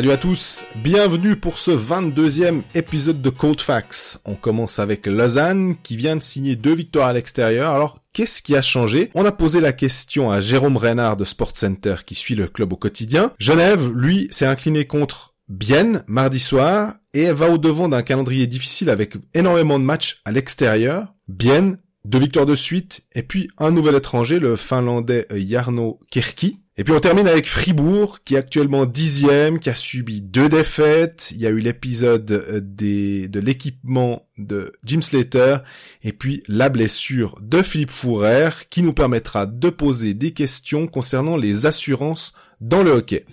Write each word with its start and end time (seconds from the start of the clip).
Salut 0.00 0.12
à 0.12 0.16
tous, 0.16 0.64
bienvenue 0.76 1.36
pour 1.36 1.58
ce 1.58 1.72
22e 1.72 2.62
épisode 2.74 3.20
de 3.20 3.28
Cold 3.28 3.60
Facts. 3.60 4.18
On 4.24 4.34
commence 4.34 4.78
avec 4.78 5.06
Lausanne 5.06 5.76
qui 5.82 5.94
vient 5.94 6.16
de 6.16 6.22
signer 6.22 6.56
deux 6.56 6.72
victoires 6.72 7.08
à 7.08 7.12
l'extérieur. 7.12 7.74
Alors 7.74 8.00
qu'est-ce 8.14 8.40
qui 8.40 8.56
a 8.56 8.62
changé? 8.62 9.10
On 9.14 9.26
a 9.26 9.30
posé 9.30 9.60
la 9.60 9.74
question 9.74 10.30
à 10.30 10.40
Jérôme 10.40 10.78
Reynard 10.78 11.18
de 11.18 11.26
Sport 11.26 11.54
Center 11.54 11.96
qui 12.06 12.14
suit 12.14 12.34
le 12.34 12.48
club 12.48 12.72
au 12.72 12.76
quotidien. 12.76 13.32
Genève, 13.38 13.92
lui, 13.94 14.26
s'est 14.30 14.46
incliné 14.46 14.86
contre 14.86 15.34
Bienne 15.48 16.02
mardi 16.06 16.40
soir 16.40 16.94
et 17.12 17.30
va 17.32 17.50
au 17.50 17.58
devant 17.58 17.90
d'un 17.90 18.00
calendrier 18.00 18.46
difficile 18.46 18.88
avec 18.88 19.16
énormément 19.34 19.78
de 19.78 19.84
matchs 19.84 20.22
à 20.24 20.32
l'extérieur. 20.32 21.12
Bienne, 21.28 21.76
deux 22.04 22.18
victoires 22.18 22.46
de 22.46 22.54
suite 22.54 23.02
et 23.14 23.22
puis 23.22 23.50
un 23.58 23.70
nouvel 23.70 23.94
étranger, 23.94 24.38
le 24.38 24.56
finlandais 24.56 25.26
Jarno 25.30 26.00
Kirki. 26.10 26.60
Et 26.76 26.84
puis 26.84 26.94
on 26.94 27.00
termine 27.00 27.28
avec 27.28 27.46
Fribourg, 27.46 28.20
qui 28.24 28.36
est 28.36 28.38
actuellement 28.38 28.86
dixième, 28.86 29.58
qui 29.58 29.68
a 29.68 29.74
subi 29.74 30.22
deux 30.22 30.48
défaites. 30.48 31.30
Il 31.32 31.38
y 31.38 31.46
a 31.46 31.50
eu 31.50 31.58
l'épisode 31.58 32.30
euh, 32.30 32.60
des, 32.62 33.28
de 33.28 33.38
l'équipement 33.38 34.26
de 34.38 34.72
Jim 34.82 35.02
Slater, 35.02 35.58
et 36.02 36.12
puis 36.12 36.42
la 36.48 36.70
blessure 36.70 37.38
de 37.42 37.60
Philippe 37.60 37.90
Fourer, 37.90 38.48
qui 38.70 38.82
nous 38.82 38.94
permettra 38.94 39.44
de 39.44 39.68
poser 39.68 40.14
des 40.14 40.30
questions 40.30 40.86
concernant 40.86 41.36
les 41.36 41.66
assurances 41.66 42.32
dans 42.62 42.82
le 42.82 42.92
hockey. 42.92 43.26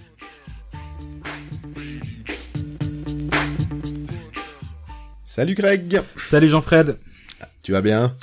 Salut 5.26 5.54
Greg 5.54 6.02
Salut 6.28 6.50
Jean-Fred 6.50 6.98
Tu 7.64 7.72
vas 7.72 7.82
bien? 7.82 8.14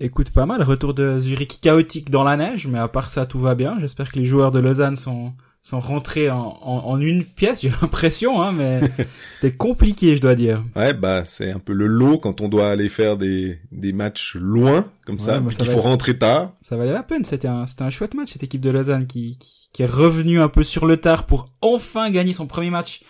Écoute, 0.00 0.30
pas 0.30 0.46
mal. 0.46 0.62
Retour 0.62 0.94
de 0.94 1.18
Zurich 1.18 1.60
chaotique 1.60 2.10
dans 2.10 2.24
la 2.24 2.36
neige, 2.36 2.66
mais 2.66 2.78
à 2.78 2.88
part 2.88 3.10
ça, 3.10 3.26
tout 3.26 3.40
va 3.40 3.54
bien. 3.54 3.78
J'espère 3.80 4.12
que 4.12 4.18
les 4.18 4.24
joueurs 4.24 4.52
de 4.52 4.60
Lausanne 4.60 4.96
sont 4.96 5.32
sont 5.60 5.80
rentrés 5.80 6.30
en, 6.30 6.56
en, 6.62 7.00
une 7.00 7.24
pièce, 7.24 7.60
j'ai 7.62 7.72
l'impression, 7.82 8.40
hein, 8.40 8.52
mais 8.52 8.80
c'était 9.32 9.54
compliqué, 9.54 10.16
je 10.16 10.22
dois 10.22 10.34
dire. 10.34 10.64
Ouais, 10.76 10.94
bah 10.94 11.24
c'est 11.26 11.50
un 11.50 11.58
peu 11.58 11.72
le 11.72 11.86
lot 11.86 12.18
quand 12.18 12.40
on 12.40 12.48
doit 12.48 12.70
aller 12.70 12.88
faire 12.88 13.16
des, 13.16 13.58
des 13.70 13.92
matchs 13.92 14.36
loin, 14.36 14.86
comme 15.04 15.18
ça, 15.18 15.40
bah, 15.40 15.50
il 15.58 15.66
faut 15.66 15.80
rentrer 15.80 16.16
tard. 16.16 16.52
Ça 16.62 16.76
valait 16.76 16.92
la 16.92 17.02
peine, 17.02 17.24
c'était 17.24 17.48
un, 17.48 17.66
c'était 17.66 17.82
un 17.82 17.90
chouette 17.90 18.14
match, 18.14 18.32
cette 18.32 18.44
équipe 18.44 18.60
de 18.60 18.70
Lausanne 18.70 19.06
qui, 19.06 19.36
qui, 19.38 19.68
qui 19.72 19.82
est 19.82 19.86
revenue 19.86 20.40
un 20.40 20.48
peu 20.48 20.62
sur 20.62 20.86
le 20.86 20.96
tard 20.96 21.26
pour 21.26 21.52
enfin 21.60 22.10
gagner 22.10 22.32
son 22.32 22.46
premier 22.46 22.70
match 22.70 23.02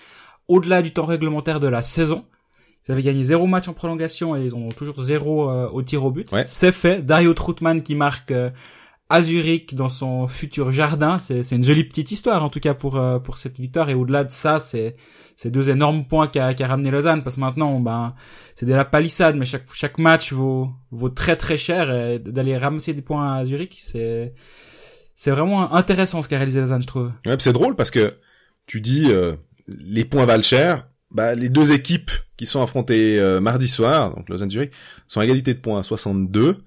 au-delà 0.48 0.82
du 0.82 0.92
temps 0.92 1.06
réglementaire 1.06 1.60
de 1.60 1.68
la 1.68 1.82
saison. 1.82 2.24
Ils 2.88 2.92
avaient 2.92 3.02
gagné 3.02 3.22
zéro 3.22 3.46
match 3.46 3.68
en 3.68 3.74
prolongation 3.74 4.34
et 4.34 4.44
ils 4.46 4.54
ont 4.54 4.70
toujours 4.70 5.02
zéro 5.02 5.50
euh, 5.50 5.68
au 5.68 5.82
tir 5.82 6.04
au 6.04 6.10
but. 6.10 6.34
C'est 6.46 6.72
fait. 6.72 7.04
Dario 7.04 7.34
Troutman 7.34 7.82
qui 7.82 7.94
marque 7.94 8.30
euh, 8.30 8.48
à 9.10 9.20
Zurich 9.20 9.74
dans 9.74 9.90
son 9.90 10.26
futur 10.26 10.72
jardin. 10.72 11.18
C'est 11.18 11.50
une 11.52 11.64
jolie 11.64 11.84
petite 11.84 12.12
histoire 12.12 12.42
en 12.42 12.48
tout 12.48 12.60
cas 12.60 12.72
pour 12.72 12.96
euh, 12.96 13.18
pour 13.18 13.36
cette 13.36 13.60
victoire. 13.60 13.90
Et 13.90 13.94
au-delà 13.94 14.24
de 14.24 14.30
ça, 14.30 14.58
c'est 14.58 14.96
c'est 15.36 15.50
deux 15.50 15.68
énormes 15.68 16.06
points 16.06 16.28
qu'a 16.28 16.54
qu'a 16.54 16.66
ramené 16.66 16.90
Lausanne 16.90 17.22
parce 17.22 17.36
que 17.36 17.40
maintenant, 17.40 17.78
ben 17.78 18.14
c'est 18.56 18.64
de 18.64 18.72
la 18.72 18.86
palissade, 18.86 19.36
mais 19.36 19.44
chaque 19.44 19.66
chaque 19.74 19.98
match 19.98 20.32
vaut 20.32 20.70
vaut 20.90 21.10
très 21.10 21.36
très 21.36 21.58
cher. 21.58 21.94
Et 21.94 22.18
d'aller 22.18 22.56
ramasser 22.56 22.94
des 22.94 23.02
points 23.02 23.34
à 23.34 23.44
Zurich, 23.44 23.76
c'est 23.82 24.32
c'est 25.14 25.30
vraiment 25.30 25.74
intéressant 25.74 26.22
ce 26.22 26.28
qu'a 26.28 26.36
réalisé 26.38 26.60
Lausanne, 26.60 26.82
je 26.82 26.86
trouve. 26.86 27.12
Ouais, 27.26 27.36
c'est 27.38 27.52
drôle 27.52 27.76
parce 27.76 27.90
que 27.90 28.14
tu 28.64 28.80
dis 28.80 29.12
les 29.66 30.06
points 30.06 30.24
valent 30.24 30.42
cher 30.42 30.86
bah, 31.10 31.34
les 31.34 31.48
deux 31.48 31.72
équipes 31.72 32.10
qui 32.36 32.46
sont 32.46 32.62
affrontées 32.62 33.18
euh, 33.18 33.40
mardi 33.40 33.68
soir, 33.68 34.14
donc 34.14 34.28
Lausanne 34.28 34.50
Zurich, 34.50 34.72
sont 35.06 35.20
à 35.20 35.24
égalité 35.24 35.54
de 35.54 35.60
points 35.60 35.80
à 35.80 35.82
62. 35.82 36.58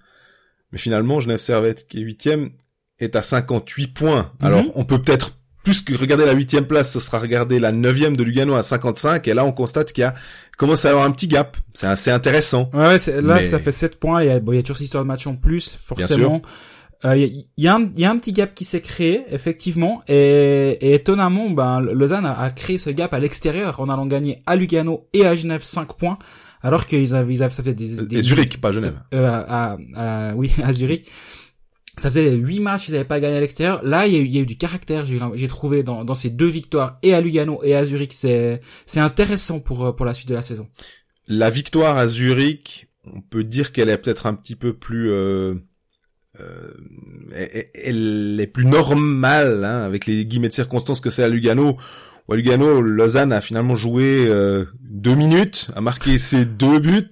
Mais 0.72 0.80
finalement, 0.80 1.20
Genève 1.20 1.40
Servette, 1.40 1.88
qui 1.88 2.00
est 2.00 2.02
huitième, 2.02 2.52
est 3.00 3.16
à 3.16 3.22
58 3.22 3.88
points. 3.88 4.32
Mhm. 4.40 4.48
Alors, 4.48 4.66
on 4.76 4.86
peut 4.86 5.02
peut-être 5.02 5.38
plus 5.64 5.82
que 5.82 5.94
regarder 5.94 6.26
la 6.26 6.34
huitième 6.34 6.66
place, 6.66 6.92
ce 6.92 7.00
sera 7.00 7.20
regarder 7.20 7.60
la 7.60 7.72
neuvième 7.72 8.18
de 8.18 8.24
Lugano 8.24 8.56
à 8.56 8.64
55. 8.64 9.28
Et 9.28 9.34
là, 9.34 9.46
on 9.46 9.52
constate 9.52 9.94
qu'il 9.94 10.02
y 10.02 10.06
a 10.06 10.16
commence 10.58 10.86
à 10.86 10.90
avoir 10.90 11.06
un 11.06 11.12
petit 11.12 11.28
gap. 11.28 11.58
C'est 11.74 11.88
assez 11.88 12.12
intéressant. 12.12 12.70
Ouais, 12.74 12.98
là, 13.22 13.42
ça 13.44 13.60
fait 13.60 13.72
7 13.72 14.00
points. 14.00 14.24
Il 14.24 14.28
y 14.28 14.32
a, 14.32 14.40
bon, 14.40 14.52
il 14.52 14.58
y 14.58 14.60
a 14.60 14.62
toujours 14.62 14.78
cette 14.78 14.86
histoire 14.86 15.04
de 15.04 15.08
match 15.08 15.26
en 15.26 15.36
plus, 15.36 15.80
forcément. 15.84 16.42
Il 17.04 17.10
euh, 17.10 17.16
y, 17.18 17.48
y, 17.58 17.68
a 17.68 17.76
un, 17.76 17.90
y, 17.98 18.06
a 18.06 18.12
un 18.12 18.18
petit 18.18 18.32
gap 18.32 18.54
qui 18.54 18.64
s'est 18.64 18.82
créé 18.82 19.24
effectivement 19.32 20.04
et, 20.08 20.78
et 20.82 20.94
étonnamment 20.94 21.50
ben 21.50 21.80
Lausanne 21.80 22.28
a, 22.28 22.40
a, 22.40 22.52
créé 22.52 22.78
ce 22.78 22.92
gap 22.92 23.12
à 23.14 23.20
l'extérieur 23.20 23.80
en 23.80 23.90
allant 23.90 24.06
gagner 24.06 24.44
à 24.46 24.56
Lugano 24.56 25.08
et 25.14 25.26
à 25.26 25.34
Genève 25.34 25.64
5 25.64 25.94
points 25.98 26.20
alors 26.62 26.86
qu'ils 26.86 27.16
avaient, 27.16 27.34
ils 27.34 27.42
avaient 27.42 27.52
ça 27.52 27.64
fait 27.64 27.74
des, 27.74 28.06
des 28.06 28.20
et 28.20 28.22
Zurich 28.22 28.62
pas 28.62 28.72
Genève. 28.72 29.00
Euh, 29.16 29.28
à, 29.28 29.78
à, 29.96 30.36
oui 30.36 30.52
à 30.64 30.74
Zurich. 30.74 31.10
Ça 31.98 32.10
faisait 32.10 32.34
huit 32.36 32.60
matchs 32.60 32.90
ils 32.90 32.92
n'avaient 32.92 33.04
pas 33.04 33.20
gagné 33.20 33.38
à 33.38 33.42
l'extérieur. 33.42 33.84
Là 33.84 34.06
il 34.06 34.14
y, 34.14 34.18
a 34.18 34.20
eu, 34.20 34.26
il 34.26 34.36
y 34.36 34.38
a 34.38 34.42
eu 34.42 34.46
du 34.46 34.58
caractère 34.58 35.06
j'ai 35.06 35.48
trouvé 35.48 35.82
dans, 35.82 36.06
dans 36.06 36.14
ces 36.14 36.30
deux 36.30 36.48
victoires 36.48 37.00
et 37.02 37.16
à 37.16 37.22
Lugano 37.22 37.64
et 37.64 37.76
à 37.76 37.84
Zurich. 37.84 38.14
C'est 38.14 38.60
c'est 38.86 39.00
intéressant 39.00 39.60
pour 39.60 39.96
pour 39.96 40.06
la 40.06 40.14
suite 40.14 40.30
de 40.30 40.36
la 40.36 40.44
saison. 40.44 40.68
La 41.28 41.50
victoire 41.50 41.98
à 41.98 42.08
Zurich 42.08 42.90
on 43.12 43.22
peut 43.22 43.42
dire 43.42 43.72
qu'elle 43.72 43.90
est 43.90 43.98
peut-être 43.98 44.28
un 44.28 44.36
petit 44.36 44.56
peu 44.56 44.74
plus 44.74 45.10
euh 45.10 45.56
euh, 46.40 46.72
elle 47.76 48.38
est 48.40 48.48
plus 48.48 48.66
normale 48.66 49.66
hein, 49.66 49.84
avec 49.84 50.06
les 50.06 50.26
guillemets 50.26 50.50
de 50.50 50.54
circonstances 50.54 51.00
que 51.00 51.10
c'est 51.10 51.24
à 51.24 51.30
Lugano. 51.30 51.78
Ou 52.28 52.34
à 52.34 52.36
Lugano, 52.36 52.82
Lausanne 52.82 53.34
a 53.34 53.42
finalement 53.42 53.76
joué 53.76 54.26
euh, 54.28 54.66
deux 54.82 55.16
minutes, 55.16 55.68
a 55.76 55.82
marqué 55.82 56.18
ses 56.18 56.46
deux 56.46 56.80
buts. 56.80 57.10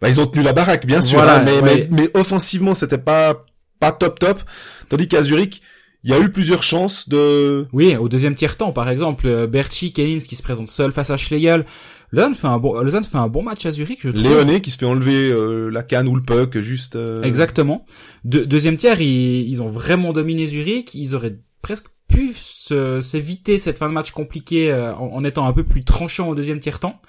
Bah, 0.00 0.08
ils 0.08 0.20
ont 0.20 0.26
tenu 0.26 0.44
la 0.44 0.52
baraque, 0.52 0.86
bien 0.86 1.00
sûr, 1.00 1.22
hein, 1.22 1.42
mais, 1.44 1.62
mais, 1.62 1.88
mais, 1.90 2.10
offensivement, 2.14 2.74
c'était 2.74 2.98
pas 2.98 3.46
pas 3.80 3.92
top 3.92 4.18
top. 4.18 4.40
Tandis 4.88 5.08
qu'à 5.08 5.22
Zurich, 5.22 5.62
il 6.04 6.10
y 6.10 6.12
a 6.12 6.20
eu 6.20 6.30
plusieurs 6.30 6.62
chances 6.62 7.08
de... 7.08 7.66
Oui, 7.72 7.96
au 7.96 8.10
deuxième 8.10 8.34
tiers-temps, 8.34 8.72
par 8.72 8.90
exemple, 8.90 9.26
euh, 9.26 9.46
Berchi, 9.46 9.92
Keynes 9.92 10.20
qui 10.20 10.36
se 10.36 10.42
présente 10.42 10.68
seul 10.68 10.92
face 10.92 11.08
à 11.08 11.16
Schlegel. 11.16 11.64
Lausanne 12.14 12.34
fait 12.34 12.46
un 12.46 12.58
bon, 12.58 12.80
Lausanne 12.80 13.04
fait 13.04 13.18
un 13.18 13.28
bon 13.28 13.42
match 13.42 13.66
à 13.66 13.70
Zurich, 13.70 14.00
je 14.02 14.10
trouve. 14.10 14.22
Léoné 14.22 14.60
qui 14.60 14.70
se 14.70 14.78
fait 14.78 14.86
enlever 14.86 15.30
euh, 15.30 15.68
la 15.68 15.82
canne 15.82 16.08
ou 16.08 16.14
le 16.14 16.22
puck, 16.22 16.58
juste... 16.60 16.96
Euh, 16.96 17.22
Exactement. 17.22 17.84
deuxième 18.24 18.76
tiers, 18.76 19.00
ils, 19.00 19.48
ils 19.48 19.62
ont 19.62 19.68
vraiment 19.68 20.12
dominé 20.12 20.46
Zurich. 20.46 20.94
Ils 20.94 21.14
auraient 21.14 21.38
presque 21.62 21.86
pu 22.08 22.34
s'éviter 22.34 23.58
cette 23.58 23.78
fin 23.78 23.88
de 23.88 23.94
match 23.94 24.12
compliquée 24.12 24.72
en, 24.72 25.24
étant 25.24 25.46
un 25.46 25.52
peu 25.52 25.64
plus 25.64 25.84
tranchant 25.84 26.28
au 26.28 26.34
deuxième 26.34 26.60
tiers-temps. 26.60 27.00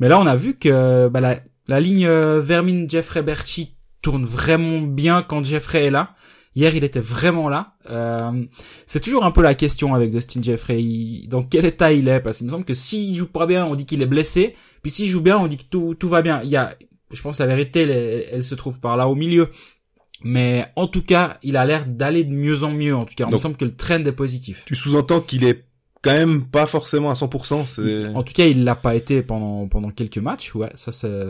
Mais 0.00 0.08
là, 0.08 0.20
on 0.20 0.26
a 0.26 0.36
vu 0.36 0.54
que 0.54 1.08
bah, 1.08 1.20
la, 1.20 1.40
la 1.66 1.80
ligne 1.80 2.08
Vermin, 2.08 2.86
Jeffrey, 2.88 3.22
Berchi 3.22 3.74
tourne 4.02 4.24
vraiment 4.24 4.80
bien 4.80 5.22
quand 5.22 5.42
Jeffrey 5.42 5.86
est 5.86 5.90
là. 5.90 6.14
Hier, 6.56 6.74
il 6.74 6.84
était 6.84 7.00
vraiment 7.00 7.48
là. 7.48 7.74
Euh, 7.90 8.44
c'est 8.86 9.00
toujours 9.00 9.24
un 9.24 9.32
peu 9.32 9.42
la 9.42 9.54
question 9.54 9.94
avec 9.94 10.10
Dustin 10.10 10.40
Jeffrey. 10.40 10.82
dans 11.28 11.42
quel 11.42 11.64
état 11.64 11.92
il 11.92 12.08
est? 12.08 12.20
Parce 12.20 12.38
qu'il 12.38 12.46
me 12.46 12.52
semble 12.52 12.64
que 12.64 12.74
s'il 12.74 13.16
joue 13.16 13.26
pas 13.26 13.46
bien, 13.46 13.66
on 13.66 13.74
dit 13.74 13.86
qu'il 13.86 14.02
est 14.02 14.06
blessé. 14.06 14.54
Puis 14.82 14.92
s'il 14.92 15.08
joue 15.08 15.20
bien, 15.20 15.36
on 15.36 15.48
dit 15.48 15.56
que 15.56 15.64
tout, 15.64 15.96
tout 15.98 16.08
va 16.08 16.22
bien. 16.22 16.40
Il 16.44 16.50
y 16.50 16.56
a, 16.56 16.76
je 17.12 17.20
pense, 17.20 17.40
la 17.40 17.46
vérité, 17.46 17.82
elle, 18.32 18.44
se 18.44 18.54
trouve 18.54 18.78
par 18.78 18.96
là 18.96 19.08
au 19.08 19.16
milieu. 19.16 19.50
Mais 20.22 20.66
en 20.76 20.86
tout 20.86 21.02
cas, 21.02 21.38
il 21.42 21.56
a 21.56 21.66
l'air 21.66 21.86
d'aller 21.86 22.22
de 22.22 22.32
mieux 22.32 22.62
en 22.62 22.70
mieux. 22.70 22.94
En 22.94 23.04
tout 23.04 23.14
cas, 23.16 23.26
il 23.28 23.32
me 23.34 23.38
semble 23.38 23.56
que 23.56 23.64
le 23.64 23.74
trend 23.74 24.04
est 24.04 24.12
positif. 24.12 24.62
Tu 24.64 24.76
sous-entends 24.76 25.20
qu'il 25.20 25.44
est 25.44 25.64
quand 26.02 26.12
même 26.12 26.44
pas 26.44 26.66
forcément 26.66 27.10
à 27.10 27.14
100%. 27.14 28.14
En 28.14 28.22
tout 28.22 28.32
cas, 28.32 28.46
il 28.46 28.62
l'a 28.62 28.76
pas 28.76 28.94
été 28.94 29.22
pendant 29.22 29.66
pendant 29.66 29.90
quelques 29.90 30.18
matchs. 30.18 30.54
Ouais, 30.54 30.70
ça 30.76 30.92
c'est 30.92 31.26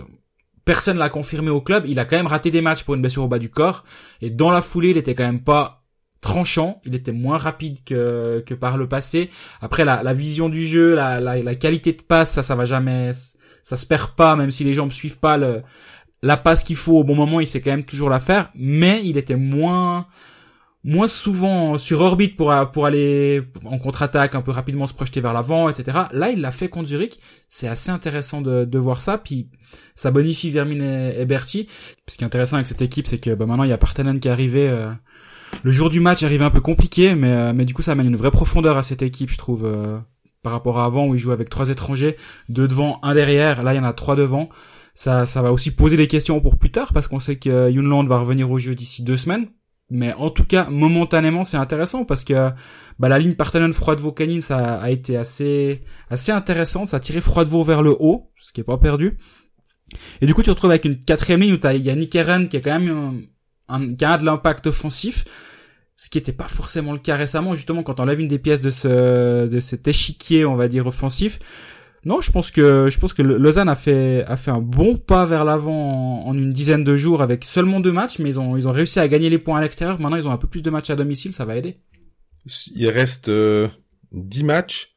personne 0.65 0.99
l'a 0.99 1.09
confirmé 1.09 1.51
au 1.51 1.61
club. 1.61 1.85
Il 1.87 1.99
a 1.99 2.05
quand 2.05 2.17
même 2.17 2.27
raté 2.27 2.51
des 2.51 2.61
matchs 2.61 2.85
pour 2.85 2.95
une 2.95 3.01
blessure 3.01 3.25
au 3.25 3.29
bas 3.29 3.39
du 3.39 3.51
corps. 3.51 3.85
Et 4.21 4.31
dans 4.31 4.51
la 4.51 4.63
foulée, 4.63 4.91
il 4.91 4.97
était 4.97 5.15
quand 5.15 5.25
même 5.25 5.43
pas 5.43 5.85
tranchant. 6.21 6.81
Il 6.85 6.95
était 6.95 7.13
moins 7.13 7.37
rapide 7.37 7.85
que, 7.85 8.43
que 8.47 8.55
par 8.55 8.77
le 8.77 8.89
passé. 8.89 9.31
Après, 9.61 9.85
la, 9.85 10.03
la 10.03 10.15
vision 10.15 10.49
du 10.49 10.67
jeu, 10.67 10.95
la, 10.95 11.21
la, 11.21 11.55
qualité 11.55 11.93
de 11.93 12.03
passe, 12.03 12.33
ça, 12.33 12.43
ça 12.43 12.55
va 12.55 12.65
jamais, 12.65 13.13
ça 13.63 13.77
se 13.77 13.87
perd 13.87 14.15
pas, 14.15 14.37
même 14.37 14.51
si 14.51 14.65
les 14.65 14.75
gens 14.75 14.87
ne 14.87 14.91
suivent 14.91 15.19
pas 15.19 15.37
le, 15.37 15.63
la 16.23 16.39
passe 16.39 16.65
qu'il 16.65 16.77
faut 16.77 16.99
au 16.99 17.05
bon 17.05 17.15
moment, 17.15 17.41
il 17.41 17.47
sait 17.47 17.61
quand 17.61 17.71
même 17.71 17.85
toujours 17.85 18.09
la 18.09 18.21
faire. 18.21 18.51
Mais 18.55 19.03
il 19.05 19.19
était 19.19 19.37
moins, 19.37 20.07
moins 20.85 21.09
souvent 21.09 21.79
sur 21.79 22.03
orbite 22.03 22.37
pour 22.37 22.53
pour 22.73 22.85
aller 22.85 23.43
en 23.65 23.79
contre-attaque 23.79 24.35
un 24.35 24.43
peu 24.43 24.51
rapidement 24.51 24.87
se 24.87 24.93
projeter 24.93 25.23
vers 25.23 25.33
l'avant 25.33 25.71
etc 25.71 25.99
là 26.13 26.29
il 26.31 26.41
l'a 26.41 26.51
fait 26.51 26.69
contre 26.69 26.89
Zurich. 26.89 27.19
C'est 27.49 27.69
assez 27.69 27.91
intéressant 27.91 28.41
de, 28.41 28.65
de 28.65 28.79
voir 28.79 29.01
ça. 29.01 29.19
Puis 29.19 29.49
ça 29.95 30.11
bonifie 30.11 30.51
Vermin 30.51 31.11
et, 31.11 31.25
Berti. 31.25 31.69
Ce 32.09 32.17
qui 32.17 32.25
est 32.25 32.27
intéressant 32.27 32.57
avec 32.57 32.67
cette 32.67 32.83
équipe 32.83 33.07
c'est 33.07 33.19
que 33.19 33.35
bah, 33.35 33.47
maintenant 33.47 33.65
il 33.65 33.71
y 33.71 33.73
a 33.73 33.79
Partanen 33.79 34.21
qui 34.21 34.29
est 34.29 34.31
arrivé 34.31 34.69
euh, 34.69 34.91
le 35.63 35.71
jour 35.71 35.91
du 35.91 36.01
match 36.01 36.23
est 36.23 36.27
arrivé 36.27 36.45
un 36.45 36.51
peu 36.51 36.61
compliqué 36.61 37.15
mais 37.15 37.31
euh, 37.31 37.53
mais 37.55 37.65
du 37.65 37.75
coup 37.75 37.83
ça 37.83 37.93
amène 37.93 38.07
une 38.07 38.17
vraie 38.17 38.31
profondeur 38.31 38.77
à 38.77 38.83
cette 38.83 39.03
équipe 39.03 39.31
je 39.31 39.39
trouve 39.39 39.65
euh, 39.65 39.99
par 40.43 40.53
rapport 40.53 40.79
à 40.79 40.85
avant 40.85 41.07
où 41.07 41.15
il 41.15 41.19
joue 41.19 41.33
avec 41.33 41.49
trois 41.49 41.69
étrangers 41.71 42.17
deux 42.49 42.69
devant 42.69 42.99
un 43.03 43.15
derrière. 43.15 43.63
Là 43.63 43.75
il 43.75 43.77
y 43.77 43.81
en 43.81 43.85
a 43.85 43.93
trois 43.93 44.17
devant. 44.17 44.49
Ça 44.95 45.27
ça 45.27 45.43
va 45.43 45.53
aussi 45.53 45.71
poser 45.71 45.97
des 45.97 46.07
questions 46.07 46.41
pour 46.41 46.57
plus 46.57 46.71
tard 46.71 46.93
parce 46.93 47.09
qu'on 47.09 47.21
sait 47.21 47.37
que 47.37 47.71
Yunland 47.71 48.07
va 48.07 48.19
revenir 48.19 48.51
au 48.51 48.59
jeu 48.59 48.75
d'ici 48.75 49.03
deux 49.03 49.17
semaines 49.17 49.49
mais 49.95 50.13
en 50.15 50.29
tout 50.29 50.45
cas, 50.45 50.69
momentanément, 50.71 51.45
c'est 51.45 51.57
intéressant 51.57 52.05
parce 52.05 52.25
que 52.25 52.51
bah, 52.99 53.09
la 53.09 53.17
ligne 53.21 53.35
Partenon 53.35 53.73
Froidevaux 53.73 54.11
Canine, 54.11 54.41
ça 54.41 54.75
a 54.75 54.91
été 54.91 55.17
assez 55.17 55.83
assez 56.11 56.33
intéressante. 56.33 56.89
Ça 56.89 56.97
a 56.97 57.01
tiré 57.01 57.21
Froidevaux 57.21 57.63
vers 57.63 57.81
le 57.81 57.95
haut, 58.01 58.33
ce 58.41 58.53
qui 58.53 58.61
est 58.61 58.65
pas 58.65 58.77
perdu. 58.77 59.19
Et 60.21 60.27
du 60.27 60.35
coup, 60.35 60.43
tu 60.43 60.47
te 60.47 60.51
retrouves 60.51 60.73
avec 60.73 60.85
une 60.85 60.99
quatrième 60.99 61.43
ligne 61.43 61.55
où 61.55 61.69
il 61.69 61.85
y 61.85 61.91
a 61.91 61.95
Nick 61.95 62.13
Eren 62.17 62.49
qui 62.49 62.57
a 62.57 62.61
quand 62.61 62.81
même 62.81 63.23
un, 63.69 63.95
qui 63.95 64.05
a 64.05 64.19
de 64.19 64.25
l'impact 64.25 64.67
offensif. 64.67 65.25
ce 65.95 66.11
qui 66.11 66.19
n'était 66.19 66.33
pas 66.33 66.49
forcément 66.49 66.93
le 66.93 66.99
cas 66.99 67.15
récemment, 67.15 67.55
justement 67.55 67.85
quand 67.85 68.01
on 68.01 68.05
lève 68.05 68.19
une 68.19 68.27
des 68.27 68.41
pièces 68.41 68.63
de 68.63 68.71
ce 68.71 69.47
de 69.47 69.61
cet 69.61 69.87
échiquier, 69.87 70.45
on 70.45 70.57
va 70.57 70.67
dire 70.67 70.89
offensif. 70.89 71.39
Non, 72.05 72.21
je 72.21 72.31
pense 72.31 72.51
que 72.51 72.89
je 72.91 72.99
pense 72.99 73.15
que 73.15 73.23
Lausanne 73.23 73.69
a 73.69 73.77
fait 73.77 74.25
a 74.27 74.37
fait 74.37 74.51
un 74.51 74.61
bon 74.61 74.97
pas 74.97 75.25
vers 75.25 75.45
l'avant 75.45 76.27
en, 76.27 76.35
une 76.35 76.53
dizaine 76.53 76.85
de 76.85 76.97
jours 76.97 77.23
avec 77.23 77.45
seulement 77.45 77.81
deux 77.81 77.93
matchs, 77.93 78.19
mais 78.19 78.29
ils 78.31 78.41
ont 78.41 78.57
ils 78.57 78.69
ont 78.69 78.73
réussi 78.73 79.01
à 79.01 79.09
gagner 79.09 79.31
les 79.31 79.39
points 79.39 79.59
à 79.59 79.63
l'extérieur. 79.63 80.01
Maintenant, 80.01 80.17
ils 80.17 80.29
ont 80.29 80.33
un 80.33 80.37
peu 80.37 80.47
plus 80.47 80.63
de 80.63 80.71
matchs 80.71 80.91
à 80.91 80.97
domicile, 80.97 81.33
ça 81.33 81.45
va 81.45 81.57
aider. 81.57 81.79
Il 82.75 82.89
reste 82.91 83.31
euh, 83.31 83.69
10 84.13 84.45
matchs. 84.45 84.97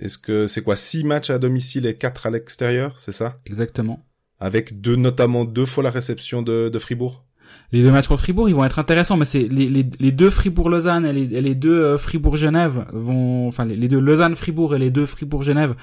Est-ce 0.00 0.18
que 0.18 0.46
c'est 0.46 0.62
quoi 0.62 0.76
six 0.76 1.04
matchs 1.04 1.30
à 1.30 1.38
domicile 1.38 1.86
et 1.86 1.96
quatre 1.96 2.26
à 2.26 2.30
l'extérieur, 2.30 2.98
c'est 2.98 3.12
ça? 3.12 3.38
Exactement. 3.46 4.04
Avec 4.40 4.80
deux 4.80 4.96
notamment 4.96 5.44
deux 5.44 5.66
fois 5.66 5.82
la 5.82 5.90
réception 5.90 6.42
de, 6.42 6.68
de 6.68 6.78
Fribourg 6.78 7.24
les 7.72 7.82
deux 7.82 7.90
matchs 7.90 8.08
contre 8.08 8.22
Fribourg, 8.22 8.48
ils 8.48 8.54
vont 8.54 8.64
être 8.64 8.78
intéressants, 8.78 9.16
mais 9.16 9.24
c'est 9.24 9.48
les, 9.48 9.68
les, 9.68 9.86
les, 9.98 10.12
deux 10.12 10.30
Fribourg-Lausanne 10.30 11.06
et 11.06 11.12
les, 11.12 11.40
les 11.40 11.54
deux 11.54 11.72
euh, 11.72 11.98
Fribourg-Genève 11.98 12.86
vont, 12.92 13.48
enfin 13.48 13.64
les, 13.64 13.88
deux 13.88 13.98
Lausanne-Fribourg 13.98 14.74
et 14.74 14.78
les 14.78 14.90
deux 14.90 15.06
Fribourg-Genève 15.06 15.74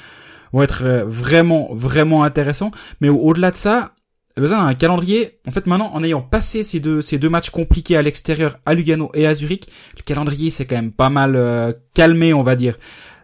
vont 0.53 0.61
être 0.63 0.83
euh, 0.83 1.05
vraiment, 1.05 1.69
vraiment 1.73 2.23
intéressants. 2.23 2.71
Mais 2.99 3.09
au-delà 3.09 3.51
de 3.51 3.55
ça, 3.55 3.95
Lausanne 4.37 4.59
a 4.59 4.63
un 4.63 4.73
calendrier. 4.73 5.39
En 5.47 5.51
fait, 5.51 5.67
maintenant, 5.67 5.91
en 5.93 6.03
ayant 6.03 6.21
passé 6.21 6.63
ces 6.63 6.79
deux, 6.79 7.01
ces 7.01 7.17
deux 7.17 7.29
matchs 7.29 7.49
compliqués 7.49 7.97
à 7.97 8.01
l'extérieur, 8.01 8.57
à 8.65 8.73
Lugano 8.73 9.11
et 9.13 9.27
à 9.27 9.35
Zurich, 9.35 9.67
le 9.97 10.03
calendrier 10.03 10.49
s'est 10.51 10.65
quand 10.65 10.75
même 10.75 10.91
pas 10.91 11.09
mal 11.09 11.35
euh, 11.35 11.73
calmé, 11.93 12.33
on 12.33 12.43
va 12.43 12.55
dire 12.55 12.77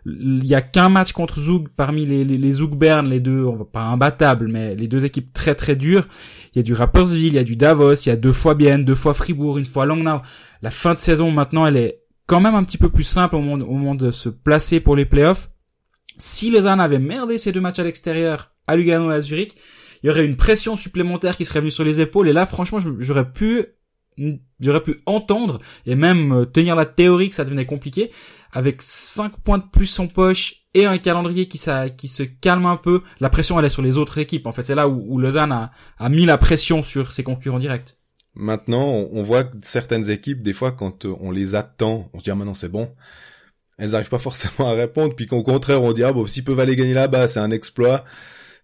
il 0.07 0.45
y 0.45 0.55
a 0.55 0.61
qu'un 0.61 0.89
match 0.89 1.11
contre 1.11 1.39
Zug 1.41 1.67
parmi 1.75 2.05
les, 2.05 2.23
les, 2.23 2.37
les 2.37 2.51
Zug 2.51 2.71
Bern, 2.75 3.09
les 3.09 3.19
deux, 3.19 3.45
pas 3.71 3.81
imbattables, 3.81 4.47
mais 4.47 4.75
les 4.75 4.87
deux 4.87 5.05
équipes 5.05 5.33
très 5.33 5.55
très 5.55 5.75
dures. 5.75 6.07
Il 6.53 6.57
y 6.57 6.59
a 6.59 6.63
du 6.63 6.73
Rapperswil, 6.73 7.27
il 7.27 7.33
y 7.33 7.39
a 7.39 7.43
du 7.43 7.55
Davos, 7.55 7.93
il 7.93 8.09
y 8.09 8.11
a 8.11 8.15
deux 8.15 8.33
fois 8.33 8.53
Bienne, 8.53 8.85
deux 8.85 8.95
fois 8.95 9.13
Fribourg, 9.13 9.57
une 9.57 9.65
fois 9.65 9.85
Langnau. 9.85 10.21
La 10.61 10.71
fin 10.71 10.93
de 10.93 10.99
saison 10.99 11.31
maintenant, 11.31 11.65
elle 11.65 11.77
est 11.77 11.99
quand 12.25 12.39
même 12.39 12.55
un 12.55 12.63
petit 12.63 12.77
peu 12.77 12.89
plus 12.89 13.03
simple 13.03 13.35
au 13.35 13.41
moment, 13.41 13.65
au 13.65 13.73
moment 13.73 13.95
de 13.95 14.11
se 14.11 14.29
placer 14.29 14.79
pour 14.79 14.95
les 14.95 15.05
playoffs. 15.05 15.49
Si 16.17 16.49
Lausanne 16.49 16.79
avait 16.79 16.99
merdé 16.99 17.37
ces 17.37 17.51
deux 17.51 17.61
matchs 17.61 17.79
à 17.79 17.83
l'extérieur, 17.83 18.51
à 18.65 18.75
Lugano 18.75 19.11
et 19.11 19.15
à 19.15 19.21
Zurich, 19.21 19.55
il 20.03 20.07
y 20.07 20.09
aurait 20.09 20.25
une 20.25 20.37
pression 20.37 20.77
supplémentaire 20.77 21.37
qui 21.37 21.45
serait 21.45 21.59
venue 21.59 21.71
sur 21.71 21.83
les 21.83 22.01
épaules. 22.01 22.29
Et 22.29 22.33
là, 22.33 22.45
franchement, 22.45 22.79
j'aurais 22.99 23.31
pu 23.31 23.65
j'aurais 24.59 24.81
pu 24.81 24.99
entendre 25.05 25.59
et 25.85 25.95
même 25.95 26.31
euh, 26.31 26.45
tenir 26.45 26.75
la 26.75 26.87
théorie 26.87 27.29
que 27.29 27.35
ça 27.35 27.45
devenait 27.45 27.67
compliqué 27.67 28.09
avec 28.51 28.81
5 28.81 29.37
points 29.37 29.59
de 29.59 29.63
plus 29.71 29.99
en 29.99 30.07
poche 30.07 30.63
et 30.73 30.85
un 30.85 30.97
calendrier 30.97 31.47
qui, 31.47 31.57
se 31.57 32.23
calme 32.23 32.65
un 32.65 32.77
peu, 32.77 33.03
la 33.19 33.29
pression 33.29 33.59
elle 33.59 33.65
est 33.65 33.69
sur 33.69 33.81
les 33.81 33.97
autres 33.97 34.17
équipes. 34.17 34.47
En 34.47 34.51
fait, 34.51 34.63
c'est 34.63 34.75
là 34.75 34.87
où, 34.87 35.05
où 35.07 35.23
a, 35.23 35.71
a, 35.99 36.09
mis 36.09 36.25
la 36.25 36.37
pression 36.37 36.81
sur 36.81 37.13
ses 37.13 37.23
concurrents 37.23 37.59
directs. 37.59 37.95
Maintenant, 38.35 38.87
on 39.11 39.21
voit 39.21 39.43
que 39.43 39.57
certaines 39.63 40.09
équipes, 40.09 40.41
des 40.41 40.53
fois, 40.53 40.71
quand 40.71 41.05
euh, 41.05 41.15
on 41.19 41.31
les 41.31 41.55
attend, 41.55 42.09
on 42.13 42.19
se 42.19 42.23
dit 42.23 42.31
ah 42.31 42.35
maintenant 42.35 42.53
c'est 42.53 42.71
bon. 42.71 42.91
Elles 43.77 43.91
n'arrivent 43.91 44.09
pas 44.09 44.17
forcément 44.17 44.69
à 44.69 44.73
répondre, 44.73 45.15
puis 45.15 45.27
qu'au 45.27 45.43
contraire 45.43 45.83
on 45.83 45.93
dit 45.93 46.03
ah 46.03 46.13
bon 46.13 46.25
s'ils 46.27 46.43
peuvent 46.43 46.59
aller 46.59 46.75
gagner 46.75 46.93
là-bas, 46.93 47.27
c'est 47.27 47.39
un 47.39 47.51
exploit. 47.51 48.03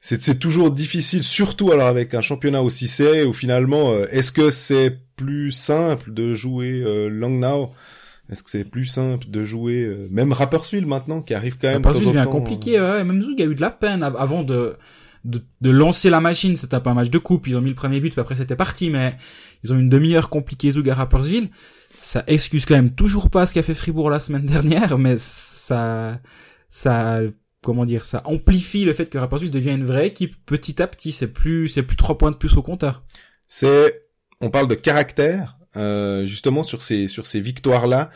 C'est 0.05 0.37
toujours 0.37 0.69
difficile, 0.69 1.23
surtout 1.23 1.71
alors 1.71 1.87
avec 1.87 2.13
un 2.13 2.19
championnat 2.19 2.61
aussi 2.61 2.89
serré 2.89 3.23
où 3.23 3.31
finalement, 3.31 3.93
euh, 3.93 4.05
est-ce 4.11 4.33
que 4.33 4.51
c'est 4.51 4.99
plus 5.15 5.51
simple 5.51 6.11
de 6.13 6.33
jouer 6.33 6.81
euh, 6.85 7.07
Langnau 7.07 7.71
est-ce 8.29 8.41
que 8.41 8.49
c'est 8.49 8.63
plus 8.63 8.85
simple 8.85 9.29
de 9.29 9.43
jouer 9.43 9.83
euh, 9.83 10.07
même 10.09 10.31
Rapperswil 10.31 10.85
maintenant 10.85 11.21
qui 11.21 11.33
arrive 11.33 11.57
quand 11.57 11.67
même 11.67 11.83
Rapperswil 11.83 12.13
devient 12.13 12.27
compliqué 12.29 12.79
euh, 12.79 12.97
ouais, 12.97 13.03
même 13.03 13.21
Zug 13.21 13.41
a 13.41 13.45
eu 13.45 13.55
de 13.55 13.61
la 13.61 13.71
peine 13.71 14.03
avant 14.03 14.43
de 14.43 14.75
de, 15.25 15.41
de 15.61 15.69
lancer 15.69 16.09
la 16.09 16.19
machine. 16.19 16.57
C'était 16.57 16.81
pas 16.81 16.91
un 16.91 16.95
match 16.95 17.09
de 17.09 17.17
coupe 17.17 17.47
ils 17.47 17.57
ont 17.57 17.61
mis 17.61 17.69
le 17.69 17.75
premier 17.75 17.99
but 17.99 18.11
puis 18.11 18.21
après 18.21 18.35
c'était 18.35 18.55
parti 18.55 18.89
mais 18.89 19.15
ils 19.63 19.73
ont 19.73 19.77
une 19.77 19.89
demi-heure 19.89 20.29
compliquée 20.29 20.71
Zug 20.71 20.89
à 20.89 20.95
Rapperswil 20.95 21.49
ça 22.13 22.23
excuse 22.27 22.67
quand 22.67 22.75
même 22.75 22.93
toujours 22.93 23.31
pas 23.31 23.47
ce 23.47 23.55
qu'a 23.55 23.63
fait 23.63 23.73
Fribourg 23.73 24.11
la 24.11 24.19
semaine 24.19 24.45
dernière 24.55 24.99
mais 24.99 25.15
ça 25.17 26.19
ça 26.69 27.21
comment 27.63 27.85
dire 27.85 28.05
ça 28.05 28.21
amplifie 28.25 28.85
le 28.85 28.93
fait 28.93 29.07
que 29.07 29.17
Rapperswil 29.17 29.49
devient 29.49 29.71
une 29.71 29.85
vraie 29.85 30.07
équipe 30.07 30.35
petit 30.45 30.79
à 30.79 30.85
petit. 30.85 31.11
C'est 31.11 31.27
plus 31.27 31.69
c'est 31.69 31.81
plus 31.81 31.95
trois 31.95 32.19
points 32.19 32.29
de 32.29 32.35
plus 32.35 32.55
au 32.55 32.61
compteur. 32.61 33.01
C'est 33.47 34.05
on 34.41 34.51
parle 34.51 34.67
de 34.67 34.75
caractère 34.75 35.57
euh, 35.75 36.23
justement 36.25 36.61
sur 36.61 36.83
ces 36.83 37.07
sur 37.07 37.25
ces 37.25 37.39
victoires 37.39 37.87
là 37.87 38.11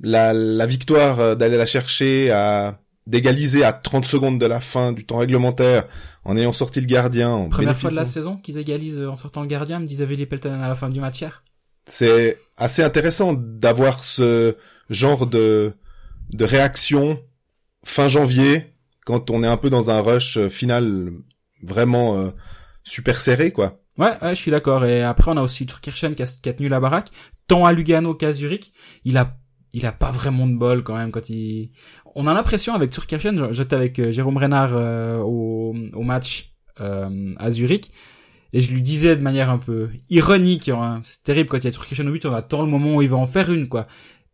la, 0.00 0.32
la 0.32 0.64
victoire 0.64 1.20
euh, 1.20 1.34
d'aller 1.34 1.58
la 1.58 1.66
chercher 1.66 2.30
à 2.30 2.78
d'égaliser 3.06 3.64
à 3.64 3.74
30 3.74 4.06
secondes 4.06 4.40
de 4.40 4.46
la 4.46 4.60
fin 4.60 4.92
du 4.92 5.04
temps 5.04 5.18
réglementaire 5.18 5.84
en 6.24 6.38
ayant 6.38 6.52
sorti 6.52 6.80
le 6.80 6.86
gardien 6.86 7.28
en 7.28 7.48
première 7.50 7.76
fois 7.76 7.90
de 7.90 7.96
la 7.96 8.06
saison 8.06 8.36
qu'ils 8.36 8.56
égalisent 8.56 9.02
en 9.02 9.18
sortant 9.18 9.42
le 9.42 9.48
gardien 9.48 9.78
me 9.78 9.86
disait 9.86 10.06
les 10.06 10.24
Pelton 10.24 10.62
à 10.62 10.68
la 10.68 10.74
fin 10.74 10.88
du 10.88 11.00
match 11.00 11.22
c'est 11.86 12.38
assez 12.56 12.82
intéressant 12.82 13.32
d'avoir 13.32 14.04
ce 14.04 14.56
genre 14.90 15.26
de 15.26 15.72
de 16.30 16.44
réaction 16.44 17.20
fin 17.84 18.08
janvier 18.08 18.74
quand 19.04 19.30
on 19.30 19.42
est 19.42 19.48
un 19.48 19.56
peu 19.56 19.70
dans 19.70 19.90
un 19.90 20.00
rush 20.00 20.46
final 20.48 21.10
vraiment 21.62 22.32
super 22.84 23.20
serré 23.20 23.52
quoi 23.52 23.82
Ouais, 23.98 24.12
ouais, 24.22 24.30
je 24.34 24.40
suis 24.40 24.50
d'accord. 24.50 24.84
Et 24.84 25.02
après, 25.02 25.30
on 25.30 25.36
a 25.36 25.42
aussi 25.42 25.66
Turkirchen 25.66 26.14
qui 26.14 26.22
a, 26.22 26.26
qui 26.26 26.48
a 26.48 26.52
tenu 26.54 26.68
la 26.68 26.80
baraque, 26.80 27.10
tant 27.46 27.66
à 27.66 27.72
Lugano 27.72 28.14
qu'à 28.14 28.32
Zurich. 28.32 28.72
Il 29.04 29.16
a, 29.18 29.36
il 29.72 29.84
a 29.86 29.92
pas 29.92 30.10
vraiment 30.10 30.46
de 30.46 30.56
bol 30.56 30.82
quand 30.82 30.96
même 30.96 31.10
quand 31.10 31.28
il. 31.28 31.70
On 32.14 32.26
a 32.26 32.34
l'impression 32.34 32.74
avec 32.74 32.90
Turkirchen, 32.90 33.52
j'étais 33.52 33.76
avec 33.76 33.98
euh, 33.98 34.12
Jérôme 34.12 34.38
Renard 34.38 34.70
euh, 34.74 35.18
au, 35.18 35.74
au 35.92 36.02
match 36.02 36.54
euh, 36.80 37.34
à 37.38 37.50
Zurich, 37.50 37.90
et 38.52 38.60
je 38.60 38.72
lui 38.72 38.82
disais 38.82 39.16
de 39.16 39.22
manière 39.22 39.50
un 39.50 39.58
peu 39.58 39.88
ironique, 40.10 40.68
hein, 40.68 41.00
c'est 41.04 41.22
terrible 41.22 41.48
quand 41.48 41.58
il 41.58 41.64
y 41.64 41.68
a 41.68 41.72
Turkirchen 41.72 42.08
au 42.08 42.12
but, 42.12 42.26
on 42.26 42.34
attend 42.34 42.62
le 42.62 42.68
moment 42.68 42.96
où 42.96 43.02
il 43.02 43.08
va 43.08 43.16
en 43.16 43.26
faire 43.26 43.50
une, 43.50 43.68
quoi. 43.68 43.86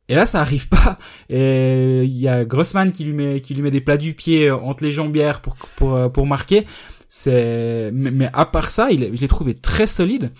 Et 0.08 0.14
là, 0.14 0.24
ça 0.24 0.40
arrive 0.40 0.68
pas. 0.68 0.98
Et 1.28 2.02
il 2.04 2.18
y 2.18 2.28
a 2.28 2.44
Grossman 2.44 2.92
qui 2.92 3.04
lui 3.04 3.12
met, 3.12 3.40
qui 3.40 3.54
lui 3.54 3.62
met 3.62 3.70
des 3.70 3.82
plats 3.82 3.98
du 3.98 4.14
pied 4.14 4.50
entre 4.50 4.82
les 4.82 4.90
jambières 4.90 5.42
pour, 5.42 5.56
pour, 5.76 6.10
pour 6.10 6.26
marquer. 6.26 6.66
C'est, 7.10 7.90
mais, 7.92 8.30
à 8.32 8.46
part 8.46 8.70
ça, 8.70 8.90
il, 8.90 9.14
je 9.14 9.20
l'ai 9.20 9.28
trouvé 9.28 9.54
très 9.54 9.86
solide. 9.86 10.32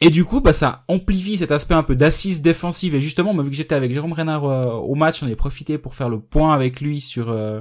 Et 0.00 0.10
du 0.10 0.24
coup, 0.24 0.40
bah, 0.40 0.52
ça 0.52 0.84
amplifie 0.88 1.38
cet 1.38 1.52
aspect 1.52 1.74
un 1.74 1.82
peu 1.82 1.94
d'assise 1.94 2.42
défensive. 2.42 2.94
Et 2.94 3.00
justement, 3.00 3.34
vu 3.42 3.50
que 3.50 3.56
j'étais 3.56 3.74
avec 3.74 3.92
Jérôme 3.92 4.12
Renard 4.12 4.44
euh, 4.44 4.72
au 4.72 4.94
match, 4.94 5.22
on 5.22 5.28
est 5.28 5.36
profité 5.36 5.78
pour 5.78 5.94
faire 5.94 6.08
le 6.08 6.20
point 6.20 6.54
avec 6.54 6.80
lui 6.80 7.00
sur 7.00 7.30
euh, 7.30 7.60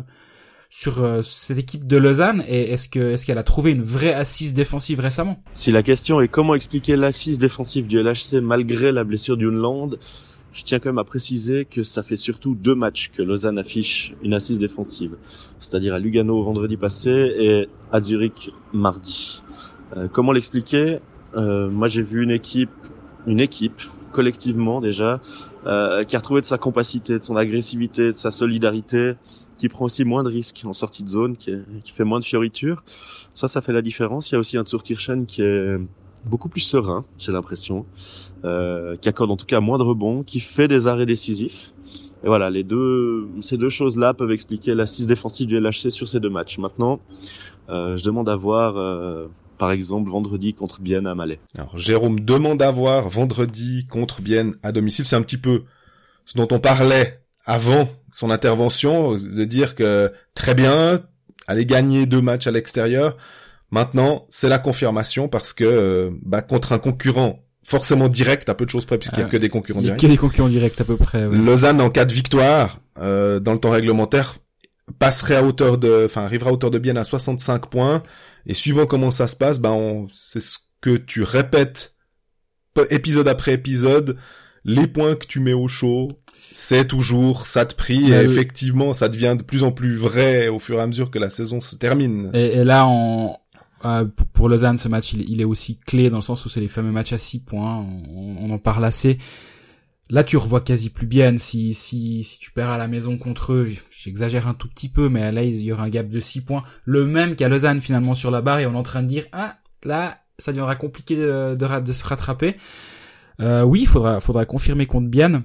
sur 0.75 1.03
euh, 1.03 1.21
cette 1.21 1.59
équipe 1.59 1.85
de 1.85 1.97
Lausanne. 1.97 2.43
Et 2.47 2.71
est-ce 2.71 2.89
que 2.89 3.11
est-ce 3.11 3.27
qu'elle 3.27 3.37
a 3.37 3.43
trouvé 3.43 3.69
une 3.69 3.83
vraie 3.83 4.13
assise 4.13 4.55
défensive 4.55 4.99
récemment? 4.99 5.39
Si 5.53 5.71
la 5.71 5.83
question 5.83 6.19
est 6.19 6.27
comment 6.27 6.55
expliquer 6.55 6.95
l'assise 6.95 7.37
défensive 7.37 7.85
du 7.85 8.01
LHC 8.01 8.41
malgré 8.41 8.91
la 8.91 9.03
blessure 9.03 9.37
Land 9.37 9.91
je 10.51 10.63
tiens 10.63 10.79
quand 10.79 10.89
même 10.89 10.97
à 10.97 11.03
préciser 11.03 11.65
que 11.65 11.83
ça 11.83 12.01
fait 12.01 12.15
surtout 12.15 12.55
deux 12.55 12.73
matchs 12.73 13.11
que 13.15 13.21
Lausanne 13.21 13.59
affiche 13.59 14.13
une 14.23 14.33
assise 14.33 14.59
défensive, 14.59 15.15
c'est-à-dire 15.59 15.93
à 15.95 15.99
Lugano 15.99 16.43
vendredi 16.43 16.77
passé 16.77 17.09
et 17.09 17.69
à 17.91 18.01
Zurich 18.01 18.51
mardi. 18.71 19.41
Euh, 19.97 20.07
comment 20.11 20.31
l'expliquer? 20.31 20.99
Euh, 21.35 21.69
Moi, 21.69 21.87
j'ai 21.87 22.03
vu 22.03 22.23
une 22.23 22.29
équipe, 22.29 22.69
une 23.25 23.39
équipe 23.39 23.81
collectivement 24.13 24.79
déjà, 24.79 25.19
euh, 25.65 26.05
qui 26.05 26.15
a 26.15 26.19
retrouvé 26.19 26.39
de 26.39 26.45
sa 26.45 26.57
compacité, 26.57 27.19
de 27.19 27.23
son 27.23 27.35
agressivité, 27.35 28.11
de 28.11 28.17
sa 28.17 28.31
solidarité, 28.31 29.13
qui 29.57 29.67
prend 29.67 29.85
aussi 29.85 30.05
moins 30.05 30.23
de 30.23 30.29
risques 30.29 30.61
en 30.65 30.73
sortie 30.73 31.03
de 31.03 31.09
zone, 31.09 31.35
qui, 31.35 31.51
qui 31.83 31.91
fait 31.91 32.05
moins 32.05 32.19
de 32.19 32.23
fioritures. 32.23 32.83
Ça, 33.33 33.47
ça 33.47 33.61
fait 33.61 33.73
la 33.73 33.81
différence. 33.81 34.31
Il 34.31 34.35
y 34.35 34.37
a 34.37 34.39
aussi 34.39 34.57
un 34.57 34.63
Kirchen 34.63 35.25
qui 35.25 35.41
est 35.41 35.77
beaucoup 36.25 36.49
plus 36.49 36.61
serein, 36.61 37.05
j'ai 37.17 37.31
l'impression, 37.31 37.85
euh, 38.45 38.95
qui 38.97 39.09
accorde 39.09 39.31
en 39.31 39.37
tout 39.37 39.45
cas 39.45 39.59
moins 39.59 39.77
de 39.77 39.83
rebonds, 39.83 40.23
qui 40.23 40.39
fait 40.39 40.67
des 40.67 40.87
arrêts 40.87 41.05
décisifs. 41.05 41.73
Et 42.23 42.27
voilà, 42.27 42.49
les 42.49 42.63
deux, 42.63 43.27
ces 43.41 43.57
deux 43.57 43.69
choses-là 43.69 44.13
peuvent 44.13 44.31
expliquer 44.31 44.75
l'assise 44.75 45.07
défensive 45.07 45.47
du 45.47 45.59
LHC 45.59 45.89
sur 45.89 46.07
ces 46.07 46.21
deux 46.21 46.29
matchs. 46.29 46.57
Maintenant, 46.57 47.01
euh, 47.69 47.97
je 47.97 48.03
demande 48.03 48.29
à 48.29 48.35
voir, 48.35 48.77
euh, 48.77 49.27
par 49.63 49.71
exemple, 49.71 50.11
vendredi 50.11 50.53
contre 50.53 50.81
Bienne 50.81 51.07
à 51.07 51.15
Malais. 51.15 51.39
Alors, 51.57 51.77
Jérôme 51.77 52.19
demande 52.19 52.61
à 52.61 52.69
voir 52.69 53.07
vendredi 53.07 53.87
contre 53.89 54.21
Bienne 54.21 54.55
à 54.61 54.73
domicile. 54.73 55.05
C'est 55.05 55.15
un 55.15 55.21
petit 55.21 55.37
peu 55.37 55.63
ce 56.25 56.37
dont 56.37 56.49
on 56.51 56.59
parlait 56.59 57.21
avant 57.45 57.89
son 58.11 58.29
intervention, 58.29 59.17
de 59.17 59.45
dire 59.45 59.75
que 59.75 60.11
très 60.33 60.53
bien, 60.53 60.99
aller 61.47 61.65
gagner 61.65 62.05
deux 62.05 62.21
matchs 62.21 62.47
à 62.47 62.51
l'extérieur, 62.51 63.15
Maintenant, 63.73 64.27
c'est 64.29 64.49
la 64.49 64.59
confirmation 64.59 65.27
parce 65.27 65.51
que 65.51 65.63
euh, 65.63 66.11
bah, 66.21 66.43
contre 66.43 66.73
un 66.73 66.77
concurrent 66.77 67.39
forcément 67.63 68.07
direct 68.07 68.47
à 68.47 68.53
peu 68.53 68.65
de 68.65 68.69
choses 68.69 68.85
près 68.85 68.99
puisqu'il 68.99 69.17
y 69.17 69.23
a 69.23 69.25
ah 69.25 69.29
que 69.29 69.37
des 69.37 69.49
concurrents 69.49 69.81
directs. 69.81 69.99
Il 69.99 70.03
y 70.03 70.05
a 70.05 70.09
que 70.09 70.13
des 70.13 70.19
concurrents 70.19 70.47
directs 70.47 70.79
à 70.79 70.83
peu 70.83 70.95
près. 70.95 71.27
Lausanne 71.27 71.81
en 71.81 71.89
cas 71.89 72.05
de 72.05 72.13
victoire 72.13 72.77
euh, 72.99 73.39
dans 73.39 73.51
le 73.51 73.57
temps 73.57 73.71
réglementaire 73.71 74.35
passerait 74.99 75.37
à 75.37 75.43
hauteur 75.43 75.79
de, 75.79 76.03
enfin 76.05 76.23
arrivera 76.23 76.51
à 76.51 76.53
hauteur 76.53 76.69
de 76.69 76.77
bien 76.77 76.95
à 76.97 77.03
65 77.03 77.65
points 77.65 78.03
et 78.45 78.53
suivant 78.53 78.85
comment 78.85 79.11
ça 79.11 79.27
se 79.27 79.35
passe, 79.35 79.59
bah 79.59 79.75
c'est 80.11 80.41
ce 80.41 80.57
que 80.81 80.97
tu 80.97 81.23
répètes 81.23 81.95
épisode 82.89 83.27
après 83.27 83.53
épisode, 83.53 84.17
les 84.65 84.87
points 84.87 85.15
que 85.15 85.27
tu 85.27 85.39
mets 85.39 85.53
au 85.53 85.67
chaud, 85.67 86.11
c'est 86.51 86.87
toujours 86.87 87.45
ça 87.45 87.65
te 87.65 87.75
prie 87.75 88.11
et 88.11 88.15
effectivement 88.15 88.93
ça 88.93 89.09
devient 89.09 89.35
de 89.37 89.43
plus 89.43 89.63
en 89.63 89.71
plus 89.71 89.95
vrai 89.95 90.47
au 90.47 90.59
fur 90.59 90.79
et 90.79 90.81
à 90.81 90.87
mesure 90.87 91.11
que 91.11 91.19
la 91.19 91.29
saison 91.29 91.61
se 91.61 91.75
termine. 91.75 92.31
Et, 92.33 92.57
et 92.57 92.63
là 92.63 92.87
on 92.87 93.37
euh, 93.85 94.05
pour 94.33 94.49
Lausanne, 94.49 94.77
ce 94.77 94.87
match, 94.87 95.13
il, 95.13 95.41
est 95.41 95.45
aussi 95.45 95.77
clé 95.77 96.09
dans 96.09 96.17
le 96.17 96.23
sens 96.23 96.45
où 96.45 96.49
c'est 96.49 96.61
les 96.61 96.67
fameux 96.67 96.91
matchs 96.91 97.13
à 97.13 97.17
6 97.17 97.39
points. 97.39 97.85
On, 98.15 98.49
en 98.49 98.57
parle 98.57 98.85
assez. 98.85 99.17
Là, 100.13 100.23
tu 100.23 100.37
revois 100.37 100.61
quasi 100.61 100.91
plus 100.91 101.07
bien 101.07 101.39
si, 101.39 101.73
si, 101.73 102.23
si 102.23 102.37
tu 102.37 102.51
perds 102.51 102.69
à 102.69 102.77
la 102.77 102.87
maison 102.87 103.17
contre 103.17 103.51
eux. 103.53 103.69
J'exagère 103.89 104.47
un 104.47 104.53
tout 104.53 104.67
petit 104.67 104.87
peu, 104.87 105.09
mais 105.09 105.31
là, 105.31 105.41
il 105.41 105.59
y 105.59 105.71
aura 105.71 105.85
un 105.85 105.89
gap 105.89 106.07
de 106.07 106.19
6 106.19 106.41
points. 106.41 106.61
Le 106.85 107.07
même 107.07 107.35
qu'à 107.35 107.49
Lausanne, 107.49 107.81
finalement, 107.81 108.13
sur 108.13 108.29
la 108.29 108.43
barre, 108.43 108.59
et 108.59 108.67
on 108.67 108.73
est 108.73 108.77
en 108.77 108.83
train 108.83 109.01
de 109.01 109.07
dire, 109.07 109.25
ah, 109.31 109.57
là, 109.83 110.19
ça 110.37 110.51
deviendra 110.51 110.75
compliqué 110.75 111.15
de, 111.15 111.55
de, 111.55 111.93
se 111.93 112.05
rattraper. 112.05 112.57
Euh, 113.41 113.63
oui, 113.63 113.85
faudra, 113.85 114.19
faudra 114.19 114.45
confirmer 114.45 114.85
contre 114.85 115.07
Bian. 115.07 115.41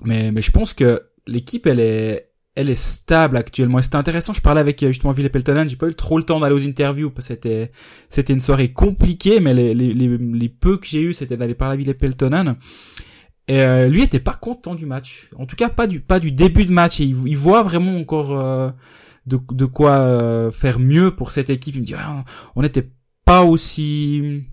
Mais, 0.00 0.32
mais 0.32 0.40
je 0.40 0.52
pense 0.52 0.72
que 0.72 1.02
l'équipe, 1.26 1.66
elle 1.66 1.80
est, 1.80 2.30
elle 2.54 2.70
est 2.70 2.80
stable 2.80 3.36
actuellement. 3.36 3.82
C'était 3.82 3.96
intéressant. 3.96 4.32
Je 4.32 4.40
parlais 4.40 4.62
avec, 4.62 4.80
justement, 4.86 5.12
Ville 5.12 5.28
Peltonen. 5.28 5.68
J'ai 5.68 5.76
pas 5.76 5.88
eu 5.88 5.94
trop 5.94 6.16
le 6.16 6.24
temps 6.24 6.40
d'aller 6.40 6.54
aux 6.54 6.66
interviews 6.66 7.10
parce 7.10 7.28
que 7.28 7.34
c'était, 7.34 7.72
c'était 8.08 8.32
une 8.32 8.40
soirée 8.40 8.72
compliquée, 8.72 9.40
mais 9.40 9.52
les, 9.52 9.74
les, 9.74 9.92
les, 9.92 10.16
les 10.16 10.48
peu 10.48 10.78
que 10.78 10.86
j'ai 10.86 11.02
eu, 11.02 11.12
c'était 11.12 11.36
d'aller 11.36 11.54
parler 11.54 11.74
à 11.74 11.76
Ville 11.76 11.94
Peltonen. 11.94 12.56
Et 13.48 13.62
euh, 13.62 13.88
lui 13.88 14.02
était 14.02 14.20
pas 14.20 14.34
content 14.34 14.74
du 14.74 14.84
match. 14.84 15.28
En 15.36 15.46
tout 15.46 15.56
cas, 15.56 15.70
pas 15.70 15.86
du 15.86 16.00
pas 16.00 16.20
du 16.20 16.30
début 16.30 16.66
de 16.66 16.72
match. 16.72 17.00
Et 17.00 17.04
il, 17.04 17.36
voit 17.36 17.62
vraiment 17.62 17.96
encore 17.96 18.38
euh, 18.38 18.70
de, 19.26 19.40
de 19.50 19.64
quoi 19.64 19.92
euh, 19.92 20.50
faire 20.50 20.78
mieux 20.78 21.16
pour 21.16 21.32
cette 21.32 21.48
équipe. 21.48 21.74
Il 21.74 21.80
me 21.80 21.86
dit, 21.86 21.94
on 22.54 22.62
n'était 22.62 22.90
pas 23.24 23.42
aussi 23.42 24.44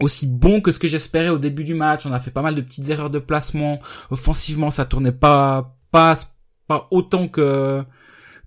aussi 0.00 0.26
bon 0.26 0.60
que 0.60 0.72
ce 0.72 0.78
que 0.78 0.88
j'espérais 0.88 1.30
au 1.30 1.38
début 1.38 1.64
du 1.64 1.74
match. 1.74 2.04
On 2.04 2.12
a 2.12 2.20
fait 2.20 2.30
pas 2.30 2.42
mal 2.42 2.54
de 2.54 2.60
petites 2.60 2.90
erreurs 2.90 3.10
de 3.10 3.18
placement. 3.18 3.80
Offensivement, 4.10 4.70
ça 4.70 4.84
tournait 4.84 5.12
pas 5.12 5.78
pas 5.90 6.14
pas 6.66 6.88
autant 6.90 7.26
que 7.26 7.82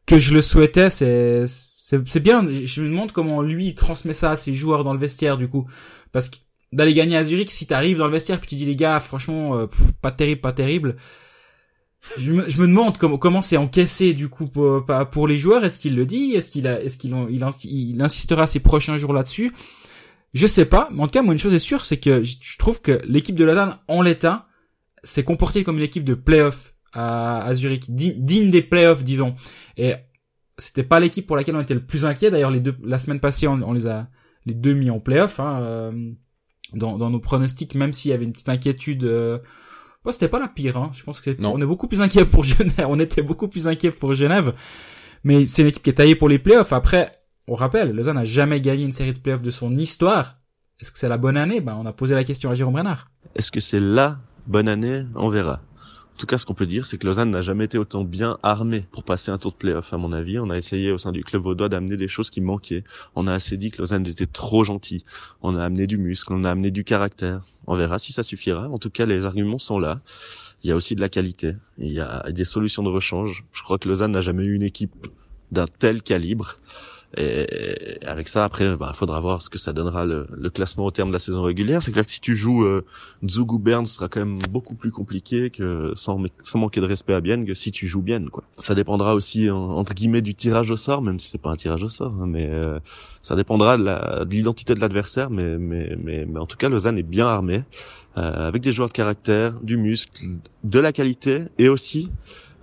que 0.05 0.19
je 0.19 0.35
le 0.35 0.43
souhaitais. 0.43 0.91
C'est 0.91 1.45
c'est 1.47 2.23
bien. 2.23 2.47
Je 2.65 2.81
me 2.81 2.89
demande 2.89 3.11
comment 3.11 3.41
lui 3.41 3.73
transmet 3.73 4.13
ça 4.13 4.31
à 4.31 4.37
ses 4.37 4.53
joueurs 4.53 4.83
dans 4.83 4.93
le 4.93 4.99
vestiaire 4.99 5.37
du 5.37 5.47
coup, 5.47 5.67
parce 6.11 6.29
que 6.29 6.37
d'aller 6.73 6.93
gagner 6.93 7.15
à 7.15 7.23
Zurich 7.23 7.51
si 7.51 7.67
t'arrives 7.67 7.97
dans 7.97 8.07
le 8.07 8.11
vestiaire 8.11 8.39
puis 8.39 8.49
tu 8.49 8.55
dis 8.55 8.65
les 8.65 8.75
gars 8.75 8.99
franchement 8.99 9.57
euh, 9.57 9.67
pas 10.01 10.11
terrible 10.11 10.41
pas 10.41 10.53
terrible. 10.53 10.95
Je 12.17 12.33
me, 12.33 12.49
je 12.49 12.61
me 12.61 12.67
demande 12.67 12.97
comment 12.97 13.17
comment 13.17 13.41
c'est 13.41 13.55
encaissé 13.55 14.13
du 14.13 14.27
coup 14.27 14.47
pour, 14.47 14.85
pour 15.11 15.25
les 15.25 15.37
joueurs. 15.37 15.63
Est-ce 15.63 15.79
qu'il 15.79 15.95
le 15.95 16.05
dit? 16.05 16.33
Est-ce 16.33 16.49
qu'il 16.49 16.67
a 16.67 16.81
est-ce 16.81 16.97
qu'il 16.97 17.15
il, 17.63 18.01
insistera 18.01 18.45
ces 18.45 18.59
prochains 18.59 18.97
jours 18.97 19.13
là-dessus? 19.13 19.53
Je 20.33 20.47
sais 20.47 20.65
pas. 20.65 20.89
Mais 20.91 21.01
en 21.01 21.07
tout 21.07 21.11
cas 21.11 21.21
moi 21.21 21.33
une 21.33 21.39
chose 21.39 21.53
est 21.53 21.59
sûre 21.59 21.85
c'est 21.85 21.97
que 21.97 22.23
je 22.23 22.57
trouve 22.57 22.81
que 22.81 22.99
l'équipe 23.05 23.35
de 23.35 23.45
Lausanne 23.45 23.77
en 23.87 24.01
l'état 24.01 24.47
s'est 25.03 25.23
comportée 25.23 25.63
comme 25.63 25.77
une 25.77 25.83
équipe 25.83 26.03
de 26.03 26.15
playoff 26.15 26.73
à, 26.91 27.43
à 27.45 27.53
Zurich. 27.55 27.85
Digne 27.89 28.49
des 28.49 28.61
playoffs 28.61 29.03
disons. 29.03 29.35
Et 29.77 29.93
c'était 30.57 30.83
pas 30.83 30.99
l'équipe 30.99 31.25
pour 31.25 31.37
laquelle 31.37 31.55
on 31.55 31.61
était 31.61 31.73
le 31.73 31.85
plus 31.85 32.05
inquiet. 32.05 32.31
D'ailleurs 32.31 32.51
les 32.51 32.59
deux 32.59 32.75
la 32.83 32.99
semaine 32.99 33.19
passée 33.21 33.47
on, 33.47 33.61
on 33.61 33.71
les 33.71 33.87
a 33.87 34.09
les 34.45 34.53
deux 34.53 34.73
mis 34.73 34.89
en 34.89 34.99
playoff 34.99 35.39
hein, 35.39 35.61
euh, 35.61 36.11
dans, 36.73 36.97
dans 36.97 37.09
nos 37.09 37.19
pronostics, 37.19 37.75
même 37.75 37.93
s'il 37.93 38.11
y 38.11 38.13
avait 38.13 38.25
une 38.25 38.31
petite 38.31 38.49
inquiétude. 38.49 39.03
Euh... 39.03 39.39
c'était 40.11 40.27
pas 40.27 40.39
la 40.39 40.47
pire. 40.47 40.77
Hein. 40.77 40.91
Je 40.93 41.03
pense 41.03 41.21
que 41.21 41.31
on 41.43 41.61
est 41.61 41.65
beaucoup 41.65 41.87
plus 41.87 42.01
inquiet 42.01 42.25
pour 42.25 42.43
Genève. 42.43 42.85
On 42.87 42.99
était 42.99 43.21
beaucoup 43.21 43.47
plus 43.47 43.67
inquiet 43.67 43.91
pour 43.91 44.13
Genève. 44.13 44.53
Mais 45.23 45.45
c'est 45.45 45.61
une 45.61 45.69
équipe 45.69 45.83
qui 45.83 45.89
est 45.89 45.93
taillée 45.93 46.15
pour 46.15 46.29
les 46.29 46.39
playoffs. 46.39 46.73
Après, 46.73 47.11
on 47.47 47.55
rappelle, 47.55 47.91
Lausanne 47.93 48.15
n'a 48.15 48.25
jamais 48.25 48.61
gagné 48.61 48.83
une 48.83 48.91
série 48.91 49.13
de 49.13 49.19
playoffs 49.19 49.41
de 49.41 49.51
son 49.51 49.75
histoire. 49.75 50.37
Est-ce 50.79 50.91
que 50.91 50.99
c'est 50.99 51.09
la 51.09 51.17
bonne 51.17 51.37
année? 51.37 51.61
Ben, 51.61 51.77
on 51.79 51.85
a 51.85 51.93
posé 51.93 52.15
la 52.15 52.23
question 52.23 52.49
à 52.49 52.55
Jérôme 52.55 52.75
Renard. 52.75 53.09
Est-ce 53.35 53.51
que 53.51 53.59
c'est 53.59 53.79
la 53.79 54.19
bonne 54.47 54.67
année? 54.67 55.05
On 55.15 55.29
verra. 55.29 55.61
En 56.13 56.17
tout 56.17 56.27
cas, 56.27 56.37
ce 56.37 56.45
qu'on 56.45 56.53
peut 56.53 56.67
dire, 56.67 56.85
c'est 56.85 56.97
que 56.97 57.07
Lausanne 57.07 57.31
n'a 57.31 57.41
jamais 57.41 57.65
été 57.65 57.77
autant 57.77 58.03
bien 58.03 58.37
armée 58.43 58.85
pour 58.91 59.03
passer 59.03 59.31
un 59.31 59.39
tour 59.39 59.51
de 59.51 59.57
playoff, 59.57 59.93
à 59.93 59.97
mon 59.97 60.13
avis. 60.13 60.37
On 60.37 60.49
a 60.51 60.57
essayé 60.57 60.91
au 60.91 60.97
sein 60.97 61.11
du 61.11 61.23
club 61.23 61.41
vaudois 61.41 61.69
d'amener 61.69 61.97
des 61.97 62.07
choses 62.07 62.29
qui 62.29 62.39
manquaient. 62.39 62.83
On 63.15 63.25
a 63.25 63.33
assez 63.33 63.57
dit 63.57 63.71
que 63.71 63.81
Lausanne 63.81 64.05
était 64.05 64.27
trop 64.27 64.63
gentil. 64.63 65.03
On 65.41 65.55
a 65.55 65.63
amené 65.63 65.87
du 65.87 65.97
muscle, 65.97 66.31
on 66.31 66.43
a 66.43 66.51
amené 66.51 66.69
du 66.69 66.83
caractère. 66.83 67.41
On 67.65 67.75
verra 67.75 67.97
si 67.97 68.13
ça 68.13 68.21
suffira. 68.21 68.69
En 68.69 68.77
tout 68.77 68.91
cas, 68.91 69.07
les 69.07 69.25
arguments 69.25 69.59
sont 69.59 69.79
là. 69.79 70.01
Il 70.63 70.69
y 70.69 70.71
a 70.71 70.75
aussi 70.75 70.95
de 70.95 71.01
la 71.01 71.09
qualité. 71.09 71.55
Il 71.77 71.91
y 71.91 71.99
a 71.99 72.31
des 72.31 72.45
solutions 72.45 72.83
de 72.83 72.89
rechange. 72.89 73.43
Je 73.51 73.63
crois 73.63 73.79
que 73.79 73.89
Lausanne 73.89 74.11
n'a 74.11 74.21
jamais 74.21 74.43
eu 74.43 74.53
une 74.53 74.63
équipe 74.63 75.07
d'un 75.51 75.65
tel 75.67 76.03
calibre. 76.03 76.57
Et 77.17 77.99
avec 78.05 78.27
ça, 78.27 78.43
après, 78.43 78.75
bah, 78.75 78.91
faudra 78.95 79.19
voir 79.19 79.41
ce 79.41 79.49
que 79.49 79.57
ça 79.59 79.71
donnera 79.71 80.05
le, 80.05 80.25
le 80.35 80.49
classement 80.49 80.85
au 80.85 80.91
terme 80.91 81.09
de 81.09 81.13
la 81.13 81.19
saison 81.19 81.43
régulière. 81.43 81.81
C'est 81.81 81.91
clair 81.91 82.05
que 82.05 82.11
si 82.11 82.21
tu 82.21 82.35
joues 82.35 82.63
euh, 82.65 82.83
Zugu 83.27 83.59
Bern, 83.59 83.85
ce 83.85 83.95
sera 83.95 84.07
quand 84.07 84.19
même 84.19 84.39
beaucoup 84.49 84.73
plus 84.73 84.91
compliqué 84.91 85.49
que 85.51 85.93
sans, 85.95 86.19
sans 86.41 86.59
manquer 86.59 86.81
de 86.81 86.87
respect 86.87 87.13
à 87.13 87.21
Bien 87.21 87.45
que 87.45 87.53
si 87.53 87.71
tu 87.71 87.87
joues 87.87 88.01
bien. 88.01 88.25
Quoi. 88.25 88.43
Ça 88.57 88.75
dépendra 88.75 89.13
aussi 89.13 89.49
entre 89.49 89.93
guillemets 89.93 90.21
du 90.21 90.35
tirage 90.35 90.71
au 90.71 90.77
sort, 90.77 91.01
même 91.01 91.19
si 91.19 91.29
c'est 91.29 91.37
pas 91.37 91.51
un 91.51 91.55
tirage 91.55 91.83
au 91.83 91.89
sort, 91.89 92.13
hein, 92.19 92.25
mais 92.27 92.47
euh, 92.49 92.79
ça 93.21 93.35
dépendra 93.35 93.77
de 93.77 94.29
l'identité 94.29 94.73
de 94.73 94.79
l'adversaire. 94.79 95.29
Mais, 95.29 95.57
mais, 95.57 95.95
mais, 96.01 96.25
mais 96.25 96.39
en 96.39 96.45
tout 96.45 96.57
cas, 96.57 96.69
Lausanne 96.69 96.97
est 96.97 97.03
bien 97.03 97.27
armé 97.27 97.63
euh, 98.17 98.47
avec 98.47 98.61
des 98.61 98.71
joueurs 98.71 98.89
de 98.89 98.93
caractère, 98.93 99.59
du 99.61 99.77
muscle, 99.77 100.25
de 100.63 100.79
la 100.79 100.91
qualité 100.91 101.43
et 101.57 101.69
aussi 101.69 102.09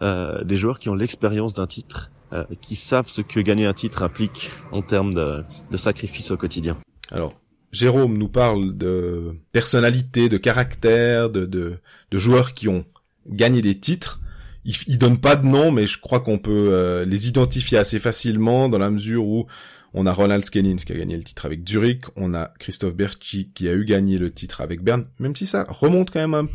euh, 0.02 0.44
des 0.44 0.58
joueurs 0.58 0.78
qui 0.78 0.88
ont 0.88 0.94
l'expérience 0.94 1.54
d'un 1.54 1.66
titre 1.66 2.10
euh, 2.32 2.44
qui 2.60 2.76
savent 2.76 3.08
ce 3.08 3.22
que 3.22 3.40
gagner 3.40 3.66
un 3.66 3.72
titre 3.72 4.02
implique 4.02 4.50
en 4.72 4.82
termes 4.82 5.14
de, 5.14 5.42
de 5.70 5.76
sacrifice 5.76 6.30
au 6.30 6.36
quotidien. 6.36 6.78
Alors, 7.10 7.34
Jérôme 7.72 8.18
nous 8.18 8.28
parle 8.28 8.76
de 8.76 9.36
personnalité, 9.52 10.28
de 10.28 10.36
caractère, 10.36 11.30
de, 11.30 11.44
de, 11.44 11.78
de 12.10 12.18
joueurs 12.18 12.54
qui 12.54 12.68
ont 12.68 12.84
gagné 13.28 13.62
des 13.62 13.78
titres. 13.78 14.20
Il, 14.64 14.74
il 14.86 14.98
donne 14.98 15.18
pas 15.18 15.36
de 15.36 15.46
nom, 15.46 15.70
mais 15.70 15.86
je 15.86 16.00
crois 16.00 16.20
qu'on 16.20 16.38
peut 16.38 16.70
euh, 16.72 17.04
les 17.04 17.28
identifier 17.28 17.78
assez 17.78 17.98
facilement 17.98 18.68
dans 18.68 18.78
la 18.78 18.90
mesure 18.90 19.24
où 19.24 19.46
on 19.94 20.06
a 20.06 20.12
Ronald 20.12 20.44
Skennins 20.44 20.76
qui 20.76 20.92
a 20.92 20.96
gagné 20.96 21.16
le 21.16 21.24
titre 21.24 21.46
avec 21.46 21.68
Zurich, 21.68 22.04
on 22.16 22.34
a 22.34 22.52
Christophe 22.58 22.94
Berchi 22.94 23.50
qui 23.54 23.68
a 23.68 23.72
eu 23.72 23.84
gagné 23.84 24.18
le 24.18 24.30
titre 24.30 24.60
avec 24.60 24.82
Bern, 24.82 25.04
même 25.18 25.34
si 25.34 25.46
ça 25.46 25.66
remonte 25.68 26.10
quand 26.10 26.20
même 26.20 26.34
un 26.34 26.48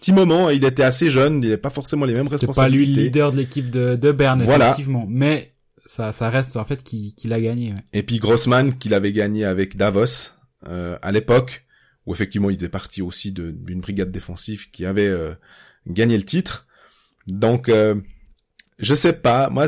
petit 0.00 0.12
moment. 0.12 0.50
Il 0.50 0.64
était 0.64 0.82
assez 0.82 1.10
jeune, 1.10 1.42
il 1.42 1.48
n'avait 1.48 1.56
pas 1.56 1.70
forcément 1.70 2.04
les 2.04 2.14
mêmes 2.14 2.28
responsabilités. 2.28 2.84
pas 2.84 2.90
lui 2.90 2.94
le 2.94 3.02
leader 3.02 3.32
de 3.32 3.36
l'équipe 3.36 3.70
de, 3.70 3.96
de 3.96 4.12
Berne, 4.12 4.42
effectivement. 4.42 5.06
Mais 5.08 5.54
ça, 5.86 6.12
ça 6.12 6.28
reste 6.28 6.56
en 6.56 6.64
fait 6.64 6.82
qu'il 6.82 7.32
a 7.32 7.40
gagné. 7.40 7.74
Et 7.92 8.02
puis 8.02 8.18
Grossman, 8.18 8.76
qu'il 8.76 8.94
avait 8.94 9.12
gagné 9.12 9.44
avec 9.44 9.76
Davos 9.76 10.30
euh, 10.68 10.98
à 11.02 11.12
l'époque, 11.12 11.66
où 12.06 12.12
effectivement 12.12 12.50
il 12.50 12.54
était 12.54 12.68
parti 12.68 13.02
aussi 13.02 13.32
d'une 13.32 13.80
brigade 13.80 14.10
défensive 14.10 14.70
qui 14.70 14.84
avait 14.84 15.08
euh, 15.08 15.34
gagné 15.86 16.16
le 16.16 16.24
titre. 16.24 16.66
Donc, 17.26 17.68
euh, 17.68 17.96
je 18.78 18.94
sais 18.94 19.14
pas, 19.14 19.48
moi 19.50 19.66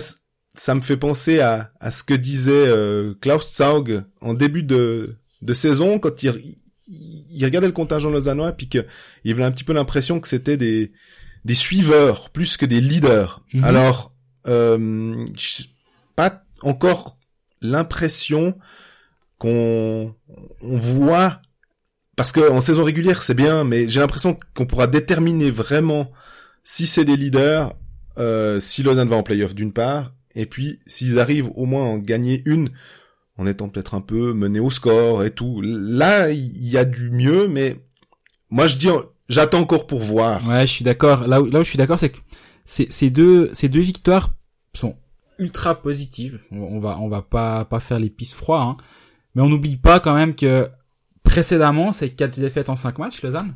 ça 0.55 0.75
me 0.75 0.81
fait 0.81 0.97
penser 0.97 1.41
à, 1.41 1.73
à 1.81 1.91
ce 1.91 2.03
que 2.03 2.15
disait 2.15 2.53
euh, 2.53 3.15
Klaus 3.21 3.57
Zaug 3.57 4.03
en 4.21 4.35
début 4.35 4.65
de, 4.65 5.17
de 5.43 5.53
saison 5.53 5.99
quand 5.99 6.23
il, 6.23 6.57
il 6.89 7.45
regardait 7.45 7.67
le 7.67 7.73
contingent 7.73 8.11
lausannois 8.11 8.53
puis 8.53 8.69
qu'il 8.69 8.85
avait 9.27 9.45
un 9.45 9.51
petit 9.51 9.65
peu 9.65 9.73
l'impression 9.73 10.21
que 10.21 10.29
c'était 10.29 10.57
des 10.57 10.93
des 11.45 11.55
suiveurs 11.55 12.31
plus 12.31 12.57
que 12.57 12.67
des 12.67 12.81
leaders. 12.81 13.43
Mhm. 13.53 13.65
Alors 13.65 14.15
euh, 14.47 15.25
pas 16.17 16.43
encore 16.63 17.19
l'impression 17.61 18.59
qu'on 19.39 20.15
on 20.63 20.77
voit 20.79 21.41
parce 22.17 22.33
que 22.33 22.51
en 22.51 22.61
saison 22.61 22.85
régulière 22.85 23.23
c'est 23.23 23.35
bien, 23.35 23.65
mais 23.65 23.89
j'ai 23.89 24.01
l'impression 24.01 24.37
qu'on 24.55 24.67
pourra 24.67 24.87
déterminer 24.87 25.51
vraiment 25.51 26.11
si 26.65 26.87
c'est 26.87 27.05
des 27.05 27.17
leaders, 27.17 27.75
euh, 28.19 28.61
si 28.61 28.83
Lausanne 28.83 29.09
va 29.09 29.17
en 29.17 29.23
playoff 29.23 29.55
d'une 29.55 29.73
part, 29.73 30.13
et 30.35 30.47
puis 30.47 30.81
s'ils 30.87 31.19
arrivent 31.19 31.51
au 31.55 31.65
moins 31.65 31.85
à 31.85 31.87
en 31.87 31.99
gagner 31.99 32.43
une 32.45 32.71
en 33.39 33.47
étant 33.47 33.69
peut-être 33.69 33.95
un 33.95 34.01
peu 34.01 34.35
mené 34.35 34.61
au 34.61 34.71
score 34.71 35.25
et 35.25 35.31
tout. 35.31 35.61
Là, 35.63 36.31
il 36.31 36.69
y 36.69 36.77
a 36.77 36.85
du 36.85 37.11
mieux, 37.11 37.49
mais 37.49 37.81
moi 38.51 38.67
je 38.67 38.77
dis, 38.77 38.89
j'attends 39.29 39.61
encore 39.61 39.87
pour 39.87 40.01
voir. 40.01 40.47
Ouais, 40.47 40.67
je 40.67 40.73
suis 40.73 40.85
d'accord. 40.85 41.27
Là 41.27 41.41
où, 41.41 41.47
là 41.47 41.61
où 41.61 41.65
je 41.65 41.69
suis 41.69 41.79
d'accord, 41.79 41.99
c'est 41.99 42.11
que 42.11 42.19
ces 42.65 43.11
deux, 43.11 43.51
ces 43.55 43.69
deux 43.69 43.81
victoires 43.81 44.35
sont 44.75 44.97
ultra 45.39 45.81
positives. 45.81 46.41
On, 46.51 46.81
va, 46.81 46.99
on 46.99 47.09
va 47.09 47.23
pas, 47.23 47.65
pas 47.65 47.81
faire 47.81 48.01
les 48.01 48.11
pistes 48.11 48.35
froids, 48.35 48.63
hein. 48.63 48.77
Mais 49.35 49.43
on 49.43 49.49
n'oublie 49.49 49.77
pas 49.77 50.01
quand 50.01 50.15
même 50.15 50.35
que 50.35 50.69
précédemment, 51.23 51.93
c'est 51.93 52.11
quatre 52.11 52.41
défaites 52.41 52.71
en 52.71 52.77
cinq 52.77 52.99
matchs, 52.99 53.23
Lausanne. 53.23 53.55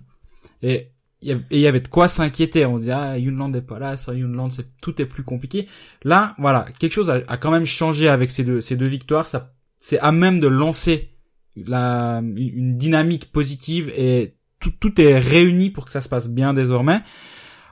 Et 0.63 0.93
il 1.23 1.41
y 1.51 1.67
avait 1.67 1.81
de 1.81 1.89
quoi 1.89 2.09
s'inquiéter. 2.09 2.67
On 2.67 2.79
se 2.79 2.85
dit, 2.85 2.91
ah, 2.93 3.19
Yunland 3.19 3.53
est 3.55 3.63
pas 3.63 3.79
là, 3.79 3.97
ça, 3.97 4.15
Yunland, 4.15 4.51
c'est, 4.51 4.67
tout 4.81 5.01
est 5.03 5.07
plus 5.07 5.25
compliqué. 5.25 5.67
Là, 6.05 6.37
voilà, 6.39 6.67
quelque 6.79 6.93
chose 6.93 7.11
a, 7.11 7.21
a, 7.27 7.37
quand 7.37 7.51
même 7.51 7.67
changé 7.67 8.09
avec 8.09 8.31
ces 8.31 8.45
deux, 8.45 8.61
ces 8.61 8.77
deux 8.77 8.87
victoires. 8.87 9.27
Ça 9.27 9.53
c'est 9.83 9.99
à 9.99 10.13
même 10.13 10.39
de 10.39 10.47
lancer 10.47 11.11
la, 11.57 12.23
une 12.23 12.79
dynamique 12.79 13.33
positive 13.33 13.93
et 13.97 14.37
tout, 14.61 15.01
est 15.01 15.19
réuni 15.19 15.71
pour 15.71 15.85
que 15.85 15.93
ça 15.93 16.01
se 16.01 16.09
passe 16.09 16.29
bien 16.29 16.55
désormais. 16.55 17.01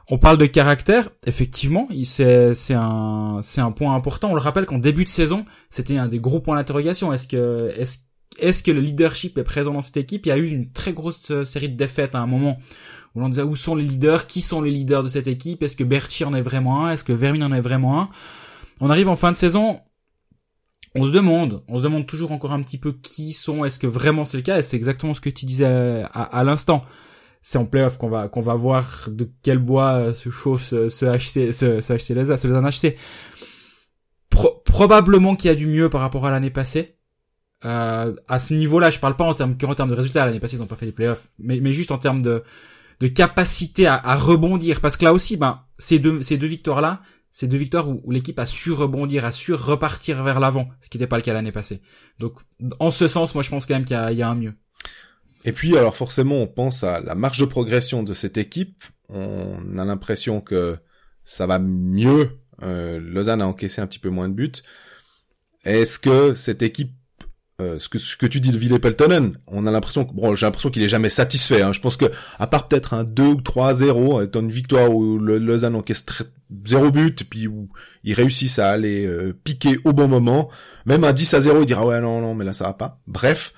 On 0.08 0.18
parle 0.18 0.36
de 0.36 0.46
caractère, 0.46 1.10
effectivement, 1.24 1.88
c'est 2.04 2.56
c'est 2.56 2.74
un 2.74 3.38
c'est 3.42 3.60
un 3.60 3.70
point 3.70 3.94
important. 3.94 4.30
On 4.32 4.34
le 4.34 4.40
rappelle 4.40 4.66
qu'en 4.66 4.78
début 4.78 5.04
de 5.04 5.08
saison, 5.08 5.44
c'était 5.70 5.98
un 5.98 6.08
des 6.08 6.18
gros 6.18 6.40
points 6.40 6.56
d'interrogation. 6.56 7.12
Est-ce 7.12 7.28
que 7.28 7.72
est-ce 7.76 7.98
est-ce 8.40 8.64
que 8.64 8.72
le 8.72 8.80
leadership 8.80 9.38
est 9.38 9.44
présent 9.44 9.72
dans 9.72 9.80
cette 9.80 9.96
équipe? 9.96 10.26
Il 10.26 10.30
y 10.30 10.32
a 10.32 10.36
eu 10.36 10.48
une 10.48 10.72
très 10.72 10.92
grosse 10.92 11.30
euh, 11.30 11.44
série 11.44 11.68
de 11.68 11.76
défaites 11.76 12.16
à 12.16 12.18
un 12.18 12.26
moment 12.26 12.58
où 13.14 13.20
l'on 13.20 13.28
disait 13.28 13.42
où 13.42 13.54
sont 13.54 13.76
les 13.76 13.84
leaders, 13.84 14.26
qui 14.26 14.40
sont 14.40 14.62
les 14.62 14.72
leaders 14.72 15.04
de 15.04 15.08
cette 15.08 15.28
équipe? 15.28 15.62
Est-ce 15.62 15.76
que 15.76 15.84
Berti 15.84 16.24
en 16.24 16.34
est 16.34 16.42
vraiment 16.42 16.86
un? 16.86 16.90
Est-ce 16.90 17.04
que 17.04 17.12
Vermin 17.12 17.42
en 17.42 17.52
est 17.52 17.60
vraiment 17.60 18.00
un? 18.00 18.08
On 18.80 18.90
arrive 18.90 19.08
en 19.08 19.16
fin 19.16 19.30
de 19.30 19.36
saison, 19.36 19.80
on 20.94 21.04
se 21.04 21.11
demande, 21.11 21.62
on 21.68 21.78
se 21.78 21.82
demande 21.82 22.06
toujours 22.06 22.32
encore 22.32 22.52
un 22.52 22.61
petit 22.61 22.78
peu 22.78 22.92
qui 22.92 23.32
sont, 23.32 23.64
est-ce 23.64 23.78
que 23.78 23.87
vraiment 23.87 24.25
c'est 24.25 24.37
le 24.37 24.42
cas, 24.42 24.59
et 24.59 24.62
c'est 24.62 24.76
exactement 24.76 25.14
ce 25.14 25.20
que 25.20 25.30
tu 25.30 25.47
disais 25.47 25.64
à, 25.64 26.23
à, 26.23 26.44
l'instant. 26.44 26.85
c'est 27.42 27.59
en 27.59 27.64
playoff 27.64 27.97
qu'on 27.97 28.09
va 28.09 28.28
qu'on 28.28 28.40
va 28.40 28.54
voir 28.54 29.09
de 29.09 29.30
quel 29.42 29.59
bois 29.59 30.14
se 30.14 30.30
chauffe 30.30 30.64
ce, 30.64 30.88
ce 30.88 31.06
HC 31.06 31.52
ce, 31.52 31.80
ce 31.80 31.92
HC 31.92 32.14
Lausanne, 32.14 32.38
ce 32.38 32.88
HC. 32.88 32.97
probablement 34.64 35.37
qu'il 35.37 35.49
y 35.49 35.52
a 35.52 35.56
du 35.56 35.66
mieux 35.66 35.88
par 35.88 36.00
rapport 36.00 36.26
à 36.26 36.30
l'année 36.30 36.50
passée. 36.50 36.97
Euh, 37.64 38.14
à 38.26 38.38
ce 38.38 38.54
niveau-là, 38.54 38.90
je 38.90 38.99
parle 38.99 39.16
pas 39.16 39.25
en 39.25 39.35
termes 39.35 39.56
en 39.62 39.75
termes 39.75 39.90
de 39.90 39.94
résultats. 39.94 40.25
L'année 40.25 40.40
passée, 40.40 40.56
ils 40.56 40.62
ont 40.62 40.66
pas 40.66 40.76
fait 40.76 40.87
les 40.87 40.92
playoffs, 40.92 41.28
mais 41.38 41.61
mais 41.61 41.73
juste 41.73 41.90
en 41.92 41.99
termes 41.99 42.23
de 42.23 42.42
de 43.00 43.06
capacité 43.06 43.87
à, 43.87 43.94
à 43.94 44.16
rebondir. 44.16 44.80
Parce 44.80 44.97
que 44.97 45.04
là 45.04 45.12
aussi, 45.12 45.37
ben 45.37 45.61
ces 45.78 45.99
deux 45.99 46.23
ces 46.23 46.37
deux 46.37 46.47
victoires 46.47 46.80
là, 46.80 47.00
ces 47.30 47.46
deux 47.46 47.56
victoires 47.58 47.88
où, 47.88 48.10
l'équipe 48.10 48.38
a 48.38 48.46
su 48.46 48.72
rebondir, 48.72 49.25
a 49.25 49.32
su 49.32 49.54
repartir 49.54 50.22
vers 50.22 50.40
l'avant, 50.40 50.68
ce 50.80 50.88
qui 50.88 50.99
n'était 50.99 51.06
pas 51.06 51.16
le 51.16 51.22
cas 51.22 51.32
l'année 51.32 51.52
passée. 51.52 51.80
Donc 52.18 52.34
en 52.78 52.90
ce 52.90 53.08
sens, 53.08 53.34
moi 53.34 53.42
je 53.42 53.50
pense 53.50 53.66
quand 53.66 53.75
même 53.75 53.84
qu'il 53.84 53.96
y, 54.12 54.16
y 54.16 54.22
a 54.22 54.28
un 54.28 54.34
mieux. 54.34 54.54
Et 55.44 55.52
puis, 55.52 55.76
alors 55.76 55.96
forcément, 55.96 56.42
on 56.42 56.46
pense 56.46 56.84
à 56.84 57.00
la 57.00 57.14
marge 57.14 57.38
de 57.38 57.46
progression 57.46 58.02
de 58.02 58.12
cette 58.12 58.37
équipe. 58.37 58.84
On 59.08 59.78
a 59.78 59.84
l'impression 59.84 60.40
que 60.40 60.78
ça 61.25 61.46
va 61.46 61.58
mieux. 61.58 62.38
Euh, 62.62 63.00
Lausanne 63.00 63.40
a 63.40 63.46
encaissé 63.46 63.80
un 63.80 63.87
petit 63.87 63.99
peu 63.99 64.10
moins 64.10 64.28
de 64.28 64.34
buts. 64.34 64.52
Est-ce 65.64 65.99
que 65.99 66.34
cette 66.34 66.62
équipe, 66.62 66.92
euh, 67.60 67.78
ce 67.78 67.88
que 67.88 67.98
ce 67.98 68.16
que 68.16 68.26
tu 68.26 68.40
dis 68.40 68.50
de 68.50 68.58
Ville 68.58 68.78
Peltonen, 68.80 69.36
on 69.46 69.66
a 69.66 69.70
l'impression 69.70 70.04
que 70.04 70.12
bon, 70.14 70.34
j'ai 70.34 70.46
l'impression 70.46 70.70
qu'il 70.70 70.82
est 70.82 70.88
jamais 70.88 71.08
satisfait. 71.08 71.62
Hein. 71.62 71.72
Je 71.72 71.80
pense 71.80 71.96
que 71.96 72.06
à 72.38 72.46
part 72.46 72.68
peut-être 72.68 72.94
un 72.94 73.04
2 73.04 73.22
ou 73.22 73.40
3-0, 73.40 74.24
étant 74.24 74.40
une 74.40 74.50
victoire 74.50 74.90
où 74.94 75.18
le 75.18 75.38
Lausanne 75.38 75.74
encaisse 75.74 76.04
zéro 76.64 76.90
but, 76.90 77.28
puis 77.28 77.46
où 77.46 77.68
ils 78.04 78.14
réussissent 78.14 78.58
à 78.58 78.70
aller 78.70 79.06
euh, 79.06 79.32
piquer 79.44 79.78
au 79.84 79.92
bon 79.92 80.08
moment, 80.08 80.50
même 80.86 81.04
un 81.04 81.12
10 81.12 81.34
à 81.34 81.40
0, 81.40 81.60
il 81.60 81.66
dira 81.66 81.86
ouais 81.86 82.00
non 82.00 82.20
non 82.20 82.34
mais 82.34 82.44
là 82.44 82.54
ça 82.54 82.64
va 82.64 82.74
pas. 82.74 83.00
Bref. 83.06 83.52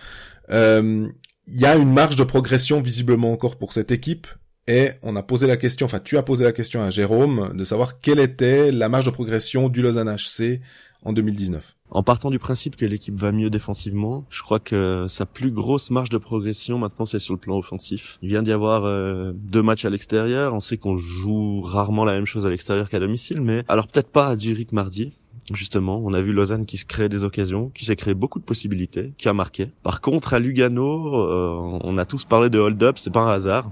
Euh, 0.51 1.09
il 1.49 1.61
y 1.61 1.67
a 1.67 1.75
une 1.77 1.93
marge 1.93 2.17
de 2.17 2.25
progression 2.25 2.81
visiblement 2.81 3.33
encore 3.33 3.57
pour 3.57 3.73
cette 3.73 3.91
équipe. 3.91 4.27
Et 4.69 4.91
on 5.03 5.17
a 5.17 5.23
posé 5.23 5.47
la 5.49 5.57
question, 5.57 5.87
enfin 5.87 5.99
tu 5.99 6.17
as 6.17 6.23
posé 6.23 6.45
la 6.45 6.53
question 6.53 6.83
à 6.83 6.91
Jérôme 6.91 7.53
de 7.55 7.65
savoir 7.65 7.99
quelle 7.99 8.21
était 8.21 8.71
la 8.71 8.89
marge 8.89 9.07
de 9.07 9.11
progression 9.11 9.69
du 9.69 9.83
Lausanne 9.83 10.15
HC 10.15 10.61
en 11.05 11.13
2019. 11.13 11.77
En 11.95 12.03
partant 12.03 12.31
du 12.31 12.39
principe 12.39 12.77
que 12.77 12.87
l'équipe 12.87 13.15
va 13.15 13.33
mieux 13.33 13.51
défensivement, 13.51 14.25
je 14.31 14.43
crois 14.43 14.61
que 14.61 15.05
sa 15.09 15.27
plus 15.27 15.51
grosse 15.51 15.91
marge 15.91 16.09
de 16.09 16.17
progression 16.17 16.79
maintenant 16.79 17.05
c'est 17.05 17.19
sur 17.19 17.35
le 17.35 17.39
plan 17.39 17.59
offensif. 17.59 18.19
Il 18.23 18.31
vient 18.31 18.43
d'y 18.43 18.51
avoir 18.51 18.87
euh, 18.87 19.33
deux 19.35 19.63
matchs 19.63 19.85
à 19.85 19.91
l'extérieur, 19.91 20.55
on 20.55 20.61
sait 20.61 20.79
qu'on 20.79 20.97
joue 20.97 21.61
rarement 21.61 22.07
la 22.07 22.15
même 22.15 22.25
chose 22.25 22.47
à 22.47 22.49
l'extérieur 22.49 22.89
qu'à 22.89 22.99
domicile, 22.99 23.43
mais 23.43 23.63
alors 23.69 23.89
peut-être 23.89 24.09
pas 24.09 24.29
à 24.29 24.39
Zurich 24.39 24.73
mardi, 24.73 25.13
justement. 25.53 26.01
On 26.03 26.15
a 26.15 26.23
vu 26.23 26.33
Lausanne 26.33 26.65
qui 26.65 26.79
se 26.79 26.87
crée 26.87 27.11
des 27.11 27.25
occasions, 27.25 27.71
qui 27.75 27.85
s'est 27.85 27.97
créé 27.97 28.15
beaucoup 28.15 28.39
de 28.39 28.45
possibilités, 28.45 29.13
qui 29.19 29.29
a 29.29 29.35
marqué. 29.35 29.71
Par 29.83 30.01
contre, 30.01 30.33
à 30.33 30.39
Lugano, 30.39 31.15
euh, 31.15 31.79
on 31.85 31.99
a 31.99 32.07
tous 32.07 32.25
parlé 32.25 32.49
de 32.49 32.59
hold-up, 32.59 32.97
c'est 32.97 33.13
pas 33.13 33.21
un 33.21 33.33
hasard. 33.33 33.71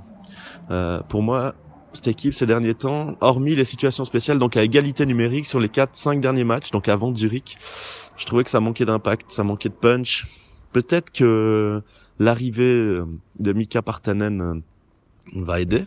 Euh, 0.70 1.00
pour 1.08 1.22
moi, 1.22 1.54
cette 1.92 2.08
équipe 2.08 2.34
ces 2.34 2.46
derniers 2.46 2.74
temps, 2.74 3.16
hormis 3.20 3.54
les 3.54 3.64
situations 3.64 4.04
spéciales, 4.04 4.38
donc 4.38 4.56
à 4.56 4.62
égalité 4.62 5.06
numérique 5.06 5.46
sur 5.46 5.58
les 5.58 5.68
4-5 5.68 6.20
derniers 6.20 6.44
matchs, 6.44 6.70
donc 6.70 6.88
avant 6.88 7.14
Zurich, 7.14 7.56
je 8.20 8.26
trouvais 8.26 8.44
que 8.44 8.50
ça 8.50 8.60
manquait 8.60 8.84
d'impact, 8.84 9.30
ça 9.30 9.42
manquait 9.42 9.70
de 9.70 9.74
punch. 9.74 10.26
Peut-être 10.72 11.10
que 11.10 11.82
l'arrivée 12.18 12.98
de 13.38 13.52
Mika 13.52 13.80
Partanen 13.80 14.62
va 15.34 15.60
aider. 15.60 15.86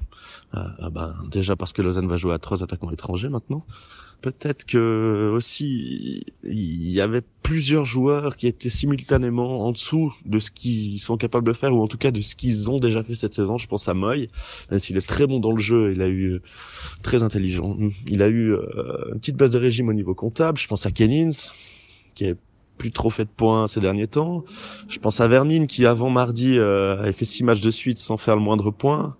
Euh, 0.55 0.89
ben, 0.89 1.13
déjà 1.29 1.55
parce 1.55 1.73
que 1.73 1.81
Lausanne 1.81 2.07
va 2.07 2.17
jouer 2.17 2.33
à 2.33 2.39
trois 2.39 2.63
attaquants 2.63 2.91
étrangers 2.91 3.29
maintenant 3.29 3.63
peut-être 4.23 4.65
que 4.65 5.31
aussi 5.35 6.25
il 6.43 6.89
y 6.89 7.01
avait 7.01 7.21
plusieurs 7.43 7.83
joueurs 7.83 8.37
qui 8.37 8.47
étaient 8.47 8.69
simultanément 8.69 9.65
en 9.65 9.73
dessous 9.73 10.13
de 10.25 10.39
ce 10.39 10.49
qu'ils 10.49 10.99
sont 10.99 11.17
capables 11.17 11.45
de 11.45 11.53
faire 11.53 11.75
ou 11.75 11.81
en 11.81 11.87
tout 11.87 11.97
cas 11.97 12.09
de 12.09 12.21
ce 12.21 12.35
qu'ils 12.35 12.71
ont 12.71 12.79
déjà 12.79 13.03
fait 13.03 13.15
cette 13.15 13.33
saison. 13.33 13.57
Je 13.57 13.67
pense 13.67 13.87
à 13.89 13.93
Moy, 13.93 14.29
même 14.71 14.79
s'il 14.79 14.95
est 14.95 15.05
très 15.05 15.27
bon 15.27 15.39
dans 15.39 15.51
le 15.51 15.61
jeu, 15.61 15.91
il 15.91 16.01
a 16.01 16.09
eu 16.09 16.41
très 17.03 17.21
intelligent. 17.21 17.77
Il 18.07 18.23
a 18.23 18.29
eu 18.29 18.53
euh, 18.53 19.11
une 19.11 19.19
petite 19.19 19.35
base 19.35 19.51
de 19.51 19.59
régime 19.59 19.89
au 19.89 19.93
niveau 19.93 20.15
comptable. 20.15 20.57
Je 20.57 20.67
pense 20.67 20.85
à 20.85 20.91
Kennins 20.91 21.51
qui 22.13 22.25
est 22.25 22.35
plus 22.77 22.91
trop 22.91 23.09
fait 23.09 23.25
de 23.25 23.29
points 23.29 23.67
ces 23.67 23.79
derniers 23.79 24.07
temps. 24.07 24.43
Je 24.89 24.99
pense 24.99 25.19
à 25.21 25.27
Vermine 25.27 25.67
qui 25.67 25.85
avant 25.85 26.09
mardi 26.09 26.57
euh, 26.57 26.99
avait 26.99 27.13
fait 27.13 27.25
six 27.25 27.43
matchs 27.43 27.61
de 27.61 27.71
suite 27.71 27.99
sans 27.99 28.17
faire 28.17 28.35
le 28.35 28.41
moindre 28.41 28.71
point. 28.71 29.15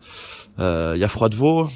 Euh, 0.59 0.93
il 0.95 0.99
y 0.99 1.03
a 1.03 1.07
Froidevaux 1.07 1.69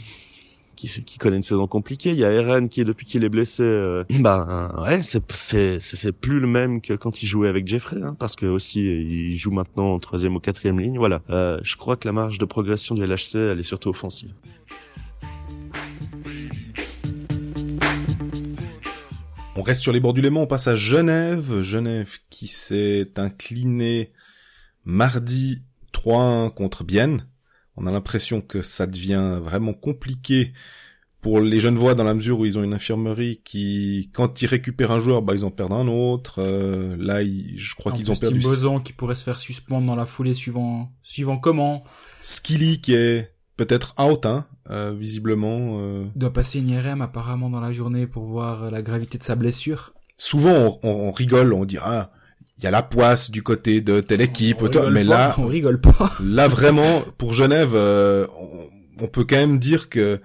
qui, 0.78 0.88
qui 1.04 1.18
connaît 1.18 1.36
une 1.36 1.44
saison 1.44 1.68
compliquée. 1.68 2.12
Il 2.12 2.18
y 2.18 2.24
a 2.24 2.32
Eren 2.32 2.70
qui, 2.70 2.86
depuis 2.86 3.06
qu'il 3.06 3.26
est 3.26 3.30
blessé, 3.30 3.64
euh, 3.64 4.04
ben 4.20 4.74
ouais, 4.78 5.04
c'est 5.04 5.22
c'est 5.34 5.80
c'est 5.80 6.12
plus 6.14 6.40
le 6.40 6.48
même 6.48 6.80
que 6.80 6.94
quand 6.94 7.22
il 7.22 7.28
jouait 7.28 7.50
avec 7.50 7.68
Jeffrey, 7.68 7.98
hein, 8.02 8.16
parce 8.18 8.38
que 8.38 8.46
aussi 8.46 8.82
il 8.82 9.36
joue 9.36 9.52
maintenant 9.52 9.94
en 9.94 10.00
troisième 10.00 10.36
ou 10.36 10.40
quatrième 10.40 10.80
ligne. 10.80 10.98
Voilà, 10.98 11.22
euh, 11.30 11.60
je 11.64 11.76
crois 11.76 11.98
que 11.98 12.08
la 12.08 12.14
marge 12.14 12.38
de 12.38 12.46
progression 12.46 12.96
du 12.96 13.06
LHC, 13.06 13.36
elle 13.36 13.60
est 13.60 13.64
surtout 13.64 13.90
offensive. 13.90 14.32
On 19.58 19.62
reste 19.62 19.82
sur 19.82 19.92
les 19.92 20.00
bords 20.00 20.14
du 20.14 20.22
Léman, 20.22 20.42
on 20.42 20.48
passe 20.48 20.68
à 20.68 20.76
Genève. 20.76 21.62
Genève 21.62 22.18
qui 22.30 22.48
s'est 22.48 23.12
incliné 23.18 24.12
mardi 24.86 25.64
3-1 25.94 26.54
contre 26.54 26.84
Bienne 26.84 27.28
on 27.78 27.86
a 27.86 27.92
l'impression 27.92 28.42
que 28.42 28.64
ça 28.64 28.88
devient 28.88 29.40
vraiment 29.42 29.74
compliqué 29.74 30.52
pour 31.22 31.40
les 31.40 31.60
jeunes 31.60 31.78
voix 31.78 31.94
dans 31.94 32.04
la 32.04 32.14
mesure 32.14 32.40
où 32.40 32.46
ils 32.46 32.58
ont 32.58 32.64
une 32.64 32.74
infirmerie 32.74 33.42
qui, 33.44 34.10
quand 34.14 34.42
ils 34.42 34.48
récupèrent 34.48 34.92
un 34.92 35.00
joueur, 35.00 35.22
bah 35.22 35.34
ils 35.36 35.46
en 35.46 35.52
perdent 35.52 35.74
un 35.74 35.88
autre. 35.88 36.40
Euh, 36.40 36.96
là, 36.98 37.24
je 37.24 37.76
crois 37.76 37.92
qu'ils 37.92 38.12
ont 38.12 38.16
perdu. 38.16 38.40
Qui 38.84 38.94
pourrait 38.94 39.16
se 39.16 39.24
faire 39.24 39.40
suspendre 39.40 39.86
dans 39.86 39.96
la 39.96 40.06
foulée 40.06 40.34
suivant, 40.34 40.92
suivant 41.04 41.38
comment. 41.38 41.84
Skilly 42.22 42.82
qui 42.82 42.94
est 42.94 43.32
peut-être 43.58 43.94
out, 44.00 44.26
hein, 44.26 44.48
euh, 44.70 44.94
visiblement. 44.98 45.80
Euh... 45.80 46.06
doit 46.16 46.34
passer 46.34 46.60
une 46.60 46.70
IRM 46.70 47.02
apparemment 47.02 47.50
dans 47.50 47.60
la 47.60 47.72
journée 47.72 48.08
pour 48.08 48.26
voir 48.26 48.70
la 48.72 48.82
gravité 48.82 49.18
de 49.18 49.24
sa 49.24 49.36
blessure. 49.36 49.94
Souvent, 50.18 50.80
on, 50.84 50.90
on 50.90 51.12
rigole, 51.12 51.54
on 51.54 51.66
dit 51.66 51.78
ah 51.82 52.12
il 52.58 52.64
y 52.64 52.68
a 52.68 52.72
la 52.72 52.82
poisse 52.82 53.30
du 53.30 53.44
côt 53.44 53.56
de 53.56 54.00
telle 54.00 54.22
équipe, 54.22 54.64
mais 54.92 55.04
là, 55.04 55.36
on 55.38 55.46
rigole 55.46 55.80
pas. 55.80 56.14
là 56.24 56.48
vraiment, 56.48 57.02
pour 57.18 57.34
Genève, 57.34 57.74
euh, 57.76 58.26
on, 59.00 59.08
peut 59.08 59.26
quand 59.26 59.36
même 59.36 59.60
dire 59.60 59.90
que 59.90 60.20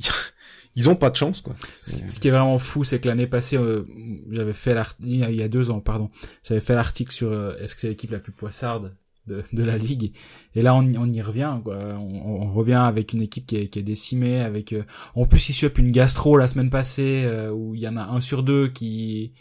ils 0.76 0.88
ont 0.88 0.96
pas 0.96 1.10
de 1.10 1.16
chance, 1.16 1.42
quoi. 1.42 1.54
Ce 1.82 2.18
qui 2.18 2.28
est 2.28 2.30
vraiment 2.30 2.58
fou, 2.58 2.84
c'est 2.84 3.00
que 3.00 3.08
l'année 3.08 3.26
passée, 3.26 3.58
euh, 3.58 3.86
j'avais 4.30 4.54
fait 4.54 4.74
l'article, 4.74 5.08
il 5.08 5.34
y 5.34 5.42
a 5.42 5.48
deux 5.48 5.70
ans, 5.70 5.80
pardon, 5.80 6.10
j'avais 6.42 6.60
fait 6.60 6.74
l'article 6.74 7.12
sur 7.12 7.32
euh, 7.32 7.56
est-ce 7.60 7.74
que 7.74 7.82
c'est 7.82 7.88
l'équipe 7.88 8.10
la 8.10 8.18
plus 8.18 8.32
poissarde 8.32 8.94
de, 9.28 9.44
de, 9.52 9.62
la 9.62 9.76
ligue, 9.76 10.12
et 10.54 10.62
là 10.62 10.74
on, 10.74 10.80
on 10.96 11.08
y 11.08 11.22
revient, 11.22 11.58
quoi. 11.62 11.76
On, 11.98 12.42
on, 12.42 12.52
revient 12.52 12.74
avec 12.74 13.12
une 13.12 13.22
équipe 13.22 13.46
qui 13.46 13.56
est, 13.56 13.68
qui 13.68 13.78
est 13.78 13.82
décimée, 13.82 14.40
avec 14.40 14.74
en 15.14 15.26
plus 15.26 15.48
ils 15.48 15.52
chopent 15.52 15.78
une 15.78 15.92
gastro 15.92 16.36
la 16.36 16.48
semaine 16.48 16.70
passée 16.70 17.28
où 17.52 17.74
il 17.74 17.80
y 17.80 17.88
en 17.88 17.96
a 17.96 18.02
un 18.02 18.20
sur 18.20 18.42
deux 18.42 18.68
qui 18.68 19.34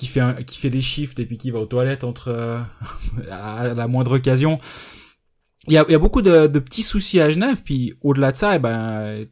qui 0.00 0.06
fait 0.06 0.20
un, 0.20 0.32
qui 0.32 0.58
fait 0.58 0.70
des 0.70 0.80
shifts 0.80 1.18
et 1.20 1.26
puis 1.26 1.36
qui 1.36 1.50
va 1.50 1.58
aux 1.58 1.66
toilettes 1.66 2.04
entre 2.04 2.28
euh, 2.28 2.60
à 3.30 3.74
la 3.74 3.86
moindre 3.86 4.16
occasion. 4.16 4.58
Il 5.66 5.74
y 5.74 5.76
a, 5.76 5.84
il 5.88 5.92
y 5.92 5.94
a 5.94 5.98
beaucoup 5.98 6.22
de, 6.22 6.46
de, 6.46 6.58
petits 6.58 6.82
soucis 6.82 7.20
à 7.20 7.30
Genève, 7.30 7.60
puis 7.62 7.92
au-delà 8.00 8.32
de 8.32 8.36
ça, 8.38 8.56
eh 8.56 8.58
ben, 8.58 9.26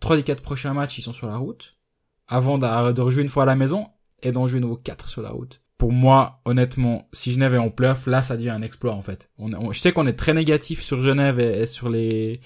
trois 0.00 0.16
des 0.16 0.22
quatre 0.22 0.42
prochains 0.42 0.74
matchs, 0.74 0.98
ils 0.98 1.02
sont 1.02 1.14
sur 1.14 1.28
la 1.28 1.38
route, 1.38 1.78
avant 2.28 2.58
de, 2.58 2.92
de 2.92 3.00
rejouer 3.00 3.22
une 3.22 3.30
fois 3.30 3.44
à 3.44 3.46
la 3.46 3.56
maison, 3.56 3.88
et 4.22 4.32
d'en 4.32 4.46
jouer 4.46 4.60
nouveau 4.60 4.76
quatre 4.76 5.08
sur 5.08 5.22
la 5.22 5.30
route. 5.30 5.62
Pour 5.78 5.92
moi, 5.92 6.40
honnêtement, 6.46 7.06
si 7.12 7.32
Genève 7.32 7.54
est 7.54 7.58
en 7.58 7.68
playoff, 7.68 8.06
là, 8.06 8.22
ça 8.22 8.36
devient 8.36 8.50
un 8.50 8.62
exploit, 8.62 8.94
en 8.94 9.02
fait. 9.02 9.28
Je 9.38 9.78
sais 9.78 9.92
qu'on 9.92 10.06
est 10.06 10.14
très 10.14 10.32
négatif 10.32 10.82
sur 10.82 11.02
Genève 11.02 11.38
et, 11.38 11.66
sur 11.66 11.90
les, 11.90 12.40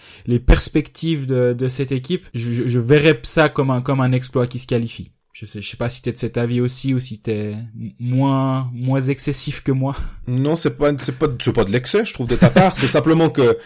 perspectives 0.44 1.26
de, 1.26 1.68
cette 1.68 1.92
équipe. 1.92 2.26
Je, 2.34 2.78
verrais 2.80 3.20
ça 3.22 3.48
comme 3.48 3.70
un, 3.70 4.12
exploit 4.12 4.48
qui 4.48 4.58
se 4.58 4.66
qualifie. 4.66 5.12
Je 5.32 5.46
sais, 5.46 5.62
sais 5.62 5.76
pas 5.76 5.88
si 5.88 6.02
t'es 6.02 6.12
de 6.12 6.18
cet 6.18 6.36
avis 6.38 6.60
aussi 6.60 6.92
ou 6.92 6.98
si 6.98 7.20
t'es 7.20 7.54
moins 8.00 8.68
moins 8.74 9.00
excessif 9.00 9.62
que 9.62 9.70
moi. 9.70 9.96
Non, 10.26 10.56
c'est 10.56 10.76
pas 10.76 10.90
c'est 10.98 11.16
pas 11.16 11.28
de 11.28 11.70
l'excès, 11.70 12.04
je 12.04 12.12
trouve 12.12 12.26
de 12.26 12.34
ta 12.34 12.50
part. 12.50 12.76
c'est 12.76 12.88
simplement 12.88 13.30
que 13.30 13.56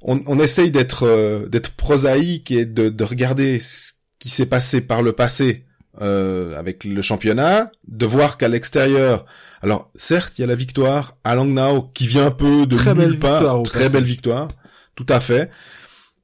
on, 0.00 0.38
essaye 0.40 0.70
d'être 0.70 1.04
euh, 1.04 1.46
d'être 1.48 1.76
prosaïque 1.76 2.50
et 2.50 2.64
de 2.64 3.04
regarder 3.04 3.60
ce 3.60 3.92
qui 4.18 4.30
s'est 4.30 4.46
passé 4.46 4.80
par 4.80 5.02
le 5.02 5.12
passé 5.12 5.66
euh, 6.00 6.58
avec 6.58 6.84
le 6.84 7.02
championnat, 7.02 7.70
de 7.86 8.06
voir 8.06 8.38
qu'à 8.38 8.48
l'extérieur, 8.48 9.26
alors 9.60 9.90
certes 9.94 10.38
il 10.38 10.42
y 10.42 10.44
a 10.44 10.46
la 10.46 10.54
victoire 10.54 11.16
à 11.24 11.34
Langnau 11.34 11.90
qui 11.94 12.06
vient 12.06 12.26
un 12.26 12.30
peu 12.30 12.66
de 12.66 12.76
très 12.76 12.94
nulle 12.94 13.18
part, 13.18 13.62
très 13.62 13.88
belle 13.88 14.04
victoire, 14.04 14.48
tout 14.94 15.06
à 15.08 15.20
fait. 15.20 15.50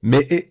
Mais 0.02 0.48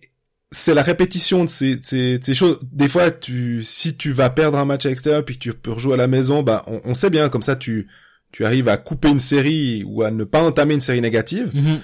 c'est 0.50 0.74
la 0.74 0.82
répétition 0.82 1.44
de 1.44 1.50
ces, 1.50 1.78
ces, 1.82 2.18
ces, 2.22 2.34
choses. 2.34 2.58
Des 2.72 2.88
fois, 2.88 3.10
tu, 3.10 3.62
si 3.62 3.96
tu 3.96 4.12
vas 4.12 4.30
perdre 4.30 4.58
un 4.58 4.64
match 4.64 4.86
à 4.86 4.88
l'extérieur 4.88 5.24
puis 5.24 5.36
que 5.36 5.40
tu 5.40 5.54
peux 5.54 5.72
rejouer 5.72 5.94
à 5.94 5.98
la 5.98 6.06
maison, 6.06 6.42
bah, 6.42 6.62
on, 6.66 6.80
on, 6.84 6.94
sait 6.94 7.10
bien, 7.10 7.28
comme 7.28 7.42
ça, 7.42 7.56
tu, 7.56 7.88
tu 8.32 8.44
arrives 8.44 8.68
à 8.68 8.76
couper 8.76 9.08
une 9.08 9.20
série 9.20 9.84
ou 9.86 10.02
à 10.02 10.10
ne 10.10 10.24
pas 10.24 10.42
entamer 10.42 10.74
une 10.74 10.80
série 10.80 11.00
négative. 11.00 11.50
Mhm. 11.54 11.80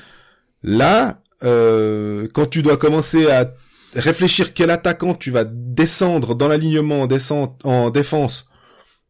Là, 0.62 1.20
euh, 1.42 2.26
quand 2.32 2.46
tu 2.46 2.62
dois 2.62 2.76
commencer 2.76 3.30
à 3.30 3.52
réfléchir 3.94 4.54
quel 4.54 4.70
attaquant 4.70 5.14
tu 5.14 5.30
vas 5.30 5.44
descendre 5.44 6.34
dans 6.34 6.48
l'alignement 6.48 7.02
en, 7.02 7.56
en 7.64 7.90
défense, 7.90 8.46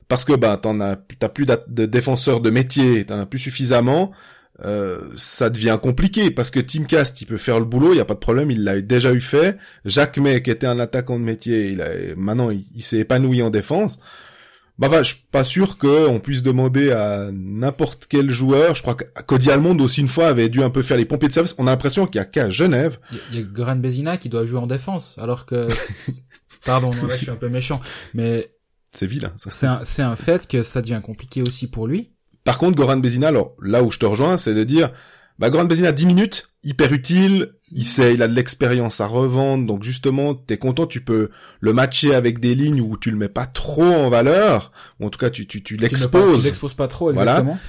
parce 0.09 0.25
que 0.25 0.35
bah 0.35 0.57
t'en 0.57 0.81
as, 0.81 0.97
t'as 1.19 1.29
plus 1.29 1.47
de 1.47 1.87
défenseurs 1.87 2.41
de 2.41 2.51
métier, 2.51 3.05
t'en 3.05 3.19
as 3.19 3.27
plus 3.27 3.39
suffisamment. 3.39 4.13
euh, 4.65 5.01
ça 5.17 5.51
devient 5.51 5.79
compliqué 5.83 6.31
parce 6.31 6.51
que 6.51 6.61
Tim 6.61 6.85
Cast 6.85 7.21
il 7.21 7.27
peut 7.27 7.37
faire 7.39 7.59
le 7.59 7.65
boulot, 7.65 7.93
il 7.93 7.97
y 7.97 8.01
a 8.01 8.05
pas 8.05 8.15
de 8.15 8.21
problème, 8.21 8.51
il 8.51 8.63
l'a 8.63 8.81
déjà 8.81 9.13
eu 9.13 9.21
fait. 9.21 9.59
Jacques 9.85 10.19
May 10.19 10.43
qui 10.43 10.51
était 10.51 10.67
un 10.67 10.79
attaquant 10.79 11.19
de 11.19 11.25
métier, 11.25 11.71
il 11.71 11.83
a 11.83 11.89
maintenant 12.17 12.51
il, 12.51 12.83
s'est 12.83 12.99
épanoui 12.99 13.43
en 13.43 13.51
défense. 13.51 13.99
Bah, 14.77 14.89
bah, 14.89 15.03
je 15.05 15.15
suis 15.15 15.23
pas 15.31 15.45
sûr 15.45 15.79
qu'on 15.79 16.19
puisse 16.19 16.43
demander 16.43 16.91
à 16.91 17.31
n'importe 17.33 18.07
quel 18.09 18.31
joueur. 18.31 18.75
Je 18.75 18.83
crois 18.83 18.95
que 18.95 19.05
Cody 19.27 19.51
Almond 19.51 19.79
aussi 19.79 20.01
une 20.01 20.09
fois 20.09 20.27
avait 20.27 20.49
dû 20.49 20.63
un 20.63 20.71
peu 20.71 20.83
faire 20.83 20.97
les 20.97 21.05
pompiers 21.05 21.29
de 21.29 21.33
service. 21.33 21.55
On 21.59 21.67
a 21.69 21.71
l'impression 21.71 22.07
qu'il 22.07 22.17
y 22.17 22.19
a 22.19 22.25
qu'à 22.25 22.51
Genève. 22.51 22.99
Il 23.31 23.39
y 23.39 23.41
a 23.41 23.43
Goran 23.43 23.77
Bezina 23.77 24.17
qui 24.17 24.29
doit 24.29 24.45
jouer 24.47 24.59
en 24.59 24.67
défense, 24.67 25.17
alors 25.21 25.47
que 25.47 25.69
pardon, 26.65 26.91
là 26.91 27.17
je 27.17 27.23
suis 27.23 27.31
un 27.31 27.37
peu 27.37 27.49
méchant, 27.49 27.81
mais 28.15 28.51
c'est 28.93 29.07
vilain. 29.07 29.33
C'est 29.37 29.67
un, 29.67 29.81
c'est 29.85 30.03
un 30.03 30.17
fait 30.17 30.49
que 30.49 30.63
ça 30.65 30.83
devient 30.83 31.01
compliqué 31.05 31.43
aussi 31.43 31.69
pour 31.69 31.87
lui. 31.87 32.11
Par 32.43 32.59
contre, 32.59 32.77
Goran 32.77 32.97
Bezina, 32.97 33.29
alors 33.29 33.55
là 33.63 33.83
où 33.83 33.91
je 33.91 33.99
te 33.99 34.07
rejoins, 34.07 34.37
c'est 34.39 34.55
de 34.55 34.65
dire, 34.65 34.91
bah 35.39 35.51
Goran 35.51 35.65
Bezina 35.65 35.93
10 35.93 36.07
minutes, 36.07 36.51
hyper 36.63 36.93
utile, 36.93 37.51
il 37.73 37.85
sait, 37.85 38.15
il 38.15 38.23
a 38.23 38.29
de 38.29 38.35
l'expérience 38.35 39.01
à 39.01 39.07
revendre, 39.07 39.67
donc 39.67 39.83
justement, 39.83 40.35
t'es 40.35 40.59
content, 40.59 40.87
tu 40.87 41.01
peux 41.01 41.31
le 41.61 41.73
matcher 41.73 42.15
avec 42.15 42.39
des 42.39 42.55
lignes 42.55 42.81
où 42.81 42.97
tu 42.97 43.11
le 43.11 43.17
mets 43.17 43.29
pas 43.29 43.47
trop 43.47 43.83
en 43.83 44.09
valeur, 44.11 44.73
ou 45.01 45.07
en 45.07 45.11
tout 45.11 45.19
cas 45.19 45.31
tu 45.31 45.47
tu, 45.47 45.63
tu 45.63 45.77
l'exposes. 45.77 46.43
Tu 46.43 46.47
l'exposes 46.47 46.75
pas 46.75 46.89
trop, 46.89 47.11
exactement. 47.11 47.45
Voilà. 47.45 47.61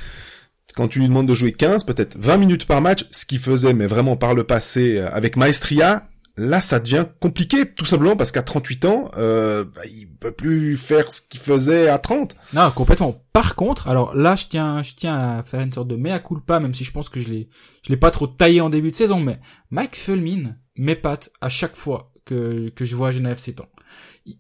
Quand 0.75 0.87
tu 0.89 0.99
lui 0.99 1.07
demandes 1.07 1.27
de 1.27 1.33
jouer 1.33 1.53
15, 1.53 1.85
peut-être 1.85 2.17
20 2.19 2.37
minutes 2.37 2.65
par 2.65 2.81
match, 2.81 3.05
ce 3.11 3.25
qu'il 3.25 3.39
faisait, 3.39 3.73
mais 3.73 3.87
vraiment 3.87 4.17
par 4.17 4.33
le 4.33 4.43
passé 4.43 4.97
euh, 4.97 5.09
avec 5.11 5.37
Maestria, 5.37 6.07
là 6.37 6.59
ça 6.59 6.79
devient 6.79 7.05
compliqué 7.19 7.71
tout 7.71 7.85
simplement 7.85 8.15
parce 8.15 8.31
qu'à 8.31 8.41
38 8.41 8.85
ans 8.85 9.11
euh, 9.17 9.63
bah, 9.63 9.81
il 9.85 10.07
peut 10.07 10.31
plus 10.31 10.77
faire 10.77 11.11
ce 11.11 11.21
qu'il 11.21 11.39
faisait 11.39 11.87
à 11.87 11.97
30 11.97 12.35
non 12.53 12.71
complètement. 12.71 13.23
Par 13.33 13.55
contre 13.55 13.87
alors 13.87 14.15
là 14.15 14.35
je 14.35 14.45
tiens 14.47 14.83
je 14.83 14.93
tiens 14.95 15.15
à 15.15 15.43
faire 15.43 15.61
une 15.61 15.71
sorte 15.71 15.87
de 15.87 15.95
mea 15.95 16.19
culpa 16.19 16.59
même 16.59 16.73
si 16.73 16.83
je 16.83 16.91
pense 16.91 17.09
que 17.09 17.19
je 17.19 17.29
l'ai 17.29 17.49
je 17.83 17.89
l'ai 17.89 17.97
pas 17.97 18.11
trop 18.11 18.27
taillé 18.27 18.61
en 18.61 18.69
début 18.69 18.91
de 18.91 18.95
saison 18.95 19.19
mais 19.19 19.39
Mike 19.71 19.95
Fulmin 19.95 20.55
m'épate 20.75 21.31
à 21.41 21.49
chaque 21.49 21.75
fois 21.75 22.11
que 22.25 22.69
que 22.69 22.85
je 22.85 22.95
vois 22.95 23.11
Genève 23.11 23.37
ces 23.37 23.55
temps 23.55 23.69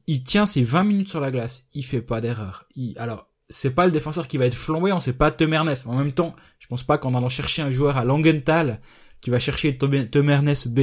il, 0.07 0.23
tient 0.23 0.45
ses 0.45 0.63
20 0.63 0.83
minutes 0.83 1.09
sur 1.09 1.19
la 1.19 1.31
glace 1.31 1.67
il 1.73 1.83
fait 1.83 2.01
pas 2.01 2.19
d'erreur. 2.21 2.65
Il 2.75 2.97
alors 2.97 3.29
c'est 3.49 3.75
pas 3.75 3.85
le 3.85 3.91
défenseur 3.91 4.27
qui 4.27 4.37
va 4.37 4.45
être 4.45 4.55
flamboyant 4.55 4.99
c'est 4.99 5.13
pas 5.13 5.31
Temernes 5.31 5.73
en 5.85 5.95
même 5.95 6.11
temps 6.11 6.35
je 6.59 6.67
pense 6.67 6.83
pas 6.83 6.97
qu'en 6.97 7.13
allant 7.13 7.29
chercher 7.29 7.61
un 7.61 7.69
joueur 7.69 7.97
à 7.97 8.03
Langenthal 8.03 8.81
tu 9.21 9.31
vas 9.31 9.39
chercher 9.39 9.77
Temernes 9.77 10.53
B 10.67 10.79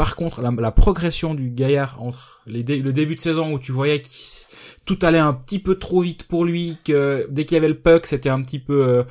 par 0.00 0.16
contre, 0.16 0.40
la, 0.40 0.70
progression 0.70 1.34
du 1.34 1.50
gaillard 1.50 2.02
entre 2.02 2.40
le 2.46 2.62
début 2.62 3.16
de 3.16 3.20
saison 3.20 3.52
où 3.52 3.58
tu 3.58 3.70
voyais 3.70 4.00
que 4.00 4.08
tout 4.86 4.98
allait 5.02 5.18
un 5.18 5.34
petit 5.34 5.58
peu 5.58 5.74
trop 5.74 6.00
vite 6.00 6.22
pour 6.22 6.46
lui, 6.46 6.78
que 6.86 7.26
dès 7.28 7.44
qu'il 7.44 7.56
y 7.56 7.58
avait 7.58 7.68
le 7.68 7.78
puck, 7.78 8.06
c'était 8.06 8.30
un 8.30 8.40
petit 8.40 8.60
peu 8.60 8.82
euh, 8.82 9.02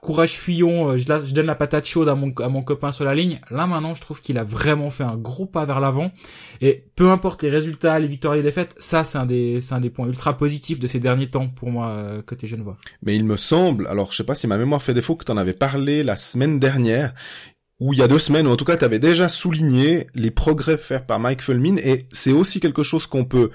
courage 0.00 0.38
fuyons, 0.38 0.92
euh, 0.92 0.96
je, 0.96 1.34
donne 1.34 1.44
la 1.44 1.54
patate 1.54 1.84
chaude 1.84 2.08
à 2.08 2.14
mon, 2.14 2.62
copain 2.62 2.90
sur 2.90 3.04
la 3.04 3.14
ligne. 3.14 3.38
Là 3.50 3.66
maintenant, 3.66 3.92
je 3.92 4.00
trouve 4.00 4.22
qu'il 4.22 4.38
a 4.38 4.42
vraiment 4.42 4.88
fait 4.88 5.04
un 5.04 5.18
gros 5.18 5.44
pas 5.44 5.66
vers 5.66 5.78
l'avant. 5.78 6.10
Et 6.62 6.86
peu 6.96 7.10
importe 7.10 7.42
les 7.42 7.50
résultats, 7.50 7.98
les 7.98 8.08
victoires 8.08 8.32
et 8.32 8.38
les 8.38 8.42
défaites, 8.42 8.74
ça 8.78 9.04
c'est 9.04 9.18
un 9.18 9.26
des, 9.26 9.60
c'est 9.60 9.74
un 9.74 9.80
des 9.80 9.90
points 9.90 10.06
ultra 10.06 10.38
positifs 10.38 10.80
de 10.80 10.86
ces 10.86 11.00
derniers 11.00 11.28
temps 11.28 11.48
pour 11.48 11.70
moi 11.70 11.88
euh, 11.88 12.22
côté 12.22 12.46
Genevois. 12.46 12.78
Mais 13.02 13.14
il 13.14 13.26
me 13.26 13.36
semble, 13.36 13.86
alors 13.88 14.10
je 14.12 14.16
sais 14.16 14.24
pas 14.24 14.34
si 14.34 14.46
ma 14.46 14.56
mémoire 14.56 14.82
fait 14.82 14.94
défaut, 14.94 15.16
que 15.16 15.24
tu 15.26 15.32
en 15.32 15.36
avais 15.36 15.52
parlé 15.52 16.02
la 16.02 16.16
semaine 16.16 16.58
dernière 16.58 17.12
où 17.80 17.92
il 17.94 17.98
y 17.98 18.02
a 18.02 18.08
deux 18.08 18.18
semaines, 18.18 18.46
ou 18.46 18.50
en 18.50 18.56
tout 18.56 18.64
cas, 18.64 18.76
tu 18.76 18.84
avais 18.84 18.98
déjà 18.98 19.28
souligné 19.28 20.06
les 20.14 20.30
progrès 20.30 20.76
faits 20.76 21.06
par 21.06 21.18
Mike 21.18 21.42
Fulmin, 21.42 21.76
et 21.78 22.06
c'est 22.12 22.32
aussi 22.32 22.60
quelque 22.60 22.82
chose 22.82 23.06
qu'on 23.06 23.24
peut 23.24 23.50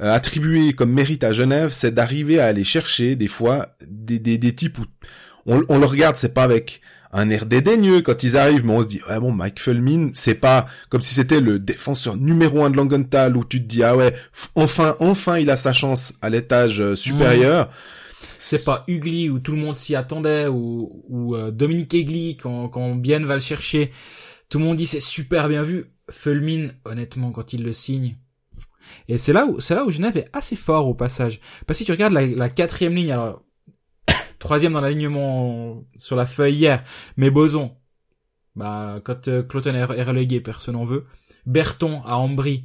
euh, 0.00 0.12
attribuer 0.12 0.72
comme 0.72 0.92
mérite 0.92 1.24
à 1.24 1.32
Genève, 1.32 1.70
c'est 1.72 1.94
d'arriver 1.94 2.40
à 2.40 2.46
aller 2.46 2.64
chercher 2.64 3.16
des 3.16 3.28
fois 3.28 3.68
des, 3.88 4.18
des, 4.18 4.36
des 4.36 4.54
types 4.54 4.78
où 4.78 4.84
on, 5.46 5.62
on 5.68 5.78
le 5.78 5.86
regarde, 5.86 6.16
c'est 6.16 6.34
pas 6.34 6.42
avec 6.42 6.80
un 7.12 7.30
air 7.30 7.46
dédaigneux 7.46 8.02
quand 8.02 8.22
ils 8.22 8.36
arrivent, 8.36 8.66
mais 8.66 8.72
on 8.72 8.82
se 8.82 8.88
dit, 8.88 9.00
ouais 9.08 9.18
bon, 9.18 9.32
Mike 9.32 9.60
Fulmin, 9.60 10.10
c'est 10.12 10.34
pas 10.34 10.66
comme 10.88 11.00
si 11.00 11.14
c'était 11.14 11.40
le 11.40 11.58
défenseur 11.58 12.16
numéro 12.16 12.64
un 12.64 12.70
de 12.70 12.76
Langenthal 12.76 13.36
où 13.36 13.44
tu 13.44 13.62
te 13.62 13.66
dis, 13.66 13.82
ah 13.82 13.96
ouais, 13.96 14.14
enfin, 14.54 14.96
enfin, 15.00 15.38
il 15.38 15.50
a 15.50 15.56
sa 15.56 15.72
chance 15.72 16.12
à 16.20 16.30
l'étage 16.30 16.80
euh, 16.80 16.96
supérieur. 16.96 17.66
Mmh 17.66 17.70
c'est 18.38 18.64
pas 18.64 18.84
Ugly 18.88 19.30
où 19.30 19.38
tout 19.38 19.52
le 19.52 19.58
monde 19.58 19.76
s'y 19.76 19.96
attendait 19.96 20.46
ou, 20.46 21.04
ou 21.08 21.34
euh, 21.34 21.50
Dominique 21.50 21.94
Egli 21.94 22.36
quand, 22.36 22.68
quand 22.68 22.94
Bien 22.94 23.20
va 23.20 23.34
le 23.34 23.40
chercher. 23.40 23.92
Tout 24.48 24.58
le 24.58 24.64
monde 24.64 24.76
dit 24.76 24.86
c'est 24.86 25.00
super 25.00 25.48
bien 25.48 25.62
vu. 25.62 25.92
Fulmin, 26.10 26.70
honnêtement, 26.84 27.32
quand 27.32 27.52
il 27.52 27.62
le 27.62 27.72
signe. 27.72 28.16
Et 29.08 29.18
c'est 29.18 29.32
là 29.32 29.46
où, 29.46 29.60
c'est 29.60 29.74
là 29.74 29.84
où 29.84 29.90
Genève 29.90 30.16
est 30.16 30.28
assez 30.32 30.56
fort 30.56 30.86
au 30.86 30.94
passage. 30.94 31.40
Parce 31.66 31.78
que 31.78 31.82
si 31.82 31.84
tu 31.84 31.92
regardes 31.92 32.14
la, 32.14 32.48
quatrième 32.48 32.94
ligne, 32.94 33.12
alors, 33.12 33.44
troisième 34.38 34.72
dans 34.72 34.80
l'alignement 34.80 35.84
sur 35.98 36.16
la 36.16 36.26
feuille 36.26 36.54
hier, 36.54 36.84
mais 37.16 37.30
Boson, 37.30 37.76
bah, 38.56 39.00
quand 39.04 39.28
euh, 39.28 39.42
Cloton 39.42 39.74
est, 39.74 39.84
relégué, 39.84 40.40
personne 40.40 40.74
n'en 40.74 40.84
veut. 40.84 41.06
Berton 41.46 42.02
à 42.04 42.16
Ambry, 42.16 42.64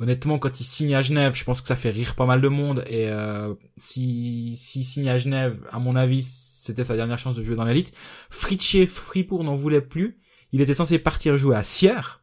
honnêtement, 0.00 0.38
quand 0.38 0.60
il 0.60 0.64
signe 0.64 0.94
à 0.94 1.02
Genève, 1.02 1.34
je 1.34 1.44
pense 1.44 1.60
que 1.60 1.68
ça 1.68 1.76
fait 1.76 1.90
rire 1.90 2.14
pas 2.14 2.26
mal 2.26 2.40
de 2.40 2.48
monde. 2.48 2.84
Et 2.88 3.08
euh, 3.08 3.54
si 3.76 4.56
s'il 4.56 4.84
signe 4.84 5.08
à 5.08 5.18
Genève, 5.18 5.58
à 5.70 5.78
mon 5.78 5.96
avis, 5.96 6.22
c'était 6.22 6.84
sa 6.84 6.96
dernière 6.96 7.18
chance 7.18 7.36
de 7.36 7.42
jouer 7.42 7.56
dans 7.56 7.64
l'élite. 7.64 7.92
Fritché 8.30 8.86
Fribourg 8.86 9.44
n'en 9.44 9.56
voulait 9.56 9.80
plus. 9.80 10.18
Il 10.52 10.60
était 10.60 10.74
censé 10.74 10.98
partir 10.98 11.36
jouer 11.36 11.56
à 11.56 11.64
Sierre. 11.64 12.22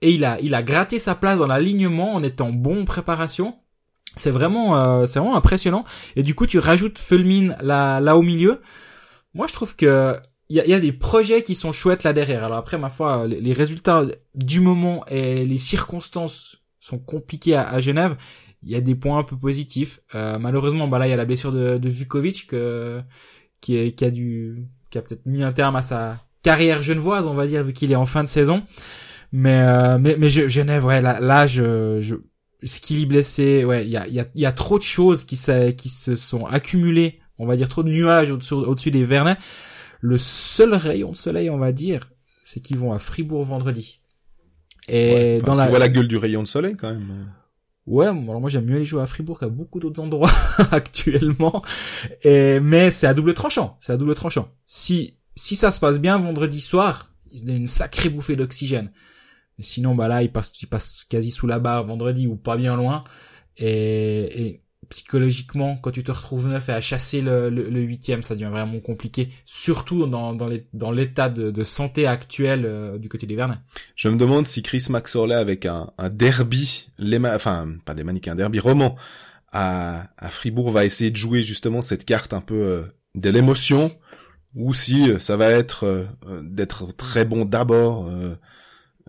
Et 0.00 0.12
il 0.12 0.24
a, 0.24 0.38
il 0.40 0.54
a 0.54 0.62
gratté 0.62 0.98
sa 0.98 1.14
place 1.14 1.38
dans 1.38 1.46
l'alignement 1.46 2.14
en 2.14 2.22
étant 2.22 2.50
bon 2.50 2.82
en 2.82 2.84
préparation. 2.84 3.58
C'est 4.16 4.30
vraiment, 4.30 4.76
euh, 4.76 5.06
c'est 5.06 5.18
vraiment 5.18 5.36
impressionnant. 5.36 5.84
Et 6.16 6.22
du 6.22 6.34
coup, 6.34 6.46
tu 6.46 6.58
rajoutes 6.58 6.98
Fulmin 6.98 7.56
là, 7.60 8.00
là 8.00 8.16
au 8.16 8.22
milieu. 8.22 8.60
Moi, 9.32 9.46
je 9.46 9.52
trouve 9.52 9.74
que 9.74 10.16
il 10.50 10.56
y 10.56 10.60
a, 10.60 10.66
y 10.66 10.74
a, 10.74 10.80
des 10.80 10.92
projets 10.92 11.42
qui 11.42 11.54
sont 11.54 11.72
chouettes 11.72 12.04
là 12.04 12.12
derrière. 12.12 12.44
Alors 12.44 12.58
après, 12.58 12.76
ma 12.76 12.90
foi, 12.90 13.26
les 13.26 13.52
résultats 13.54 14.04
du 14.34 14.60
moment 14.60 15.04
et 15.06 15.44
les 15.44 15.58
circonstances 15.58 16.63
sont 16.84 16.98
compliqués 16.98 17.56
à, 17.56 17.80
Genève, 17.80 18.16
il 18.62 18.70
y 18.70 18.74
a 18.74 18.80
des 18.80 18.94
points 18.94 19.18
un 19.18 19.24
peu 19.24 19.36
positifs. 19.36 20.00
Euh, 20.14 20.38
malheureusement, 20.38 20.86
bah 20.86 20.98
là, 20.98 21.06
il 21.06 21.10
y 21.10 21.14
a 21.14 21.16
la 21.16 21.24
blessure 21.24 21.50
de, 21.50 21.78
de 21.78 21.88
Vukovic 21.88 22.46
que, 22.46 23.00
qui, 23.62 23.76
est, 23.76 23.92
qui 23.92 24.04
a 24.04 24.10
dû, 24.10 24.66
qui 24.90 24.98
a 24.98 25.02
peut-être 25.02 25.24
mis 25.24 25.42
un 25.42 25.52
terme 25.52 25.76
à 25.76 25.82
sa 25.82 26.22
carrière 26.42 26.82
genevoise, 26.82 27.26
on 27.26 27.32
va 27.32 27.46
dire, 27.46 27.64
vu 27.64 27.72
qu'il 27.72 27.90
est 27.90 27.96
en 27.96 28.04
fin 28.04 28.22
de 28.22 28.28
saison. 28.28 28.64
Mais, 29.32 29.60
euh, 29.60 29.98
mais, 29.98 30.16
mais 30.18 30.28
Genève, 30.28 30.84
ouais, 30.84 31.00
là, 31.00 31.20
là, 31.20 31.46
je, 31.46 32.00
je, 32.02 32.16
Skilly 32.62 33.06
blessé, 33.06 33.64
ouais, 33.64 33.86
il 33.86 33.90
y 33.90 33.96
a, 33.96 34.06
y, 34.06 34.20
a, 34.20 34.26
y 34.34 34.44
a 34.44 34.52
trop 34.52 34.78
de 34.78 34.84
choses 34.84 35.24
qui, 35.24 35.38
qui 35.76 35.88
se 35.88 36.16
sont 36.16 36.44
accumulées, 36.44 37.20
on 37.38 37.46
va 37.46 37.56
dire 37.56 37.70
trop 37.70 37.82
de 37.82 37.88
nuages 37.88 38.30
au-dessus, 38.30 38.54
au-dessus 38.54 38.90
des 38.90 39.04
Vernets. 39.04 39.38
Le 40.00 40.18
seul 40.18 40.74
rayon 40.74 41.12
de 41.12 41.16
soleil, 41.16 41.48
on 41.48 41.56
va 41.56 41.72
dire, 41.72 42.10
c'est 42.42 42.60
qu'ils 42.60 42.76
vont 42.76 42.92
à 42.92 42.98
Fribourg 42.98 43.42
vendredi. 43.42 44.00
Et 44.88 45.40
dans 45.44 45.54
la... 45.54 45.64
Tu 45.64 45.70
vois 45.70 45.78
la 45.78 45.88
gueule 45.88 46.08
du 46.08 46.16
rayon 46.16 46.42
de 46.42 46.48
soleil 46.48 46.76
quand 46.76 46.92
même. 46.92 47.26
Ouais, 47.86 48.06
alors 48.06 48.40
moi 48.40 48.48
j'aime 48.48 48.64
mieux 48.64 48.76
aller 48.76 48.84
jouer 48.84 49.02
à 49.02 49.06
Fribourg 49.06 49.38
qu'à 49.38 49.48
beaucoup 49.48 49.78
d'autres 49.78 50.02
endroits 50.02 50.32
actuellement. 50.70 51.62
Et, 52.22 52.58
mais 52.60 52.90
c'est 52.90 53.06
à 53.06 53.12
double 53.12 53.34
tranchant, 53.34 53.76
c'est 53.80 53.92
à 53.92 53.96
double 53.96 54.14
tranchant. 54.14 54.48
Si 54.64 55.18
si 55.36 55.56
ça 55.56 55.70
se 55.70 55.80
passe 55.80 56.00
bien 56.00 56.18
vendredi 56.18 56.60
soir, 56.60 57.12
il 57.30 57.48
y 57.48 57.52
a 57.52 57.56
une 57.56 57.66
sacrée 57.66 58.08
bouffée 58.08 58.36
d'oxygène. 58.36 58.90
Sinon 59.58 59.94
bah 59.94 60.08
là 60.08 60.22
il 60.22 60.32
passe 60.32 60.52
il 60.62 60.66
passe 60.66 61.04
quasi 61.08 61.30
sous 61.30 61.46
la 61.46 61.58
barre 61.58 61.84
vendredi 61.84 62.26
ou 62.26 62.36
pas 62.36 62.56
bien 62.56 62.76
loin. 62.76 63.04
Et, 63.56 64.46
et 64.46 64.63
psychologiquement, 64.88 65.76
quand 65.76 65.90
tu 65.90 66.04
te 66.04 66.12
retrouves 66.12 66.48
neuf 66.48 66.68
et 66.68 66.72
à 66.72 66.80
chasser 66.80 67.20
le, 67.20 67.50
le, 67.50 67.80
huitième, 67.80 68.22
ça 68.22 68.34
devient 68.34 68.50
vraiment 68.50 68.80
compliqué, 68.80 69.30
surtout 69.44 70.06
dans, 70.06 70.34
dans, 70.34 70.46
les, 70.46 70.66
dans 70.72 70.90
l'état 70.90 71.28
de, 71.28 71.50
de, 71.50 71.64
santé 71.64 72.06
actuel 72.06 72.64
euh, 72.64 72.98
du 72.98 73.08
côté 73.08 73.26
des 73.26 73.36
Vernets. 73.36 73.58
Je 73.96 74.08
me 74.08 74.16
demande 74.16 74.46
si 74.46 74.62
Chris 74.62 74.86
Maxorley 74.90 75.34
avec 75.34 75.66
un, 75.66 75.90
un 75.98 76.10
derby, 76.10 76.88
les 76.98 77.18
enfin 77.18 77.68
pas 77.84 77.94
des 77.94 78.04
maniques, 78.04 78.28
un 78.28 78.34
derby 78.34 78.60
roman 78.60 78.96
à, 79.52 80.08
à 80.18 80.28
Fribourg 80.28 80.70
va 80.70 80.84
essayer 80.84 81.10
de 81.10 81.16
jouer 81.16 81.42
justement 81.42 81.82
cette 81.82 82.04
carte 82.04 82.32
un 82.32 82.40
peu 82.40 82.54
euh, 82.54 82.82
de 83.14 83.30
l'émotion, 83.30 83.96
ou 84.54 84.74
si 84.74 85.10
euh, 85.10 85.18
ça 85.18 85.36
va 85.36 85.50
être 85.50 86.06
d'être 86.42 86.92
très 86.94 87.24
bon 87.24 87.44
d'abord 87.44 88.08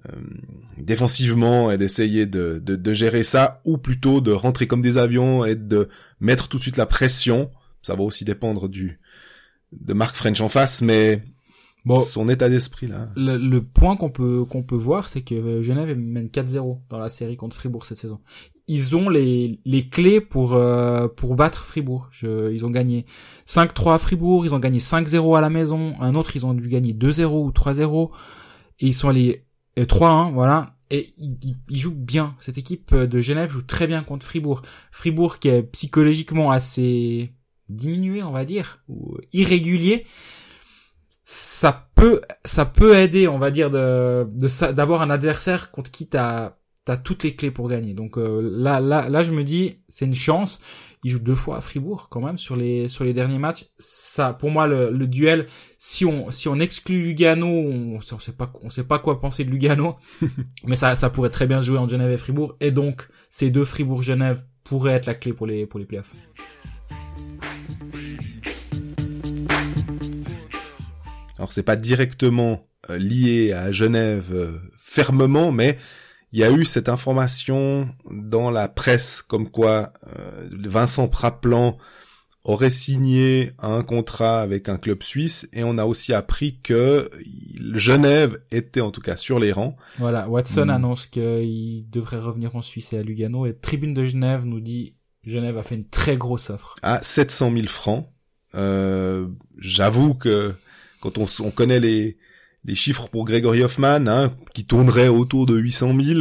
euh, 0.10 0.20
défensivement 0.78 1.72
et 1.72 1.78
d'essayer 1.78 2.26
de, 2.26 2.62
de, 2.64 2.76
de, 2.76 2.94
gérer 2.94 3.24
ça, 3.24 3.62
ou 3.64 3.78
plutôt 3.78 4.22
de 4.22 4.32
rentrer 4.32 4.68
comme 4.68 4.82
des 4.82 4.98
avions 4.98 5.46
et 5.46 5.56
de 5.56 5.88
mettre 6.20 6.48
tout 6.48 6.58
de 6.58 6.62
suite 6.62 6.78
la 6.78 6.86
pression. 6.86 7.50
Ça 7.82 7.96
va 7.96 8.04
aussi 8.04 8.26
dépendre 8.26 8.68
du 8.68 9.00
de 9.72 9.94
Marc 9.94 10.16
French 10.16 10.42
en 10.42 10.50
face, 10.50 10.82
mais 10.82 11.22
bon, 11.86 11.98
son 11.98 12.30
état 12.30 12.50
d'esprit 12.50 12.88
là. 12.88 13.10
Le, 13.16 13.38
le 13.38 13.64
point 13.64 13.96
qu'on 13.96 14.10
peut 14.10 14.44
qu'on 14.46 14.64
peut 14.64 14.76
voir, 14.76 15.08
c'est 15.08 15.22
que 15.22 15.62
Genève 15.62 15.98
mène 15.98 16.28
4-0 16.28 16.80
dans 16.90 17.00
la 17.00 17.10
série 17.10 17.38
contre 17.38 17.56
Fribourg 17.56 17.86
cette 17.86 17.98
saison. 17.98 18.20
Ils 18.68 18.96
ont 18.96 19.10
les 19.10 19.60
les 19.66 19.88
clés 19.88 20.20
pour 20.20 20.56
euh, 20.56 21.08
pour 21.08 21.36
battre 21.36 21.64
Fribourg. 21.64 22.10
Je, 22.12 22.52
ils 22.52 22.66
ont 22.66 22.72
gagné 22.72 23.06
5-3 23.48 23.96
à 23.96 23.98
Fribourg, 23.98 24.46
ils 24.46 24.54
ont 24.54 24.60
gagné 24.60 24.80
5-0 24.80 25.38
à 25.38 25.42
la 25.42 25.50
maison. 25.50 25.96
Un 26.02 26.16
autre, 26.16 26.36
ils 26.36 26.46
ont 26.46 26.54
dû 26.54 26.68
gagner 26.68 26.94
2-0 26.94 27.26
ou 27.26 27.52
3-0 27.52 28.10
et 28.80 28.88
ils 28.88 28.94
sont 28.94 29.10
allés 29.10 29.45
3-1, 29.84 30.34
voilà. 30.34 30.76
Et 30.92 31.10
il, 31.18 31.56
joue 31.80 31.94
bien. 31.94 32.36
Cette 32.40 32.58
équipe 32.58 32.94
de 32.94 33.20
Genève 33.20 33.50
joue 33.50 33.64
très 33.64 33.88
bien 33.88 34.04
contre 34.04 34.26
Fribourg. 34.26 34.62
Fribourg 34.92 35.40
qui 35.40 35.50
est 35.50 35.64
psychologiquement 35.64 36.52
assez 36.52 37.34
diminué, 37.70 38.22
on 38.24 38.32
va 38.32 38.46
dire, 38.46 38.80
ou 38.88 39.18
irrégulier. 39.34 40.06
ça 41.24 41.90
peut, 41.96 42.22
ça 42.46 42.66
peut 42.66 42.96
aider, 42.96 43.28
on 43.28 43.40
va 43.40 43.52
dire, 43.52 43.72
de, 43.72 44.28
de 44.32 44.72
d'avoir 44.72 45.02
un 45.02 45.10
adversaire 45.10 45.72
contre 45.72 45.90
qui 45.90 46.08
t'as, 46.08 46.58
t'as 46.86 46.98
toutes 46.98 47.24
les 47.24 47.36
clés 47.36 47.52
pour 47.52 47.68
gagner. 47.68 47.94
Donc 47.94 48.18
euh, 48.18 48.40
là, 48.42 48.80
là, 48.80 49.10
là, 49.10 49.24
je 49.24 49.32
me 49.32 49.44
dis, 49.44 49.80
c'est 49.90 50.06
une 50.06 50.14
chance. 50.14 50.62
Il 51.06 51.12
joue 51.12 51.20
deux 51.20 51.36
fois 51.36 51.58
à 51.58 51.62
Fribourg 51.62 52.08
quand 52.10 52.20
même 52.20 52.40
sur 52.40 52.56
les 52.56 52.88
sur 52.88 53.04
les 53.04 53.14
derniers 53.14 53.38
matchs. 53.38 53.68
Ça, 53.78 54.34
pour 54.34 54.50
moi, 54.50 54.66
le, 54.66 54.90
le 54.90 55.06
duel, 55.06 55.46
si 55.78 56.04
on 56.04 56.32
si 56.32 56.48
on 56.48 56.58
exclut 56.58 57.00
Lugano, 57.00 57.46
on, 57.46 58.00
on 58.00 58.20
sait 58.20 58.32
pas 58.32 58.52
on 58.64 58.72
sait 58.72 58.84
pas 58.84 58.98
quoi 58.98 59.22
penser 59.22 59.46
de 59.46 59.52
Lugano, 59.52 59.98
mais 60.66 60.76
ça 60.76 60.96
ça 60.96 61.12
pourrait 61.12 61.30
très 61.30 61.46
bien 61.46 61.62
jouer 61.62 61.78
en 61.78 61.88
Genève 61.88 62.10
et 62.10 62.18
Fribourg. 62.18 62.56
Et 62.60 62.72
donc 62.72 63.08
ces 63.30 63.52
deux 63.52 63.66
Fribourg-Genève 63.66 64.44
pourraient 64.64 64.94
être 64.94 65.06
la 65.06 65.14
clé 65.14 65.32
pour 65.32 65.46
les 65.46 65.68
pour 65.68 65.80
les 65.80 65.86
playoffs. 65.86 66.12
Alors 71.38 71.52
c'est 71.52 71.62
pas 71.62 71.76
directement 71.76 72.68
euh, 72.90 72.98
lié 72.98 73.54
à 73.54 73.72
Genève 73.72 74.32
euh, 74.34 74.58
fermement, 74.76 75.52
mais 75.52 75.78
il 76.36 76.40
y 76.40 76.44
a 76.44 76.52
eu 76.52 76.66
cette 76.66 76.90
information 76.90 77.88
dans 78.12 78.52
la 78.52 78.68
presse 78.68 79.22
comme 79.22 79.50
quoi 79.50 79.94
euh, 80.06 80.50
Vincent 80.66 81.08
Praplan 81.08 81.78
aurait 82.44 82.72
signé 82.72 83.54
un 83.58 83.84
contrat 83.84 84.42
avec 84.42 84.68
un 84.68 84.76
club 84.76 85.02
suisse 85.02 85.48
et 85.54 85.64
on 85.64 85.78
a 85.78 85.86
aussi 85.86 86.12
appris 86.12 86.60
que 86.62 87.10
Genève 87.74 88.38
était 88.52 88.82
en 88.82 88.92
tout 88.92 89.00
cas 89.00 89.16
sur 89.16 89.40
les 89.40 89.54
rangs. 89.54 89.78
Voilà, 89.98 90.28
Watson 90.28 90.66
hmm. 90.66 90.72
annonce 90.72 91.08
qu'il 91.08 91.90
devrait 91.90 92.20
revenir 92.20 92.54
en 92.58 92.62
Suisse 92.62 92.92
et 92.92 92.98
à 92.98 93.02
Lugano 93.02 93.46
et 93.46 93.56
Tribune 93.56 93.94
de 93.94 94.06
Genève 94.06 94.44
nous 94.44 94.60
dit 94.60 94.94
Genève 95.24 95.58
a 95.58 95.64
fait 95.64 95.76
une 95.76 95.88
très 95.88 96.18
grosse 96.18 96.50
offre. 96.50 96.76
À 96.82 97.02
700 97.02 97.54
000 97.54 97.68
francs. 97.68 98.10
Euh, 98.56 99.30
J'avoue 99.58 100.16
que 100.16 100.54
quand 101.00 101.18
on, 101.18 101.28
on 101.40 101.52
connaît 101.52 101.80
les, 101.80 102.18
les 102.66 102.76
chiffres 102.76 103.08
pour 103.10 103.26
Gregory 103.26 103.64
Hoffman, 103.64 104.08
hein, 104.08 104.34
qui 104.54 104.66
tournerait 104.66 105.08
autour 105.08 105.46
de 105.46 105.56
800 105.56 105.94
000, 106.00 106.20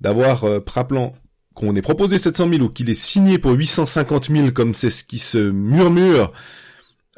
d'avoir 0.00 0.44
euh, 0.44 0.60
Praplan 0.60 1.14
qu'on 1.54 1.74
ait 1.74 1.82
proposé 1.82 2.18
700 2.18 2.50
000 2.50 2.62
ou 2.62 2.68
qu'il 2.68 2.88
ait 2.88 2.94
signé 2.94 3.38
pour 3.38 3.52
850 3.52 4.30
000 4.30 4.50
comme 4.52 4.74
c'est 4.74 4.90
ce 4.90 5.02
qui 5.02 5.18
se 5.18 5.50
murmure 5.50 6.32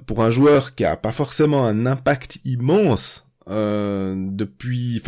pour 0.07 0.23
un 0.23 0.31
joueur 0.31 0.75
qui 0.75 0.85
a 0.87 0.97
pas 0.97 1.13
forcément 1.13 1.67
un 1.67 1.85
impact 1.85 2.39
immense 2.47 3.29
euh, 3.49 4.15
depuis, 4.17 5.03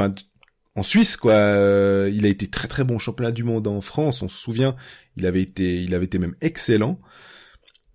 en 0.76 0.82
Suisse 0.82 1.16
quoi. 1.16 1.32
Euh, 1.32 2.10
il 2.12 2.26
a 2.26 2.28
été 2.28 2.48
très 2.48 2.68
très 2.68 2.84
bon 2.84 2.98
championnat 2.98 3.32
du 3.32 3.42
monde 3.42 3.66
en 3.68 3.80
France, 3.80 4.20
on 4.20 4.28
se 4.28 4.38
souvient. 4.38 4.76
Il 5.16 5.24
avait 5.24 5.42
été, 5.42 5.82
il 5.82 5.94
avait 5.94 6.06
été 6.06 6.18
même 6.18 6.36
excellent. 6.42 7.00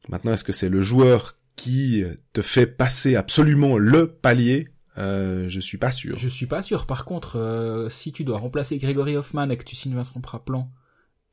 Maintenant, 0.09 0.33
est-ce 0.33 0.43
que 0.43 0.53
c'est 0.53 0.69
le 0.69 0.81
joueur 0.81 1.37
qui 1.55 2.03
te 2.33 2.41
fait 2.41 2.65
passer 2.65 3.15
absolument 3.15 3.77
le 3.77 4.07
palier? 4.07 4.69
Euh, 4.97 5.47
je 5.47 5.59
suis 5.59 5.77
pas 5.77 5.91
sûr. 5.91 6.17
Je 6.17 6.27
suis 6.27 6.47
pas 6.47 6.63
sûr. 6.63 6.87
Par 6.87 7.05
contre, 7.05 7.37
euh, 7.37 7.89
si 7.89 8.11
tu 8.11 8.23
dois 8.23 8.39
remplacer 8.39 8.77
Grégory 8.77 9.15
Hoffman 9.15 9.49
et 9.49 9.57
que 9.57 9.63
tu 9.63 9.75
signes 9.75 9.95
Vincent 9.95 10.21
Praplan 10.21 10.71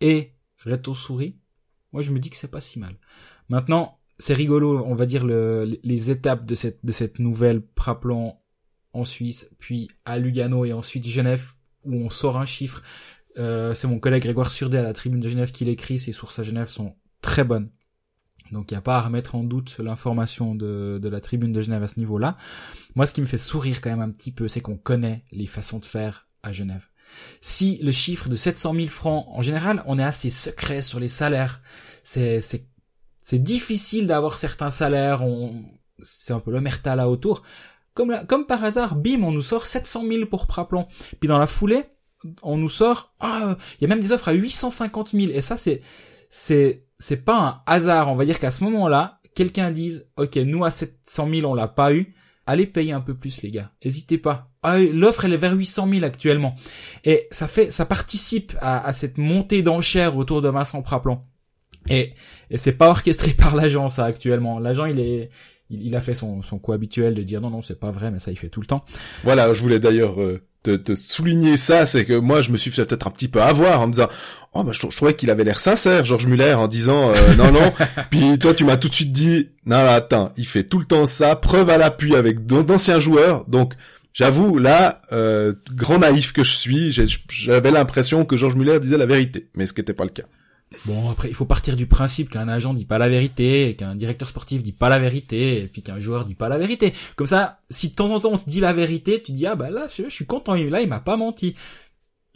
et 0.01 0.33
Reto 0.65 0.95
Souris, 0.95 1.37
moi 1.93 2.03
je 2.03 2.11
me 2.11 2.19
dis 2.19 2.31
que 2.31 2.37
c'est 2.37 2.51
pas 2.51 2.61
si 2.61 2.79
mal. 2.79 2.97
Maintenant, 3.49 3.99
c'est 4.19 4.35
rigolo, 4.35 4.85
on 4.85 4.95
va 4.95 5.07
dire 5.07 5.25
le, 5.25 5.79
les 5.83 6.11
étapes 6.11 6.45
de 6.45 6.55
cette 6.55 6.85
de 6.85 6.93
cette 6.93 7.19
nouvelle 7.19 7.63
Praplan 7.63 8.41
en 8.93 9.05
Suisse, 9.05 9.51
puis 9.59 9.89
à 10.05 10.19
Lugano 10.19 10.65
et 10.65 10.73
ensuite 10.73 11.07
Genève 11.07 11.53
où 11.85 11.95
on 11.95 12.11
sort 12.11 12.39
un 12.39 12.47
chiffre. 12.47 12.83
Euh, 13.39 13.75
c'est 13.75 13.89
mon 13.89 13.99
collègue 13.99 14.23
Grégoire 14.23 14.51
Surdet 14.51 14.79
à 14.79 14.83
la 14.83 14.93
tribune 14.93 15.21
de 15.21 15.29
Genève 15.29 15.53
qui 15.53 15.65
l'écrit. 15.65 15.99
Ses 15.99 16.13
sources 16.13 16.39
à 16.39 16.43
Genève 16.43 16.69
sont 16.69 16.95
très 17.21 17.45
bonnes. 17.45 17.71
Donc 18.53 18.71
il 18.71 18.75
n'y 18.75 18.79
a 18.79 18.83
pas 18.83 18.99
à 18.99 19.03
remettre 19.03 19.35
en 19.35 19.43
doute 19.43 19.77
l'information 19.79 20.55
de, 20.55 20.99
de 21.03 21.09
la 21.09 21.21
tribune 21.21 21.53
de 21.53 21.63
Genève 21.63 21.83
à 21.83 21.89
ce 21.89 21.99
niveau-là. 21.99 22.37
Moi, 22.95 23.07
ce 23.07 23.15
qui 23.15 23.21
me 23.21 23.27
fait 23.27 23.39
sourire 23.39 23.81
quand 23.81 23.91
même 23.91 24.03
un 24.03 24.11
petit 24.11 24.33
peu, 24.33 24.49
c'est 24.49 24.61
qu'on 24.61 24.77
connaît 24.77 25.25
les 25.33 25.47
façons 25.47 25.79
de 25.79 25.85
faire 25.85 26.29
à 26.43 26.53
Genève. 26.53 26.87
Si 27.41 27.79
le 27.83 27.93
chiffre 27.93 28.29
de 28.29 28.37
700 28.37 28.75
000 28.75 28.87
francs, 28.89 29.27
en 29.31 29.43
général, 29.43 29.83
on 29.87 29.99
est 29.99 30.05
assez 30.05 30.31
secret 30.31 30.83
sur 30.83 31.01
les 31.01 31.09
salaires. 31.09 31.61
C'est, 32.03 32.41
c'est, 32.41 32.69
difficile 33.39 34.07
d'avoir 34.07 34.39
certains 34.39 34.71
salaires. 34.71 35.23
On, 35.23 35.65
c'est 36.03 36.33
un 36.33 36.41
peu 36.41 36.51
le 36.51 36.61
merta 36.61 36.97
là 36.97 37.09
autour. 37.09 37.43
Comme, 37.95 38.27
comme 38.29 38.47
par 38.47 38.65
hasard, 38.65 38.97
bim, 38.97 39.23
on 39.23 39.31
nous 39.31 39.43
sort 39.43 39.67
700 39.67 40.07
000 40.07 40.27
pour 40.27 40.47
Praplon. 40.47 40.87
Puis 41.21 41.29
dans 41.29 41.39
la 41.39 41.47
foulée, 41.47 41.85
on 42.43 42.57
nous 42.57 42.69
sort, 42.69 43.15
ah, 43.21 43.57
il 43.79 43.83
y 43.83 43.85
a 43.85 43.89
même 43.89 44.01
des 44.01 44.13
offres 44.13 44.29
à 44.29 44.33
850 44.33 45.11
000. 45.13 45.33
Et 45.33 45.41
ça, 45.41 45.57
c'est, 45.57 45.81
c'est, 46.31 46.84
c'est 46.99 47.25
pas 47.25 47.39
un 47.67 47.73
hasard. 47.73 48.11
On 48.11 48.17
va 48.17 48.25
dire 48.25 48.39
qu'à 48.39 48.51
ce 48.51 48.65
moment-là, 48.65 49.21
quelqu'un 49.35 49.71
dise, 49.71 50.11
ok, 50.17 50.37
nous 50.37 50.65
à 50.65 50.71
700 50.71 51.29
000 51.35 51.51
on 51.51 51.55
l'a 51.55 51.69
pas 51.69 51.93
eu, 51.93 52.15
allez 52.47 52.67
payer 52.67 52.93
un 52.93 53.01
peu 53.01 53.15
plus 53.15 53.43
les 53.43 53.51
gars. 53.51 53.71
N'hésitez 53.85 54.19
pas. 54.19 54.51
Ah, 54.63 54.79
l'offre 54.79 55.25
elle 55.25 55.33
est 55.33 55.39
vers 55.39 55.55
800 55.55 55.89
000 55.89 56.05
actuellement. 56.05 56.55
Et 57.05 57.27
ça 57.31 57.49
fait, 57.49 57.71
ça 57.71 57.87
participe 57.87 58.55
à, 58.61 58.93
cette 58.93 59.19
montée 59.19 59.63
d'enchères 59.63 60.17
autour 60.17 60.43
de 60.43 60.49
Vincent 60.49 60.83
Praplan. 60.83 61.27
Et, 61.91 62.15
et 62.51 62.57
c'est 62.57 62.77
pas 62.77 62.89
orchestré 62.89 63.33
par 63.39 63.55
l'agent 63.55 63.89
ça 63.89 64.05
actuellement. 64.05 64.59
L'agent 64.59 64.87
il 64.87 65.01
est, 65.01 65.31
il, 65.71 65.95
a 65.97 66.01
fait 66.01 66.15
son, 66.15 66.43
son 66.43 66.59
coup 66.59 66.73
habituel 66.73 67.15
de 67.15 67.23
dire 67.23 67.41
non 67.41 67.51
non 67.51 67.63
c'est 67.63 67.79
pas 67.79 67.91
vrai 67.91 68.11
mais 68.11 68.19
ça 68.19 68.31
il 68.31 68.39
fait 68.39 68.49
tout 68.49 68.61
le 68.61 68.67
temps. 68.67 68.85
Voilà, 69.23 69.53
je 69.53 69.61
voulais 69.61 69.81
d'ailleurs 69.81 70.21
euh, 70.23 70.43
te, 70.65 70.95
souligner 70.95 71.57
ça, 71.57 71.87
c'est 71.87 72.05
que 72.05 72.15
moi 72.15 72.41
je 72.41 72.51
me 72.51 72.57
suis 72.57 72.71
fait 72.71 72.85
peut-être 72.85 73.07
un 73.07 73.11
petit 73.11 73.29
peu 73.29 73.43
avoir 73.43 73.81
en 73.81 73.87
me 73.87 73.93
disant 73.93 74.09
oh 74.55 74.65
bah 74.65 74.73
je, 74.73 74.81
trouvais 74.81 75.15
qu'il 75.15 75.31
avait 75.31 75.45
l'air 75.45 75.61
sincère 75.61 76.05
Georges 76.05 76.27
Muller 76.27 76.55
en 76.55 76.69
disant 76.69 77.11
euh, 77.11 77.35
non 77.37 77.53
non. 77.53 77.73
Puis 78.11 78.39
toi 78.39 78.55
tu 78.55 78.65
m'as 78.65 78.77
tout 78.77 78.89
de 78.89 78.95
suite 78.95 79.13
dit 79.13 79.49
non 79.67 79.77
attends 79.77 80.33
il 80.37 80.47
fait 80.47 80.65
tout 80.65 80.79
le 80.79 80.87
temps 80.87 81.07
ça 81.07 81.37
preuve 81.37 81.71
à 81.71 81.79
l'appui 81.79 82.17
avec 82.17 82.47
d'anciens 82.47 82.99
joueurs. 82.99 83.45
Donc 83.47 83.75
j'avoue 84.13 84.59
là 84.59 85.03
euh, 85.13 85.53
grand 85.73 85.99
naïf 85.99 86.33
que 86.33 86.45
je 86.45 86.55
suis 86.55 86.93
j'avais 87.29 87.71
l'impression 87.71 88.25
que 88.25 88.37
Georges 88.37 88.57
Muller 88.57 88.81
disait 88.81 88.99
la 88.99 89.07
vérité. 89.07 89.49
Mais 89.55 89.67
ce 89.67 89.75
qui 89.75 89.81
n'était 89.81 89.95
pas 89.95 90.05
le 90.05 90.11
cas 90.11 90.25
Bon, 90.87 91.11
après, 91.11 91.29
il 91.29 91.35
faut 91.35 91.45
partir 91.45 91.77
du 91.77 91.87
principe 91.87 92.31
qu'un 92.31 92.49
agent 92.49 92.75
dit 92.75 92.85
pas 92.85 92.99
la 92.99 93.09
vérité, 93.09 93.75
qu'un 93.77 93.95
directeur 93.95 94.29
sportif 94.29 94.63
dit 94.63 94.73
pas 94.73 94.89
la 94.89 94.99
vérité, 94.99 95.63
et 95.63 95.67
puis 95.67 95.83
qu'un 95.83 96.01
joueur 96.01 96.25
dit 96.25 96.35
pas 96.35 96.49
la 96.49 96.59
vérité. 96.59 96.93
Comme 97.17 97.27
ça, 97.27 97.61
si 97.71 97.91
de 97.91 97.95
temps 97.95 98.11
en 98.11 98.21
temps 98.21 98.33
on 98.33 98.39
te 98.39 98.49
dit 98.49 98.61
la 98.61 98.73
vérité, 98.73 99.23
tu 99.23 99.33
dis, 99.33 99.47
ah 99.47 99.55
bah 99.55 99.71
là, 99.71 99.87
je, 99.95 100.09
suis 100.11 100.27
content, 100.27 100.55
là, 100.55 100.81
il 100.81 100.89
m'a 100.89 101.01
pas 101.01 101.17
menti. 101.17 101.55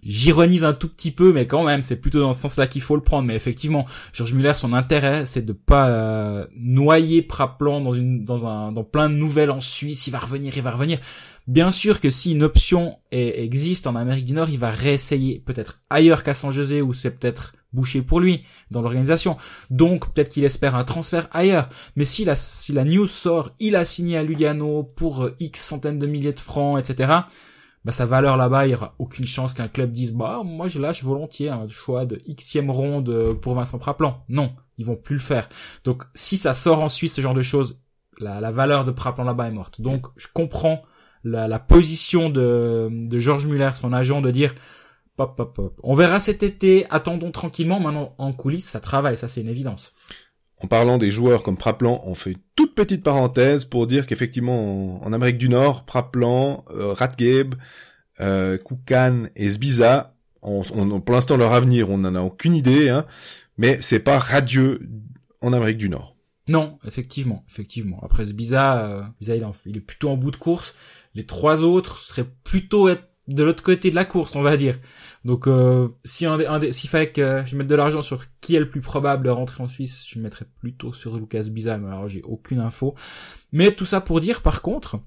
J'ironise 0.05 0.65
un 0.65 0.75
tout 0.75 0.89
petit 0.89 1.11
peu, 1.11 1.33
mais 1.33 1.49
quand 1.49 1.65
même, 1.65 1.83
c'est 1.83 2.01
plutôt 2.01 2.21
dans 2.21 2.33
ce 2.33 2.43
sens-là 2.43 2.69
qu'il 2.69 2.83
faut 2.83 2.95
le 2.95 3.03
prendre. 3.03 3.27
Mais 3.27 3.35
effectivement, 3.35 3.85
Georges 4.13 4.33
Muller, 4.33 4.55
son 4.55 4.73
intérêt, 4.73 5.27
c'est 5.27 5.45
de 5.45 5.53
pas 5.53 5.89
euh, 5.89 6.47
noyer 6.57 7.21
Praplan 7.21 7.81
dans 7.81 7.95
une, 7.95 8.25
dans 8.25 8.47
un, 8.47 8.71
dans 8.71 8.85
plein 8.85 9.11
de 9.11 9.17
nouvelles 9.17 9.51
en 9.51 9.61
Suisse. 9.61 10.07
Il 10.07 10.13
va 10.13 10.21
revenir, 10.21 10.57
il 10.57 10.63
va 10.63 10.71
revenir. 10.71 11.01
Bien 11.49 11.71
sûr 11.71 12.01
que 12.01 12.11
si 12.11 12.33
une 12.33 12.43
option 12.43 12.99
existe 13.11 13.87
en 13.87 13.97
Amérique 13.97 14.27
du 14.27 14.35
Nord, 14.35 14.51
il 14.51 14.59
va 14.59 14.71
réessayer 14.71 15.43
peut-être 15.45 15.81
ailleurs 15.89 16.23
qu'à 16.23 16.35
San 16.35 16.53
José 16.53 16.83
où 16.83 16.93
c'est 16.93 17.11
peut-être 17.11 17.55
bouché 17.73 18.03
pour 18.03 18.21
lui 18.21 18.45
dans 18.71 18.81
l'organisation. 18.81 19.37
Donc 19.71 20.13
peut-être 20.13 20.29
qu'il 20.29 20.45
espère 20.45 20.75
un 20.75 20.85
transfert 20.85 21.29
ailleurs. 21.33 21.69
Mais 21.97 22.05
si 22.05 22.25
la, 22.25 22.37
si 22.37 22.73
la 22.73 22.85
news 22.85 23.07
sort, 23.07 23.51
il 23.59 23.77
a 23.77 23.85
signé 23.85 24.17
à 24.17 24.23
Lugano 24.23 24.83
pour 24.83 25.25
euh, 25.25 25.35
X 25.41 25.63
centaines 25.63 25.99
de 25.99 26.07
milliers 26.07 26.33
de 26.33 26.41
francs, 26.41 26.79
etc. 26.79 27.13
Bah 27.85 27.93
sa 27.93 28.07
valeur 28.07 28.37
là-bas, 28.37 28.67
il 28.67 28.71
y 28.71 28.75
aura 28.75 28.95
aucune 28.99 29.27
chance 29.27 29.55
qu'un 29.55 29.69
club 29.69 29.93
dise 29.93 30.13
bah 30.13 30.43
moi 30.45 30.69
je 30.69 30.79
lâche 30.79 31.05
volontiers 31.05 31.49
un 31.49 31.69
choix 31.69 32.07
de 32.07 32.21
xème 32.29 32.71
ronde 32.71 33.09
euh, 33.09 33.35
pour 33.35 33.55
Vincent 33.55 33.79
Praplan. 33.79 34.25
Non, 34.29 34.55
ils 34.79 34.87
vont 34.87 34.97
plus 34.97 35.15
le 35.15 35.21
faire. 35.21 35.49
Donc 35.85 36.05
si 36.15 36.37
ça 36.37 36.55
sort 36.55 36.83
en 36.83 36.89
Suisse 36.89 37.15
ce 37.15 37.21
genre 37.21 37.35
de 37.35 37.43
choses, 37.43 37.81
la, 38.19 38.41
la 38.41 38.51
valeur 38.51 38.85
de 38.85 38.91
Praplan 38.91 39.25
là-bas 39.25 39.49
est 39.49 39.53
morte. 39.53 39.81
Donc 39.81 40.07
je 40.17 40.27
comprends 40.33 40.83
la, 41.25 41.59
position 41.59 42.31
de, 42.31 42.89
de 42.91 43.19
Georges 43.19 43.47
Muller, 43.47 43.71
son 43.75 43.93
agent, 43.93 44.21
de 44.21 44.31
dire 44.31 44.55
pop, 45.19 45.37
pop, 45.37 45.55
pop. 45.55 45.81
On 45.83 45.95
verra 45.95 46.21
cet 46.21 46.43
été, 46.43 46.87
attendons 46.91 47.33
tranquillement. 47.33 47.81
Maintenant, 47.81 48.15
en 48.19 48.33
coulisses, 48.33 48.69
ça 48.69 48.81
travaille, 48.81 49.19
ça 49.19 49.29
c'est 49.29 49.41
une 49.41 49.49
évidence. 49.49 49.93
En 50.63 50.69
parlant 50.69 50.97
des 50.97 51.11
joueurs 51.11 51.43
comme 51.43 51.57
Praplan, 51.57 52.01
on 52.05 52.15
fait 52.15 52.33
une 52.33 52.39
toute 52.57 52.75
petite 52.75 53.03
parenthèse 53.03 53.65
pour 53.65 53.87
dire 53.87 54.07
qu'effectivement, 54.07 55.05
en, 55.05 55.13
Amérique 55.13 55.39
du 55.39 55.49
Nord, 55.49 55.85
Praplan, 55.85 56.65
euh, 56.71 56.93
Ratgabe, 56.93 57.57
euh, 58.21 58.59
Koukan 58.59 59.25
et 59.37 59.49
Sbiza, 59.49 60.15
on, 60.41 60.63
pour 61.01 61.15
l'instant 61.15 61.37
leur 61.37 61.53
avenir, 61.53 61.91
on 61.91 61.99
n'en 61.99 62.15
a 62.15 62.23
aucune 62.23 62.55
idée, 62.55 62.89
hein, 62.89 63.05
mais 63.57 63.79
c'est 63.83 63.99
pas 63.99 64.19
radieux 64.19 64.89
en 65.41 65.53
Amérique 65.53 65.79
du 65.79 65.89
Nord. 65.89 66.17
Non, 66.47 66.79
effectivement, 66.87 67.45
effectivement. 67.49 68.01
Après 68.03 68.25
Sbiza, 68.25 68.87
euh, 68.87 69.03
il, 69.21 69.29
il, 69.67 69.77
est 69.77 69.81
plutôt 69.81 70.11
en 70.11 70.17
bout 70.17 70.31
de 70.31 70.37
course. 70.37 70.75
Les 71.15 71.27
trois 71.27 71.63
autres 71.65 71.99
seraient 71.99 72.29
plutôt 72.45 72.89
être 72.89 73.09
de 73.29 73.43
l'autre 73.43 73.63
côté 73.63 73.91
de 73.91 73.95
la 73.95 74.05
course, 74.05 74.35
on 74.35 74.43
va 74.43 74.57
dire. 74.57 74.79
Donc, 75.25 75.47
euh, 75.47 75.89
si 76.05 76.27
un, 76.27 76.39
un 76.39 76.73
s'il 76.73 76.89
fallait 76.89 77.11
que 77.13 77.43
je 77.47 77.57
mette 77.57 77.67
de 77.67 77.75
l'argent 77.75 78.03
sur 78.03 78.25
qui 78.41 78.57
est 78.57 78.61
le 78.61 78.71
plus 78.71 78.81
probable 78.81 79.25
de 79.25 79.31
rentrer 79.31 79.63
en 79.63 79.69
Suisse, 79.69 80.05
je 80.09 80.19
mettrais 80.19 80.47
plutôt 80.61 80.93
sur 80.93 81.17
Lucas 81.17 81.45
Biza, 81.45 81.79
mais 81.79 81.89
alors 81.89 82.09
j'ai 82.09 82.23
aucune 82.23 82.61
info. 82.61 82.95
Mais 83.53 83.73
tout 83.73 83.87
ça 83.87 84.01
pour 84.01 84.21
dire, 84.21 84.43
par 84.43 84.63
contre, 84.63 85.01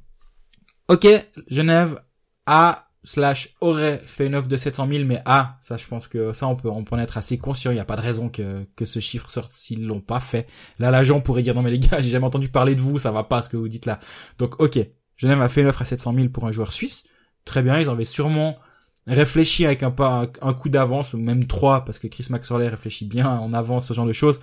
ok, 0.88 1.08
Genève 1.47 2.02
a 2.45 2.88
slash 3.04 3.56
aurait 3.62 4.00
fait 4.06 4.28
une 4.28 4.36
offre 4.36 4.47
de 4.47 4.58
700 4.58 4.88
000, 4.88 5.06
mais 5.06 5.21
a, 5.26 5.58
ça 5.62 5.78
je 5.78 5.88
pense 5.88 6.08
que 6.08 6.34
ça 6.34 6.47
on 6.47 6.56
peut, 6.56 6.69
on 6.69 6.84
peut 6.84 6.95
en 6.95 7.00
être 7.00 7.17
assez 7.17 7.38
conscient, 7.38 7.71
il 7.71 7.76
n'y 7.76 7.80
a 7.80 7.86
pas 7.86 7.95
de 7.95 8.02
raison 8.02 8.30
que, 8.30 8.65
que 8.76 8.86
ce 8.86 9.00
chiffre 9.00 9.30
sorte 9.30 9.50
s'ils 9.50 9.86
l'ont 9.86 10.02
pas 10.02 10.19
fait. 10.19 10.47
Là 10.78 10.91
l'agent 10.91 11.19
pourrait 11.19 11.41
dire 11.41 11.56
non 11.56 11.63
mais 11.63 11.71
les 11.71 11.80
gars, 11.80 12.00
j'ai 12.00 12.10
jamais 12.10 12.28
entendu 12.28 12.50
parler 12.50 12.76
de 12.76 12.82
vous, 12.82 13.00
ça 13.00 13.12
va 13.12 13.24
pas 13.24 13.41
ce 13.41 13.50
que 13.50 13.58
vous 13.58 13.69
dites 13.69 13.86
là. 13.86 14.00
Donc 14.38 14.60
ok, 14.60 14.80
Genève 15.17 15.41
a 15.41 15.50
fait 15.50 15.62
une 15.62 15.67
offre 15.67 15.82
à 15.82 15.86
700 15.86 16.13
000 16.13 16.30
pour 16.30 16.45
un 16.45 16.52
joueur 16.52 16.74
suisse. 16.74 17.08
Très 17.43 17.63
bien, 17.63 17.80
ils 17.80 17.89
avaient 17.89 18.06
sûrement 18.06 18.60
réfléchi 19.07 19.65
avec 19.65 19.83
un 19.83 19.91
pas, 19.91 20.27
un, 20.41 20.53
coup 20.53 20.69
d'avance, 20.69 21.13
ou 21.13 21.17
même 21.17 21.47
trois, 21.47 21.85
parce 21.85 21.99
que 21.99 22.07
Chris 22.07 22.27
Maxorley 22.29 22.67
réfléchit 22.67 23.05
bien 23.05 23.27
en 23.27 23.53
avance, 23.53 23.87
ce 23.87 23.93
genre 23.93 24.05
de 24.05 24.13
choses. 24.13 24.39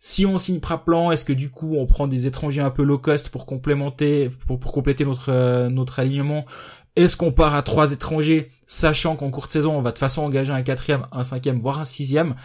Si 0.00 0.26
on 0.26 0.38
signe 0.38 0.60
Praplan, 0.60 1.10
est-ce 1.10 1.24
que 1.24 1.32
du 1.32 1.50
coup 1.50 1.74
on 1.76 1.86
prend 1.86 2.06
des 2.06 2.26
étrangers 2.26 2.60
un 2.60 2.70
peu 2.70 2.84
low 2.84 2.98
cost 2.98 3.30
pour 3.30 3.46
complémenter, 3.46 4.30
pour, 4.46 4.60
compléter 4.60 5.04
notre 5.04 5.32
euh, 5.32 5.68
notre 5.68 5.98
alignement? 5.98 6.46
Est-ce 6.94 7.16
qu'on 7.16 7.32
part 7.32 7.54
à 7.54 7.62
trois 7.62 7.92
étrangers, 7.92 8.50
sachant 8.66 9.16
qu'en 9.16 9.30
courte 9.30 9.50
saison 9.50 9.76
on 9.76 9.82
va 9.82 9.92
de 9.92 9.98
façon 9.98 10.22
engager 10.22 10.52
un 10.52 10.62
quatrième, 10.62 11.06
un 11.10 11.24
cinquième, 11.24 11.58
voire 11.58 11.80
un 11.80 11.84
sixième? 11.84 12.36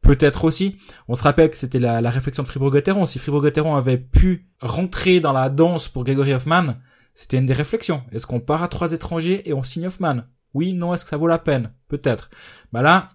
Peut-être 0.00 0.44
aussi. 0.44 0.78
On 1.06 1.14
se 1.14 1.22
rappelle 1.22 1.50
que 1.50 1.56
c'était 1.56 1.78
la, 1.78 2.00
la 2.00 2.10
réflexion 2.10 2.42
de 2.42 2.48
Fribourg-Gotteron. 2.48 3.06
Si 3.06 3.20
Fribourg-Gotteron 3.20 3.76
avait 3.76 3.98
pu 3.98 4.48
rentrer 4.60 5.20
dans 5.20 5.32
la 5.32 5.48
danse 5.48 5.88
pour 5.88 6.02
Gregory 6.02 6.32
Hoffman, 6.34 6.74
c'était 7.14 7.38
une 7.38 7.46
des 7.46 7.52
réflexions. 7.52 8.02
Est-ce 8.10 8.26
qu'on 8.26 8.40
part 8.40 8.62
à 8.62 8.68
trois 8.68 8.92
étrangers 8.92 9.48
et 9.48 9.52
on 9.52 9.62
signe 9.62 9.86
Hoffman 9.86 10.22
Oui, 10.54 10.72
non, 10.72 10.94
est-ce 10.94 11.04
que 11.04 11.10
ça 11.10 11.16
vaut 11.16 11.26
la 11.26 11.38
peine? 11.38 11.72
Peut-être. 11.88 12.30
Bah 12.72 12.82
là, 12.82 13.10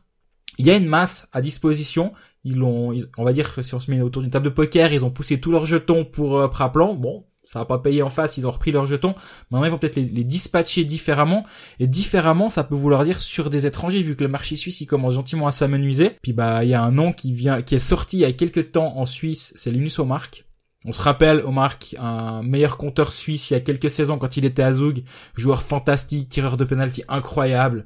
il 0.57 0.65
y 0.65 0.71
a 0.71 0.75
une 0.75 0.87
masse 0.87 1.29
à 1.33 1.41
disposition. 1.41 2.13
Ils 2.43 2.61
ont, 2.63 2.93
on 3.17 3.23
va 3.23 3.33
dire 3.33 3.53
que 3.53 3.61
si 3.61 3.73
on 3.75 3.79
se 3.79 3.91
met 3.91 4.01
autour 4.01 4.21
d'une 4.21 4.31
table 4.31 4.45
de 4.45 4.49
poker, 4.49 4.93
ils 4.93 5.05
ont 5.05 5.11
poussé 5.11 5.39
tous 5.39 5.51
leurs 5.51 5.65
jetons 5.65 6.05
pour 6.05 6.39
euh, 6.39 6.47
Praplan. 6.47 6.93
Bon, 6.93 7.25
ça 7.43 7.59
va 7.59 7.65
pas 7.65 7.79
payer 7.79 8.01
en 8.01 8.09
face, 8.09 8.37
ils 8.37 8.47
ont 8.47 8.51
repris 8.51 8.71
leurs 8.71 8.85
jetons. 8.85 9.15
Maintenant, 9.51 9.65
ils 9.65 9.71
vont 9.71 9.77
peut-être 9.77 9.95
les, 9.95 10.05
les, 10.05 10.23
dispatcher 10.23 10.83
différemment. 10.83 11.45
Et 11.79 11.87
différemment, 11.87 12.49
ça 12.49 12.63
peut 12.63 12.75
vouloir 12.75 13.03
dire 13.05 13.19
sur 13.19 13.49
des 13.49 13.65
étrangers, 13.65 14.01
vu 14.01 14.15
que 14.15 14.23
le 14.23 14.29
marché 14.29 14.55
suisse, 14.55 14.81
il 14.81 14.85
commence 14.85 15.13
gentiment 15.13 15.47
à 15.47 15.51
s'amenuiser. 15.51 16.17
Puis 16.21 16.33
bah, 16.33 16.63
il 16.63 16.69
y 16.69 16.73
a 16.73 16.81
un 16.81 16.91
nom 16.91 17.13
qui 17.13 17.33
vient, 17.33 17.61
qui 17.61 17.75
est 17.75 17.79
sorti 17.79 18.17
il 18.17 18.21
y 18.21 18.25
a 18.25 18.33
quelques 18.33 18.71
temps 18.71 18.97
en 18.97 19.05
Suisse, 19.05 19.53
c'est 19.55 19.71
Linus 19.71 19.99
Omark. 19.99 20.46
On 20.89 20.93
se 20.93 21.01
rappelle 21.01 21.41
Omar, 21.41 21.75
un 21.97 22.41
meilleur 22.43 22.77
compteur 22.77 23.11
suisse 23.11 23.51
il 23.51 23.53
y 23.55 23.57
a 23.57 23.59
quelques 23.59 23.89
saisons 23.89 24.17
quand 24.17 24.37
il 24.37 24.45
était 24.45 24.63
à 24.63 24.71
Zug, 24.71 25.03
joueur 25.35 25.61
fantastique, 25.61 26.29
tireur 26.29 26.55
de 26.55 26.63
penalty 26.63 27.03
incroyable. 27.09 27.85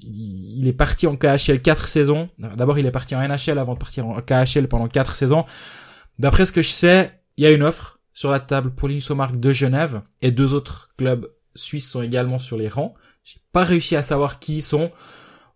Il 0.00 0.68
est 0.68 0.74
parti 0.74 1.06
en 1.06 1.16
KHL 1.16 1.62
quatre 1.62 1.88
saisons. 1.88 2.28
D'abord, 2.38 2.78
il 2.78 2.84
est 2.84 2.90
parti 2.90 3.14
en 3.14 3.26
NHL 3.26 3.58
avant 3.58 3.72
de 3.72 3.78
partir 3.78 4.06
en 4.06 4.20
KHL 4.20 4.68
pendant 4.68 4.86
quatre 4.86 5.16
saisons. 5.16 5.46
D'après 6.18 6.44
ce 6.44 6.52
que 6.52 6.60
je 6.60 6.68
sais, 6.68 7.22
il 7.38 7.44
y 7.44 7.46
a 7.46 7.52
une 7.52 7.62
offre 7.62 8.00
sur 8.12 8.30
la 8.30 8.38
table 8.38 8.74
pour 8.74 8.90
Omar 9.08 9.32
de 9.32 9.52
Genève 9.52 10.02
et 10.20 10.30
deux 10.30 10.52
autres 10.52 10.90
clubs 10.98 11.32
suisses 11.54 11.88
sont 11.88 12.02
également 12.02 12.38
sur 12.38 12.58
les 12.58 12.68
rangs. 12.68 12.92
J'ai 13.24 13.40
pas 13.52 13.64
réussi 13.64 13.96
à 13.96 14.02
savoir 14.02 14.40
qui 14.40 14.58
ils 14.58 14.62
sont. 14.62 14.90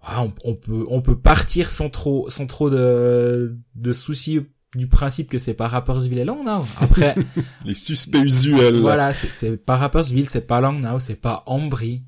Ah, 0.00 0.24
on, 0.44 0.54
peut 0.54 0.84
on 0.88 1.02
peut 1.02 1.18
partir 1.18 1.70
sans 1.70 1.90
trop 1.90 2.30
sans 2.30 2.46
trop 2.46 2.70
de 2.70 3.58
de 3.74 3.92
soucis 3.92 4.46
du 4.76 4.86
principe 4.86 5.28
que 5.28 5.38
c'est 5.38 5.54
pas 5.54 5.68
Rappersville 5.68 6.18
et 6.18 6.24
Langnau. 6.24 6.64
Après, 6.80 7.14
les 7.64 7.74
suspects 7.74 8.22
usuels. 8.22 8.76
Voilà, 8.80 9.12
c'est 9.12 9.56
pas 9.56 9.76
Rappersville, 9.76 10.28
c'est 10.28 10.46
pas 10.46 10.60
Langnau, 10.60 10.98
c'est 11.00 11.20
pas 11.20 11.42
Ambry. 11.46 12.04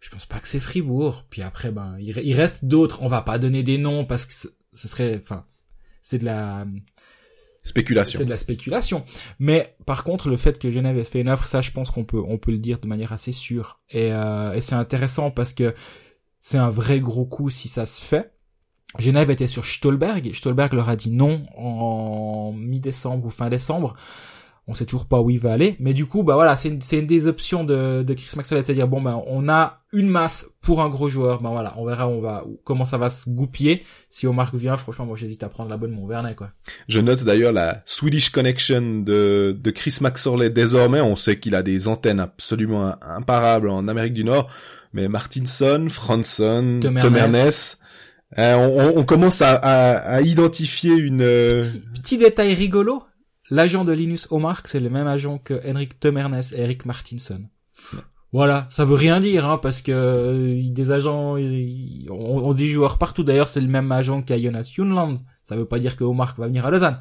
Je 0.00 0.10
pense 0.10 0.26
pas 0.26 0.38
que 0.38 0.48
c'est 0.48 0.60
Fribourg. 0.60 1.24
Puis 1.30 1.42
après, 1.42 1.70
ben, 1.70 1.96
il, 1.98 2.34
reste 2.34 2.64
d'autres. 2.64 3.02
On 3.02 3.08
va 3.08 3.22
pas 3.22 3.38
donner 3.38 3.62
des 3.62 3.78
noms 3.78 4.04
parce 4.04 4.24
que 4.24 4.32
ce 4.72 4.88
serait, 4.88 5.20
enfin, 5.22 5.44
c'est 6.02 6.18
de 6.18 6.24
la 6.24 6.66
spéculation. 7.62 8.18
C'est 8.18 8.24
de 8.24 8.30
la 8.30 8.36
spéculation. 8.36 9.04
Mais 9.38 9.76
par 9.84 10.04
contre, 10.04 10.28
le 10.28 10.36
fait 10.36 10.58
que 10.58 10.70
Genève 10.70 10.98
ait 10.98 11.04
fait 11.04 11.20
une 11.20 11.28
offre, 11.28 11.46
ça, 11.46 11.60
je 11.60 11.72
pense 11.72 11.90
qu'on 11.90 12.04
peut, 12.04 12.22
on 12.24 12.38
peut 12.38 12.52
le 12.52 12.58
dire 12.58 12.78
de 12.78 12.86
manière 12.86 13.12
assez 13.12 13.32
sûre. 13.32 13.80
Et, 13.90 14.12
euh, 14.12 14.54
et 14.54 14.60
c'est 14.60 14.76
intéressant 14.76 15.30
parce 15.30 15.52
que 15.52 15.74
c'est 16.40 16.58
un 16.58 16.70
vrai 16.70 17.00
gros 17.00 17.26
coup 17.26 17.50
si 17.50 17.68
ça 17.68 17.86
se 17.86 18.04
fait. 18.04 18.35
Genève 18.98 19.30
était 19.30 19.46
sur 19.46 19.64
Stolberg. 19.64 20.32
Stolberg 20.34 20.72
leur 20.72 20.88
a 20.88 20.96
dit 20.96 21.10
non 21.10 21.46
en 21.56 22.52
mi-décembre 22.56 23.26
ou 23.26 23.30
fin 23.30 23.48
décembre. 23.48 23.94
On 24.68 24.74
sait 24.74 24.84
toujours 24.84 25.06
pas 25.06 25.20
où 25.20 25.30
il 25.30 25.38
va 25.38 25.52
aller, 25.52 25.76
mais 25.78 25.94
du 25.94 26.06
coup, 26.06 26.24
bah 26.24 26.34
voilà, 26.34 26.56
c'est 26.56 26.68
une, 26.68 26.80
une, 26.90 27.06
des 27.06 27.28
options 27.28 27.62
de, 27.62 28.02
de 28.02 28.14
Chris 28.14 28.30
Maxwell, 28.34 28.64
c'est-à-dire 28.64 28.88
bon 28.88 29.00
ben 29.00 29.22
on 29.28 29.48
a 29.48 29.82
une 29.92 30.08
masse 30.08 30.50
pour 30.60 30.82
un 30.82 30.88
gros 30.88 31.08
joueur, 31.08 31.40
ben 31.40 31.50
voilà, 31.50 31.74
on 31.76 31.84
verra 31.84 32.08
on 32.08 32.20
va 32.20 32.42
comment 32.64 32.84
ça 32.84 32.98
va 32.98 33.08
se 33.08 33.30
goupiller. 33.30 33.84
Si 34.10 34.26
Omar 34.26 34.56
vient, 34.56 34.76
franchement, 34.76 35.06
moi 35.06 35.16
j'hésite 35.16 35.44
à 35.44 35.48
prendre 35.48 35.70
la 35.70 35.76
bonne 35.76 35.92
mon 35.92 36.08
Vernet 36.08 36.34
quoi. 36.34 36.50
Je 36.88 37.00
note 37.00 37.22
d'ailleurs 37.22 37.52
la 37.52 37.82
Swedish 37.86 38.30
Connection 38.30 39.02
de, 39.04 39.56
de 39.56 39.70
Chris 39.70 39.98
Maxorley 40.00 40.50
désormais. 40.50 41.00
On 41.00 41.14
sait 41.14 41.38
qu'il 41.38 41.54
a 41.54 41.62
des 41.62 41.86
antennes 41.86 42.18
absolument 42.18 42.96
imparables 43.02 43.68
en 43.68 43.86
Amérique 43.86 44.14
du 44.14 44.24
Nord, 44.24 44.50
mais 44.92 45.06
Martinson, 45.06 45.86
Franson, 45.88 46.80
Tom 46.82 47.16
Ernest 47.16 47.78
on, 48.38 48.98
on, 48.98 49.04
commence 49.04 49.42
à, 49.42 49.54
à, 49.54 50.20
identifier 50.20 50.94
une... 50.94 51.22
Euh, 51.22 51.62
petit, 51.94 52.18
détail 52.18 52.54
rigolo, 52.54 53.02
l'agent 53.50 53.84
de 53.84 53.92
Linus 53.92 54.28
Omark, 54.30 54.68
c'est 54.68 54.80
le 54.80 54.90
même 54.90 55.06
agent 55.06 55.38
que 55.38 55.60
Henrik 55.66 55.98
Temernes 55.98 56.40
et 56.54 56.60
Eric 56.60 56.84
Martinson. 56.84 57.42
Voilà, 58.32 58.66
ça 58.68 58.84
veut 58.84 58.94
rien 58.94 59.20
dire, 59.20 59.48
hein, 59.48 59.56
parce 59.56 59.80
que 59.80 59.92
euh, 59.92 60.70
des 60.70 60.92
agents, 60.92 61.36
on, 62.10 62.54
dit 62.54 62.66
joueurs 62.68 62.98
partout. 62.98 63.24
D'ailleurs, 63.24 63.48
c'est 63.48 63.60
le 63.62 63.68
même 63.68 63.90
agent 63.90 64.20
qu'à 64.22 64.36
Jonas 64.36 64.70
Junland. 64.74 65.14
Ça 65.42 65.56
veut 65.56 65.64
pas 65.64 65.78
dire 65.78 65.96
que 65.96 66.04
Omark 66.04 66.38
va 66.38 66.46
venir 66.46 66.66
à 66.66 66.70
Lausanne. 66.70 66.98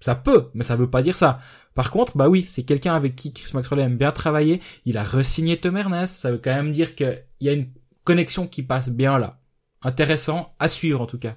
Ça, 0.00 0.14
peut, 0.14 0.48
mais 0.54 0.64
ça 0.64 0.76
veut 0.76 0.90
pas 0.90 1.02
dire 1.02 1.16
ça. 1.16 1.40
Par 1.74 1.90
contre, 1.90 2.16
bah 2.16 2.28
oui, 2.28 2.44
c'est 2.44 2.64
quelqu'un 2.64 2.94
avec 2.94 3.16
qui 3.16 3.32
Chris 3.32 3.50
Maxwell 3.54 3.80
aime 3.80 3.96
bien 3.96 4.12
travailler. 4.12 4.60
Il 4.84 4.98
a 4.98 5.04
resigné 5.04 5.58
Temernes. 5.58 6.06
Ça 6.06 6.32
veut 6.32 6.40
quand 6.42 6.54
même 6.54 6.72
dire 6.72 6.94
qu'il 6.94 7.22
y 7.40 7.48
a 7.48 7.52
une 7.52 7.68
connexion 8.04 8.46
qui 8.46 8.62
passe 8.62 8.88
bien 8.88 9.18
là 9.18 9.38
intéressant 9.82 10.54
à 10.58 10.68
suivre 10.68 11.00
en 11.00 11.06
tout 11.06 11.18
cas. 11.18 11.34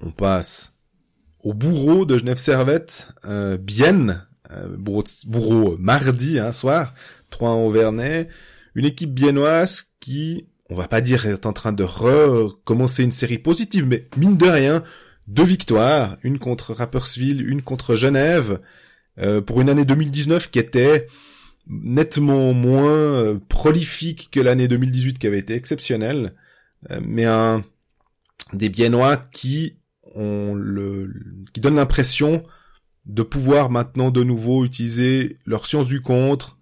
On 0.00 0.10
passe 0.10 0.74
au 1.42 1.54
bourreau 1.54 2.04
de 2.04 2.18
Genève 2.18 2.36
Servette, 2.36 3.08
euh, 3.24 3.56
Bienne, 3.56 4.26
euh, 4.52 4.76
bourreau, 4.76 5.76
mardi 5.78 6.38
un 6.38 6.46
hein, 6.46 6.52
soir, 6.52 6.94
3 7.30 7.50
en 7.50 7.66
Auvernais, 7.66 8.28
une 8.74 8.84
équipe 8.84 9.12
biennoise 9.12 9.92
qui, 10.00 10.46
on 10.70 10.74
va 10.74 10.88
pas 10.88 11.00
dire 11.00 11.26
est 11.26 11.46
en 11.46 11.52
train 11.52 11.72
de 11.72 11.84
recommencer 11.84 13.02
une 13.02 13.12
série 13.12 13.38
positive, 13.38 13.86
mais 13.86 14.08
mine 14.16 14.36
de 14.36 14.46
rien, 14.46 14.82
deux 15.26 15.44
victoires, 15.44 16.16
une 16.22 16.38
contre 16.38 16.72
Rapperswil, 16.72 17.48
une 17.48 17.62
contre 17.62 17.96
Genève, 17.96 18.60
euh, 19.18 19.40
pour 19.40 19.60
une 19.60 19.68
année 19.68 19.84
2019 19.84 20.50
qui 20.50 20.58
était 20.58 21.06
nettement 21.66 22.52
moins 22.52 22.92
euh, 22.92 23.38
prolifique 23.48 24.28
que 24.30 24.40
l'année 24.40 24.68
2018 24.68 25.18
qui 25.18 25.26
avait 25.26 25.38
été 25.38 25.54
exceptionnelle, 25.54 26.34
euh, 26.90 27.00
mais 27.04 27.24
un 27.24 27.64
des 28.52 28.68
Biennois 28.68 29.16
qui 29.16 29.76
ont 30.14 30.54
le 30.54 31.12
qui 31.52 31.60
donnent 31.60 31.76
l'impression 31.76 32.44
de 33.06 33.22
pouvoir 33.22 33.70
maintenant 33.70 34.10
de 34.10 34.22
nouveau 34.22 34.64
utiliser 34.64 35.38
leur 35.46 35.66
science 35.66 35.86
du 35.86 36.00
contre 36.00 36.58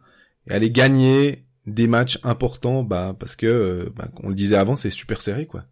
et 0.49 0.53
aller 0.53 0.71
gagner 0.71 1.45
des 1.67 1.87
matchs 1.87 2.19
importants 2.23 2.83
bah 2.83 3.15
parce 3.19 3.37
que 3.37 3.47
euh, 3.47 3.93
bah, 3.97 4.09
on 4.23 4.29
le 4.29 4.35
disait 4.35 4.57
avant 4.57 4.77
c'est 4.77 4.91
super 4.91 5.21
serré 5.21 5.47
quoi. 5.47 5.65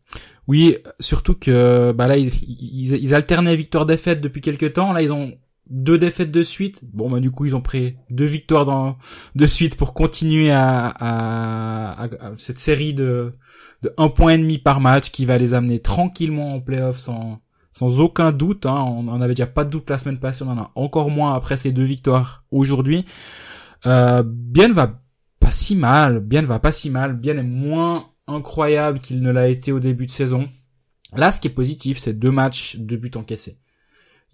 Oui, 0.47 0.79
surtout 0.99 1.35
que 1.35 1.93
bah 1.93 2.09
là 2.09 2.17
ils, 2.17 2.33
ils, 2.43 2.95
ils 2.95 3.14
alternaient 3.14 3.55
victoire 3.55 3.87
défaite 3.87 4.21
depuis 4.21 4.41
quelques 4.41 4.73
temps, 4.73 4.93
là 4.93 5.03
ils 5.03 5.12
ont 5.12 5.35
deux 5.70 5.98
défaites 5.98 6.31
de 6.31 6.42
suite. 6.42 6.85
Bon, 6.92 7.11
bah 7.11 7.20
du 7.20 7.31
coup, 7.31 7.46
ils 7.46 7.57
ont 7.57 7.61
pris 7.61 7.96
deux 8.11 8.24
victoires 8.24 8.66
dans, 8.66 8.96
de 9.35 9.46
suite 9.46 9.76
pour 9.76 9.94
continuer 9.94 10.50
à, 10.50 10.87
à, 10.88 12.04
à, 12.04 12.09
cette 12.37 12.59
série 12.59 12.94
de, 12.94 13.35
de 13.83 13.92
un 13.96 14.09
point 14.09 14.33
et 14.33 14.38
demi 14.38 14.59
par 14.59 14.81
match 14.81 15.11
qui 15.11 15.26
va 15.26 15.38
les 15.38 15.54
amener 15.54 15.81
tranquillement 15.81 16.54
en 16.54 16.61
playoff 16.61 16.98
sans, 16.98 17.40
sans 17.72 18.00
aucun 18.00 18.33
doute. 18.33 18.66
Hein. 18.66 18.85
On 18.87 19.09
en 19.09 19.20
avait 19.20 19.35
déjà 19.35 19.46
pas 19.46 19.64
de 19.64 19.70
doute 19.70 19.90
la 19.90 19.98
semaine 19.98 20.18
passée, 20.18 20.44
on 20.44 20.50
en 20.50 20.59
a 20.59 20.72
encore 20.74 21.11
moins 21.11 21.35
après 21.35 21.57
ces 21.57 21.72
deux 21.72 21.85
victoires 21.85 22.44
aujourd'hui. 22.50 23.04
Euh, 23.87 24.22
Bien 24.26 24.72
va 24.72 25.00
pas 25.40 25.50
si 25.50 25.76
mal, 25.76 26.20
Bien 26.20 26.42
va 26.42 26.59
pas 26.59 26.72
si 26.72 26.90
mal, 26.90 27.16
Bien 27.16 27.37
est 27.37 27.42
moins 27.42 28.11
incroyable 28.26 28.98
qu'il 28.98 29.22
ne 29.22 29.31
l'a 29.31 29.48
été 29.48 29.72
au 29.72 29.81
début 29.81 30.07
de 30.07 30.11
saison. 30.11 30.48
Là, 31.16 31.33
ce 31.33 31.40
qui 31.40 31.48
est 31.48 31.52
positif, 31.52 31.98
c'est 31.98 32.18
deux 32.18 32.31
matchs, 32.31 32.76
deux 32.76 32.97
buts 32.97 33.11
encaissés. 33.14 33.59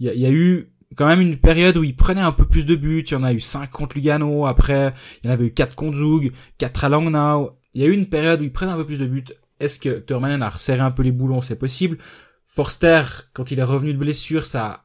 Il 0.00 0.12
y 0.12 0.18
y 0.18 0.26
a 0.26 0.30
eu 0.30 0.73
quand 0.96 1.06
même 1.06 1.20
une 1.20 1.38
période 1.38 1.76
où 1.76 1.84
il 1.84 1.96
prenait 1.96 2.20
un 2.20 2.32
peu 2.32 2.46
plus 2.46 2.64
de 2.66 2.76
buts. 2.76 3.04
Il 3.06 3.12
y 3.12 3.16
en 3.16 3.24
a 3.24 3.32
eu 3.32 3.40
5 3.40 3.70
contre 3.70 3.96
Lugano. 3.96 4.46
Après, 4.46 4.94
il 5.22 5.26
y 5.26 5.30
en 5.30 5.32
avait 5.32 5.46
eu 5.46 5.52
4 5.52 5.74
contre 5.74 5.98
Zug, 5.98 6.32
4 6.58 6.84
à 6.84 6.88
Langnau. 6.88 7.52
Il 7.74 7.82
y 7.82 7.84
a 7.84 7.88
eu 7.88 7.92
une 7.92 8.06
période 8.06 8.40
où 8.40 8.44
il 8.44 8.52
prenait 8.52 8.72
un 8.72 8.76
peu 8.76 8.86
plus 8.86 9.00
de 9.00 9.06
buts. 9.06 9.24
Est-ce 9.60 9.78
que 9.78 9.98
Thurmanen 9.98 10.42
a 10.42 10.50
resserré 10.50 10.80
un 10.80 10.90
peu 10.90 11.02
les 11.02 11.12
boulons? 11.12 11.42
C'est 11.42 11.56
possible. 11.56 11.98
Forster, 12.46 13.02
quand 13.32 13.50
il 13.50 13.58
est 13.58 13.64
revenu 13.64 13.92
de 13.92 13.98
blessure, 13.98 14.46
ça 14.46 14.66
a 14.66 14.84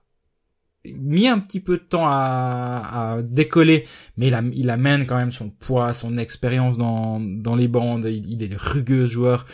mis 0.86 1.28
un 1.28 1.40
petit 1.40 1.60
peu 1.60 1.78
de 1.78 1.84
temps 1.84 2.08
à, 2.08 3.18
à 3.18 3.22
décoller, 3.22 3.86
mais 4.18 4.28
il, 4.28 4.70
amène 4.70 5.06
quand 5.06 5.18
même 5.18 5.32
son 5.32 5.50
poids, 5.50 5.94
son 5.94 6.18
expérience 6.18 6.78
dans, 6.78 7.20
dans 7.20 7.56
les 7.56 7.68
bandes. 7.68 8.06
Il, 8.06 8.32
il 8.32 8.44
est 8.44 8.56
rugueux 8.56 9.06
joueur. 9.06 9.46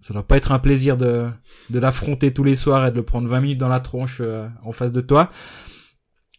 Ça 0.00 0.12
doit 0.12 0.26
pas 0.26 0.36
être 0.36 0.52
un 0.52 0.58
plaisir 0.58 0.98
de, 0.98 1.28
de 1.70 1.78
l'affronter 1.78 2.32
tous 2.34 2.44
les 2.44 2.56
soirs 2.56 2.86
et 2.86 2.90
de 2.90 2.96
le 2.96 3.04
prendre 3.04 3.26
20 3.26 3.40
minutes 3.40 3.58
dans 3.58 3.68
la 3.68 3.80
tronche 3.80 4.18
euh, 4.20 4.46
en 4.62 4.72
face 4.72 4.92
de 4.92 5.00
toi. 5.00 5.30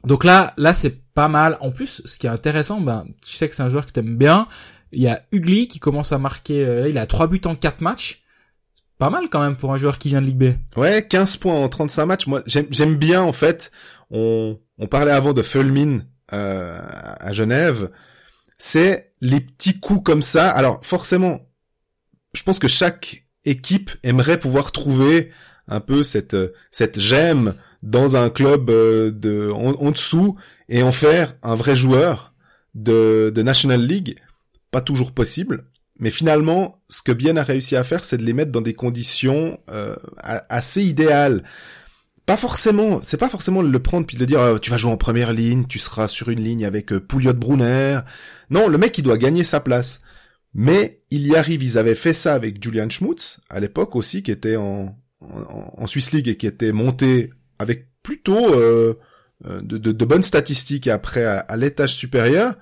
Donc 0.06 0.24
là, 0.24 0.54
là 0.58 0.74
c'est 0.74 1.04
pas 1.14 1.28
mal. 1.28 1.58
En 1.62 1.72
plus, 1.72 2.02
ce 2.06 2.18
qui 2.18 2.28
est 2.28 2.30
intéressant, 2.30 2.82
ben, 2.82 3.06
tu 3.26 3.36
sais 3.36 3.50
que 3.50 3.56
c'est 3.56 3.64
un 3.64 3.70
joueur 3.70 3.86
que 3.86 3.92
t'aimes 3.92 4.18
bien. 4.18 4.48
Il 4.92 5.02
y 5.02 5.08
a 5.08 5.22
Ugly 5.32 5.68
qui 5.68 5.80
commence 5.80 6.12
à 6.12 6.18
marquer. 6.18 6.66
Euh, 6.66 6.90
il 6.90 6.98
a 6.98 7.06
3 7.06 7.28
buts 7.28 7.42
en 7.46 7.56
4 7.56 7.82
matchs. 7.82 8.24
Pas 8.98 9.10
mal 9.10 9.30
quand 9.30 9.42
même 9.42 9.58
pour 9.58 9.74
un 9.74 9.78
joueur 9.78 10.00
qui 10.00 10.10
vient 10.10 10.22
de 10.22 10.28
Ligue 10.28 10.38
B. 10.38 10.78
Ouais, 10.78 11.06
15 11.06 11.38
points 11.38 11.56
en 11.56 11.68
35 11.68 12.06
matchs. 12.06 12.28
Moi, 12.28 12.44
j'aime 12.46 12.96
bien 12.96 13.22
en 13.22 13.34
fait. 13.34 13.72
On, 14.10 14.58
on 14.78 14.88
parlait 14.88 15.12
avant 15.12 15.34
de 15.34 15.42
Fulmin 15.42 16.00
euh, 16.34 16.80
à 17.20 17.34
Genève. 17.34 17.92
C'est 18.58 19.14
les 19.20 19.42
petits 19.42 19.80
coups 19.80 20.04
comme 20.04 20.22
ça. 20.22 20.50
Alors 20.50 20.80
forcément, 20.84 21.42
je 22.34 22.44
pense 22.44 22.60
que 22.60 22.68
chaque 22.68 23.26
équipe 23.44 23.92
aimerait 24.04 24.40
pouvoir 24.40 24.72
trouver 24.72 25.32
un 25.68 25.80
peu 25.80 26.04
cette 26.04 26.36
cette 26.72 27.00
gemme 27.00 27.56
dans 27.84 28.18
un 28.18 28.30
club 28.30 28.70
euh, 28.70 29.12
de 29.12 29.52
en, 29.52 29.92
dessous 29.92 30.36
et 30.70 30.84
en 30.84 30.92
faire 30.92 31.36
un 31.44 31.56
vrai 31.56 31.76
joueur 31.76 32.34
de, 32.74 33.32
de 33.34 33.42
National 33.42 33.82
League. 33.82 34.18
Pas 34.72 34.82
toujours 34.82 35.12
possible. 35.12 35.66
Mais 36.00 36.10
finalement, 36.10 36.82
ce 36.90 37.02
que 37.02 37.12
Bien 37.12 37.38
a 37.38 37.44
réussi 37.44 37.76
à 37.76 37.84
faire, 37.84 38.04
c'est 38.04 38.18
de 38.18 38.24
les 38.24 38.34
mettre 38.34 38.52
dans 38.52 38.62
des 38.62 38.74
conditions 38.74 39.60
euh, 39.70 39.96
assez 40.18 40.84
idéales. 40.84 41.44
Pas 42.26 42.38
forcément, 42.38 43.00
c'est 43.04 43.18
pas 43.18 43.30
forcément 43.30 43.62
le 43.62 43.80
prendre 43.80 44.06
puis 44.06 44.18
de 44.18 44.22
le 44.22 44.26
dire 44.26 44.42
euh, 44.42 44.58
tu 44.58 44.72
vas 44.72 44.78
jouer 44.78 44.92
en 44.92 44.98
première 44.98 45.32
ligne, 45.32 45.66
tu 45.68 45.78
seras 45.78 46.08
sur 46.08 46.30
une 46.30 46.42
ligne 46.42 46.66
avec 46.66 46.92
euh, 46.92 47.00
Pouliot 47.00 47.34
Brunner. 47.34 48.00
Non, 48.50 48.68
le 48.68 48.78
mec 48.78 48.98
il 48.98 49.04
doit 49.04 49.18
gagner 49.18 49.44
sa 49.44 49.60
place. 49.60 50.02
Mais 50.54 51.00
il 51.12 51.28
y 51.28 51.36
arrive, 51.36 51.64
ils 51.64 51.78
avaient 51.78 51.96
fait 51.96 52.14
ça 52.14 52.34
avec 52.34 52.64
Julian 52.64 52.90
Schmutz 52.90 53.40
à 53.50 53.60
l'époque 53.60 53.96
aussi, 53.96 54.24
qui 54.24 54.32
était 54.32 54.56
en, 54.56 54.98
en, 55.78 55.88
Swiss 55.88 56.12
League 56.12 56.28
et 56.28 56.38
qui 56.38 56.48
était 56.48 56.72
monté 56.72 57.32
avec 57.60 57.88
plutôt 58.04 58.54
euh, 58.54 58.96
euh 59.46 59.62
de, 59.62 59.78
de, 59.78 59.92
de, 59.92 60.06
bonnes 60.06 60.24
statistiques 60.24 60.88
après 60.88 61.24
à, 61.24 61.40
à 61.40 61.58
l'étage 61.58 61.96
supérieur. 61.96 62.56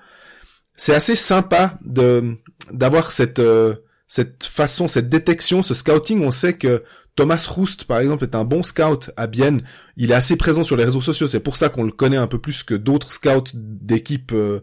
C'est 0.75 0.95
assez 0.95 1.15
sympa 1.15 1.77
de 1.83 2.35
d'avoir 2.71 3.11
cette 3.11 3.39
euh, 3.39 3.75
cette 4.07 4.43
façon, 4.43 4.87
cette 4.87 5.09
détection, 5.09 5.63
ce 5.63 5.73
scouting. 5.73 6.23
On 6.23 6.31
sait 6.31 6.53
que 6.53 6.83
Thomas 7.15 7.45
Roust, 7.49 7.85
par 7.85 7.99
exemple, 7.99 8.23
est 8.23 8.35
un 8.35 8.43
bon 8.43 8.63
scout 8.63 9.11
à 9.17 9.27
Bienne. 9.27 9.63
Il 9.97 10.11
est 10.11 10.15
assez 10.15 10.35
présent 10.35 10.63
sur 10.63 10.77
les 10.77 10.83
réseaux 10.83 11.01
sociaux. 11.01 11.27
C'est 11.27 11.39
pour 11.39 11.57
ça 11.57 11.69
qu'on 11.69 11.83
le 11.83 11.91
connaît 11.91 12.17
un 12.17 12.27
peu 12.27 12.39
plus 12.39 12.63
que 12.63 12.73
d'autres 12.73 13.11
scouts 13.11 13.53
d'équipes 13.53 14.31
euh, 14.33 14.61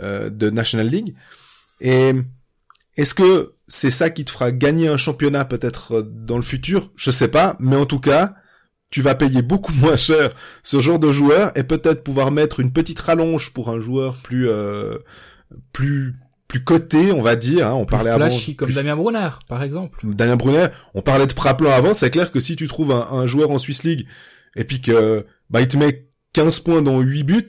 euh, 0.00 0.30
de 0.30 0.50
National 0.50 0.88
League. 0.88 1.14
Et 1.80 2.12
est-ce 2.96 3.14
que 3.14 3.54
c'est 3.74 3.90
ça 3.90 4.10
qui 4.10 4.26
te 4.26 4.30
fera 4.30 4.52
gagner 4.52 4.88
un 4.88 4.98
championnat 4.98 5.46
peut-être 5.46 6.02
dans 6.02 6.36
le 6.36 6.42
futur 6.42 6.92
Je 6.94 7.10
sais 7.10 7.28
pas, 7.28 7.56
mais 7.58 7.76
en 7.76 7.86
tout 7.86 8.00
cas, 8.00 8.34
tu 8.90 9.00
vas 9.00 9.14
payer 9.14 9.40
beaucoup 9.40 9.72
moins 9.80 9.96
cher 9.96 10.34
ce 10.62 10.82
genre 10.82 10.98
de 10.98 11.10
joueur 11.10 11.52
et 11.56 11.64
peut-être 11.64 12.04
pouvoir 12.04 12.32
mettre 12.32 12.60
une 12.60 12.70
petite 12.70 13.00
rallonge 13.00 13.54
pour 13.54 13.70
un 13.70 13.80
joueur 13.80 14.16
plus 14.22 14.50
plus 15.72 16.14
plus 16.48 16.62
coté, 16.62 17.12
on 17.12 17.22
va 17.22 17.34
dire. 17.34 17.68
Hein. 17.68 17.72
On 17.72 17.86
plus 17.86 17.92
parlait 17.92 18.14
flashy, 18.14 18.50
avant. 18.50 18.56
comme 18.58 18.66
plus... 18.66 18.74
Damien 18.74 18.94
Brunner, 18.94 19.30
par 19.48 19.62
exemple. 19.62 20.00
Damien 20.04 20.36
Brunner, 20.36 20.66
on 20.92 21.00
parlait 21.00 21.26
de 21.26 21.32
Praplin 21.32 21.70
avant. 21.70 21.94
C'est 21.94 22.10
clair 22.10 22.30
que 22.30 22.40
si 22.40 22.56
tu 22.56 22.68
trouves 22.68 22.92
un, 22.92 23.08
un, 23.10 23.24
joueur 23.24 23.50
en 23.52 23.58
Swiss 23.58 23.84
League 23.84 24.06
et 24.54 24.64
puis 24.64 24.82
que 24.82 25.24
bah 25.48 25.62
il 25.62 25.68
te 25.68 25.78
met 25.78 26.10
15 26.34 26.60
points 26.60 26.82
dans 26.82 27.00
8 27.00 27.24
buts, 27.24 27.46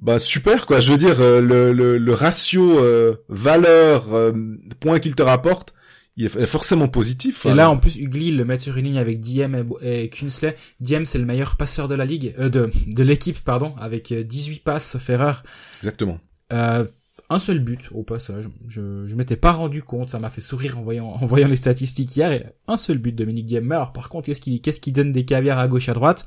bah 0.00 0.18
super 0.18 0.66
quoi. 0.66 0.80
Je 0.80 0.92
veux 0.92 0.98
dire 0.98 1.20
euh, 1.20 1.40
le, 1.40 1.72
le, 1.72 1.98
le 1.98 2.12
ratio 2.14 2.78
euh, 2.78 3.16
valeur 3.28 4.14
euh, 4.14 4.32
points 4.80 4.98
qu'il 4.98 5.14
te 5.14 5.22
rapporte, 5.22 5.74
il 6.16 6.26
est 6.26 6.46
forcément 6.46 6.88
positif. 6.88 7.46
Et 7.46 7.54
là, 7.54 7.70
en 7.70 7.78
plus, 7.78 7.96
Ugly 7.96 8.32
le 8.32 8.44
met 8.44 8.58
sur 8.58 8.76
une 8.76 8.84
ligne 8.84 8.98
avec 8.98 9.20
Diem 9.20 9.64
et, 9.80 10.10
Kunsley. 10.10 10.56
Diem, 10.80 11.06
c'est 11.06 11.18
le 11.18 11.24
meilleur 11.24 11.56
passeur 11.56 11.88
de 11.88 11.94
la 11.94 12.04
ligue, 12.04 12.34
euh, 12.38 12.48
de, 12.48 12.70
de 12.86 13.02
l'équipe, 13.02 13.38
pardon, 13.40 13.74
avec 13.78 14.12
18 14.12 14.62
passes, 14.62 14.90
sauf 14.90 15.08
erreur. 15.08 15.42
Exactement. 15.78 16.18
Euh, 16.52 16.84
un 17.30 17.38
seul 17.38 17.60
but 17.60 17.88
au 17.92 18.02
passage. 18.02 18.48
Je 18.68 19.06
je 19.06 19.14
m'étais 19.14 19.36
pas 19.36 19.52
rendu 19.52 19.82
compte, 19.82 20.10
ça 20.10 20.18
m'a 20.18 20.30
fait 20.30 20.40
sourire 20.40 20.78
en 20.78 20.82
voyant 20.82 21.06
en 21.06 21.26
voyant 21.26 21.46
les 21.46 21.56
statistiques 21.56 22.16
hier. 22.16 22.32
Et 22.32 22.44
un 22.66 22.76
seul 22.76 22.98
but 22.98 23.12
Dominique 23.14 23.46
Diem. 23.46 23.70
Alors 23.70 23.92
par 23.92 24.08
contre, 24.08 24.26
qu'est-ce 24.26 24.40
qui 24.40 24.60
qu'est-ce 24.60 24.80
qui 24.80 24.90
donne 24.90 25.12
des 25.12 25.24
caviars 25.24 25.58
à 25.58 25.68
gauche 25.68 25.88
à 25.88 25.94
droite? 25.94 26.26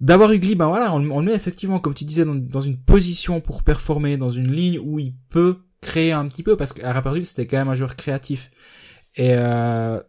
D'abord 0.00 0.30
Ugly, 0.30 0.56
ben 0.56 0.68
voilà, 0.68 0.94
on, 0.94 0.98
le 1.20 1.26
met 1.26 1.34
effectivement, 1.34 1.78
comme 1.78 1.94
tu 1.94 2.04
disais, 2.04 2.24
dans, 2.24 2.60
une 2.60 2.76
position 2.76 3.40
pour 3.40 3.62
performer, 3.62 4.16
dans 4.16 4.30
une 4.30 4.52
ligne 4.52 4.78
où 4.78 4.98
il 4.98 5.14
peut 5.30 5.58
créer 5.80 6.12
un 6.12 6.26
petit 6.26 6.42
peu, 6.42 6.56
parce 6.56 6.72
qu'à 6.72 7.02
c'était 7.24 7.46
quand 7.46 7.56
même 7.56 7.68
un 7.68 7.74
joueur 7.74 7.96
créatif. 7.96 8.50
Et 9.16 9.30
euh, 9.32 10.00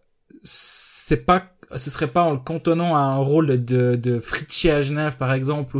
c'est 0.44 1.26
pas 1.26 1.54
ce 1.76 1.90
serait 1.90 2.08
pas 2.08 2.24
en 2.24 2.32
le 2.32 2.38
cantonnant 2.38 2.96
à 2.96 3.00
un 3.00 3.18
rôle 3.18 3.66
de, 3.66 3.96
de 3.96 4.22
à 4.70 4.82
Genève 4.82 5.18
par 5.18 5.34
exemple 5.34 5.80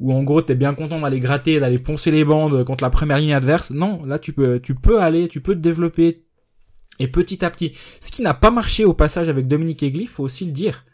où 0.00 0.12
en 0.12 0.22
gros 0.22 0.42
t'es 0.42 0.54
bien 0.54 0.74
content 0.74 0.98
d'aller 0.98 1.20
gratter, 1.20 1.60
d'aller 1.60 1.78
poncer 1.78 2.10
les 2.10 2.24
bandes 2.24 2.64
contre 2.64 2.82
la 2.82 2.90
première 2.90 3.18
ligne 3.18 3.34
adverse. 3.34 3.70
Non, 3.70 4.04
là 4.04 4.18
tu 4.18 4.32
peux, 4.32 4.58
tu 4.60 4.74
peux 4.74 5.00
aller, 5.00 5.28
tu 5.28 5.40
peux 5.40 5.54
te 5.54 5.60
développer 5.60 6.24
et 6.98 7.08
petit 7.08 7.44
à 7.44 7.50
petit. 7.50 7.74
Ce 8.00 8.10
qui 8.10 8.22
n'a 8.22 8.34
pas 8.34 8.50
marché 8.50 8.84
au 8.84 8.92
passage 8.92 9.28
avec 9.28 9.46
Dominique 9.46 9.82
Egli, 9.82 10.06
faut 10.06 10.24
aussi 10.24 10.44
le 10.44 10.52
dire, 10.52 10.84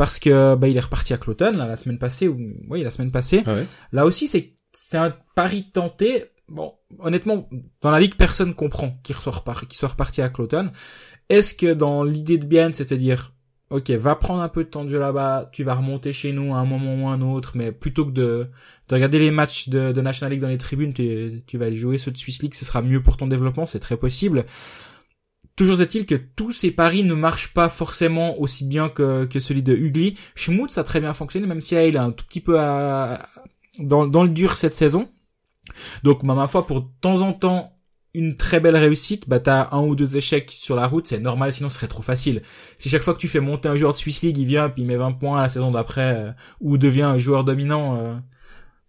parce 0.00 0.18
que 0.18 0.54
bah 0.54 0.66
il 0.66 0.78
est 0.78 0.80
reparti 0.80 1.12
à 1.12 1.18
Cloton 1.18 1.52
là, 1.58 1.66
la 1.66 1.76
semaine 1.76 1.98
passée 1.98 2.26
ou 2.26 2.38
oui 2.70 2.82
la 2.82 2.90
semaine 2.90 3.10
passée. 3.10 3.42
Ah 3.44 3.52
ouais. 3.52 3.66
Là 3.92 4.06
aussi 4.06 4.28
c'est 4.28 4.54
c'est 4.72 4.96
un 4.96 5.14
pari 5.34 5.70
tenté. 5.70 6.24
Bon, 6.48 6.72
honnêtement, 7.00 7.50
dans 7.82 7.90
la 7.90 8.00
ligue, 8.00 8.14
personne 8.16 8.54
comprend 8.54 8.98
qu'il 9.02 9.14
soit, 9.14 9.30
repart, 9.30 9.66
qu'il 9.66 9.76
soit 9.76 9.90
reparti 9.90 10.22
à 10.22 10.30
Cloton. 10.30 10.70
Est-ce 11.28 11.52
que 11.52 11.74
dans 11.74 12.02
l'idée 12.02 12.38
de 12.38 12.46
bien, 12.46 12.72
c'est-à-dire 12.72 13.34
ok, 13.68 13.90
va 13.90 14.14
prendre 14.14 14.40
un 14.40 14.48
peu 14.48 14.64
de 14.64 14.70
temps 14.70 14.84
de 14.84 14.88
jeu 14.88 14.98
là-bas, 14.98 15.50
tu 15.52 15.64
vas 15.64 15.74
remonter 15.74 16.14
chez 16.14 16.32
nous 16.32 16.54
à 16.54 16.58
un 16.58 16.64
moment 16.64 16.94
ou 16.94 17.08
un 17.08 17.20
autre, 17.20 17.52
mais 17.54 17.70
plutôt 17.70 18.06
que 18.06 18.12
de, 18.12 18.48
de 18.88 18.94
regarder 18.94 19.18
les 19.18 19.30
matchs 19.30 19.68
de, 19.68 19.92
de 19.92 20.00
National 20.00 20.32
League 20.32 20.40
dans 20.40 20.48
les 20.48 20.56
tribunes, 20.56 20.94
tu, 20.94 21.42
tu 21.46 21.58
vas 21.58 21.66
aller 21.66 21.76
jouer 21.76 21.98
ceux 21.98 22.10
de 22.10 22.16
Swiss 22.16 22.42
League, 22.42 22.54
ce 22.54 22.64
sera 22.64 22.80
mieux 22.80 23.02
pour 23.02 23.18
ton 23.18 23.26
développement, 23.26 23.66
c'est 23.66 23.80
très 23.80 23.98
possible. 23.98 24.46
Toujours 25.60 25.82
est-il 25.82 26.06
que 26.06 26.14
tous 26.14 26.52
ces 26.52 26.70
paris 26.70 27.04
ne 27.04 27.12
marchent 27.12 27.52
pas 27.52 27.68
forcément 27.68 28.40
aussi 28.40 28.64
bien 28.64 28.88
que, 28.88 29.26
que 29.26 29.40
celui 29.40 29.62
de 29.62 29.74
Ugly. 29.74 30.16
Schmutz 30.34 30.78
a 30.78 30.84
très 30.84 31.00
bien 31.00 31.12
fonctionné, 31.12 31.46
même 31.46 31.60
si 31.60 31.74
là, 31.74 31.84
il 31.84 31.96
est 31.96 31.98
un 31.98 32.12
tout 32.12 32.24
petit 32.24 32.40
peu 32.40 32.58
à, 32.58 33.28
dans, 33.78 34.06
dans 34.06 34.22
le 34.22 34.30
dur 34.30 34.56
cette 34.56 34.72
saison. 34.72 35.10
Donc, 36.02 36.22
ma 36.22 36.48
foi, 36.48 36.66
pour 36.66 36.80
de 36.80 36.86
temps 37.02 37.20
en 37.20 37.34
temps, 37.34 37.76
une 38.14 38.38
très 38.38 38.58
belle 38.58 38.74
réussite, 38.74 39.28
bah 39.28 39.38
t'as 39.38 39.68
un 39.72 39.82
ou 39.82 39.94
deux 39.94 40.16
échecs 40.16 40.50
sur 40.50 40.76
la 40.76 40.86
route, 40.86 41.06
c'est 41.06 41.20
normal, 41.20 41.52
sinon 41.52 41.68
ce 41.68 41.76
serait 41.76 41.88
trop 41.88 42.00
facile. 42.00 42.40
Si 42.78 42.88
chaque 42.88 43.02
fois 43.02 43.12
que 43.12 43.20
tu 43.20 43.28
fais 43.28 43.40
monter 43.40 43.68
un 43.68 43.76
joueur 43.76 43.92
de 43.92 43.98
Swiss 43.98 44.22
League, 44.22 44.38
il 44.38 44.46
vient 44.46 44.70
puis 44.70 44.80
il 44.80 44.86
met 44.86 44.96
20 44.96 45.12
points 45.12 45.42
la 45.42 45.50
saison 45.50 45.72
d'après, 45.72 46.14
euh, 46.14 46.30
ou 46.62 46.78
devient 46.78 47.02
un 47.02 47.18
joueur 47.18 47.44
dominant, 47.44 47.98
euh, 47.98 48.14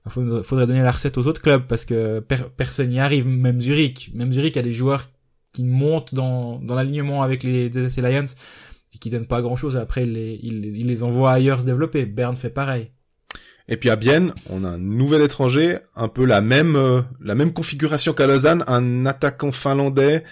faudrait, 0.07 0.43
faudrait 0.43 0.67
donner 0.67 0.84
la 0.84 0.91
recette 0.91 1.17
aux 1.17 1.28
autres 1.28 1.41
clubs 1.41 1.67
parce 1.67 1.84
que 1.84 2.22
per 2.22 2.45
personne 2.55 2.88
n'y 2.88 3.01
arrive, 3.01 3.28
même 3.28 3.59
Zurich. 3.59 4.09
Même 4.13 4.32
Zurich 4.32 4.55
a 4.55 4.61
des 4.61 4.72
joueurs 4.72 5.09
qui 5.54 5.64
montent 5.64 6.14
dans, 6.14 6.60
dans 6.60 6.76
l'alignement 6.76 7.24
avec 7.24 7.43
les 7.43 7.72
ZSC 7.72 8.02
Lions 8.02 8.26
et 8.93 8.97
qui 8.97 9.10
donnent 9.10 9.28
pas 9.28 9.41
grand 9.41 9.56
chose, 9.56 9.78
après 9.78 10.04
il 10.04 10.14
les, 10.14 10.39
il, 10.43 10.66
il 10.66 10.88
les 10.88 11.04
envoie 11.04 11.32
ailleurs 11.32 11.62
se 11.62 11.66
développer. 11.66 12.06
Berne 12.06 12.38
fait 12.38 12.49
pareil. 12.49 12.91
Et 13.68 13.78
puis 13.78 13.89
à 13.89 13.95
Bienne, 13.95 14.34
on 14.49 14.64
a 14.64 14.70
un 14.70 14.78
nouvel 14.78 15.22
étranger, 15.22 15.78
un 15.95 16.08
peu 16.08 16.26
la 16.26 16.41
même 16.41 16.76
euh, 16.76 17.02
la 17.22 17.36
même 17.36 17.54
configuration 17.54 18.12
qu'à 18.12 18.28
Lausanne, 18.28 18.64
un 18.68 19.06
attaquant 19.06 19.52
finlandais 19.52 20.24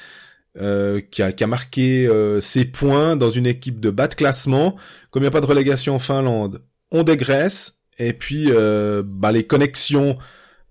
euh, 0.60 1.00
qui, 1.12 1.22
a, 1.22 1.32
qui 1.32 1.44
a 1.44 1.48
marqué 1.48 2.08
euh, 2.08 2.42
ses 2.42 2.66
points 2.66 3.16
dans 3.16 3.30
une 3.30 3.46
équipe 3.46 3.80
de 3.80 3.92
bas 3.92 4.08
de 4.08 4.16
classement. 4.16 4.76
Comme 5.12 5.22
il 5.22 5.26
n'y 5.26 5.28
a 5.28 5.32
pas 5.32 5.42
de 5.42 5.46
relégation 5.46 5.96
en 5.96 6.00
Finlande, 6.00 6.64
on 6.92 7.04
dégraisse. 7.04 7.82
Et 8.00 8.14
puis 8.14 8.48
euh, 8.50 9.04
bah, 9.06 9.32
les 9.32 9.46
connexions 9.46 10.18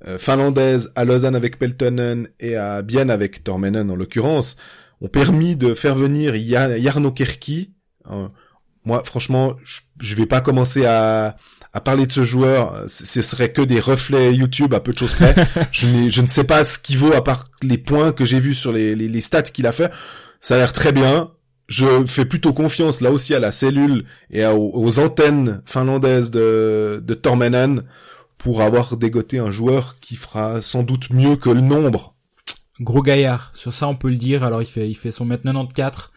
euh, 0.06 0.18
finlandaises 0.18 0.92
à 0.94 1.04
Lausanne 1.04 1.34
avec 1.34 1.58
Peltonen 1.58 2.28
et 2.40 2.56
à 2.56 2.82
Bienne 2.82 3.10
avec 3.10 3.42
Tormenen 3.42 3.90
en 3.90 3.96
l'occurrence 3.96 4.56
ont 5.00 5.08
permis 5.08 5.56
de 5.56 5.74
faire 5.74 5.94
venir 5.94 6.34
Jarno 6.36 7.12
Kerki. 7.12 7.74
moi, 8.84 9.02
franchement, 9.04 9.54
je, 9.98 10.14
vais 10.14 10.26
pas 10.26 10.40
commencer 10.40 10.84
à 10.86 11.36
à 11.72 11.80
parler 11.80 12.06
de 12.06 12.12
ce 12.12 12.24
joueur, 12.24 12.84
ce 12.86 13.22
serait 13.22 13.52
que 13.52 13.60
des 13.60 13.78
reflets 13.78 14.34
YouTube 14.34 14.72
à 14.72 14.80
peu 14.80 14.92
de 14.92 14.98
choses 14.98 15.14
près. 15.14 15.34
je, 15.70 16.08
je 16.08 16.22
ne 16.22 16.26
sais 16.26 16.44
pas 16.44 16.64
ce 16.64 16.78
qu'il 16.78 16.96
vaut 16.96 17.12
à 17.12 17.22
part 17.22 17.44
les 17.62 17.78
points 17.78 18.12
que 18.12 18.24
j'ai 18.24 18.40
vus 18.40 18.54
sur 18.54 18.72
les, 18.72 18.96
les, 18.96 19.08
les 19.08 19.20
stats 19.20 19.42
qu'il 19.42 19.66
a 19.66 19.72
fait. 19.72 19.92
Ça 20.40 20.54
a 20.54 20.58
l'air 20.58 20.72
très 20.72 20.92
bien. 20.92 21.30
Je 21.66 22.06
fais 22.06 22.24
plutôt 22.24 22.54
confiance 22.54 23.02
là 23.02 23.10
aussi 23.10 23.34
à 23.34 23.40
la 23.40 23.52
cellule 23.52 24.06
et 24.30 24.46
aux, 24.46 24.70
aux 24.74 24.98
antennes 24.98 25.60
finlandaises 25.66 26.30
de, 26.30 27.02
de 27.04 27.14
Tormenen 27.14 27.82
pour 28.38 28.62
avoir 28.62 28.96
dégoté 28.96 29.38
un 29.38 29.50
joueur 29.50 29.98
qui 30.00 30.16
fera 30.16 30.62
sans 30.62 30.82
doute 30.82 31.10
mieux 31.10 31.36
que 31.36 31.50
le 31.50 31.60
nombre. 31.60 32.14
Gros 32.80 33.02
gaillard, 33.02 33.50
sur 33.54 33.74
ça 33.74 33.88
on 33.88 33.96
peut 33.96 34.08
le 34.08 34.16
dire. 34.16 34.44
Alors 34.44 34.62
il 34.62 34.66
fait 34.66 34.88
il 34.88 34.94
fait 34.94 35.10
son 35.10 35.24
mètre 35.24 35.42
94 35.42 36.10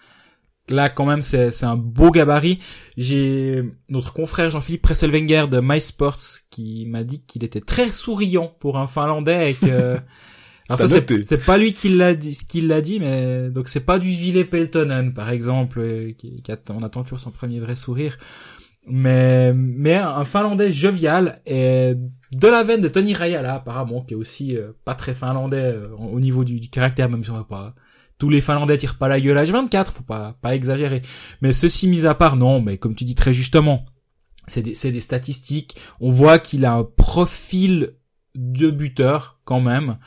là 0.70 0.90
quand 0.90 1.06
même 1.06 1.22
c'est 1.22 1.52
c'est 1.52 1.66
un 1.66 1.76
beau 1.76 2.12
gabarit. 2.12 2.60
J'ai 2.98 3.64
notre 3.90 4.14
confrère 4.14 4.52
Jean-Philippe 4.52 4.82
Presselwenger 4.82 5.48
de 5.50 5.60
MySports 5.60 6.20
qui 6.50 6.86
m'a 6.88 7.04
dit 7.04 7.22
qu'il 7.22 7.44
était 7.44 7.62
très 7.62 7.90
souriant 7.90 8.56
pour 8.60 8.78
un 8.78 8.88
finlandais 8.88 9.52
et 9.52 9.54
que 9.54 9.66
alors 10.70 10.80
ça 10.80 10.88
c'est 10.88 11.28
c'est 11.28 11.46
pas 11.46 11.58
lui 11.58 11.74
qui 11.74 11.90
l'a 11.90 12.14
dit 12.14 12.38
qui 12.48 12.62
l'a 12.62 12.82
dit 12.82 13.00
mais 13.00 13.50
donc 13.50 13.68
c'est 13.68 13.86
pas 13.86 14.00
du 14.00 14.10
Ville 14.10 14.48
Peltonen 14.48 15.14
par 15.14 15.30
exemple 15.30 15.80
euh, 15.80 16.14
qui, 16.18 16.42
qui 16.42 16.52
attend, 16.52 16.78
on 16.80 16.84
attend 16.84 17.04
toujours 17.04 17.20
son 17.20 17.32
premier 17.32 17.60
vrai 17.60 17.76
sourire 17.76 18.18
mais 18.88 19.54
mais 19.54 19.96
un 19.96 20.26
finlandais 20.26 20.72
jovial 20.72 21.42
et 21.46 21.94
de 22.32 22.48
la 22.48 22.64
veine 22.64 22.82
de 22.82 22.88
Tony 22.88 23.14
Rayala 23.14 23.56
apparemment 23.56 24.02
qui 24.02 24.14
est 24.14 24.18
aussi 24.18 24.58
euh, 24.58 24.72
pas 24.86 24.96
très 24.96 25.14
finlandais 25.14 25.74
euh, 25.76 25.90
au 25.96 26.20
niveau 26.20 26.44
du, 26.44 26.60
caractère 26.70 27.10
même 27.10 27.24
si 27.24 27.30
on 27.30 27.36
va 27.36 27.44
pas 27.44 27.76
tous 28.18 28.30
les 28.30 28.42
Finlandais 28.42 28.78
tirent 28.78 29.00
pas 29.00 29.08
la 29.08 29.20
gueule 29.20 29.40
à 29.40 29.44
H24, 29.46 29.86
faut 29.86 30.04
pas, 30.04 30.38
pas 30.44 30.54
exagérer. 30.54 31.02
Mais 31.42 31.54
ceci 31.54 31.88
mis 31.88 32.06
à 32.06 32.14
part, 32.14 32.36
non, 32.36 32.62
mais 32.62 32.78
comme 32.78 32.94
tu 32.94 33.04
dis 33.04 33.16
très 33.16 33.34
justement, 33.34 33.84
C'est 34.46 34.62
des, 34.62 34.76
c'est 34.76 34.92
des 34.92 35.00
statistiques. 35.00 35.76
On 36.00 36.12
voit 36.12 36.38
qu'il 36.38 36.66
a 36.66 36.74
un 36.74 36.84
profil 36.84 37.96
de 38.36 38.70
buteur 38.70 39.40
quand 39.44 39.60
même. 39.60 39.98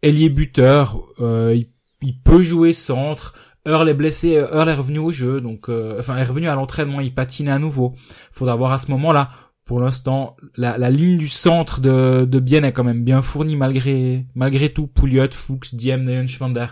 Ailier 0.00 0.30
buteur, 0.30 1.04
euh, 1.20 1.62
il 2.00 2.18
peut 2.22 2.40
jouer 2.40 2.72
centre. 2.72 3.34
Earl 3.66 3.88
est 3.88 3.94
blessé, 3.94 4.32
Earl 4.32 4.68
est 4.68 4.74
revenu 4.74 4.98
au 4.98 5.10
jeu, 5.10 5.40
donc 5.40 5.68
euh, 5.68 5.98
enfin 5.98 6.16
est 6.16 6.24
revenu 6.24 6.48
à 6.48 6.54
l'entraînement, 6.54 7.00
il 7.00 7.14
patine 7.14 7.48
à 7.48 7.58
nouveau. 7.58 7.94
Faudra 8.32 8.56
voir 8.56 8.72
à 8.72 8.78
ce 8.78 8.90
moment-là. 8.90 9.30
Pour 9.64 9.80
l'instant, 9.80 10.36
la, 10.58 10.90
ligne 10.90 11.16
du 11.16 11.28
centre 11.28 11.80
de, 11.80 12.26
de 12.26 12.38
Bienne 12.38 12.66
est 12.66 12.72
quand 12.72 12.84
même 12.84 13.02
bien 13.02 13.22
fournie 13.22 13.56
malgré 13.56 14.26
malgré 14.34 14.68
tout. 14.70 14.86
Pouliot, 14.86 15.32
Fuchs, 15.32 15.74
Diem, 15.74 16.04
Neuenschwander. 16.04 16.66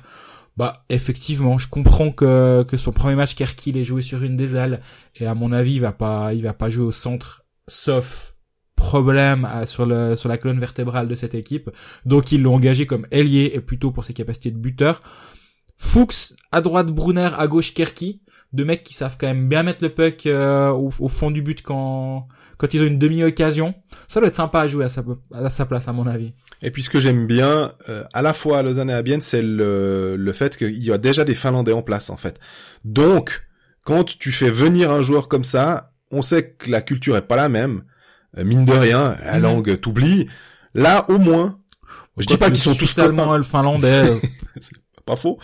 Bah 0.58 0.84
effectivement, 0.90 1.56
je 1.56 1.68
comprends 1.68 2.10
que 2.10 2.64
que 2.68 2.76
son 2.76 2.92
premier 2.92 3.14
match 3.14 3.34
Kerkil 3.34 3.78
est 3.78 3.84
joué 3.84 4.02
sur 4.02 4.22
une 4.22 4.36
des 4.36 4.56
ailes 4.56 4.82
et 5.16 5.26
à 5.26 5.34
mon 5.34 5.52
avis, 5.52 5.74
il 5.74 5.80
va 5.80 5.92
pas 5.92 6.34
il 6.34 6.42
va 6.42 6.52
pas 6.52 6.68
jouer 6.68 6.84
au 6.84 6.92
centre 6.92 7.44
sauf 7.66 8.34
problème 8.76 9.46
à- 9.46 9.64
sur 9.64 9.86
le 9.86 10.14
sur 10.16 10.28
la 10.28 10.36
colonne 10.36 10.60
vertébrale 10.60 11.08
de 11.08 11.14
cette 11.14 11.34
équipe. 11.34 11.70
Donc 12.04 12.32
ils 12.32 12.42
l'ont 12.42 12.56
engagé 12.56 12.84
comme 12.86 13.06
ailier 13.10 13.52
et 13.54 13.60
plutôt 13.60 13.90
pour 13.90 14.04
ses 14.04 14.12
capacités 14.12 14.50
de 14.50 14.58
buteur. 14.58 15.02
Fuchs 15.82 16.32
à 16.52 16.60
droite 16.60 16.86
Brunner, 16.88 17.30
à 17.36 17.46
gauche 17.48 17.74
Kerki, 17.74 18.22
deux 18.52 18.64
mecs 18.64 18.84
qui 18.84 18.94
savent 18.94 19.16
quand 19.20 19.26
même 19.26 19.48
bien 19.48 19.62
mettre 19.62 19.82
le 19.82 19.90
puck 19.90 20.26
euh, 20.26 20.68
au, 20.70 20.92
au 20.98 21.08
fond 21.08 21.30
du 21.30 21.42
but 21.42 21.60
quand 21.62 22.28
quand 22.58 22.72
ils 22.74 22.80
ont 22.82 22.86
une 22.86 22.98
demi-occasion. 22.98 23.74
Ça 24.08 24.20
doit 24.20 24.28
être 24.28 24.36
sympa 24.36 24.60
à 24.60 24.68
jouer 24.68 24.84
à 24.84 24.88
sa, 24.88 25.02
à 25.34 25.50
sa 25.50 25.66
place 25.66 25.88
à 25.88 25.92
mon 25.92 26.06
avis. 26.06 26.32
Et 26.62 26.70
puis 26.70 26.84
ce 26.84 26.90
que 26.90 27.00
j'aime 27.00 27.26
bien, 27.26 27.72
euh, 27.88 28.04
à 28.12 28.22
la 28.22 28.32
fois 28.32 28.58
à 28.58 28.62
Lausanne 28.62 28.88
et 28.88 28.92
à 28.92 29.02
Bienne, 29.02 29.20
c'est 29.22 29.42
le, 29.42 30.14
le 30.16 30.32
fait 30.32 30.56
qu'il 30.56 30.80
y 30.84 30.92
a 30.92 30.98
déjà 30.98 31.24
des 31.24 31.34
Finlandais 31.34 31.72
en 31.72 31.82
place 31.82 32.08
en 32.08 32.16
fait. 32.16 32.38
Donc, 32.84 33.42
quand 33.82 34.04
tu 34.16 34.30
fais 34.30 34.50
venir 34.50 34.92
un 34.92 35.02
joueur 35.02 35.26
comme 35.26 35.42
ça, 35.42 35.90
on 36.12 36.22
sait 36.22 36.50
que 36.52 36.70
la 36.70 36.82
culture 36.82 37.16
est 37.16 37.26
pas 37.26 37.34
la 37.36 37.48
même. 37.48 37.82
Euh, 38.38 38.44
mine 38.44 38.64
de 38.64 38.72
rien, 38.72 39.16
la 39.24 39.38
Mhm. 39.38 39.42
langue 39.42 39.80
t'oublie. 39.80 40.28
Là, 40.74 41.04
au 41.10 41.18
moins, 41.18 41.58
je 42.18 42.26
dis 42.26 42.36
pas 42.36 42.48
qu'ils 42.48 42.60
sont 42.60 42.70
tous 42.74 42.86
Suisse 42.86 42.98
allemand, 43.00 43.24
copains, 43.24 43.36
le 43.38 43.42
finlandais. 43.42 44.04
pas 45.04 45.16
faux, 45.16 45.38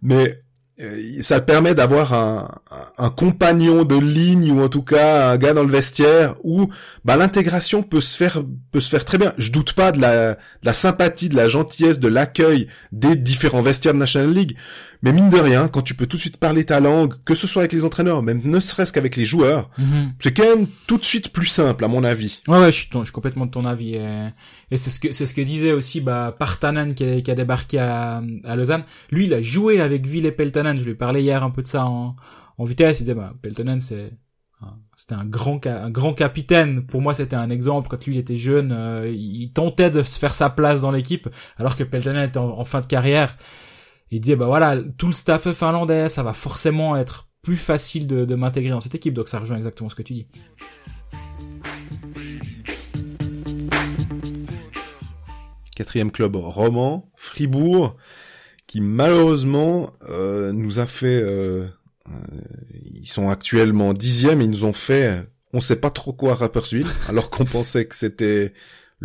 mais 0.00 0.42
euh, 0.80 1.20
ça 1.20 1.40
permet 1.40 1.74
d'avoir 1.74 2.14
un, 2.14 3.10
compagnon 3.10 3.84
de 3.84 3.96
ligne 3.96 4.52
ou 4.52 4.62
en 4.62 4.68
tout 4.68 4.82
cas 4.82 5.30
un 5.30 5.36
gars 5.36 5.52
dans 5.52 5.64
le 5.64 5.70
vestiaire 5.70 6.34
où 6.44 6.68
bah 7.04 7.16
l'intégration 7.16 7.82
peut 7.82 8.00
se 8.00 8.16
faire 8.16 8.42
peut 8.70 8.80
se 8.80 8.88
faire 8.88 9.04
très 9.04 9.18
bien. 9.18 9.34
Je 9.36 9.50
doute 9.50 9.74
pas 9.74 9.92
de 9.92 10.00
la 10.00 10.72
sympathie, 10.72 11.28
de 11.28 11.36
la 11.36 11.48
gentillesse, 11.48 12.00
de 12.00 12.08
l'accueil 12.08 12.68
des 12.90 13.16
différents 13.16 13.60
vestiaires 13.60 13.92
de 13.92 13.98
National 13.98 14.32
League, 14.32 14.56
mais 15.02 15.12
mine 15.12 15.30
de 15.30 15.38
rien, 15.38 15.68
quand 15.68 15.82
tu 15.82 15.94
peux 15.94 16.06
tout 16.06 16.16
de 16.16 16.20
suite 16.20 16.36
parler 16.36 16.64
ta 16.64 16.78
langue, 16.80 17.14
que 17.24 17.34
ce 17.34 17.46
soit 17.46 17.62
avec 17.62 17.72
les 17.72 17.84
entraîneurs, 17.84 18.22
même 18.22 18.40
ne 18.44 18.60
serait-ce 18.60 18.92
qu'avec 18.92 19.16
les 19.16 19.24
joueurs, 19.24 19.68
mhm. 19.78 20.12
c'est 20.18 20.32
quand 20.32 20.44
même 20.56 20.66
tout 20.86 20.96
de 20.98 21.04
suite 21.04 21.32
plus 21.32 21.46
simple 21.48 21.84
à 21.84 21.88
mon 21.88 22.04
avis. 22.04 22.40
Ouais, 22.48 22.58
ouais, 22.58 22.72
je 22.72 22.76
suis, 22.76 22.88
ton- 22.88 23.00
je 23.00 23.06
suis 23.06 23.12
complètement 23.12 23.46
de 23.46 23.50
ton 23.50 23.64
avis. 23.64 23.94
Et, 23.96 24.28
et 24.70 24.76
c'est 24.76 24.90
ce 24.90 25.00
que 25.00 25.12
c'est 25.12 25.26
ce 25.26 25.34
que 25.34 25.40
disait 25.42 25.72
aussi 25.72 26.00
bah, 26.00 26.34
Partanen 26.38 26.94
qui 26.94 27.04
a, 27.04 27.20
qui 27.20 27.30
a 27.30 27.34
débarqué 27.34 27.78
à, 27.78 28.22
à 28.44 28.56
Lausanne. 28.56 28.84
Lui, 29.10 29.26
il 29.26 29.34
a 29.34 29.42
joué 29.42 29.80
avec 29.80 30.06
Ville 30.06 30.26
et 30.26 30.32
Peltonen. 30.32 30.78
Je 30.78 30.84
lui 30.84 30.94
parlais 30.94 31.22
hier 31.22 31.42
un 31.42 31.50
peu 31.50 31.62
de 31.62 31.68
ça 31.68 31.84
en, 31.84 32.16
en 32.58 32.64
vitesse. 32.64 33.00
Il 33.00 33.02
disait, 33.02 33.14
bah, 33.14 33.34
Peltonen, 33.42 33.80
c'est 33.80 34.12
c'était 34.94 35.14
un 35.14 35.24
grand 35.24 35.66
un 35.66 35.90
grand 35.90 36.14
capitaine. 36.14 36.86
Pour 36.86 37.02
moi, 37.02 37.14
c'était 37.14 37.34
un 37.34 37.50
exemple. 37.50 37.88
Quand 37.90 38.06
lui, 38.06 38.14
il 38.14 38.18
était 38.18 38.36
jeune, 38.36 38.70
euh, 38.70 39.10
il 39.12 39.50
tentait 39.52 39.90
de 39.90 40.04
se 40.04 40.16
faire 40.16 40.34
sa 40.34 40.50
place 40.50 40.82
dans 40.82 40.92
l'équipe, 40.92 41.28
alors 41.58 41.74
que 41.76 41.82
Peltonen 41.82 42.28
était 42.28 42.38
en, 42.38 42.58
en 42.58 42.64
fin 42.64 42.80
de 42.80 42.86
carrière. 42.86 43.36
Il 44.14 44.20
disait, 44.20 44.36
bah 44.36 44.44
voilà, 44.44 44.76
tout 44.98 45.06
le 45.06 45.14
staff 45.14 45.50
finlandais, 45.52 46.10
ça 46.10 46.22
va 46.22 46.34
forcément 46.34 46.96
être 46.98 47.28
plus 47.40 47.56
facile 47.56 48.06
de, 48.06 48.34
m'intégrer 48.34 48.70
dans 48.70 48.82
cette 48.82 48.94
équipe. 48.94 49.14
Donc 49.14 49.30
ça 49.30 49.38
rejoint 49.38 49.56
exactement 49.56 49.88
ce 49.88 49.94
que 49.94 50.02
tu 50.02 50.12
dis. 50.12 50.26
Quatrième 55.74 56.10
club 56.10 56.36
roman, 56.36 57.10
Fribourg, 57.16 57.96
qui 58.66 58.82
malheureusement 58.82 59.94
euh, 60.10 60.52
nous 60.52 60.78
a 60.78 60.86
fait... 60.86 61.06
euh, 61.06 61.66
euh, 62.08 62.12
ils 62.94 63.08
sont 63.08 63.30
actuellement 63.30 63.94
dixième 63.94 64.42
ils 64.42 64.50
nous 64.50 64.64
ont 64.64 64.74
fait... 64.74 65.26
On 65.54 65.62
sait 65.62 65.76
pas 65.76 65.90
trop 65.90 66.12
quoi 66.12 66.36
à 66.38 66.50
alors 67.08 67.30
qu'on 67.30 67.46
pensait 67.46 67.86
que 67.86 67.94
c'était 67.94 68.52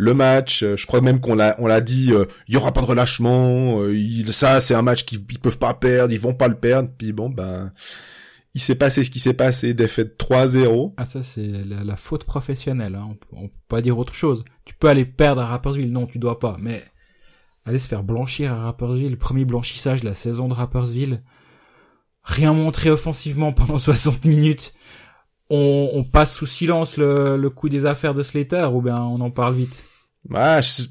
le 0.00 0.14
match. 0.14 0.62
euh, 0.62 0.76
Je 0.76 0.86
crois 0.86 1.00
même 1.00 1.20
qu'on 1.20 1.34
l'a 1.34 1.56
on 1.58 1.66
l'a 1.66 1.80
dit, 1.80 2.12
euh, 2.12 2.24
il 2.46 2.54
y 2.54 2.56
aura 2.56 2.72
pas 2.72 2.80
de 2.82 2.86
relâchement. 2.86 3.80
euh, 3.82 3.94
il- 3.96 4.32
ça, 4.32 4.60
c'est 4.60 4.74
un 4.74 4.82
match 4.82 5.04
qu'ils 5.04 5.20
ils 5.30 5.38
peuvent 5.40 5.58
pas 5.58 5.74
perdre, 5.74 6.12
ils 6.14 6.20
vont 6.20 6.34
pas 6.34 6.48
le 6.48 6.54
perdre. 6.54 6.88
Puis 6.96 7.12
bon, 7.12 7.28
ben, 7.30 7.72
il 8.54 8.60
s'est 8.60 8.76
passé 8.76 9.02
ce 9.04 9.10
qui 9.10 9.18
s'est 9.20 9.34
passé, 9.34 9.74
défaite 9.74 10.16
3-0. 10.16 10.94
Ah 10.96 11.04
ça 11.04 11.22
c'est 11.22 11.46
la, 11.46 11.84
la 11.84 11.96
faute 11.96 12.24
professionnelle, 12.24 12.94
hein. 12.94 13.08
on, 13.32 13.48
peut, 13.48 13.52
pas 13.68 13.80
dire 13.82 13.98
autre 13.98 14.14
chose. 14.14 14.44
Tu 14.64 14.74
peux 14.74 14.88
aller 14.88 15.04
perdre 15.04 15.42
à 15.42 15.46
Rapperswil, 15.46 15.90
non 15.92 16.06
tu 16.06 16.18
dois 16.18 16.38
pas, 16.38 16.56
mais 16.60 16.82
aller 17.64 17.78
se 17.78 17.88
faire 17.88 18.02
blanchir 18.04 18.52
à 18.52 18.56
Rapperswil, 18.64 19.10
le 19.10 19.16
premier 19.18 19.44
blanchissage 19.44 20.00
de 20.00 20.06
la 20.06 20.14
saison 20.14 20.48
de 20.48 20.54
Rapperswil, 20.54 21.22
rien 22.22 22.52
montré 22.52 22.88
offensivement 22.90 23.52
pendant 23.52 23.78
60 23.88 24.24
minutes, 24.24 24.74
on, 25.50 25.90
on 25.94 26.04
passe 26.04 26.34
sous 26.34 26.46
silence 26.46 26.96
le, 26.96 27.36
le 27.36 27.50
coup 27.50 27.68
des 27.68 27.86
affaires 27.86 28.14
de 28.14 28.22
Slater 28.22 28.68
ou 28.72 28.82
bien 28.82 28.98
on 29.00 29.20
en 29.20 29.30
parle 29.30 29.54
vite? 29.54 29.84
Ah, 30.34 30.60
je- 30.60 30.82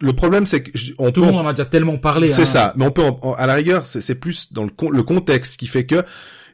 le 0.00 0.12
problème 0.12 0.44
c'est 0.44 0.62
que 0.62 0.70
je- 0.76 0.92
on 0.98 1.10
Tout 1.10 1.22
le 1.22 1.32
monde 1.32 1.46
en 1.46 1.48
a 1.48 1.52
déjà 1.54 1.64
tellement 1.64 1.96
parlé. 1.96 2.28
C'est 2.28 2.42
hein. 2.42 2.44
ça, 2.44 2.72
mais 2.76 2.84
on 2.86 2.90
peut 2.90 3.02
en- 3.04 3.18
en- 3.22 3.32
à 3.34 3.46
la 3.46 3.54
rigueur, 3.54 3.86
c'est 3.86 4.14
plus 4.20 4.52
dans 4.52 4.64
le, 4.64 4.70
con- 4.70 4.90
le 4.90 5.02
contexte 5.02 5.58
qui 5.58 5.66
fait 5.66 5.86
que 5.86 6.04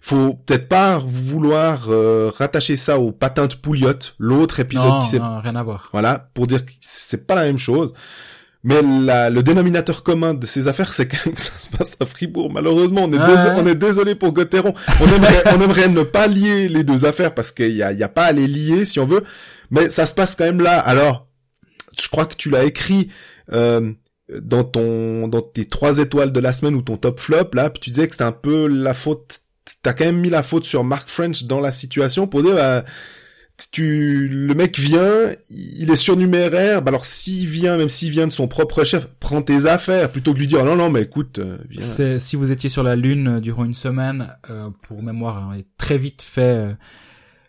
faut 0.00 0.34
peut-être 0.34 0.68
pas 0.68 0.98
vouloir 0.98 1.86
euh, 1.88 2.30
rattacher 2.36 2.76
ça 2.76 2.98
au 2.98 3.12
patin 3.12 3.46
de 3.46 3.54
Pouliot, 3.54 3.92
l'autre 4.18 4.58
épisode 4.60 4.86
Non, 4.94 5.00
qui 5.00 5.08
s'est 5.08 5.18
non, 5.20 5.40
rien 5.40 5.54
à 5.56 5.62
voir. 5.62 5.88
voilà 5.92 6.30
pour 6.34 6.46
dire 6.48 6.64
que 6.64 6.72
c'est 6.80 7.26
pas 7.26 7.34
la 7.36 7.44
même 7.44 7.58
chose. 7.58 7.92
Mais 8.64 8.80
la, 8.82 9.28
le 9.28 9.42
dénominateur 9.42 10.04
commun 10.04 10.34
de 10.34 10.46
ces 10.46 10.68
affaires, 10.68 10.92
c'est 10.92 11.08
quand 11.08 11.26
même 11.26 11.34
que 11.34 11.40
ça 11.40 11.58
se 11.58 11.68
passe 11.70 11.96
à 11.98 12.06
Fribourg. 12.06 12.50
Malheureusement, 12.52 13.02
on 13.04 13.12
est, 13.12 13.18
Ouais, 13.18 13.26
déso- 13.34 13.48
ouais. 13.48 13.54
on 13.60 13.66
est 13.66 13.74
désolé 13.74 14.14
pour 14.14 14.32
Gauthieron. 14.32 14.72
On 15.00 15.06
aimerait, 15.08 15.42
on 15.54 15.60
aimerait 15.60 15.88
ne 15.88 16.02
pas 16.04 16.28
lier 16.28 16.68
les 16.68 16.84
deux 16.84 17.04
affaires 17.04 17.34
parce 17.34 17.50
qu'il 17.50 17.72
y 17.76 17.82
a, 17.82 17.90
il 17.92 17.98
y 17.98 18.04
a 18.04 18.08
pas 18.08 18.26
à 18.26 18.32
les 18.32 18.46
lier 18.46 18.84
si 18.84 19.00
on 19.00 19.06
veut. 19.06 19.24
Mais 19.72 19.90
ça 19.90 20.06
se 20.06 20.14
passe 20.14 20.36
quand 20.36 20.44
même 20.44 20.60
là. 20.60 20.78
Alors, 20.78 21.26
je 22.00 22.08
crois 22.08 22.24
que 22.24 22.36
tu 22.36 22.50
l'as 22.50 22.62
écrit 22.64 23.08
euh, 23.52 23.90
dans 24.40 24.62
ton, 24.62 25.26
dans 25.26 25.42
tes 25.42 25.66
trois 25.66 25.98
étoiles 25.98 26.30
de 26.32 26.38
la 26.40 26.52
semaine 26.52 26.76
ou 26.76 26.82
ton 26.82 26.96
top 26.96 27.18
flop 27.18 27.50
là. 27.54 27.68
Puis 27.68 27.80
tu 27.80 27.90
disais 27.90 28.06
que 28.06 28.12
c'était 28.12 28.22
un 28.24 28.30
peu 28.32 28.68
la 28.68 28.94
faute. 28.94 29.40
T'as 29.82 29.92
quand 29.92 30.04
même 30.04 30.20
mis 30.20 30.30
la 30.30 30.44
faute 30.44 30.66
sur 30.66 30.84
Mark 30.84 31.08
French 31.08 31.44
dans 31.44 31.58
la 31.60 31.72
situation 31.72 32.28
pour 32.28 32.42
dire. 32.44 32.54
Bah, 32.54 32.84
tu 33.70 34.28
le 34.28 34.54
mec 34.54 34.78
vient, 34.78 35.32
il 35.50 35.90
est 35.90 35.96
surnuméraire, 35.96 36.82
bah 36.82 36.88
alors 36.88 37.04
s'il 37.04 37.46
vient, 37.46 37.76
même 37.76 37.88
s'il 37.88 38.10
vient 38.10 38.26
de 38.26 38.32
son 38.32 38.48
propre 38.48 38.84
chef, 38.84 39.08
prends 39.20 39.42
tes 39.42 39.66
affaires 39.66 40.10
plutôt 40.10 40.32
que 40.34 40.38
lui 40.38 40.46
dire 40.46 40.64
non 40.64 40.76
non 40.76 40.90
mais 40.90 41.02
écoute, 41.02 41.38
euh, 41.38 41.58
viens. 41.68 42.18
Si 42.18 42.36
vous 42.36 42.50
étiez 42.50 42.68
sur 42.68 42.82
la 42.82 42.96
lune 42.96 43.28
euh, 43.28 43.40
durant 43.40 43.64
une 43.64 43.74
semaine, 43.74 44.34
euh, 44.50 44.70
pour 44.82 45.02
mémoire, 45.02 45.50
hein, 45.50 45.56
et 45.56 45.66
très 45.76 45.98
vite 45.98 46.22
fait. 46.22 46.76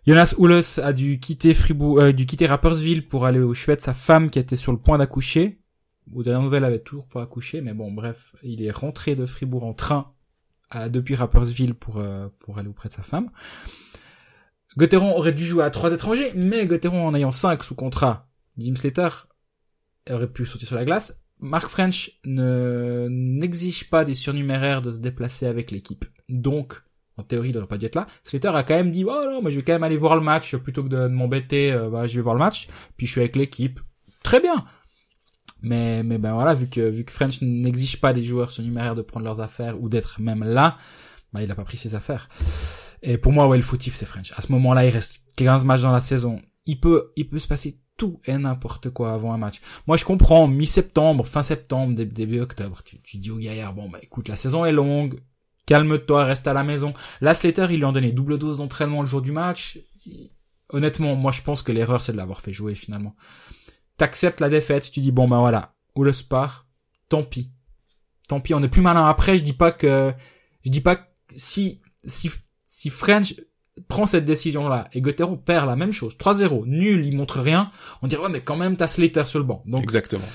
Jonas 0.05 0.33
Oulos 0.37 0.79
a 0.81 0.91
dû 0.91 1.19
quitter 1.19 1.53
Fribourg, 1.53 1.99
euh, 2.01 2.11
dû 2.11 2.25
quitter 2.25 2.45
Rapperswil 2.45 3.07
pour 3.07 3.25
aller 3.25 3.39
au 3.39 3.53
chevet 3.53 3.77
de 3.77 3.81
sa 3.81 3.93
femme 3.93 4.29
qui 4.29 4.39
était 4.39 4.57
sur 4.57 4.71
le 4.71 4.77
point 4.77 4.97
d'accoucher. 4.97 5.59
Aux 6.13 6.23
dernières 6.23 6.43
nouvelles, 6.43 6.63
elle 6.63 6.73
avait 6.73 6.79
toujours 6.79 7.07
pas 7.07 7.23
accouché, 7.23 7.61
mais 7.61 7.73
bon, 7.73 7.91
bref, 7.91 8.35
il 8.43 8.61
est 8.61 8.71
rentré 8.71 9.15
de 9.15 9.25
Fribourg 9.25 9.63
en 9.63 9.73
train 9.73 10.11
depuis 10.89 11.15
Rapperswil 11.15 11.75
pour 11.75 12.03
pour 12.39 12.57
aller 12.57 12.67
auprès 12.67 12.89
de 12.89 12.93
sa 12.93 13.03
femme. 13.03 13.29
Gauthieron 14.77 15.15
aurait 15.15 15.33
dû 15.33 15.45
jouer 15.45 15.63
à 15.63 15.69
trois 15.69 15.93
étrangers, 15.93 16.31
mais 16.35 16.65
Gauthieron 16.65 17.07
en 17.07 17.13
ayant 17.13 17.31
cinq 17.31 17.63
sous 17.63 17.75
contrat, 17.75 18.27
Jim 18.57 18.75
Slater 18.75 19.09
aurait 20.09 20.27
pu 20.27 20.45
sauter 20.45 20.65
sur 20.65 20.75
la 20.75 20.85
glace. 20.85 21.21
Mark 21.39 21.69
French 21.69 22.19
ne 22.25 23.07
n'exige 23.09 23.89
pas 23.89 24.05
des 24.05 24.15
surnuméraires 24.15 24.81
de 24.81 24.91
se 24.91 24.99
déplacer 24.99 25.45
avec 25.45 25.71
l'équipe. 25.71 26.05
Donc, 26.29 26.81
en 27.17 27.23
théorie, 27.23 27.49
il 27.49 27.55
n'aurait 27.55 27.67
pas 27.67 27.77
dû 27.77 27.85
être 27.85 27.95
là. 27.95 28.07
Slater 28.23 28.55
a 28.55 28.63
quand 28.63 28.75
même 28.75 28.91
dit, 28.91 29.03
oh 29.05 29.21
non, 29.25 29.41
mais 29.41 29.51
je 29.51 29.57
vais 29.57 29.63
quand 29.63 29.73
même 29.73 29.83
aller 29.83 29.97
voir 29.97 30.15
le 30.15 30.21
match, 30.21 30.55
plutôt 30.55 30.83
que 30.83 30.89
de, 30.89 31.07
m'embêter, 31.07 31.71
euh, 31.71 31.89
bah, 31.89 32.07
je 32.07 32.15
vais 32.15 32.21
voir 32.21 32.35
le 32.35 32.39
match, 32.39 32.67
puis 32.97 33.05
je 33.05 33.11
suis 33.11 33.21
avec 33.21 33.35
l'équipe. 33.35 33.79
Très 34.23 34.39
bien. 34.39 34.65
Mais, 35.61 36.03
mais 36.03 36.17
ben 36.17 36.33
voilà, 36.33 36.53
vu 36.53 36.67
que, 36.67 36.81
vu 36.81 37.05
que 37.05 37.11
French 37.11 37.41
n'exige 37.41 37.99
pas 38.01 38.13
des 38.13 38.23
joueurs 38.23 38.51
surnuméraires 38.51 38.95
de 38.95 39.01
prendre 39.01 39.25
leurs 39.25 39.39
affaires 39.39 39.81
ou 39.81 39.89
d'être 39.89 40.19
même 40.19 40.43
là, 40.43 40.77
bah, 41.31 41.41
il 41.41 41.51
a 41.51 41.55
pas 41.55 41.63
pris 41.63 41.77
ses 41.77 41.95
affaires. 41.95 42.29
Et 43.03 43.17
pour 43.17 43.33
moi, 43.33 43.47
ouais, 43.47 43.57
le 43.57 43.63
fautif, 43.63 43.95
c'est 43.95 44.05
French. 44.05 44.31
À 44.35 44.41
ce 44.41 44.51
moment-là, 44.53 44.85
il 44.85 44.89
reste 44.89 45.25
15 45.35 45.65
matchs 45.65 45.81
dans 45.81 45.91
la 45.91 45.99
saison. 45.99 46.41
Il 46.65 46.79
peut, 46.79 47.11
il 47.17 47.27
peut 47.29 47.37
se 47.37 47.47
passer 47.47 47.77
tout 47.97 48.19
et 48.25 48.35
n'importe 48.37 48.89
quoi 48.89 49.13
avant 49.13 49.33
un 49.33 49.37
match. 49.37 49.61
Moi, 49.87 49.97
je 49.97 50.05
comprends, 50.05 50.47
mi-septembre, 50.47 51.27
fin 51.27 51.43
septembre, 51.43 51.93
début, 51.95 52.39
octobre, 52.39 52.81
tu, 52.83 53.01
tu 53.01 53.17
dis 53.17 53.29
au 53.29 53.37
gaillard, 53.37 53.73
bon, 53.73 53.89
bah, 53.89 53.99
écoute, 54.01 54.29
la 54.29 54.37
saison 54.37 54.63
est 54.63 54.71
longue, 54.71 55.19
calme-toi, 55.65 56.23
reste 56.23 56.47
à 56.47 56.53
la 56.53 56.63
maison. 56.63 56.93
Là, 57.19 57.33
Slater, 57.33 57.67
ils 57.69 57.77
lui 57.77 57.85
ont 57.85 57.91
donné 57.91 58.13
double 58.13 58.37
dose 58.37 58.59
d'entraînement 58.59 59.01
le 59.01 59.07
jour 59.07 59.21
du 59.21 59.33
match. 59.33 59.79
Honnêtement, 60.69 61.15
moi, 61.15 61.33
je 61.33 61.41
pense 61.41 61.61
que 61.61 61.73
l'erreur, 61.73 62.01
c'est 62.01 62.13
de 62.13 62.17
l'avoir 62.17 62.39
fait 62.39 62.53
jouer, 62.53 62.73
finalement. 62.73 63.15
T'acceptes 63.97 64.39
la 64.39 64.49
défaite, 64.49 64.89
tu 64.89 65.01
dis, 65.01 65.11
bon, 65.11 65.27
bah, 65.27 65.39
voilà, 65.39 65.75
ou 65.95 66.03
le 66.03 66.13
spar, 66.13 66.67
tant 67.09 67.23
pis. 67.23 67.51
Tant 68.29 68.39
pis, 68.39 68.53
on 68.53 68.63
est 68.63 68.69
plus 68.69 68.81
malin 68.81 69.05
après, 69.05 69.37
je 69.37 69.43
dis 69.43 69.53
pas 69.53 69.73
que, 69.73 70.13
je 70.63 70.71
dis 70.71 70.81
pas 70.81 70.95
que 70.95 71.05
si, 71.29 71.81
si, 72.05 72.31
si 72.83 72.89
French 72.89 73.35
prend 73.87 74.05
cette 74.05 74.25
décision-là 74.25 74.89
et 74.91 74.99
Gauthieron 74.99 75.37
perd 75.37 75.67
la 75.67 75.77
même 75.77 75.93
chose, 75.93 76.17
3-0, 76.17 76.65
nul, 76.65 77.05
il 77.05 77.15
montre 77.15 77.39
rien, 77.39 77.71
on 78.01 78.07
dirait 78.07 78.23
ouais 78.23 78.29
mais 78.29 78.41
quand 78.41 78.57
même 78.57 78.75
t'as 78.75 78.87
Slater 78.87 79.23
sur 79.25 79.39
le 79.39 79.45
banc. 79.45 79.63
Donc 79.65 79.83
Exactement. 79.83 80.25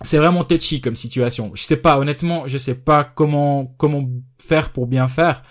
c'est 0.00 0.18
vraiment 0.18 0.44
touchy 0.44 0.80
comme 0.80 0.94
situation. 0.94 1.50
Je 1.54 1.64
sais 1.64 1.76
pas, 1.76 1.98
honnêtement, 1.98 2.46
je 2.46 2.56
sais 2.56 2.76
pas 2.76 3.02
comment 3.02 3.74
comment 3.78 4.08
faire 4.38 4.70
pour 4.70 4.86
bien 4.86 5.08
faire, 5.08 5.42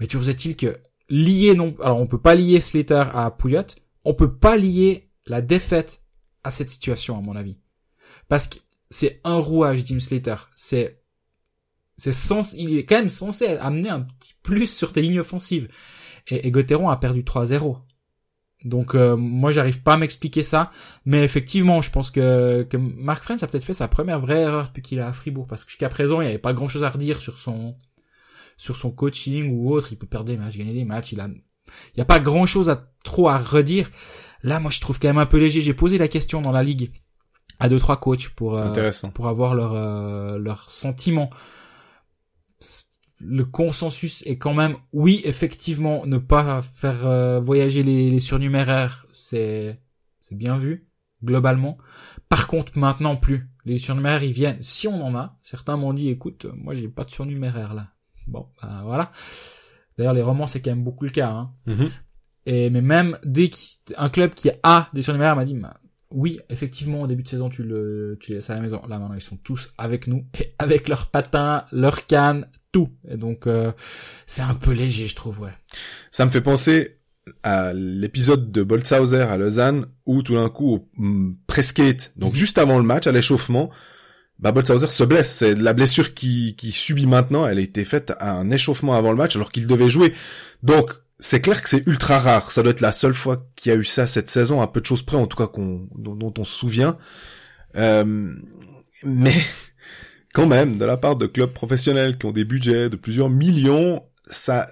mais 0.00 0.08
toujours 0.08 0.28
est-il 0.28 0.56
que 0.56 0.76
lier 1.08 1.54
non, 1.54 1.76
alors 1.80 2.00
on 2.00 2.08
peut 2.08 2.20
pas 2.20 2.34
lier 2.34 2.60
Slater 2.60 3.04
à 3.14 3.30
Pouliot, 3.30 3.62
on 4.04 4.14
peut 4.14 4.34
pas 4.34 4.56
lier 4.56 5.08
la 5.24 5.42
défaite 5.42 6.02
à 6.42 6.50
cette 6.50 6.70
situation 6.70 7.16
à 7.16 7.20
mon 7.20 7.36
avis, 7.36 7.58
parce 8.26 8.48
que 8.48 8.58
c'est 8.90 9.20
un 9.22 9.38
rouage 9.38 9.84
Jim 9.86 10.00
Slater, 10.00 10.48
c'est 10.56 11.00
c'est 11.96 12.12
sens, 12.12 12.52
il 12.52 12.76
est 12.78 12.84
quand 12.84 12.96
même 12.96 13.08
censé 13.08 13.46
amener 13.46 13.88
un 13.88 14.00
petit 14.00 14.34
plus 14.42 14.66
sur 14.66 14.92
tes 14.92 15.02
lignes 15.02 15.20
offensives. 15.20 15.68
Et, 16.28 16.46
et 16.46 16.50
Gauthieron 16.50 16.88
a 16.88 16.96
perdu 16.96 17.22
3-0. 17.22 17.78
Donc 18.64 18.94
euh, 18.94 19.16
moi 19.16 19.52
j'arrive 19.52 19.82
pas 19.82 19.94
à 19.94 19.96
m'expliquer 19.96 20.42
ça, 20.42 20.72
mais 21.04 21.22
effectivement 21.22 21.82
je 21.82 21.90
pense 21.90 22.10
que, 22.10 22.66
que 22.68 22.76
Mark 22.76 23.22
French 23.22 23.42
a 23.42 23.46
peut-être 23.46 23.64
fait 23.64 23.72
sa 23.72 23.86
première 23.86 24.18
vraie 24.18 24.40
erreur 24.40 24.68
depuis 24.68 24.82
qu'il 24.82 24.98
est 24.98 25.02
à 25.02 25.12
Fribourg, 25.12 25.46
parce 25.46 25.64
que 25.64 25.70
jusqu'à 25.70 25.88
présent 25.88 26.20
il 26.20 26.24
n'y 26.24 26.30
avait 26.30 26.38
pas 26.38 26.52
grand 26.52 26.66
chose 26.66 26.82
à 26.82 26.90
redire 26.90 27.18
sur 27.18 27.38
son 27.38 27.76
sur 28.56 28.76
son 28.76 28.90
coaching 28.90 29.52
ou 29.52 29.70
autre, 29.70 29.88
il 29.92 29.98
peut 29.98 30.06
perdre 30.06 30.26
des 30.26 30.36
matchs, 30.36 30.56
gagner 30.56 30.72
des 30.72 30.84
matchs, 30.84 31.12
il 31.12 31.20
a 31.20 31.28
il 31.28 31.98
y 31.98 32.00
a 32.00 32.04
pas 32.04 32.18
grand 32.18 32.46
chose 32.46 32.68
à 32.68 32.90
trop 33.04 33.28
à 33.28 33.38
redire. 33.38 33.90
Là 34.42 34.58
moi 34.58 34.72
je 34.72 34.80
trouve 34.80 34.98
quand 34.98 35.08
même 35.08 35.18
un 35.18 35.26
peu 35.26 35.38
léger, 35.38 35.60
j'ai 35.60 35.74
posé 35.74 35.96
la 35.96 36.08
question 36.08 36.42
dans 36.42 36.52
la 36.52 36.64
ligue 36.64 36.90
à 37.60 37.68
deux 37.68 37.78
trois 37.78 38.00
coachs 38.00 38.30
pour 38.30 38.58
euh, 38.58 38.90
pour 39.14 39.28
avoir 39.28 39.54
leur 39.54 39.74
euh, 39.74 40.38
leur 40.38 40.70
sentiment. 40.70 41.30
Le 43.18 43.44
consensus 43.44 44.22
est 44.26 44.36
quand 44.36 44.54
même 44.54 44.76
oui 44.92 45.22
effectivement 45.24 46.04
ne 46.06 46.18
pas 46.18 46.62
faire 46.62 47.06
euh, 47.06 47.40
voyager 47.40 47.82
les, 47.82 48.10
les 48.10 48.20
surnuméraires 48.20 49.06
c'est 49.14 49.80
c'est 50.20 50.36
bien 50.36 50.58
vu 50.58 50.88
globalement. 51.24 51.78
Par 52.28 52.46
contre 52.46 52.78
maintenant 52.78 53.16
plus 53.16 53.48
les 53.64 53.78
surnuméraires 53.78 54.22
ils 54.22 54.32
viennent 54.32 54.62
si 54.62 54.86
on 54.86 55.02
en 55.04 55.14
a. 55.14 55.38
Certains 55.42 55.76
m'ont 55.76 55.94
dit 55.94 56.10
écoute 56.10 56.46
moi 56.54 56.74
j'ai 56.74 56.88
pas 56.88 57.04
de 57.04 57.10
surnuméraire 57.10 57.74
là. 57.74 57.88
Bon 58.26 58.48
ben, 58.62 58.82
voilà. 58.84 59.12
D'ailleurs 59.96 60.14
les 60.14 60.22
romans 60.22 60.46
c'est 60.46 60.60
quand 60.60 60.70
même 60.70 60.84
beaucoup 60.84 61.04
le 61.04 61.10
cas. 61.10 61.30
Hein. 61.30 61.52
Mhm. 61.66 61.90
Et 62.44 62.70
mais 62.70 62.82
même 62.82 63.18
dès 63.24 63.48
qu'un 63.48 64.08
club 64.10 64.34
qui 64.34 64.50
a 64.62 64.90
des 64.92 65.02
surnuméraires 65.02 65.36
m'a 65.36 65.44
dit 65.44 65.54
bah, 65.54 65.80
oui, 66.10 66.38
effectivement, 66.50 67.02
au 67.02 67.06
début 67.06 67.22
de 67.22 67.28
saison, 67.28 67.48
tu 67.48 67.62
le, 67.62 68.16
tu 68.20 68.30
les 68.30 68.36
laisses 68.36 68.50
à 68.50 68.54
la 68.54 68.60
maison. 68.60 68.80
Là, 68.88 68.98
maintenant, 68.98 69.14
ils 69.16 69.20
sont 69.20 69.36
tous 69.36 69.68
avec 69.76 70.06
nous, 70.06 70.24
et 70.40 70.54
avec 70.58 70.88
leurs 70.88 71.06
patins, 71.06 71.64
leurs 71.72 72.06
cannes, 72.06 72.46
tout. 72.72 72.90
Et 73.08 73.16
donc, 73.16 73.46
euh, 73.46 73.72
c'est 74.26 74.42
un 74.42 74.54
peu 74.54 74.72
léger, 74.72 75.06
je 75.08 75.16
trouve, 75.16 75.40
ouais. 75.40 75.52
Ça 76.10 76.24
me 76.26 76.30
fait 76.30 76.40
penser 76.40 76.98
à 77.42 77.72
l'épisode 77.72 78.52
de 78.52 78.62
Boltzhauser 78.62 79.22
à 79.22 79.36
Lausanne 79.36 79.86
où 80.06 80.22
tout 80.22 80.34
d'un 80.34 80.48
coup 80.48 80.74
au 80.74 80.88
mm, 80.96 81.34
preskate, 81.48 82.12
donc 82.16 82.34
Mhm. 82.34 82.38
juste 82.38 82.58
avant 82.58 82.78
le 82.78 82.84
match, 82.84 83.08
à 83.08 83.12
l'échauffement, 83.12 83.68
bah 84.38 84.52
Boltzhauser 84.52 84.88
se 84.90 85.02
blesse. 85.02 85.32
C'est 85.32 85.54
la 85.56 85.72
blessure 85.72 86.14
qui, 86.14 86.54
qui 86.56 86.70
subit 86.70 87.06
maintenant. 87.06 87.46
Elle 87.46 87.58
a 87.58 87.62
été 87.62 87.84
faite 87.84 88.12
à 88.20 88.32
un 88.32 88.50
échauffement 88.50 88.94
avant 88.94 89.10
le 89.10 89.16
match 89.16 89.34
alors 89.34 89.50
qu'il 89.50 89.66
devait 89.66 89.88
jouer. 89.88 90.12
Donc 90.62 90.92
c'est 91.18 91.40
clair 91.40 91.62
que 91.62 91.68
c'est 91.68 91.86
ultra 91.86 92.18
rare. 92.18 92.52
Ça 92.52 92.62
doit 92.62 92.72
être 92.72 92.80
la 92.80 92.92
seule 92.92 93.14
fois 93.14 93.46
qu'il 93.56 93.72
y 93.72 93.74
a 93.74 93.78
eu 93.78 93.84
ça 93.84 94.06
cette 94.06 94.30
saison, 94.30 94.60
à 94.60 94.68
peu 94.68 94.80
de 94.80 94.86
choses 94.86 95.02
près 95.02 95.16
en 95.16 95.26
tout 95.26 95.36
cas 95.36 95.46
qu'on 95.46 95.88
dont, 95.96 96.34
on 96.38 96.44
se 96.44 96.52
souvient. 96.52 96.98
Euh, 97.76 98.34
mais 99.02 99.34
quand 100.34 100.46
même, 100.46 100.76
de 100.76 100.84
la 100.84 100.96
part 100.96 101.16
de 101.16 101.26
clubs 101.26 101.52
professionnels 101.52 102.18
qui 102.18 102.26
ont 102.26 102.32
des 102.32 102.44
budgets 102.44 102.90
de 102.90 102.96
plusieurs 102.96 103.30
millions, 103.30 104.02
ça 104.30 104.66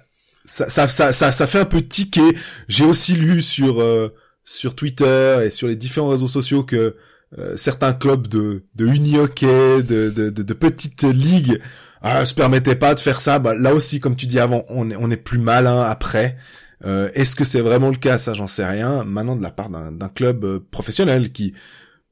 ça, 0.45 0.69
ça, 0.69 0.87
ça, 0.87 1.11
ça, 1.11 1.31
ça 1.31 1.47
fait 1.47 1.59
un 1.59 1.65
peu 1.65 1.81
tiquer. 1.81 2.37
J'ai 2.67 2.85
aussi 2.85 3.13
lu 3.15 3.41
sur 3.41 3.81
euh, 3.81 4.13
sur 4.43 4.75
Twitter 4.75 5.39
et 5.43 5.49
sur 5.49 5.67
les 5.67 5.75
différents 5.75 6.09
réseaux 6.09 6.27
sociaux 6.27 6.63
que 6.63 6.95
euh, 7.39 7.57
certains 7.57 7.93
clubs 7.93 8.27
de 8.27 8.63
de 8.75 8.85
unihockey, 8.85 9.81
de, 9.81 10.11
de, 10.11 10.29
de, 10.29 10.43
de 10.43 10.53
petites 10.53 11.03
ligues, 11.03 11.59
euh, 12.05 12.25
se 12.25 12.33
permettaient 12.33 12.75
pas 12.75 12.93
de 12.93 12.99
faire 12.99 13.21
ça. 13.21 13.39
Bah, 13.39 13.53
là 13.53 13.73
aussi, 13.73 13.99
comme 13.99 14.15
tu 14.15 14.27
dis 14.27 14.39
avant, 14.39 14.63
on 14.69 14.89
est 14.91 14.95
on 14.95 15.11
est 15.11 15.17
plus 15.17 15.39
malin 15.39 15.81
après. 15.81 16.37
Euh, 16.85 17.09
Est-ce 17.13 17.35
que 17.35 17.43
c'est 17.43 17.61
vraiment 17.61 17.89
le 17.89 17.95
cas? 17.97 18.17
Ça, 18.17 18.33
j'en 18.33 18.47
sais 18.47 18.65
rien. 18.65 19.03
Maintenant, 19.03 19.35
de 19.35 19.43
la 19.43 19.51
part 19.51 19.69
d'un 19.69 20.09
club 20.09 20.45
euh, 20.45 20.59
professionnel 20.71 21.31
qui 21.31 21.53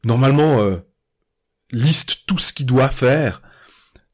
normalement 0.06 0.62
euh, 0.62 0.78
liste 1.72 2.26
tout 2.26 2.38
ce 2.38 2.54
qu'il 2.54 2.66
doit 2.66 2.90
faire, 2.90 3.42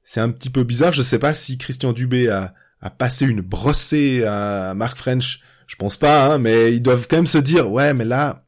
c'est 0.04 0.20
un 0.20 0.32
petit 0.32 0.50
peu 0.50 0.64
bizarre. 0.64 0.94
Je 0.94 1.02
sais 1.02 1.20
pas 1.20 1.34
si 1.34 1.58
Christian 1.58 1.94
Dubé 1.94 2.30
a 2.30 2.54
à 2.82 2.90
passer 2.90 3.26
une 3.26 3.42
brossée 3.42 4.24
à 4.24 4.74
Mark 4.74 4.98
French, 4.98 5.42
je 5.68 5.76
pense 5.76 5.98
pas, 5.98 6.26
hein, 6.26 6.38
mais 6.38 6.74
ils 6.74 6.82
doivent 6.82 7.08
quand 7.10 7.18
même 7.18 7.28
se 7.28 7.38
dire, 7.38 7.72
ouais, 7.72 7.94
mais 7.94 8.06
là, 8.06 8.46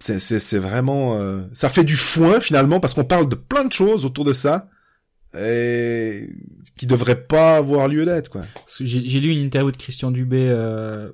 c'est 0.00 0.58
vraiment, 0.58 1.18
euh, 1.18 1.42
ça 1.52 1.68
fait 1.68 1.84
du 1.84 1.96
foin 1.96 2.40
finalement 2.40 2.78
parce 2.78 2.94
qu'on 2.94 3.04
parle 3.04 3.28
de 3.28 3.34
plein 3.34 3.64
de 3.64 3.72
choses 3.72 4.04
autour 4.04 4.24
de 4.24 4.32
ça 4.32 4.68
et 5.36 6.30
qui 6.76 6.86
devraient 6.86 7.24
pas 7.24 7.56
avoir 7.56 7.88
lieu 7.88 8.04
d'être, 8.04 8.28
quoi. 8.30 8.44
J'ai 8.80 9.20
lu 9.20 9.30
une 9.30 9.44
interview 9.44 9.72
de 9.72 9.76
Christian 9.76 10.10
Dubé 10.10 10.48
euh, 10.48 11.12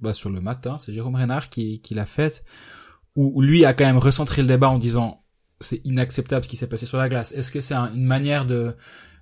bah, 0.00 0.12
sur 0.12 0.30
le 0.30 0.40
matin, 0.40 0.78
c'est 0.78 0.92
Jérôme 0.92 1.16
Renard 1.16 1.48
qui, 1.48 1.80
qui 1.80 1.94
l'a 1.94 2.06
faite, 2.06 2.44
où, 3.16 3.40
lui 3.42 3.64
a 3.64 3.74
quand 3.74 3.86
même 3.86 3.98
recentré 3.98 4.42
le 4.42 4.48
débat 4.48 4.68
en 4.70 4.78
disant 4.78 5.24
c'est 5.60 5.84
inacceptable 5.84 6.44
ce 6.44 6.48
qui 6.48 6.56
s'est 6.56 6.68
passé 6.68 6.86
sur 6.86 6.98
la 6.98 7.08
glace. 7.08 7.32
Est-ce 7.32 7.50
que 7.50 7.60
c'est 7.60 7.74
un- 7.74 7.92
une 7.92 8.04
manière 8.04 8.46
de, 8.46 8.76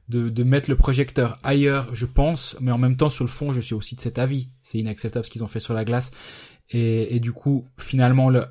de, 0.09 0.29
de 0.29 0.43
mettre 0.45 0.69
le 0.69 0.77
projecteur 0.77 1.39
ailleurs? 1.43 1.95
Je 1.95 2.05
pense, 2.05 2.57
mais 2.61 2.73
en 2.73 2.79
même 2.79 2.97
temps 2.99 3.09
sur 3.09 3.25
le 3.25 3.31
fond, 3.31 3.53
je 3.53 3.61
suis 3.61 3.75
aussi 3.75 3.97
de 3.97 4.03
cet 4.03 4.19
avis. 4.19 4.51
C'est 4.61 4.79
inacceptable 4.79 5.25
ce 5.25 5.31
qu'ils 5.31 5.45
ont 5.45 5.49
fait 5.49 5.61
sur 5.61 5.73
la 5.73 5.85
glace. 5.87 6.11
Et, 6.71 7.17
et 7.17 7.21
du 7.21 7.33
coup, 7.33 7.69
finalement, 7.79 8.29
le, 8.29 8.45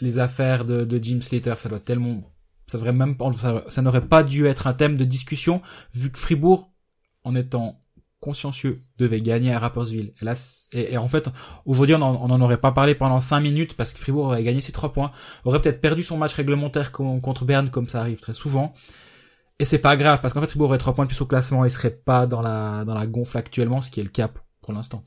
les 0.00 0.18
affaires 0.20 0.64
de, 0.64 0.84
de 0.84 1.02
Jim 1.02 1.20
Slater, 1.20 1.54
ça 1.56 1.68
doit 1.68 1.80
tellement, 1.80 2.31
ça 2.78 3.82
n'aurait 3.82 4.06
pas 4.06 4.22
dû 4.22 4.46
être 4.46 4.66
un 4.66 4.74
thème 4.74 4.96
de 4.96 5.04
discussion 5.04 5.62
vu 5.94 6.10
que 6.10 6.18
Fribourg, 6.18 6.72
en 7.24 7.34
étant 7.34 7.78
consciencieux 8.20 8.80
devait 8.98 9.20
gagner 9.20 9.52
à 9.52 9.58
Rapperswil. 9.58 10.12
Et 10.72 10.92
et, 10.92 10.96
en 10.96 11.08
fait, 11.08 11.28
aujourd'hui, 11.66 11.96
on 11.96 12.28
n'en 12.28 12.40
aurait 12.40 12.60
pas 12.60 12.70
parlé 12.70 12.94
pendant 12.94 13.18
cinq 13.20 13.40
minutes 13.40 13.74
parce 13.74 13.92
que 13.92 13.98
Fribourg 13.98 14.26
aurait 14.26 14.44
gagné 14.44 14.60
ses 14.60 14.70
trois 14.70 14.92
points, 14.92 15.10
aurait 15.44 15.60
peut-être 15.60 15.80
perdu 15.80 16.04
son 16.04 16.16
match 16.18 16.34
réglementaire 16.34 16.92
con- 16.92 17.20
contre 17.20 17.44
Berne 17.44 17.70
comme 17.70 17.88
ça 17.88 18.00
arrive 18.00 18.20
très 18.20 18.34
souvent. 18.34 18.74
Et 19.58 19.64
c'est 19.64 19.78
pas 19.78 19.96
grave 19.96 20.20
parce 20.22 20.34
qu'en 20.34 20.40
fait, 20.40 20.48
Fribourg 20.48 20.68
aurait 20.68 20.78
trois 20.78 20.94
points 20.94 21.04
de 21.04 21.08
plus 21.10 21.20
au 21.20 21.26
classement 21.26 21.64
et 21.64 21.70
serait 21.70 21.90
pas 21.90 22.26
dans 22.26 22.42
la 22.42 23.06
gonfle 23.06 23.38
actuellement, 23.38 23.80
ce 23.80 23.90
qui 23.90 24.00
est 24.00 24.04
le 24.04 24.10
pour, 24.28 24.44
pour 24.60 24.72
l'instant. 24.72 25.04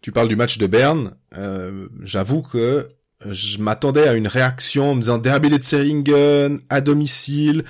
Tu 0.00 0.12
parles 0.12 0.28
du 0.28 0.36
match 0.36 0.58
de 0.58 0.66
Berne, 0.66 1.16
euh, 1.36 1.88
j'avoue 2.02 2.42
que 2.42 2.88
je 3.24 3.58
m'attendais 3.58 4.06
à 4.06 4.14
une 4.14 4.28
réaction 4.28 4.90
en 4.90 4.94
me 4.94 5.00
disant 5.00 5.18
derby 5.18 5.48
de 5.48 5.62
Seringen 5.62 6.58
à 6.68 6.80
domicile, 6.80 7.64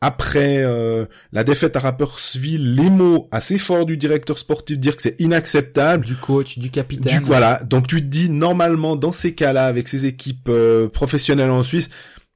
après 0.00 0.58
euh, 0.62 1.06
la 1.32 1.42
défaite 1.42 1.76
à 1.76 1.80
Rapperswil, 1.80 2.74
les 2.76 2.90
mots 2.90 3.28
assez 3.32 3.58
forts 3.58 3.86
du 3.86 3.96
directeur 3.96 4.38
sportif 4.38 4.78
dire 4.78 4.94
que 4.94 5.02
c'est 5.02 5.18
inacceptable. 5.20 6.04
Du 6.04 6.16
coach, 6.16 6.58
du 6.58 6.70
capitaine. 6.70 7.18
Du 7.18 7.24
voilà, 7.24 7.62
donc 7.64 7.86
tu 7.86 7.96
te 8.02 8.06
dis 8.06 8.28
normalement 8.28 8.96
dans 8.96 9.12
ces 9.12 9.34
cas-là 9.34 9.66
avec 9.66 9.88
ces 9.88 10.06
équipes 10.06 10.48
euh, 10.48 10.88
professionnelles 10.88 11.50
en 11.50 11.62
Suisse, 11.62 11.88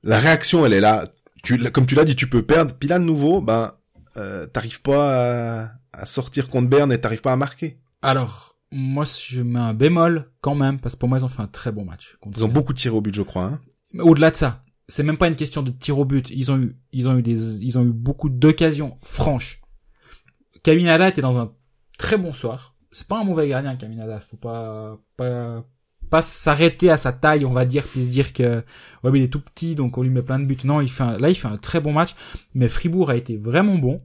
la 0.02 0.18
réaction 0.18 0.64
elle 0.64 0.72
est 0.72 0.80
là. 0.80 1.08
Tu, 1.42 1.58
comme 1.70 1.86
tu 1.86 1.94
l'as 1.94 2.04
dit, 2.04 2.16
tu 2.16 2.28
peux 2.28 2.42
perdre. 2.42 2.74
Puis 2.78 2.88
là 2.88 2.98
de 2.98 3.04
nouveau, 3.04 3.40
ben 3.40 3.72
euh, 4.16 4.46
t'arrives 4.46 4.82
pas 4.82 5.62
à, 5.62 5.70
à 5.92 6.06
sortir 6.06 6.48
contre 6.48 6.68
Berne 6.68 6.92
et 6.92 7.00
t'arrives 7.00 7.22
pas 7.22 7.32
à 7.32 7.36
marquer. 7.36 7.78
Alors, 8.02 8.49
moi, 8.72 9.04
je 9.04 9.42
mets 9.42 9.58
un 9.58 9.74
bémol 9.74 10.30
quand 10.40 10.54
même 10.54 10.78
parce 10.78 10.94
que 10.94 11.00
pour 11.00 11.08
moi, 11.08 11.18
ils 11.18 11.24
ont 11.24 11.28
fait 11.28 11.42
un 11.42 11.46
très 11.48 11.72
bon 11.72 11.84
match. 11.84 12.16
Ils 12.36 12.44
ont 12.44 12.48
beaucoup 12.48 12.72
tiré 12.72 12.94
au 12.94 13.00
but, 13.00 13.14
je 13.14 13.22
crois. 13.22 13.44
Hein. 13.44 13.60
Au-delà 13.98 14.30
de 14.30 14.36
ça, 14.36 14.62
c'est 14.88 15.02
même 15.02 15.16
pas 15.18 15.28
une 15.28 15.36
question 15.36 15.62
de 15.62 15.70
tir 15.70 15.98
au 15.98 16.04
but. 16.04 16.30
Ils 16.30 16.50
ont 16.52 16.58
eu, 16.58 16.76
ils 16.92 17.08
ont 17.08 17.16
eu 17.18 17.22
des, 17.22 17.64
ils 17.64 17.78
ont 17.78 17.84
eu 17.84 17.92
beaucoup 17.92 18.28
d'occasions 18.28 18.96
franches. 19.02 19.60
Kaminada 20.62 21.08
était 21.08 21.22
dans 21.22 21.38
un 21.38 21.52
très 21.98 22.16
bon 22.16 22.32
soir. 22.32 22.74
C'est 22.92 23.06
pas 23.06 23.20
un 23.20 23.24
mauvais 23.24 23.48
gardien, 23.48 23.76
Kaminada. 23.76 24.20
Faut 24.20 24.36
pas, 24.36 24.98
pas, 25.16 25.64
pas 26.10 26.22
s'arrêter 26.22 26.90
à 26.90 26.96
sa 26.96 27.12
taille, 27.12 27.44
on 27.44 27.52
va 27.52 27.64
dire, 27.64 27.84
puis 27.84 28.04
se 28.04 28.08
dire 28.10 28.32
que, 28.32 28.64
ouais, 29.04 29.10
mais 29.10 29.20
il 29.20 29.22
est 29.24 29.28
tout 29.28 29.40
petit, 29.40 29.74
donc 29.74 29.96
on 29.96 30.02
lui 30.02 30.10
met 30.10 30.22
plein 30.22 30.38
de 30.40 30.44
buts. 30.44 30.58
Non, 30.64 30.80
il 30.80 30.90
fait 30.90 31.04
un- 31.04 31.18
là, 31.18 31.30
il 31.30 31.34
fait 31.36 31.48
un 31.48 31.56
très 31.56 31.80
bon 31.80 31.92
match. 31.92 32.14
Mais 32.54 32.68
Fribourg 32.68 33.10
a 33.10 33.16
été 33.16 33.36
vraiment 33.36 33.78
bon. 33.78 34.02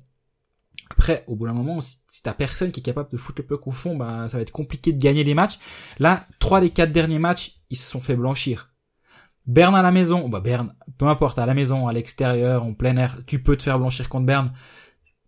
Après, 0.97 1.25
au 1.27 1.35
bout 1.35 1.45
d'un 1.45 1.53
moment, 1.53 1.81
si, 1.81 2.23
t'as 2.23 2.33
personne 2.33 2.71
qui 2.71 2.79
est 2.79 2.83
capable 2.83 3.11
de 3.11 3.17
foutre 3.17 3.41
le 3.41 3.47
puck 3.47 3.67
au 3.67 3.71
fond, 3.71 3.97
bah, 3.97 4.27
ça 4.29 4.37
va 4.37 4.41
être 4.41 4.51
compliqué 4.51 4.93
de 4.93 4.99
gagner 4.99 5.23
les 5.23 5.33
matchs. 5.33 5.59
Là, 5.99 6.25
trois 6.39 6.61
des 6.61 6.69
quatre 6.69 6.91
derniers 6.91 7.19
matchs, 7.19 7.59
ils 7.69 7.77
se 7.77 7.89
sont 7.89 7.99
fait 7.99 8.15
blanchir. 8.15 8.71
Berne 9.45 9.75
à 9.75 9.81
la 9.81 9.91
maison, 9.91 10.27
bah 10.29 10.39
Berne, 10.39 10.73
peu 10.97 11.05
importe, 11.05 11.37
à 11.37 11.45
la 11.45 11.53
maison, 11.53 11.87
à 11.87 11.93
l'extérieur, 11.93 12.63
en 12.63 12.73
plein 12.73 12.97
air, 12.97 13.19
tu 13.27 13.43
peux 13.43 13.55
te 13.57 13.63
faire 13.63 13.77
blanchir 13.77 14.09
contre 14.09 14.25
Berne. 14.25 14.53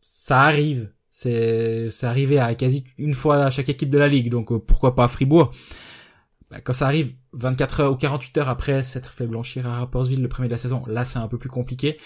Ça 0.02 0.42
arrive. 0.42 0.92
C'est, 1.12 1.90
c'est 1.90 2.06
arrivé 2.06 2.40
à 2.40 2.54
quasi 2.56 2.86
une 2.98 3.16
fois 3.16 3.46
à 3.46 3.52
chaque 3.52 3.70
équipe 3.70 3.90
de 3.90 3.98
la 3.98 4.08
ligue, 4.08 4.30
donc 4.30 4.52
euh, 4.52 4.60
pourquoi 4.60 4.96
pas 4.96 5.06
à 5.06 5.08
Fribourg. 5.08 5.52
Bah, 6.50 6.62
quand 6.62 6.74
ça 6.74 6.86
arrive 6.86 7.14
24 7.34 7.80
heures 7.82 7.92
ou 7.92 7.96
48 7.96 8.38
heures 8.38 8.50
après 8.50 8.84
s'être 8.84 9.14
fait 9.14 9.28
blanchir 9.28 9.68
à 9.68 9.80
Rapperswil 9.80 10.22
le 10.22 10.30
premier 10.30 10.48
de 10.48 10.54
la 10.54 10.58
saison, 10.58 10.84
là 10.88 11.06
c'est 11.06 11.20
un 11.20 11.28
peu 11.28 11.38
plus 11.38 11.50
compliqué. 11.50 11.98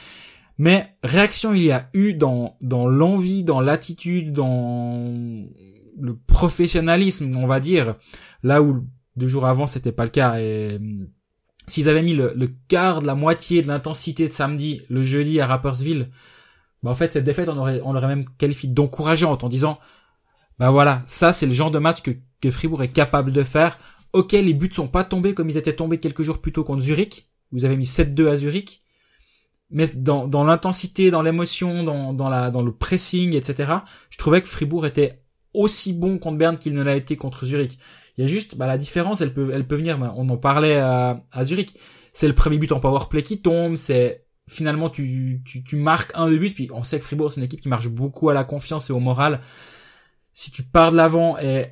Mais 0.62 0.96
réaction 1.02 1.56
il 1.56 1.64
y 1.64 1.72
a 1.72 1.90
eu 1.96 2.14
dans, 2.14 2.56
dans 2.62 2.86
l'envie, 2.86 3.44
dans 3.44 3.62
l'attitude, 3.62 4.32
dans, 4.32 5.12
le 6.00 6.16
professionnalisme, 6.16 7.36
on 7.36 7.48
va 7.48 7.60
dire, 7.60 7.96
là 8.44 8.62
où 8.62 8.86
deux 9.16 9.28
jours 9.28 9.48
avant 9.48 9.66
c'était 9.66 9.92
pas 9.92 10.04
le 10.04 10.12
cas. 10.12 10.40
Et 10.40 10.76
hum, 10.76 11.08
s'ils 11.66 11.90
avaient 11.90 12.04
mis 12.04 12.14
le, 12.14 12.54
quart 12.68 13.02
de 13.02 13.08
la 13.08 13.16
moitié 13.16 13.64
de 13.64 13.68
l'intensité 13.70 14.28
de 14.28 14.34
samedi, 14.34 14.84
le 14.88 15.04
jeudi 15.04 15.42
à 15.42 15.48
Rappersville, 15.48 16.12
bah 16.84 16.92
en 16.92 16.96
fait 16.96 17.12
cette 17.12 17.24
défaite 17.24 17.50
on 17.50 17.58
aurait 17.58 17.82
on 17.84 17.94
l'aurait 17.94 18.06
même 18.06 18.30
qualifié 18.38 18.70
d'encourageante 18.70 19.44
en 19.44 19.50
disant 19.50 19.80
bah 20.60 20.70
voilà 20.70 21.02
ça 21.08 21.34
c'est 21.34 21.48
le 21.48 21.54
genre 21.54 21.72
de 21.72 21.80
match 21.80 22.04
que 22.04 22.12
que 22.40 22.52
Fribourg 22.52 22.84
est 22.84 22.94
capable 22.94 23.34
de 23.34 23.42
faire. 23.42 23.80
Ok 24.14 24.34
les 24.34 24.54
buts 24.54 24.70
sont 24.72 24.88
pas 24.88 25.06
tombés 25.06 25.34
comme 25.34 25.50
ils 25.50 25.58
étaient 25.58 25.76
tombés 25.76 26.00
quelques 26.00 26.22
jours 26.22 26.40
plus 26.40 26.52
tôt 26.52 26.64
contre 26.64 26.84
Zurich. 26.84 27.32
Vous 27.52 27.66
avez 27.66 27.78
mis 27.78 27.86
7-2 27.86 28.28
à 28.28 28.36
Zurich 28.36 28.81
mais 29.72 29.88
dans, 29.96 30.28
dans 30.28 30.44
l'intensité, 30.44 31.12
dans 31.12 31.22
l'émotion, 31.22 31.84
dans, 31.84 32.14
dans, 32.14 32.52
dans 32.52 32.62
le 32.62 32.72
pressing, 32.72 33.36
etc., 33.36 33.74
je 34.10 34.18
trouvais 34.18 34.42
que 34.42 34.48
Fribourg 34.48 34.86
était 34.86 35.24
aussi 35.54 35.94
bon 35.94 36.18
contre 36.18 36.38
Berne 36.38 36.58
qu'il 36.58 36.74
ne 36.74 36.84
l'a 36.84 36.96
été 36.96 37.18
contre 37.18 37.46
Zurich. 37.46 37.78
Il 38.18 38.22
y 38.22 38.26
a 38.26 38.28
juste, 38.28 38.58
bah, 38.58 38.68
la 38.68 38.78
différence, 38.78 39.22
elle 39.22 39.34
peut, 39.34 39.52
elle 39.54 39.66
peut 39.66 39.78
venir, 39.78 39.98
on 40.16 40.30
en 40.30 40.38
parlait 40.38 40.78
à, 40.78 41.24
à 41.32 41.46
Zurich, 41.46 41.76
c'est 42.14 42.28
le 42.28 42.36
premier 42.36 42.58
but 42.58 42.72
en 42.72 42.80
powerplay 42.80 43.24
qui 43.24 43.42
tombe, 43.42 43.76
c'est 43.76 44.26
finalement 44.48 44.90
tu, 44.90 45.42
tu, 45.46 45.64
tu 45.64 45.78
marques 45.78 46.12
un 46.16 46.30
de 46.30 46.38
but, 46.38 46.54
puis 46.54 46.70
on 46.74 46.84
sait 46.84 47.00
que 47.00 47.06
Fribourg 47.06 47.32
c'est 47.32 47.40
une 47.40 47.46
équipe 47.46 47.62
qui 47.62 47.70
marche 47.70 47.88
beaucoup 47.88 48.30
à 48.30 48.34
la 48.34 48.44
confiance 48.44 48.90
et 48.90 48.94
au 48.94 49.00
moral. 49.00 49.40
Si 50.34 50.52
tu 50.52 50.64
pars 50.64 50.92
de 50.92 50.98
l'avant 50.98 51.38
et 51.38 51.68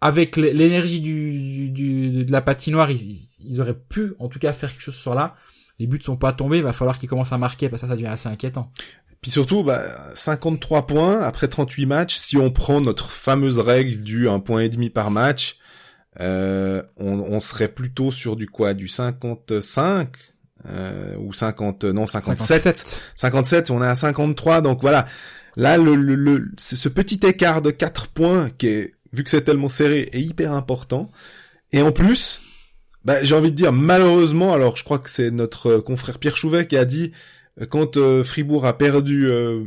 avec 0.00 0.36
l'énergie 0.36 1.00
du, 1.00 1.70
du, 1.70 2.24
de 2.24 2.32
la 2.32 2.42
patinoire, 2.42 2.90
ils, 2.90 3.26
ils 3.40 3.60
auraient 3.60 3.78
pu 3.78 4.12
en 4.18 4.28
tout 4.28 4.38
cas 4.38 4.52
faire 4.52 4.70
quelque 4.70 4.82
chose 4.82 4.96
sur 4.96 5.14
là 5.14 5.34
les 5.78 5.86
buts 5.86 6.00
sont 6.02 6.16
pas 6.16 6.32
tombés, 6.32 6.58
il 6.58 6.64
va 6.64 6.72
falloir 6.72 6.98
qu'ils 6.98 7.08
commencent 7.08 7.32
à 7.32 7.38
marquer 7.38 7.68
parce 7.68 7.82
que 7.82 7.86
ça, 7.86 7.92
ça 7.92 7.96
devient 7.96 8.08
assez 8.08 8.28
inquiétant. 8.28 8.70
Puis 9.20 9.30
surtout, 9.30 9.64
bah, 9.64 9.82
53 10.14 10.86
points 10.86 11.20
après 11.20 11.48
38 11.48 11.86
matchs. 11.86 12.16
Si 12.16 12.36
on 12.36 12.50
prend 12.50 12.80
notre 12.80 13.10
fameuse 13.10 13.58
règle 13.58 14.02
du 14.02 14.28
un 14.28 14.38
point 14.40 14.60
et 14.60 14.68
demi 14.68 14.90
par 14.90 15.10
match, 15.10 15.58
euh, 16.20 16.82
on, 16.96 17.18
on, 17.20 17.40
serait 17.40 17.68
plutôt 17.68 18.10
sur 18.10 18.36
du 18.36 18.48
quoi, 18.48 18.74
du 18.74 18.88
55 18.88 20.08
euh, 20.68 21.16
ou 21.18 21.32
50, 21.32 21.84
non 21.84 22.06
57. 22.06 22.46
57. 22.46 23.02
57. 23.14 23.70
On 23.70 23.82
est 23.82 23.86
à 23.86 23.94
53, 23.94 24.60
donc 24.60 24.80
voilà. 24.80 25.06
Là, 25.56 25.76
le, 25.76 25.96
le, 25.96 26.14
le 26.14 26.50
ce 26.56 26.88
petit 26.88 27.20
écart 27.26 27.62
de 27.62 27.70
4 27.70 28.08
points 28.08 28.50
qui 28.50 28.68
est, 28.68 28.92
vu 29.12 29.24
que 29.24 29.30
c'est 29.30 29.42
tellement 29.42 29.68
serré, 29.68 30.08
est 30.12 30.20
hyper 30.20 30.52
important. 30.52 31.10
Et 31.72 31.82
en 31.82 31.90
plus, 31.90 32.40
bah, 33.08 33.24
j'ai 33.24 33.34
envie 33.34 33.50
de 33.50 33.56
dire 33.56 33.72
malheureusement, 33.72 34.52
alors 34.52 34.76
je 34.76 34.84
crois 34.84 34.98
que 34.98 35.08
c'est 35.08 35.30
notre 35.30 35.70
euh, 35.70 35.80
confrère 35.80 36.18
Pierre 36.18 36.36
Chouvet 36.36 36.66
qui 36.66 36.76
a 36.76 36.84
dit 36.84 37.12
euh, 37.58 37.64
quand 37.64 37.96
euh, 37.96 38.22
Fribourg 38.22 38.66
a 38.66 38.76
perdu 38.76 39.30
euh, 39.30 39.64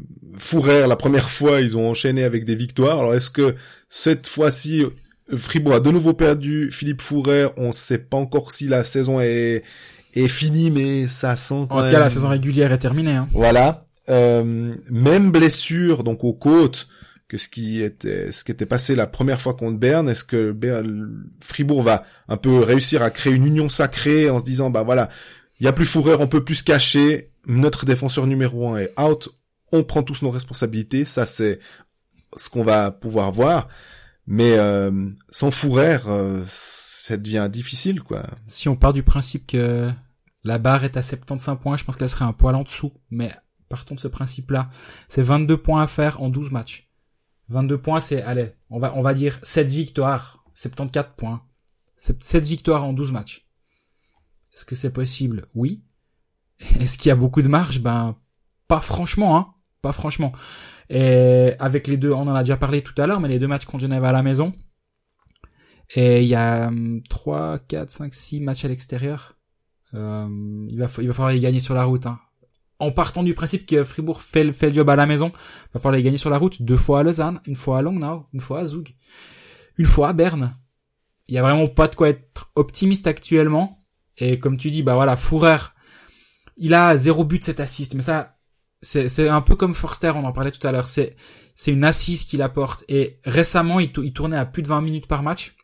la 0.63 0.95
première 0.95 1.31
fois, 1.31 1.59
ils 1.59 1.75
ont 1.75 1.89
enchaîné 1.89 2.23
avec 2.23 2.45
des 2.45 2.53
victoires. 2.53 2.99
Alors 2.99 3.15
est-ce 3.15 3.31
que 3.31 3.55
cette 3.89 4.27
fois-ci 4.27 4.85
Fribourg 5.35 5.73
a 5.73 5.79
de 5.79 5.89
nouveau 5.89 6.13
perdu 6.13 6.69
Philippe 6.71 7.01
Fourer 7.01 7.47
On 7.57 7.69
ne 7.69 7.71
sait 7.71 7.97
pas 7.97 8.17
encore 8.17 8.51
si 8.51 8.67
la 8.67 8.83
saison 8.83 9.19
est 9.19 9.63
est 10.13 10.27
finie, 10.27 10.69
mais 10.69 11.07
ça 11.07 11.35
sent 11.35 11.65
quand 11.67 11.79
en 11.79 11.85
tout 11.85 11.91
cas, 11.91 11.99
la 11.99 12.11
saison 12.11 12.29
régulière 12.29 12.71
est 12.71 12.77
terminée. 12.77 13.15
Hein. 13.15 13.27
Voilà. 13.33 13.85
même 14.07 15.31
blessure 15.31 16.03
donc 16.03 16.23
aux 16.23 16.35
côtes 16.35 16.87
que 17.31 17.37
ce 17.37 17.47
qui 17.47 17.81
était 17.81 18.33
ce 18.33 18.43
qui 18.43 18.51
était 18.51 18.65
passé 18.65 18.93
la 18.93 19.07
première 19.07 19.39
fois 19.39 19.53
contre 19.53 19.77
Berne 19.77 20.09
Est-ce 20.09 20.25
que 20.25 20.53
Fribourg 21.39 21.81
va 21.81 22.03
un 22.27 22.35
peu 22.35 22.59
réussir 22.59 23.01
à 23.03 23.09
créer 23.09 23.31
une 23.31 23.45
union 23.45 23.69
sacrée 23.69 24.29
en 24.29 24.37
se 24.37 24.43
disant 24.43 24.69
bah 24.69 24.83
voilà, 24.83 25.07
il 25.61 25.63
y 25.63 25.69
a 25.69 25.71
plus 25.71 25.85
Fourreur, 25.85 26.19
on 26.19 26.27
peut 26.27 26.43
plus 26.43 26.55
se 26.55 26.65
cacher, 26.65 27.31
notre 27.47 27.85
défenseur 27.85 28.27
numéro 28.27 28.67
un 28.67 28.79
est 28.79 28.99
out, 28.99 29.29
on 29.71 29.85
prend 29.85 30.03
tous 30.03 30.23
nos 30.23 30.29
responsabilités, 30.29 31.05
ça 31.05 31.25
c'est 31.25 31.59
ce 32.35 32.49
qu'on 32.49 32.63
va 32.63 32.91
pouvoir 32.91 33.31
voir. 33.31 33.69
Mais 34.27 34.57
euh, 34.57 34.91
sans 35.29 35.51
Fourrère, 35.51 36.09
euh, 36.09 36.43
ça 36.49 37.15
devient 37.15 37.47
difficile 37.49 38.03
quoi. 38.03 38.23
Si 38.47 38.67
on 38.67 38.75
part 38.75 38.91
du 38.91 39.03
principe 39.03 39.47
que 39.47 39.89
la 40.43 40.57
barre 40.57 40.83
est 40.83 40.97
à 40.97 41.01
75 41.01 41.59
points, 41.61 41.77
je 41.77 41.85
pense 41.85 41.95
qu'elle 41.95 42.09
serait 42.09 42.25
un 42.25 42.33
poil 42.33 42.57
en 42.57 42.63
dessous, 42.63 42.91
mais 43.09 43.31
partons 43.69 43.95
de 43.95 44.01
ce 44.01 44.09
principe-là. 44.09 44.69
C'est 45.07 45.21
22 45.21 45.55
points 45.55 45.81
à 45.81 45.87
faire 45.87 46.21
en 46.21 46.27
12 46.27 46.51
matchs. 46.51 46.90
22 47.51 47.77
points, 47.77 47.99
c'est, 47.99 48.21
allez, 48.21 48.53
on 48.69 48.79
va, 48.79 48.93
on 48.95 49.01
va 49.01 49.13
dire 49.13 49.39
7 49.43 49.67
victoires, 49.67 50.43
74 50.55 51.15
points. 51.17 51.43
7 51.97 52.43
victoires 52.43 52.83
en 52.83 52.93
12 52.93 53.11
matchs. 53.11 53.45
Est-ce 54.53 54.65
que 54.65 54.75
c'est 54.75 54.91
possible? 54.91 55.45
Oui. 55.53 55.83
Est-ce 56.79 56.97
qu'il 56.97 57.09
y 57.09 57.11
a 57.11 57.15
beaucoup 57.15 57.41
de 57.41 57.47
marge? 57.47 57.81
Ben, 57.81 58.15
pas 58.67 58.81
franchement, 58.81 59.37
hein. 59.37 59.53
Pas 59.81 59.91
franchement. 59.91 60.31
Et 60.89 61.53
avec 61.59 61.87
les 61.87 61.97
deux, 61.97 62.11
on 62.11 62.27
en 62.27 62.35
a 62.35 62.43
déjà 62.43 62.57
parlé 62.57 62.81
tout 62.81 62.99
à 63.01 63.07
l'heure, 63.07 63.19
mais 63.19 63.27
les 63.27 63.39
deux 63.39 63.47
matchs 63.47 63.65
contre 63.65 63.81
Genève 63.81 64.03
à 64.03 64.11
la 64.11 64.23
maison. 64.23 64.53
Et 65.95 66.21
il 66.21 66.27
y 66.27 66.35
a 66.35 66.71
3, 67.09 67.59
4, 67.59 67.89
5, 67.89 68.13
6 68.13 68.39
matchs 68.41 68.65
à 68.65 68.67
l'extérieur. 68.67 69.37
Euh, 69.93 70.65
il, 70.69 70.79
va, 70.79 70.87
il 70.99 71.07
va 71.07 71.13
falloir 71.13 71.31
les 71.31 71.39
gagner 71.39 71.59
sur 71.59 71.73
la 71.73 71.83
route. 71.83 72.05
Hein 72.05 72.19
en 72.81 72.91
partant 72.91 73.21
du 73.21 73.35
principe 73.35 73.67
que 73.67 73.83
Fribourg 73.83 74.21
fait 74.21 74.43
le, 74.43 74.53
job 74.73 74.89
à 74.89 74.95
la 74.95 75.05
maison, 75.05 75.31
va 75.73 75.79
falloir 75.79 75.95
les 75.95 76.03
gagner 76.03 76.17
sur 76.17 76.31
la 76.31 76.39
route 76.39 76.61
deux 76.63 76.77
fois 76.77 77.01
à 77.01 77.03
Lausanne, 77.03 77.39
une 77.45 77.55
fois 77.55 77.77
à 77.77 77.81
Langnau, 77.83 78.25
une 78.33 78.41
fois 78.41 78.61
à 78.61 78.65
Zug, 78.65 78.95
une 79.77 79.85
fois 79.85 80.09
à 80.09 80.13
Berne. 80.13 80.55
Il 81.27 81.35
y 81.35 81.37
a 81.37 81.43
vraiment 81.43 81.67
pas 81.67 81.87
de 81.87 81.95
quoi 81.95 82.09
être 82.09 82.51
optimiste 82.55 83.05
actuellement. 83.05 83.85
Et 84.17 84.39
comme 84.39 84.57
tu 84.57 84.71
dis, 84.71 84.81
bah 84.81 84.95
voilà, 84.95 85.15
Fourer, 85.15 85.57
il 86.57 86.73
a 86.73 86.97
zéro 86.97 87.23
but 87.23 87.43
cet 87.43 87.59
assist, 87.59 87.93
mais 87.93 88.01
ça, 88.01 88.37
c'est, 88.81 89.09
c'est 89.09 89.29
un 89.29 89.41
peu 89.41 89.55
comme 89.55 89.75
Forster, 89.75 90.13
on 90.15 90.25
en 90.25 90.33
parlait 90.33 90.51
tout 90.51 90.65
à 90.65 90.71
l'heure. 90.71 90.87
C'est, 90.87 91.15
c'est 91.53 91.71
une 91.71 91.83
assise 91.83 92.25
qu'il 92.25 92.41
apporte. 92.41 92.83
Et 92.89 93.19
récemment, 93.25 93.79
il, 93.79 93.91
il 94.03 94.13
tournait 94.13 94.37
à 94.37 94.45
plus 94.45 94.63
de 94.63 94.67
20 94.67 94.81
minutes 94.81 95.07
par 95.07 95.21
match. 95.21 95.55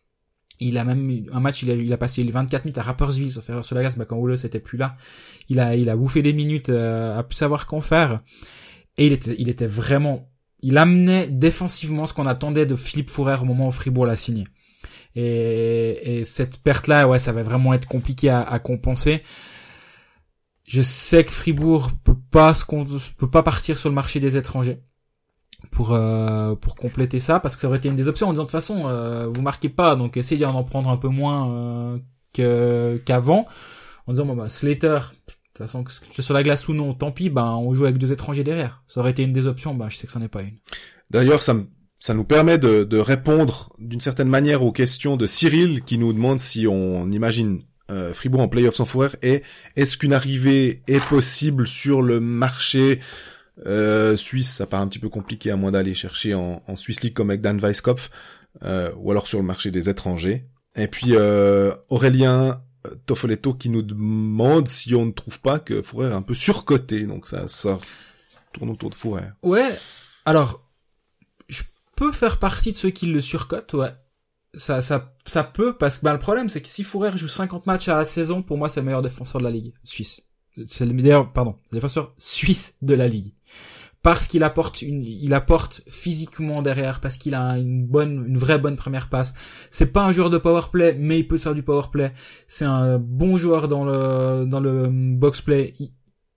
Il 0.60 0.78
a 0.78 0.84
même 0.84 1.26
un 1.32 1.40
match, 1.40 1.62
il 1.64 1.72
a, 1.72 1.74
il 1.76 1.94
a 1.94 1.98
passé 1.98 2.24
les 2.24 2.32
24 2.32 2.66
minutes 2.66 2.78
à 2.78 2.82
Rapperswil, 2.82 3.32
sauf 3.32 3.46
sur 3.62 3.76
la 3.76 3.82
glace, 3.82 3.98
bah 3.98 4.06
quand 4.06 4.18
Wolo 4.18 4.38
c'était 4.38 4.60
plus 4.60 4.78
là. 4.78 4.98
Il 5.50 5.60
a, 5.60 5.96
bouffé 5.96 6.22
des 6.22 6.34
minutes 6.34 6.70
euh, 6.70 7.18
à 7.18 7.24
plus 7.24 7.36
savoir 7.36 7.68
qu'en 7.68 7.82
faire. 7.82 8.22
Et 8.98 9.06
il 9.06 9.50
était, 9.50 9.68
vraiment, 9.68 10.32
il 10.62 10.78
amenait 10.78 11.28
défensivement 11.28 12.08
ce 12.08 12.14
qu'on 12.14 12.26
attendait 12.26 12.66
de 12.66 12.76
Philippe 12.76 13.12
Fourer 13.12 13.38
au 13.42 13.46
moment 13.46 13.68
où 13.68 13.72
Fribourg 13.72 14.08
l'a 14.08 14.16
signé. 14.16 14.46
Et, 15.16 16.20
et 16.20 16.26
cette 16.26 16.58
perte-là, 16.58 17.08
ouais, 17.08 17.20
ça 17.20 17.32
va 17.32 17.44
vraiment 17.44 17.74
être 17.74 17.88
compliqué 17.88 18.30
à, 18.30 18.60
compenser. 18.60 19.22
Je 20.66 20.82
sais 20.82 21.24
que 21.24 21.32
Fribourg 21.32 21.92
peut 22.04 22.18
pas 22.32 22.54
peut 23.18 23.30
pas 23.30 23.44
partir 23.44 23.78
sur 23.78 23.90
le 23.90 23.96
marché 23.96 24.20
des 24.20 24.36
étrangers 24.36 24.82
pour 25.72 25.94
euh, 25.94 26.56
pour 26.56 26.76
compléter 26.76 27.20
ça 27.20 27.40
parce 27.40 27.56
que 27.56 27.62
ça 27.62 27.68
aurait 27.68 27.78
été 27.78 27.90
une 27.90 27.96
des 27.96 28.08
options 28.08 28.28
en 28.28 28.32
disant 28.32 28.44
de 28.44 28.48
toute 28.48 28.52
façon 28.52 28.88
euh, 28.88 29.28
vous 29.28 29.42
marquez 29.42 29.70
pas 29.70 29.96
donc 29.96 30.18
essayez 30.18 30.42
d'en 30.42 30.64
prendre 30.64 30.90
un 30.90 30.98
peu 30.98 31.08
moins 31.08 32.00
euh, 32.40 32.98
qu'avant 33.06 33.46
en 34.06 34.12
disant 34.12 34.26
bon 34.26 34.36
bah 34.36 34.50
Slater 34.50 35.00
de 35.28 35.34
toute 35.54 35.58
façon 35.58 35.84
que 35.84 35.92
ce 35.92 36.22
sur 36.22 36.34
la 36.34 36.44
glace 36.44 36.68
ou 36.68 36.74
non 36.74 36.94
tant 36.94 37.12
pis 37.12 37.30
ben 37.30 37.54
on 37.56 37.74
joue 37.74 37.86
avec 37.86 37.98
deux 37.98 38.12
étrangers 38.12 38.44
derrière. 38.44 38.84
Ça 38.88 39.00
aurait 39.00 39.12
été 39.12 39.24
une 39.24 39.34
des 39.34 39.48
options 39.48 39.74
bah 39.74 39.88
je 39.90 39.98
sais 39.98 40.08
que 40.08 40.14
ça 40.14 40.20
n'est 40.20 40.28
pas 40.28 40.42
une. 40.42 40.58
D'ailleurs 41.10 41.44
ça 41.44 41.56
ça 42.00 42.14
nous 42.14 42.24
permet 42.24 42.60
de, 42.60 42.84
de 42.84 42.98
répondre 42.98 43.74
d'une 43.80 44.00
certaine 44.00 44.28
manière 44.28 44.64
aux 44.64 44.72
questions 44.72 45.18
de 45.18 45.26
Cyril 45.26 45.84
qui 45.84 45.98
nous 45.98 46.14
demande 46.14 46.40
si 46.40 46.68
on 46.68 47.10
imagine 47.10 47.62
euh, 47.90 48.14
Fribourg 48.14 48.42
en 48.42 48.48
playoff 48.48 48.76
sans 48.76 48.86
Fourrer 48.86 49.10
et 49.24 49.44
est-ce 49.76 49.98
qu'une 49.98 50.14
arrivée 50.14 50.84
est 50.88 51.04
possible 51.06 51.68
sur 51.68 52.02
le 52.02 52.20
marché? 52.20 53.00
Euh, 53.66 54.16
Suisse, 54.16 54.50
ça 54.50 54.68
paraît 54.68 54.84
un 54.84 54.88
petit 54.88 55.00
peu 55.00 55.10
compliqué 55.10 55.52
à 55.52 55.56
moins 55.56 55.72
d'aller 55.72 55.96
chercher 55.96 56.34
en, 56.34 56.62
en 56.68 56.76
Swiss 56.76 57.02
League 57.02 57.14
comme 57.14 57.30
avec 57.30 57.42
Dan 57.42 57.58
Weisskopf, 57.60 58.10
euh, 58.64 58.92
ou 58.98 59.12
alors 59.12 59.28
sur 59.28 59.40
le 59.40 59.46
marché 59.46 59.72
des 59.72 59.90
étrangers. 59.90 60.48
Et 60.76 60.88
puis 60.88 61.16
euh, 61.16 61.74
Aurélien 61.90 62.62
euh, 62.86 62.96
Tofoletto 63.06 63.54
qui 63.54 63.70
nous 63.70 63.82
demande 63.82 64.68
si 64.68 64.94
on 64.94 65.06
ne 65.06 65.12
trouve 65.12 65.40
pas 65.40 65.60
que 65.60 65.82
Fourrer 65.82 66.10
est 66.10 66.14
un 66.14 66.22
peu 66.22 66.36
surcoté, 66.36 67.06
donc 67.06 67.28
ça 67.28 67.48
sort 67.48 67.82
tourne 68.54 68.70
autour 68.70 68.90
de 68.90 68.96
Fourrer. 68.96 69.26
Ouais. 69.44 69.78
Alors, 70.26 70.64
je 71.48 71.64
peux 71.96 72.12
faire 72.12 72.40
partie 72.40 72.72
de 72.72 72.78
ceux 72.78 72.90
qui 72.90 73.08
le 73.08 73.22
surcotent, 73.22 73.74
ouais. 73.74 73.94
Ça, 74.58 74.82
ça, 74.82 75.14
ça 75.28 75.44
peut, 75.44 75.78
parce 75.78 76.00
que 76.00 76.04
bah, 76.04 76.14
le 76.14 76.20
problème, 76.20 76.50
c'est 76.50 76.62
que 76.62 76.70
si 76.70 76.84
Fourrer 76.84 77.16
joue 77.18 77.28
50 77.28 77.68
matchs 77.68 77.90
à 77.90 77.98
la 77.98 78.06
saison, 78.06 78.42
pour 78.42 78.58
moi, 78.58 78.70
c'est 78.70 78.80
le 78.80 78.86
meilleur 78.86 79.02
défenseur 79.02 79.40
de 79.40 79.46
la 79.46 79.52
ligue 79.52 79.74
suisse. 79.84 80.22
C'est 80.68 80.86
le 80.86 80.94
meilleur, 80.94 81.32
pardon, 81.34 81.58
défenseur 81.72 82.16
suisse 82.18 82.78
de 82.82 82.96
la 82.96 83.08
ligue 83.08 83.34
parce 84.08 84.28
qu'il 84.28 84.46
apporte 84.46 84.82
une, 84.82 85.04
il 85.04 85.34
apporte 85.34 85.82
physiquement 85.90 86.62
derrière, 86.62 87.02
parce 87.02 87.18
qu'il 87.18 87.36
a 87.36 87.58
une 87.58 87.86
bonne, 87.86 88.24
une 88.26 88.38
vraie 88.38 88.58
bonne 88.58 88.78
première 88.78 89.10
passe. 89.10 89.34
C'est 89.70 89.92
pas 89.92 90.06
un 90.06 90.14
joueur 90.14 90.30
de 90.30 90.38
power 90.38 90.62
play, 90.72 90.96
mais 90.98 91.20
il 91.20 91.28
peut 91.28 91.38
faire 91.38 91.54
du 91.54 91.62
power 91.62 91.88
play. 91.92 92.14
C'est 92.48 92.64
un 92.64 93.00
bon 93.00 93.36
joueur 93.36 93.68
dans 93.68 93.84
le, 93.84 94.46
dans 94.46 94.62
le 94.62 94.88
box 94.90 95.42
play. 95.42 95.74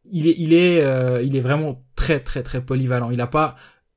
Il, 0.05 0.27
est, 0.27 0.35
il 0.37 0.53
est, 0.53 0.85
euh, 0.85 1.23
il 1.23 1.37
est 1.37 1.41
vraiment 1.41 1.85
très, 1.95 2.19
très, 2.19 2.43
très 2.43 2.61
polyvalent. 2.61 3.13
Il 3.13 3.21
a 3.21 3.29
pas 3.29 3.55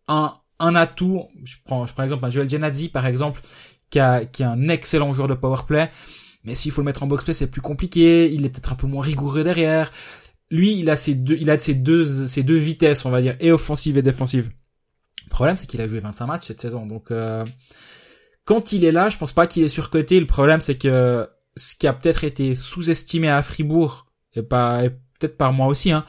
un, 0.08 0.36
un 0.60 0.76
atout. 0.76 1.24
Je 1.44 1.56
prends, 1.66 1.88
je 1.88 1.96
prends 1.96 2.04
exemple 2.04 2.26
un 2.26 2.30
Joel 2.30 2.48
Genadzi, 2.48 2.90
par 2.90 3.08
exemple, 3.08 3.42
qui 3.90 3.98
a, 3.98 4.24
qui 4.26 4.44
est 4.44 4.46
un 4.46 4.70
excellent 4.70 5.14
joueur 5.14 5.30
de 5.30 5.34
power 5.34 5.62
play. 5.68 5.90
Mais 6.44 6.54
s'il 6.54 6.72
faut 6.72 6.82
le 6.82 6.86
mettre 6.86 7.02
en 7.02 7.08
box 7.08 7.24
play, 7.24 7.34
c'est 7.34 7.50
plus 7.50 7.62
compliqué. 7.62 8.32
Il 8.32 8.46
est 8.46 8.50
peut-être 8.50 8.74
un 8.74 8.76
peu 8.76 8.86
moins 8.86 9.02
rigoureux 9.02 9.44
derrière 9.44 9.92
lui, 10.54 10.78
il 10.78 10.90
a 10.90 10.96
ses 10.96 11.16
deux, 11.16 11.36
il 11.40 11.50
a 11.50 11.58
ses 11.58 11.74
deux, 11.74 12.06
ses 12.06 12.44
deux 12.44 12.58
vitesses, 12.58 13.06
on 13.06 13.10
va 13.10 13.22
dire, 13.22 13.36
et 13.40 13.52
offensive 13.52 13.98
et 13.98 14.04
défensive. 14.04 14.52
problème, 15.30 15.56
c'est 15.56 15.66
qu'il 15.66 15.82
a 15.82 15.88
joué 15.88 16.00
25 16.00 16.28
matchs 16.28 16.46
cette 16.46 16.62
saison. 16.62 16.86
Donc, 16.86 17.10
euh, 17.10 17.44
quand 18.46 18.72
il 18.72 18.86
est 18.86 18.92
là, 18.92 19.10
je 19.10 19.18
pense 19.18 19.32
pas 19.32 19.48
qu'il 19.48 19.64
est 19.64 19.68
surcoté. 19.68 20.20
Le 20.20 20.28
problème, 20.28 20.62
c'est 20.62 20.78
que 20.78 21.28
ce 21.58 21.76
qui 21.76 21.88
a 21.88 21.94
peut-être 21.94 22.24
été 22.24 22.54
sous-estimé 22.54 23.30
à 23.30 23.42
Fribourg, 23.42 24.06
et 24.36 24.44
pas, 24.44 24.84
peut-être 25.20 25.38
par 25.38 25.54
moi 25.54 25.68
aussi, 25.68 25.92
hein, 25.92 26.06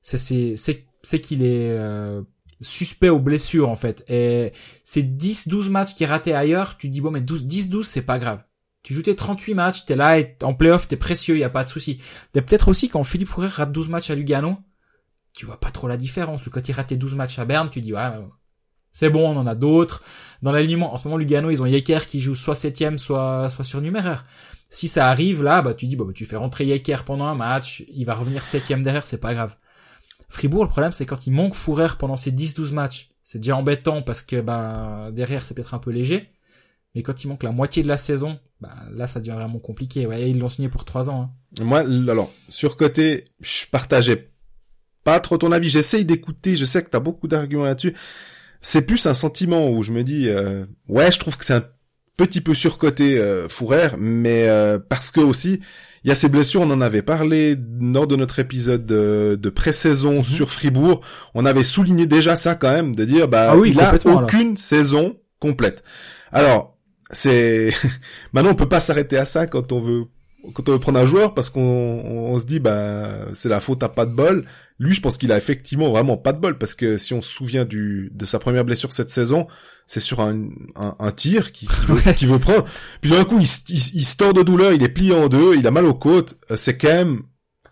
c'est, 0.00 0.18
c'est, 0.18 0.54
c'est, 0.56 0.86
c'est 1.02 1.20
qu'il 1.20 1.42
est, 1.42 1.70
euh, 1.70 2.22
suspect 2.62 3.10
aux 3.10 3.18
blessures, 3.18 3.68
en 3.68 3.76
fait. 3.76 4.04
Et 4.08 4.54
ces 4.84 5.02
10, 5.02 5.48
12 5.48 5.68
matchs 5.68 5.94
qu'il 5.94 6.06
raté 6.06 6.34
ailleurs, 6.34 6.78
tu 6.78 6.88
dis, 6.88 7.02
bon, 7.02 7.10
mais 7.10 7.20
12, 7.20 7.44
10, 7.44 7.68
12, 7.68 7.86
c'est 7.86 8.02
pas 8.02 8.18
grave. 8.18 8.42
Tu 8.82 8.94
joues 8.94 9.02
tes 9.02 9.14
38 9.14 9.54
matchs, 9.54 9.84
t'es 9.84 9.94
là, 9.94 10.18
et 10.18 10.36
en 10.42 10.54
playoff, 10.54 10.88
t'es 10.88 10.96
précieux, 10.96 11.38
y 11.38 11.44
a 11.44 11.50
pas 11.50 11.62
de 11.62 11.68
souci. 11.68 12.00
Peut-être 12.32 12.68
aussi 12.68 12.88
quand 12.88 13.04
Philippe 13.04 13.28
Fourrier 13.28 13.50
rate 13.50 13.72
12 13.72 13.88
matchs 13.88 14.10
à 14.10 14.14
Lugano, 14.14 14.58
tu 15.34 15.46
vois 15.46 15.60
pas 15.60 15.70
trop 15.70 15.88
la 15.88 15.96
différence. 15.96 16.46
Ou 16.46 16.50
quand 16.50 16.68
il 16.68 16.72
rate 16.72 16.88
tes 16.88 16.96
12 16.96 17.14
matchs 17.14 17.38
à 17.38 17.44
Berne, 17.44 17.70
tu 17.70 17.80
dis, 17.80 17.92
ouais, 17.92 18.10
c'est 18.92 19.08
bon, 19.08 19.28
on 19.28 19.38
en 19.38 19.46
a 19.46 19.54
d'autres. 19.54 20.02
Dans 20.42 20.52
l'alignement, 20.52 20.92
en 20.92 20.96
ce 20.96 21.04
moment, 21.06 21.16
Lugano, 21.16 21.50
ils 21.50 21.62
ont 21.62 21.66
Yeker 21.66 22.06
qui 22.06 22.20
joue 22.20 22.34
soit 22.34 22.54
septième, 22.54 22.98
soit, 22.98 23.48
soit 23.50 23.64
surnuméraire. 23.64 24.26
Si 24.68 24.88
ça 24.88 25.08
arrive 25.08 25.42
là, 25.42 25.62
bah, 25.62 25.74
tu 25.74 25.86
dis, 25.86 25.96
bah, 25.96 26.04
tu 26.14 26.26
fais 26.26 26.36
rentrer 26.36 26.66
Yeker 26.66 27.04
pendant 27.04 27.26
un 27.26 27.34
match, 27.34 27.84
il 27.88 28.04
va 28.04 28.14
revenir 28.14 28.44
septième 28.44 28.82
derrière, 28.82 29.04
c'est 29.04 29.20
pas 29.20 29.34
grave. 29.34 29.56
Fribourg, 30.28 30.64
le 30.64 30.70
problème, 30.70 30.92
c'est 30.92 31.06
quand 31.06 31.26
il 31.26 31.32
manque 31.32 31.54
Fourer 31.54 31.96
pendant 31.98 32.16
ces 32.16 32.32
10-12 32.32 32.72
matchs. 32.72 33.10
C'est 33.22 33.38
déjà 33.38 33.56
embêtant 33.56 34.02
parce 34.02 34.22
que, 34.22 34.40
ben, 34.40 35.10
derrière, 35.12 35.44
c'est 35.44 35.54
peut-être 35.54 35.74
un 35.74 35.78
peu 35.78 35.90
léger. 35.90 36.31
Mais 36.94 37.02
quand 37.02 37.24
il 37.24 37.28
manque 37.28 37.42
la 37.42 37.52
moitié 37.52 37.82
de 37.82 37.88
la 37.88 37.96
saison, 37.96 38.38
ben, 38.60 38.70
là, 38.92 39.06
ça 39.06 39.20
devient 39.20 39.32
vraiment 39.32 39.58
compliqué. 39.58 40.06
Ouais, 40.06 40.30
ils 40.30 40.38
l'ont 40.38 40.48
signé 40.48 40.68
pour 40.68 40.84
3 40.84 41.10
ans. 41.10 41.32
Hein. 41.58 41.64
Moi, 41.64 41.80
alors, 41.80 42.30
sur 42.48 42.76
côté, 42.76 43.24
je 43.40 43.66
partageais 43.70 44.30
pas 45.04 45.18
trop 45.20 45.38
ton 45.38 45.52
avis. 45.52 45.68
J'essaye 45.68 46.04
d'écouter. 46.04 46.54
Je 46.54 46.64
sais 46.64 46.82
que 46.82 46.90
t'as 46.90 47.00
beaucoup 47.00 47.28
d'arguments 47.28 47.64
là-dessus 47.64 47.94
c'est 48.62 48.82
plus 48.82 49.06
un 49.06 49.14
sentiment 49.14 49.68
où 49.68 49.82
je 49.82 49.92
me 49.92 50.04
dis 50.04 50.28
euh, 50.28 50.64
ouais 50.88 51.12
je 51.12 51.18
trouve 51.18 51.36
que 51.36 51.44
c'est 51.44 51.54
un 51.54 51.64
petit 52.16 52.40
peu 52.40 52.54
surcoté 52.54 53.18
euh, 53.18 53.48
mais 53.98 54.48
euh, 54.48 54.78
parce 54.78 55.10
que 55.10 55.20
aussi 55.20 55.60
il 56.04 56.08
y 56.08 56.10
a 56.10 56.16
ces 56.16 56.28
blessures, 56.28 56.62
on 56.62 56.70
en 56.72 56.80
avait 56.80 57.02
parlé 57.02 57.56
lors 57.80 58.08
de 58.08 58.16
notre 58.16 58.40
épisode 58.40 58.84
de, 58.84 59.38
de 59.40 59.50
pré-saison 59.50 60.18
mhm. 60.18 60.24
sur 60.24 60.50
Fribourg. 60.50 61.00
On 61.32 61.46
avait 61.46 61.62
souligné 61.62 62.06
déjà 62.06 62.34
ça 62.34 62.56
quand 62.56 62.72
même, 62.72 62.92
de 62.96 63.04
dire 63.04 63.28
bah 63.28 63.50
ah 63.52 63.56
oui, 63.56 63.70
il 63.70 63.80
a 63.80 63.94
aucune 64.06 64.56
saison 64.56 65.16
complète. 65.38 65.84
Alors 66.32 66.71
c'est 67.12 67.72
maintenant 68.32 68.52
on 68.52 68.54
peut 68.56 68.68
pas 68.68 68.80
s'arrêter 68.80 69.16
à 69.16 69.24
ça 69.24 69.46
quand 69.46 69.72
on 69.72 69.80
veut 69.80 70.04
quand 70.54 70.68
on 70.68 70.72
veut 70.72 70.80
prendre 70.80 70.98
un 70.98 71.06
joueur 71.06 71.34
parce 71.34 71.50
qu'on 71.50 71.60
on, 71.60 72.38
se 72.38 72.46
dit 72.46 72.58
bah 72.58 73.26
c'est 73.32 73.48
la 73.48 73.60
faute 73.60 73.82
à 73.82 73.88
pas 73.88 74.06
de 74.06 74.12
bol. 74.12 74.44
Lui, 74.78 74.94
je 74.94 75.00
pense 75.00 75.16
qu'il 75.16 75.30
a 75.30 75.36
effectivement 75.38 75.90
vraiment 75.90 76.16
pas 76.16 76.32
de 76.32 76.40
bol 76.40 76.58
parce 76.58 76.74
que 76.74 76.96
si 76.96 77.14
on 77.14 77.22
se 77.22 77.32
souvient 77.32 77.64
du 77.64 78.10
de 78.12 78.24
sa 78.24 78.40
première 78.40 78.64
blessure 78.64 78.92
cette 78.92 79.10
saison, 79.10 79.46
c'est 79.86 80.00
sur 80.00 80.20
un, 80.20 80.48
un, 80.76 81.10
tir 81.12 81.52
qui, 81.52 81.68
qui, 82.16 82.26
veut, 82.26 82.38
prendre. 82.38 82.64
Puis 83.00 83.10
d'un 83.10 83.24
coup, 83.24 83.38
il, 83.38 83.46
il, 83.68 84.04
se 84.04 84.16
tord 84.16 84.32
de 84.32 84.42
douleur, 84.42 84.72
il 84.72 84.82
est 84.82 84.88
plié 84.88 85.14
en 85.14 85.28
deux, 85.28 85.54
il 85.56 85.66
a 85.66 85.70
mal 85.70 85.84
aux 85.84 85.94
côtes. 85.94 86.36
Euh, 86.50 86.56
c'est 86.56 86.76
quand 86.76 86.88
même 86.88 87.22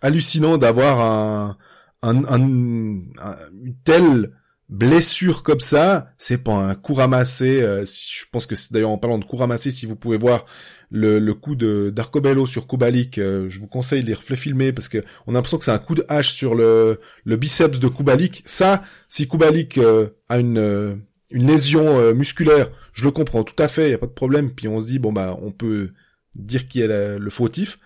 hallucinant 0.01 0.57
d'avoir 0.57 1.01
un, 1.01 1.57
un, 2.03 2.23
un, 2.23 2.39
une 2.39 3.75
telle 3.83 4.31
blessure 4.71 5.43
comme 5.43 5.59
ça. 5.59 6.13
C'est 6.17 6.39
pas 6.39 6.53
un 6.53 6.75
coup 6.75 6.93
ramassé. 6.93 7.61
Euh, 7.61 7.85
je 7.85 8.25
pense 8.31 8.47
que 8.47 8.55
d'ailleurs 8.71 8.89
en 8.89 8.97
parlant 8.97 9.19
de 9.19 9.25
coup 9.25 9.37
ramassé, 9.37 9.69
si 9.69 9.85
vous 9.85 9.95
pouvez 9.95 10.17
voir 10.17 10.45
le, 10.91 11.19
le 11.19 11.33
coup 11.33 11.55
de 11.55 11.89
d'Arcobello 11.89 12.45
sur 12.45 12.67
Kubalik, 12.67 13.17
euh, 13.17 13.49
je 13.49 13.59
vous 13.59 13.67
conseille 13.67 14.03
les 14.03 14.13
reflets 14.13 14.35
filmés 14.35 14.73
parce 14.73 14.89
que 14.89 15.03
on 15.25 15.31
a 15.31 15.35
l'impression 15.35 15.57
que 15.57 15.63
c'est 15.63 15.71
un 15.71 15.79
coup 15.79 15.95
de 15.95 16.05
hache 16.09 16.31
sur 16.31 16.53
le, 16.53 16.99
le 17.23 17.35
biceps 17.37 17.79
de 17.79 17.87
Kubalik. 17.87 18.43
Ça, 18.45 18.83
si 19.07 19.27
Kubalik 19.27 19.77
euh, 19.77 20.09
a 20.29 20.37
une 20.37 20.57
euh, 20.57 20.95
une 21.31 21.47
lésion 21.47 22.13
musculaire, 22.13 22.69
je 22.91 23.05
le 23.05 23.11
comprends 23.11 23.45
tout 23.45 23.55
à 23.57 23.69
fait, 23.69 23.91
y 23.91 23.93
a 23.93 23.97
pas 23.97 24.05
de 24.05 24.11
problème. 24.11 24.51
Puis 24.53 24.67
on 24.67 24.81
se 24.81 24.87
dit 24.87 24.99
bon 24.99 25.13
bah 25.13 25.37
on 25.41 25.51
peut 25.51 25.91
dire 26.35 26.67
qui 26.67 26.81
est 26.81 27.17
le 27.17 27.29
fautif. 27.29 27.79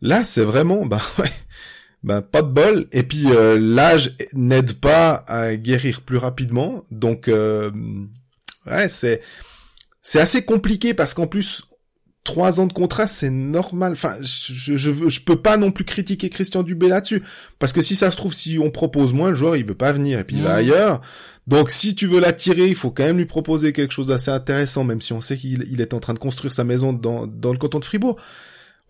Là, 0.00 0.24
c'est 0.24 0.44
vraiment 0.44 0.86
bah 0.86 1.02
ouais, 1.18 1.30
bah 2.02 2.22
pas 2.22 2.42
de 2.42 2.48
bol. 2.48 2.88
Et 2.92 3.02
puis 3.02 3.26
l'âge 3.58 4.16
n'aide 4.32 4.74
pas 4.74 5.24
à 5.26 5.56
guérir 5.56 6.02
plus 6.02 6.18
rapidement, 6.18 6.84
donc 6.90 7.28
ouais 7.28 8.88
c'est 8.88 9.20
c'est 10.02 10.20
assez 10.20 10.44
compliqué 10.44 10.94
parce 10.94 11.14
qu'en 11.14 11.26
plus 11.26 11.62
trois 12.24 12.60
ans 12.60 12.66
de 12.66 12.72
contrat, 12.72 13.06
c'est 13.06 13.30
normal. 13.30 13.92
Enfin, 13.92 14.16
je, 14.20 14.76
je, 14.76 15.08
je, 15.08 15.20
peux 15.20 15.40
pas 15.40 15.56
non 15.56 15.70
plus 15.70 15.84
critiquer 15.84 16.28
Christian 16.28 16.62
Dubé 16.62 16.88
là-dessus. 16.88 17.22
Parce 17.58 17.72
que 17.72 17.82
si 17.82 17.96
ça 17.96 18.10
se 18.10 18.16
trouve, 18.16 18.34
si 18.34 18.58
on 18.58 18.70
propose 18.70 19.12
moins, 19.12 19.30
le 19.30 19.34
joueur, 19.34 19.56
il 19.56 19.64
veut 19.64 19.74
pas 19.74 19.92
venir 19.92 20.18
et 20.18 20.24
puis 20.24 20.36
il 20.36 20.42
va 20.42 20.54
mmh. 20.54 20.58
ailleurs. 20.58 21.00
Donc, 21.46 21.70
si 21.70 21.94
tu 21.94 22.06
veux 22.06 22.20
l'attirer, 22.20 22.66
il 22.66 22.74
faut 22.74 22.90
quand 22.90 23.04
même 23.04 23.16
lui 23.16 23.26
proposer 23.26 23.72
quelque 23.72 23.92
chose 23.92 24.06
d'assez 24.06 24.30
intéressant, 24.30 24.84
même 24.84 25.00
si 25.00 25.12
on 25.12 25.20
sait 25.20 25.36
qu'il 25.36 25.66
il 25.70 25.80
est 25.80 25.94
en 25.94 26.00
train 26.00 26.14
de 26.14 26.18
construire 26.18 26.52
sa 26.52 26.64
maison 26.64 26.92
dans, 26.92 27.26
dans 27.26 27.52
le 27.52 27.58
canton 27.58 27.78
de 27.78 27.84
Fribourg. 27.84 28.16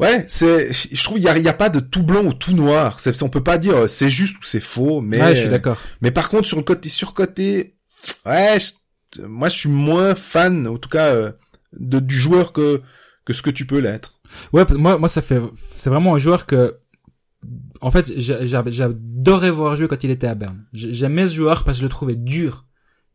Ouais, 0.01 0.25
c'est, 0.29 0.73
je 0.73 1.05
trouve, 1.05 1.19
il 1.19 1.25
y 1.25 1.29
a, 1.29 1.37
y 1.37 1.49
a, 1.49 1.53
pas 1.53 1.69
de 1.69 1.79
tout 1.79 2.03
blanc 2.03 2.25
ou 2.25 2.33
tout 2.33 2.55
noir. 2.55 3.01
C'est, 3.01 3.23
on 3.23 3.29
peut 3.29 3.43
pas 3.43 3.59
dire 3.59 3.77
euh, 3.77 3.87
c'est 3.87 4.09
juste 4.09 4.39
ou 4.39 4.43
c'est 4.43 4.61
faux, 4.61 5.03
mais. 5.03 5.21
Ouais, 5.21 5.37
je 5.37 5.43
suis 5.43 5.51
d'accord. 5.51 5.77
Mais 6.01 6.11
par 6.11 6.31
contre, 6.31 6.47
sur 6.47 6.57
le 6.57 6.63
côté 6.63 6.89
surcoté, 6.89 7.77
ouais, 8.25 8.57
moi, 9.23 9.51
je 9.51 9.59
suis 9.59 9.69
moins 9.69 10.15
fan, 10.15 10.67
en 10.67 10.79
tout 10.79 10.89
cas, 10.89 11.09
euh, 11.09 11.33
de, 11.79 12.01
du 12.01 12.19
joueur 12.19 12.55
que, 12.55 12.81
que 13.27 13.35
ce 13.35 13.43
que 13.43 13.51
tu 13.51 13.67
peux 13.67 13.79
l'être. 13.79 14.21
Ouais, 14.55 14.65
moi, 14.71 14.97
moi, 14.97 15.11
ça 15.11 15.21
fait, 15.21 15.39
c'est 15.77 15.91
vraiment 15.91 16.15
un 16.15 16.19
joueur 16.19 16.47
que, 16.47 16.79
en 17.83 17.91
fait, 17.91 18.11
j'adorais 18.17 19.51
voir 19.51 19.77
jouer 19.77 19.87
quand 19.87 20.03
il 20.03 20.11
était 20.11 20.29
à 20.29 20.35
Berne. 20.35 20.65
J'aimais 20.73 21.29
ce 21.29 21.35
joueur 21.35 21.65
parce 21.65 21.77
que 21.77 21.83
je 21.83 21.87
le 21.87 21.91
trouvais 21.91 22.17
dur. 22.17 22.65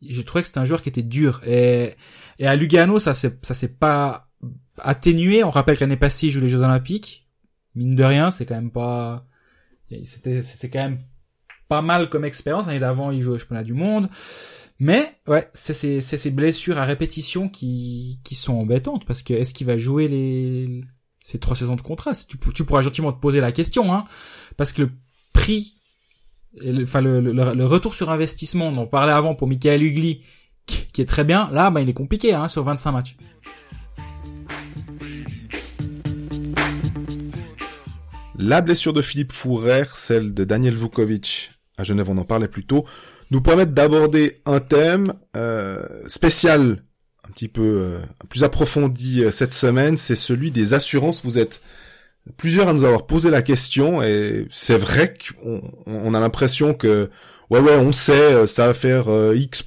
Je 0.08 0.22
trouvais 0.22 0.44
que 0.44 0.48
c'était 0.48 0.60
un 0.60 0.66
joueur 0.66 0.84
qui 0.84 0.90
était 0.90 1.02
dur. 1.02 1.42
Et, 1.48 1.96
et 2.38 2.46
à 2.46 2.56
Lugano, 2.56 3.00
ça 3.00 3.16
s'est, 3.16 3.40
ça 3.42 3.56
s'est 3.56 3.70
pas 3.70 4.25
atténué. 4.78 5.44
On 5.44 5.50
rappelle 5.50 5.78
qu'année 5.78 5.98
passée, 5.98 6.28
il 6.28 6.30
joue 6.32 6.42
les 6.42 6.50
Jeux 6.50 6.62
Olympiques. 6.62 7.28
Mine 7.76 7.96
de 7.96 8.04
rien, 8.04 8.32
c'est 8.32 8.46
quand 8.46 8.56
même 8.56 8.72
pas, 8.72 9.26
c'était, 10.06 10.44
c'est 10.44 10.70
quand 10.70 10.82
même 10.82 11.00
pas 11.68 11.82
mal 11.82 12.10
comme 12.10 12.26
expérience. 12.26 12.68
L'année 12.68 12.80
d'avant, 12.80 13.12
il 13.12 13.22
jouait 13.22 13.36
au 13.36 13.38
championnat 13.38 13.64
du 13.64 13.74
monde. 13.74 14.10
Mais 14.80 15.16
ouais, 15.28 15.50
c'est 15.54 16.02
ces, 16.02 16.32
blessures 16.32 16.78
à 16.78 16.86
répétition 16.86 17.48
qui, 17.48 18.20
sont 18.34 18.56
embêtantes 18.56 19.06
parce 19.06 19.24
que 19.24 19.34
est-ce 19.34 19.54
qu'il 19.54 19.68
va 19.68 19.78
jouer 19.78 20.08
les 20.08 20.84
ces 21.26 21.40
trois 21.40 21.56
saisons 21.56 21.76
de 21.76 21.82
contrat? 21.82 22.14
Tu, 22.14 22.38
tu 22.54 22.66
pourras 22.66 22.82
gentiment 22.82 23.12
te 23.12 23.20
poser 23.20 23.40
la 23.40 23.52
question, 23.52 23.94
hein, 23.94 24.04
parce 24.58 24.74
que 24.74 24.84
le 24.84 24.92
prix, 25.34 25.76
enfin 26.84 27.02
le, 27.02 27.66
retour 27.66 27.96
sur 27.96 28.12
investissement, 28.12 28.68
on 28.68 28.78
en 28.78 28.86
parlait 28.86 29.14
avant 29.14 29.34
pour 29.34 29.48
Michael 29.48 29.82
Ugly, 29.82 30.22
qui, 30.66 31.02
est 31.02 31.06
très 31.06 31.24
bien, 31.24 31.50
là, 31.52 31.70
bah, 31.72 31.82
il 31.82 31.90
est 31.90 31.94
compliqué 31.94 32.34
hein, 32.34 32.48
sur 32.48 32.64
25 32.64 32.92
matchs. 32.92 33.18
La 38.38 38.62
blessure 38.62 38.94
de 38.94 39.02
Philippe 39.02 39.32
Fourer, 39.32 39.86
celle 39.94 40.34
de 40.34 40.44
Daniel 40.44 40.76
Vukovic 40.76 41.52
à 41.78 41.84
Genève, 41.84 42.10
on 42.10 42.18
en 42.18 42.26
parlait 42.26 42.48
plus 42.48 42.66
tôt 42.66 42.86
nous 43.32 43.42
permettent 43.42 43.74
d'aborder 43.74 44.42
un 44.46 44.60
thème 44.60 45.14
euh, 45.36 45.84
spécial, 46.08 46.84
un 47.28 47.32
petit 47.32 47.48
peu 47.48 47.62
euh, 47.62 48.00
plus 48.30 48.44
approfondi 48.44 49.24
euh, 49.24 49.32
cette 49.32 49.54
semaine, 49.54 49.98
c'est 49.98 50.16
celui 50.16 50.52
des 50.52 50.74
assurances. 50.74 51.26
Vous 51.26 51.38
êtes 51.38 51.62
plusieurs 52.38 52.68
à 52.68 52.74
nous 52.74 52.84
avoir 52.84 53.06
posé 53.06 53.30
la 53.30 53.42
question 53.42 54.02
et 54.02 54.48
c'est 54.50 54.78
vrai 54.78 55.14
qu'on 55.14 55.62
on 55.86 56.14
a 56.16 56.20
l'impression 56.20 56.74
que 56.74 57.10
ouais 57.52 57.60
ouais 57.60 57.76
on 57.76 57.92
sait 57.92 58.48
ça 58.48 58.66
va 58.66 58.74
faire 58.74 59.06
X 59.36 59.64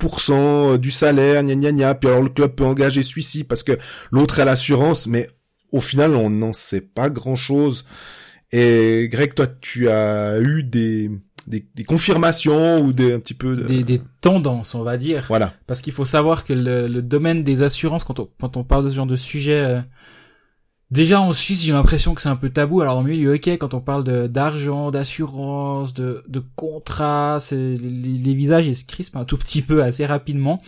du 0.80 0.90
salaire 0.90 1.44
gna 1.44 1.54
gna 1.54 1.70
gna 1.70 1.94
puis 1.94 2.08
alors 2.08 2.20
le 2.20 2.30
club 2.30 2.56
peut 2.56 2.64
engager 2.64 3.04
celui-ci 3.04 3.44
parce 3.44 3.62
que 3.62 3.78
l'autre 4.10 4.40
a 4.40 4.44
l'assurance 4.44 5.06
mais 5.06 5.28
au 5.70 5.78
final 5.78 6.16
on 6.16 6.30
n'en 6.30 6.52
sait 6.52 6.80
pas 6.80 7.10
grand 7.10 7.36
chose 7.36 7.84
et 8.52 9.08
Greg 9.10 9.34
toi 9.34 9.46
tu 9.60 9.88
as 9.88 10.40
eu 10.40 10.62
des 10.62 11.10
des, 11.48 11.66
des, 11.74 11.84
confirmations 11.84 12.80
ou 12.80 12.92
des 12.92 13.14
un 13.14 13.20
petit 13.20 13.34
peu 13.34 13.56
de... 13.56 13.64
des, 13.64 13.82
des, 13.82 14.02
tendances, 14.20 14.74
on 14.74 14.82
va 14.82 14.96
dire. 14.96 15.24
Voilà. 15.28 15.54
Parce 15.66 15.80
qu'il 15.80 15.92
faut 15.92 16.04
savoir 16.04 16.44
que 16.44 16.52
le, 16.52 16.86
le, 16.88 17.02
domaine 17.02 17.42
des 17.42 17.62
assurances, 17.62 18.04
quand 18.04 18.20
on, 18.20 18.28
quand 18.38 18.56
on 18.56 18.64
parle 18.64 18.84
de 18.84 18.90
ce 18.90 18.94
genre 18.94 19.06
de 19.06 19.16
sujet, 19.16 19.64
euh, 19.64 19.80
déjà 20.90 21.20
en 21.20 21.32
Suisse, 21.32 21.62
j'ai 21.62 21.72
l'impression 21.72 22.14
que 22.14 22.22
c'est 22.22 22.28
un 22.28 22.36
peu 22.36 22.50
tabou. 22.50 22.82
Alors 22.82 22.98
en 22.98 23.02
milieu, 23.02 23.34
ok, 23.34 23.48
quand 23.58 23.74
on 23.74 23.80
parle 23.80 24.28
d'argent, 24.28 24.90
d'assurance, 24.90 25.94
de, 25.94 26.22
de 26.28 26.42
contrat, 26.54 27.38
c'est 27.40 27.56
les, 27.56 28.18
les, 28.18 28.34
visages 28.34 28.66
ils 28.66 28.76
se 28.76 28.84
crispent 28.84 29.16
un 29.16 29.24
tout 29.24 29.38
petit 29.38 29.62
peu 29.62 29.82
assez 29.82 30.06
rapidement. 30.06 30.62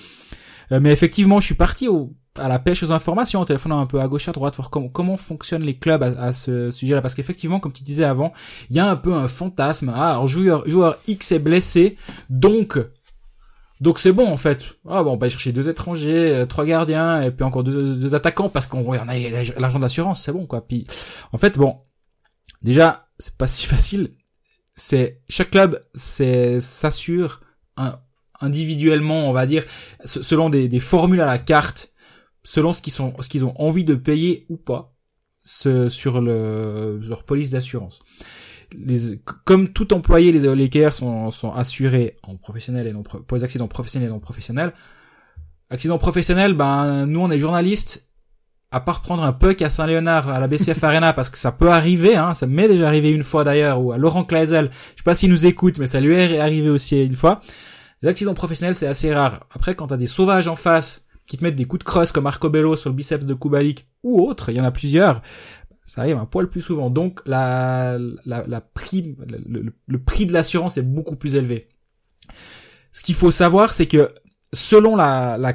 Euh, 0.73 0.81
mais 0.81 0.93
effectivement, 0.93 1.41
je 1.41 1.47
suis 1.47 1.55
parti 1.55 1.89
au 1.89 2.15
à 2.41 2.49
la 2.49 2.59
pêche 2.59 2.83
aux 2.83 2.93
informations, 2.93 3.41
en 3.41 3.45
téléphonant 3.45 3.81
un 3.81 3.87
peu 3.87 4.01
à 4.01 4.09
gauche 4.09 4.29
à 4.29 4.33
droite, 4.33 4.57
voir 4.57 4.71
comment, 4.71 5.17
fonctionnent 5.17 5.63
les 5.63 5.77
clubs 5.77 6.03
à, 6.03 6.33
ce 6.33 6.71
sujet-là, 6.71 7.03
parce 7.03 7.15
qu'effectivement, 7.15 7.61
comme 7.61 7.73
tu 7.73 7.83
disais 7.83 8.05
avant, 8.05 8.33
il 8.71 8.77
y 8.77 8.81
a 8.81 8.89
un 8.89 8.97
peu 8.97 9.15
un 9.15 9.29
fantasme. 9.29 9.93
Ah, 9.95 10.13
alors 10.13 10.29
joueur, 10.29 10.65
X 11.07 11.33
est 11.33 11.39
blessé, 11.39 11.97
donc 12.29 12.79
donc 13.81 13.99
c'est 13.99 14.13
bon 14.13 14.29
en 14.29 14.37
fait. 14.37 14.63
Ah 14.89 15.03
bon, 15.03 15.15
on 15.15 15.17
va 15.17 15.31
chercher 15.31 15.53
deux 15.53 15.69
étrangers, 15.69 16.35
euh, 16.35 16.47
trois 16.47 16.67
gardiens 16.67 17.23
et 17.23 17.31
puis 17.31 17.45
encore 17.45 17.65
deux, 17.65 17.97
deux 17.97 18.15
attaquants 18.15 18.51
parce 18.51 18.67
qu'on 18.67 18.87
en 18.87 19.09
a 19.09 19.19
l'argent 19.59 19.79
d'assurance, 19.79 20.23
c'est 20.23 20.33
bon 20.33 20.47
quoi. 20.47 20.67
Puis 20.67 20.87
en 21.33 21.39
fait 21.39 21.57
bon, 21.57 21.79
déjà 22.63 23.09
c'est 23.19 23.37
pas 23.37 23.49
si 23.49 23.67
facile. 23.75 24.13
C'est 24.75 25.21
chaque 25.29 25.51
club 25.51 25.81
s'assure 25.95 27.41
individuellement, 28.41 29.29
on 29.29 29.33
va 29.33 29.47
dire, 29.47 29.65
selon 30.05 30.49
des 30.49 30.81
formules 30.81 31.21
à 31.21 31.27
la 31.27 31.39
carte, 31.39 31.93
selon 32.43 32.73
ce 32.73 32.83
qu'ils 32.83 32.93
sont, 32.93 33.15
ce 33.21 33.29
qu'ils 33.29 33.45
ont 33.45 33.55
envie 33.61 33.85
de 33.85 33.95
payer 33.95 34.47
ou 34.49 34.57
pas, 34.57 34.95
ce, 35.45 35.89
sur 35.89 36.21
le, 36.21 36.99
leur 36.99 37.25
police 37.25 37.51
d'assurance. 37.51 38.01
Les, 38.73 39.21
comme 39.45 39.73
tout 39.73 39.93
employé, 39.93 40.31
les 40.33 40.55
Lakers 40.55 40.95
sont, 40.95 41.31
sont 41.31 41.53
assurés 41.53 42.17
en 42.23 42.37
professionnel 42.37 42.87
et 42.87 42.93
non 42.93 43.03
pour 43.03 43.37
les 43.37 43.43
accidents 43.45 43.69
professionnels 43.69 44.09
et 44.09 44.13
non 44.13 44.21
professionnels. 44.21 44.73
Accident 45.71 45.99
professionnel, 45.99 46.55
ben 46.55 47.07
nous 47.07 47.21
on 47.21 47.31
est 47.31 47.39
journalistes. 47.39 48.09
À 48.73 48.79
part 48.81 49.03
prendre 49.03 49.25
un 49.25 49.33
puck 49.33 49.61
à 49.63 49.71
Saint-Léonard 49.71 50.29
à 50.29 50.39
la 50.39 50.47
BCF 50.47 50.83
Arena 50.85 51.13
parce 51.15 51.31
que 51.31 51.39
ça 51.39 51.51
peut 51.51 51.71
arriver, 51.71 52.15
hein, 52.15 52.35
ça 52.35 52.47
m'est 52.47 52.69
déjà 52.69 52.87
arrivé 52.87 53.11
une 53.11 53.25
fois 53.25 53.43
d'ailleurs, 53.43 53.83
ou 53.83 53.91
à 53.91 53.99
Laurent 53.99 54.25
Kleisel, 54.25 54.71
je 54.93 54.99
sais 54.99 55.05
pas 55.05 55.17
s'il 55.17 55.31
nous 55.31 55.47
écoute, 55.47 55.79
mais 55.79 55.89
ça 55.89 56.01
lui 56.01 56.15
est 56.15 56.39
arrivé 56.39 56.69
aussi 56.69 57.05
une 57.05 57.17
fois. 57.17 57.41
Les 58.03 58.09
accidents 58.09 58.35
professionnels 58.35 58.77
c'est 58.77 58.87
assez 58.87 59.13
rare. 59.13 59.47
Après 59.53 59.75
quand 59.75 59.89
t'as 59.89 59.97
des 59.97 60.07
sauvages 60.07 60.47
en 60.47 60.55
face 60.55 61.05
qui 61.31 61.39
te 61.39 61.45
mettent 61.45 61.55
des 61.55 61.65
coups 61.65 61.79
de 61.79 61.85
crosse 61.85 62.11
comme 62.11 62.27
Arcobello 62.27 62.75
sur 62.75 62.91
le 62.91 62.97
biceps 62.97 63.25
de 63.25 63.35
Kubalik 63.35 63.87
ou 64.03 64.21
autre, 64.21 64.51
il 64.51 64.57
y 64.57 64.61
en 64.61 64.65
a 64.65 64.73
plusieurs, 64.73 65.23
ça 65.87 66.01
arrive 66.01 66.17
un 66.17 66.27
poil 66.27 66.51
plus 66.51 66.61
souvent. 66.61 66.91
Donc 66.91 67.21
la, 67.25 67.99
la, 68.27 68.45
la 68.49 68.61
prime, 68.61 69.15
le, 69.29 69.73
le 69.87 70.03
prix 70.03 70.27
de 70.27 70.33
l'assurance 70.33 70.77
est 70.77 70.83
beaucoup 70.83 71.15
plus 71.15 71.37
élevé. 71.37 71.69
Ce 72.91 73.05
qu'il 73.05 73.15
faut 73.15 73.31
savoir, 73.31 73.73
c'est 73.73 73.87
que 73.87 74.13
selon 74.53 74.97
la, 74.97 75.39
la 75.39 75.55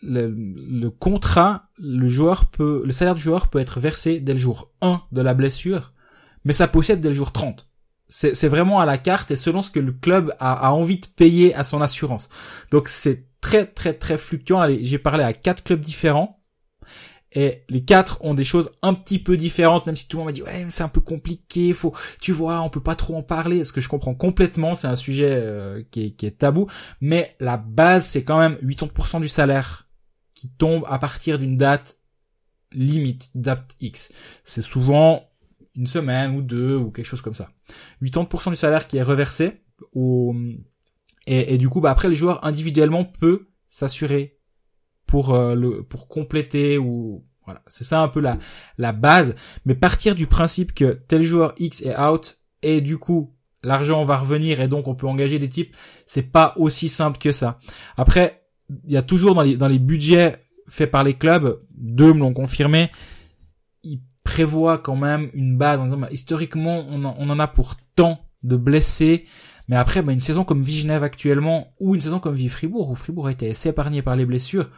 le, 0.00 0.28
le, 0.28 0.90
contrat, 0.90 1.70
le 1.76 2.06
joueur 2.06 2.46
peut, 2.46 2.82
le 2.84 2.92
salaire 2.92 3.16
du 3.16 3.22
joueur 3.22 3.48
peut 3.48 3.58
être 3.58 3.80
versé 3.80 4.20
dès 4.20 4.34
le 4.34 4.38
jour 4.38 4.70
1 4.80 5.02
de 5.10 5.22
la 5.22 5.34
blessure, 5.34 5.92
mais 6.44 6.52
ça 6.52 6.68
possède 6.68 7.00
dès 7.00 7.08
le 7.08 7.14
jour 7.14 7.32
30. 7.32 7.68
C'est 8.08 8.46
vraiment 8.46 8.78
à 8.78 8.86
la 8.86 8.98
carte 8.98 9.32
et 9.32 9.36
selon 9.36 9.62
ce 9.62 9.72
que 9.72 9.80
le 9.80 9.90
club 9.90 10.32
a, 10.38 10.68
a 10.68 10.70
envie 10.70 10.98
de 11.00 11.06
payer 11.06 11.52
à 11.56 11.64
son 11.64 11.82
assurance. 11.82 12.28
Donc 12.70 12.88
c'est 12.88 13.26
très 13.46 13.64
très 13.64 13.92
très 13.94 14.18
fluctuant. 14.18 14.66
J'ai 14.80 14.98
parlé 14.98 15.22
à 15.22 15.32
quatre 15.32 15.62
clubs 15.62 15.80
différents 15.80 16.42
et 17.30 17.62
les 17.68 17.84
quatre 17.84 18.24
ont 18.24 18.34
des 18.34 18.42
choses 18.42 18.72
un 18.82 18.92
petit 18.92 19.20
peu 19.20 19.36
différentes, 19.36 19.86
même 19.86 19.94
si 19.94 20.08
tout 20.08 20.16
le 20.16 20.22
monde 20.22 20.28
m'a 20.28 20.32
dit 20.32 20.42
ouais 20.42 20.66
c'est 20.68 20.82
un 20.82 20.88
peu 20.88 21.00
compliqué, 21.00 21.72
faut, 21.72 21.94
tu 22.20 22.32
vois, 22.32 22.60
on 22.60 22.70
peut 22.70 22.82
pas 22.82 22.96
trop 22.96 23.16
en 23.16 23.22
parler. 23.22 23.64
Ce 23.64 23.72
que 23.72 23.80
je 23.80 23.88
comprends 23.88 24.16
complètement, 24.16 24.74
c'est 24.74 24.88
un 24.88 24.96
sujet 24.96 25.30
euh, 25.30 25.80
qui, 25.92 26.06
est, 26.06 26.10
qui, 26.10 26.26
est, 26.26 26.32
tabou, 26.32 26.66
mais 27.00 27.36
la 27.38 27.56
base 27.56 28.06
c'est 28.06 28.24
quand 28.24 28.38
même 28.38 28.54
80% 28.64 29.20
du 29.20 29.28
salaire 29.28 29.88
qui 30.34 30.48
tombe 30.48 30.84
à 30.88 30.98
partir 30.98 31.38
d'une 31.38 31.56
date 31.56 32.00
limite, 32.72 33.30
date 33.36 33.76
X. 33.80 34.12
C'est 34.42 34.60
souvent 34.60 35.30
une 35.76 35.86
semaine 35.86 36.34
ou 36.34 36.42
deux 36.42 36.74
ou 36.74 36.90
quelque 36.90 37.06
chose 37.06 37.22
comme 37.22 37.34
ça. 37.34 37.50
80% 38.02 38.50
du 38.50 38.56
salaire 38.56 38.88
qui 38.88 38.96
est 38.96 39.04
reversé 39.04 39.62
au 39.92 40.34
et, 41.26 41.54
et 41.54 41.58
du 41.58 41.68
coup 41.68 41.80
bah 41.80 41.90
après 41.90 42.08
les 42.08 42.14
joueurs 42.14 42.44
individuellement 42.44 43.04
peut 43.04 43.48
s'assurer 43.68 44.38
pour 45.06 45.34
euh, 45.34 45.54
le 45.54 45.82
pour 45.82 46.08
compléter 46.08 46.78
ou 46.78 47.24
voilà. 47.44 47.62
C'est 47.68 47.84
ça 47.84 48.02
un 48.02 48.08
peu 48.08 48.20
la 48.20 48.38
la 48.76 48.92
base. 48.92 49.34
Mais 49.64 49.74
partir 49.74 50.14
du 50.14 50.26
principe 50.26 50.74
que 50.74 51.00
tel 51.08 51.22
joueur 51.22 51.54
X 51.58 51.82
est 51.82 51.98
out 51.98 52.40
et 52.62 52.80
du 52.80 52.98
coup 52.98 53.32
l'argent 53.62 54.04
va 54.04 54.16
revenir 54.16 54.60
et 54.60 54.68
donc 54.68 54.88
on 54.88 54.94
peut 54.94 55.06
engager 55.06 55.38
des 55.38 55.48
types 55.48 55.74
c'est 56.06 56.30
pas 56.30 56.54
aussi 56.56 56.88
simple 56.88 57.18
que 57.18 57.32
ça. 57.32 57.58
Après 57.96 58.42
il 58.84 58.92
y 58.92 58.96
a 58.96 59.02
toujours 59.02 59.34
dans 59.34 59.42
les 59.42 59.56
dans 59.56 59.68
les 59.68 59.78
budgets 59.78 60.44
faits 60.68 60.90
par 60.90 61.04
les 61.04 61.14
clubs 61.14 61.60
deux 61.70 62.12
me 62.12 62.20
l'ont 62.20 62.34
confirmé 62.34 62.90
ils 63.84 64.00
prévoient 64.24 64.78
quand 64.78 64.96
même 64.96 65.30
une 65.32 65.56
base 65.56 65.78
en 65.78 65.84
disant 65.84 65.98
bah, 65.98 66.08
historiquement 66.10 66.84
on 66.88 67.04
en, 67.04 67.14
on 67.18 67.30
en 67.30 67.38
a 67.38 67.46
pour 67.46 67.76
tant 67.94 68.26
de 68.42 68.56
blessés 68.56 69.24
mais 69.68 69.76
après, 69.76 70.02
bah, 70.02 70.12
une 70.12 70.20
saison 70.20 70.44
comme 70.44 70.62
Vie 70.62 70.88
actuellement, 70.90 71.72
ou 71.80 71.94
une 71.94 72.00
saison 72.00 72.20
comme 72.20 72.34
Vie 72.34 72.48
Fribourg, 72.48 72.90
où 72.90 72.94
Fribourg 72.94 73.26
a 73.26 73.32
été 73.32 73.50
assez 73.50 73.70
épargné 73.70 74.02
par 74.02 74.16
les 74.16 74.26
blessures, 74.26 74.70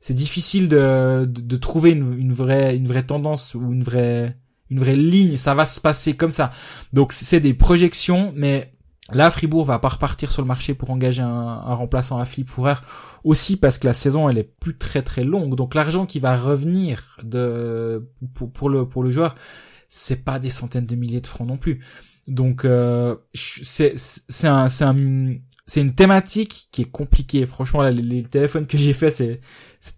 c'est 0.00 0.14
difficile 0.14 0.68
de, 0.68 1.56
trouver 1.56 1.90
une, 1.92 2.32
vraie 2.32 3.06
tendance 3.06 3.54
ou 3.54 3.72
une 3.72 3.82
vraie 3.82 4.36
ligne. 4.70 5.36
Ça 5.36 5.54
va 5.54 5.64
se 5.64 5.80
passer 5.80 6.14
comme 6.14 6.30
ça. 6.30 6.50
Donc 6.92 7.14
c'est 7.14 7.40
des 7.40 7.54
projections, 7.54 8.32
mais 8.36 8.74
là 9.12 9.30
Fribourg 9.30 9.64
va 9.64 9.78
pas 9.78 9.88
repartir 9.88 10.30
sur 10.30 10.42
le 10.42 10.48
marché 10.48 10.74
pour 10.74 10.90
engager 10.90 11.22
un, 11.22 11.74
remplaçant 11.74 12.18
à 12.18 12.26
Philippe 12.26 12.50
Fourrer 12.50 12.74
aussi 13.22 13.56
parce 13.56 13.78
que 13.78 13.86
la 13.86 13.94
saison 13.94 14.28
elle 14.28 14.36
est 14.36 14.42
plus 14.60 14.76
très 14.76 15.00
très 15.00 15.24
longue. 15.24 15.56
Donc 15.56 15.74
l'argent 15.74 16.04
qui 16.04 16.20
va 16.20 16.36
revenir 16.36 17.18
le 17.22 18.10
pour 18.52 18.68
le 18.68 19.10
joueur, 19.10 19.36
c'est 19.88 20.22
pas 20.22 20.38
des 20.38 20.50
centaines 20.50 20.84
de 20.84 20.96
milliers 20.96 21.22
de 21.22 21.26
francs 21.26 21.48
non 21.48 21.56
plus. 21.56 21.80
Donc 22.26 22.64
euh, 22.64 23.16
c'est 23.34 23.94
c'est 23.96 24.46
un 24.46 24.68
c'est 24.68 24.84
un 24.84 25.34
c'est 25.66 25.80
une 25.80 25.94
thématique 25.94 26.68
qui 26.72 26.82
est 26.82 26.90
compliquée. 26.90 27.46
Franchement, 27.46 27.82
les, 27.82 27.92
les 27.92 28.22
téléphones 28.24 28.66
que 28.66 28.76
j'ai 28.76 28.92
fait, 28.92 29.10
c'est 29.10 29.40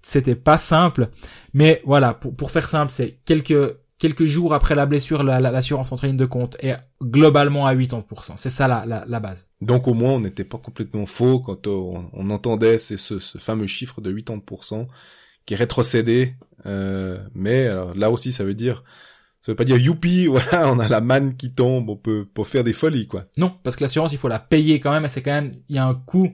c'était 0.03 0.35
pas 0.35 0.59
simple. 0.59 1.11
Mais 1.55 1.83
voilà, 1.85 2.15
pour, 2.15 2.35
pour 2.35 2.51
faire 2.51 2.69
simple, 2.69 2.93
c'est 2.93 3.19
quelques 3.25 3.77
quelques 3.99 4.27
jours 4.27 4.53
après 4.53 4.75
la 4.75 4.87
blessure, 4.87 5.23
l'assurance 5.23 5.91
la, 5.91 5.95
entre 5.95 6.07
ligne 6.07 6.17
de 6.17 6.27
compte 6.27 6.57
est 6.63 6.77
globalement 7.03 7.67
à 7.67 7.75
80%. 7.75 8.33
C'est 8.37 8.51
ça 8.51 8.69
la, 8.69 8.85
la, 8.87 9.05
la, 9.07 9.21
base. 9.21 9.49
Donc 9.63 9.89
au 9.89 9.95
moins, 9.95 10.13
on 10.13 10.21
n'était 10.21 10.45
pas 10.45 10.59
complètement 10.59 11.07
faux 11.07 11.41
quand 11.41 11.67
on, 11.67 12.11
on 12.13 12.31
entendait 12.31 12.79
ce, 12.79 12.99
ce, 12.99 13.39
fameux 13.39 13.67
chiffre 13.67 14.01
de 14.01 14.13
80% 14.13 14.87
qui 15.47 15.55
est 15.55 15.57
rétrocédé. 15.57 16.35
Euh, 16.67 17.19
mais 17.35 17.67
alors, 17.67 17.95
là 17.95 18.11
aussi, 18.11 18.33
ça 18.33 18.45
veut 18.45 18.55
dire... 18.55 18.85
Ça 19.47 19.53
veut 19.53 19.57
pas 19.57 19.65
dire 19.65 19.79
youpi, 19.79 20.27
voilà, 20.27 20.69
on 20.73 20.81
a 20.81 20.89
la 20.89 21.01
manne 21.01 21.37
qui 21.37 21.53
tombe, 21.53 21.89
on 21.89 21.97
peut, 21.97 22.27
pour 22.35 22.49
faire 22.49 22.65
des 22.65 22.73
folies, 22.73 23.07
quoi. 23.07 23.27
Non, 23.39 23.55
parce 23.63 23.77
que 23.77 23.85
l'assurance, 23.85 24.11
il 24.11 24.19
faut 24.19 24.27
la 24.27 24.41
payer 24.41 24.81
quand 24.81 24.91
même, 24.91 25.07
c'est 25.09 25.23
quand 25.23 25.31
même, 25.31 25.53
il 25.69 25.77
y 25.77 25.79
a 25.79 25.87
un 25.87 25.95
coût 25.95 26.33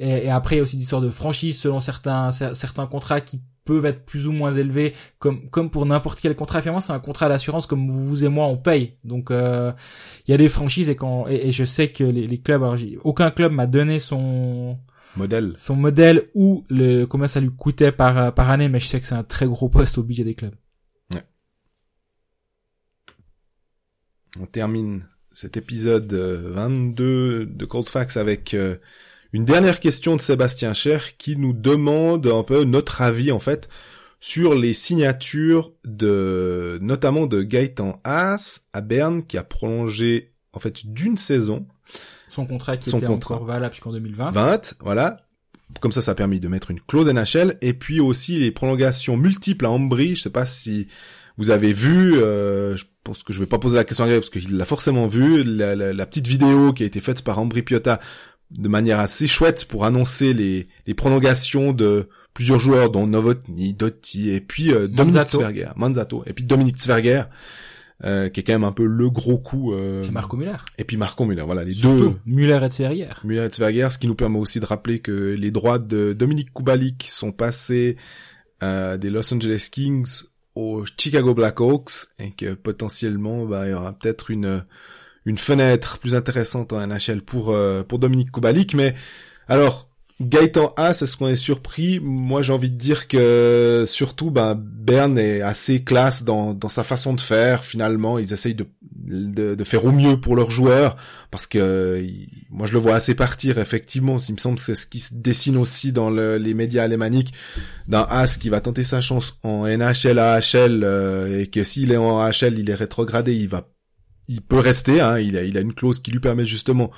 et, 0.00 0.28
après, 0.28 0.56
il 0.56 0.58
y 0.58 0.60
a 0.60 0.64
aussi 0.64 0.76
des 0.76 0.82
histoires 0.82 1.00
de 1.00 1.10
franchise 1.10 1.56
selon 1.56 1.78
certains 1.78 2.32
certains 2.32 2.88
contrats 2.88 3.20
qui 3.20 3.40
peuvent 3.64 3.86
être 3.86 4.04
plus 4.04 4.26
ou 4.26 4.32
moins 4.32 4.52
élevés, 4.52 4.94
comme 5.20 5.48
comme 5.50 5.70
pour 5.70 5.86
n'importe 5.86 6.20
quel 6.20 6.34
contrat. 6.34 6.60
Finalement, 6.60 6.80
c'est 6.80 6.92
un 6.92 6.98
contrat 6.98 7.28
d'assurance 7.28 7.68
comme 7.68 7.88
vous 7.88 8.24
et 8.24 8.28
moi 8.28 8.46
on 8.48 8.56
paye. 8.56 8.96
Donc 9.04 9.30
euh, 9.30 9.70
il 10.26 10.32
y 10.32 10.34
a 10.34 10.38
des 10.38 10.48
franchises 10.48 10.88
et 10.88 10.96
quand 10.96 11.28
et, 11.28 11.52
je 11.52 11.64
sais 11.64 11.92
que 11.92 12.02
les, 12.02 12.26
les 12.26 12.38
clubs, 12.38 12.64
alors 12.64 12.76
aucun 13.04 13.30
club 13.30 13.52
m'a 13.52 13.68
donné 13.68 14.00
son 14.00 14.76
modèle, 15.14 15.52
son 15.56 15.76
modèle 15.76 16.24
ou 16.34 16.64
le 16.68 17.04
combien 17.04 17.28
ça 17.28 17.38
lui 17.38 17.50
coûtait 17.50 17.92
par 17.92 18.34
par 18.34 18.50
année, 18.50 18.68
mais 18.68 18.80
je 18.80 18.86
sais 18.86 19.00
que 19.00 19.06
c'est 19.06 19.14
un 19.14 19.22
très 19.22 19.46
gros 19.46 19.68
poste 19.68 19.98
au 19.98 20.02
budget 20.02 20.24
des 20.24 20.34
clubs. 20.34 20.56
On 24.40 24.46
termine 24.46 25.04
cet 25.32 25.56
épisode 25.56 26.12
22 26.12 27.04
euh, 27.04 27.46
de 27.46 27.64
Cold 27.64 27.88
Facts 27.88 28.16
avec 28.16 28.54
euh, 28.54 28.76
une 29.32 29.44
dernière 29.44 29.80
question 29.80 30.16
de 30.16 30.20
Sébastien 30.20 30.74
Cher 30.74 31.16
qui 31.16 31.36
nous 31.36 31.52
demande 31.52 32.26
un 32.26 32.42
peu 32.42 32.64
notre 32.64 33.02
avis 33.02 33.32
en 33.32 33.38
fait 33.38 33.68
sur 34.20 34.54
les 34.54 34.72
signatures 34.72 35.72
de 35.84 36.78
notamment 36.80 37.26
de 37.26 37.42
Gaëtan 37.42 38.00
Haas 38.04 38.62
à 38.72 38.80
Berne 38.80 39.22
qui 39.24 39.36
a 39.36 39.42
prolongé 39.42 40.32
en 40.52 40.60
fait 40.60 40.86
d'une 40.86 41.16
saison 41.16 41.66
son 42.32 42.46
contrat 42.46 42.78
qui 42.78 42.88
était 42.88 43.06
encore 43.06 43.44
valable 43.44 43.74
jusqu'en 43.74 43.92
2020. 43.92 44.30
20, 44.30 44.74
voilà. 44.80 45.18
Comme 45.80 45.92
ça, 45.92 46.00
ça 46.00 46.12
a 46.12 46.14
permis 46.14 46.40
de 46.40 46.48
mettre 46.48 46.70
une 46.70 46.80
clause 46.80 47.08
NHL 47.08 47.56
et 47.60 47.74
puis 47.74 48.00
aussi 48.00 48.38
les 48.38 48.50
prolongations 48.50 49.16
multiples 49.16 49.66
à 49.66 49.70
Ambry. 49.70 50.16
Je 50.16 50.22
sais 50.22 50.30
pas 50.30 50.46
si 50.46 50.88
vous 51.36 51.50
avez 51.50 51.72
vu, 51.72 52.16
euh, 52.16 52.76
je 52.76 52.84
pense 53.02 53.22
que 53.22 53.32
je 53.32 53.40
vais 53.40 53.46
pas 53.46 53.58
poser 53.58 53.76
la 53.76 53.84
question 53.84 54.04
à 54.04 54.08
Greg 54.08 54.20
parce 54.20 54.30
qu'il 54.30 54.56
l'a 54.56 54.64
forcément 54.64 55.06
vu, 55.06 55.42
la, 55.42 55.74
la, 55.74 56.06
petite 56.06 56.26
vidéo 56.26 56.72
qui 56.72 56.82
a 56.82 56.86
été 56.86 57.00
faite 57.00 57.22
par 57.22 57.38
Ambry 57.38 57.62
Piotta 57.62 58.00
de 58.50 58.68
manière 58.68 59.00
assez 59.00 59.26
chouette 59.26 59.64
pour 59.64 59.84
annoncer 59.84 60.34
les, 60.34 60.68
les 60.86 60.94
prolongations 60.94 61.72
de 61.72 62.08
plusieurs 62.34 62.58
joueurs 62.58 62.90
dont 62.90 63.06
Novotny, 63.06 63.74
Dotti 63.74 64.30
et 64.30 64.40
puis 64.40 64.72
euh, 64.72 64.88
Dominique 64.88 65.28
Zwerger, 65.28 65.70
Manzato 65.76 66.22
et 66.26 66.32
puis 66.32 66.44
Dominique 66.44 66.78
Zwerger 66.80 67.24
euh, 68.04 68.28
qui 68.28 68.40
est 68.40 68.42
quand 68.42 68.54
même 68.54 68.64
un 68.64 68.72
peu 68.72 68.84
le 68.84 69.10
gros 69.10 69.38
coup 69.38 69.72
euh, 69.72 70.02
et 70.02 70.10
Marco 70.10 70.36
Müller. 70.36 70.56
Et 70.76 70.84
puis 70.84 70.96
Marco 70.96 71.24
Müller, 71.24 71.44
voilà 71.44 71.62
les 71.62 71.74
deux 71.74 72.14
Müller 72.26 72.58
et 72.64 72.70
Zwerger. 72.70 73.08
Müller 73.24 73.46
et 73.46 73.50
Zwerger, 73.50 73.88
ce 73.90 73.98
qui 73.98 74.08
nous 74.08 74.14
permet 74.14 74.38
aussi 74.38 74.58
de 74.58 74.66
rappeler 74.66 74.98
que 74.98 75.36
les 75.38 75.50
droits 75.50 75.78
de 75.78 76.12
Dominique 76.12 76.52
Kubalik 76.52 77.06
sont 77.08 77.32
passés 77.32 77.96
euh, 78.62 78.96
des 78.96 79.08
Los 79.08 79.32
Angeles 79.32 79.68
Kings 79.70 80.24
aux 80.54 80.84
Chicago 80.98 81.34
Blackhawks 81.34 82.06
et 82.18 82.32
que 82.32 82.54
potentiellement 82.54 83.46
bah, 83.46 83.66
il 83.66 83.70
y 83.70 83.74
aura 83.74 83.92
peut-être 83.92 84.30
une 84.30 84.64
une 85.24 85.38
fenêtre 85.38 85.98
plus 85.98 86.14
intéressante 86.14 86.72
en 86.72 86.86
NHL 86.86 87.22
pour 87.22 87.50
euh, 87.50 87.82
pour 87.82 87.98
Dominique 87.98 88.32
Kubalik. 88.32 88.74
Mais 88.74 88.94
alors 89.48 89.88
Gaëtan 90.22 90.72
A, 90.76 90.90
est-ce 90.90 91.16
qu'on 91.16 91.28
est 91.28 91.36
surpris 91.36 92.00
Moi, 92.00 92.42
j'ai 92.42 92.52
envie 92.52 92.70
de 92.70 92.76
dire 92.76 93.08
que 93.08 93.84
surtout, 93.86 94.30
ben 94.30 94.54
Berne 94.54 95.18
est 95.18 95.42
assez 95.42 95.84
classe 95.84 96.24
dans 96.24 96.54
dans 96.54 96.68
sa 96.68 96.84
façon 96.84 97.14
de 97.14 97.20
faire. 97.20 97.64
Finalement, 97.64 98.18
ils 98.18 98.32
essayent 98.32 98.54
de 98.54 98.66
de, 99.04 99.64
faire 99.64 99.84
au 99.84 99.92
mieux 99.92 100.18
pour 100.20 100.36
leurs 100.36 100.50
joueurs 100.50 100.96
parce 101.30 101.46
que 101.46 102.04
moi 102.50 102.66
je 102.66 102.74
le 102.74 102.78
vois 102.78 102.94
assez 102.94 103.14
partir 103.14 103.58
effectivement. 103.58 104.18
Il 104.18 104.34
me 104.34 104.38
semble 104.38 104.58
c'est 104.58 104.74
ce 104.74 104.86
qui 104.86 105.00
se 105.00 105.14
dessine 105.14 105.56
aussi 105.56 105.92
dans 105.92 106.10
le, 106.10 106.36
les 106.36 106.54
médias 106.54 106.84
alémaniques 106.84 107.32
d'un 107.88 108.06
As 108.08 108.36
qui 108.36 108.48
va 108.48 108.60
tenter 108.60 108.84
sa 108.84 109.00
chance 109.00 109.38
en 109.42 109.66
NHL 109.66 110.18
AHL 110.18 110.84
euh, 110.84 111.40
et 111.40 111.46
que 111.48 111.64
s'il 111.64 111.92
est 111.92 111.96
en 111.96 112.20
AHL, 112.20 112.58
il 112.58 112.70
est 112.70 112.74
rétrogradé, 112.74 113.34
il 113.34 113.48
va 113.48 113.68
il 114.28 114.40
peut 114.40 114.58
rester, 114.58 115.00
hein, 115.00 115.18
il, 115.18 115.36
a, 115.36 115.42
il 115.42 115.56
a 115.58 115.60
une 115.60 115.74
clause 115.74 115.98
qui 115.98 116.10
lui 116.10 116.20
permet 116.20 116.44
justement 116.44 116.90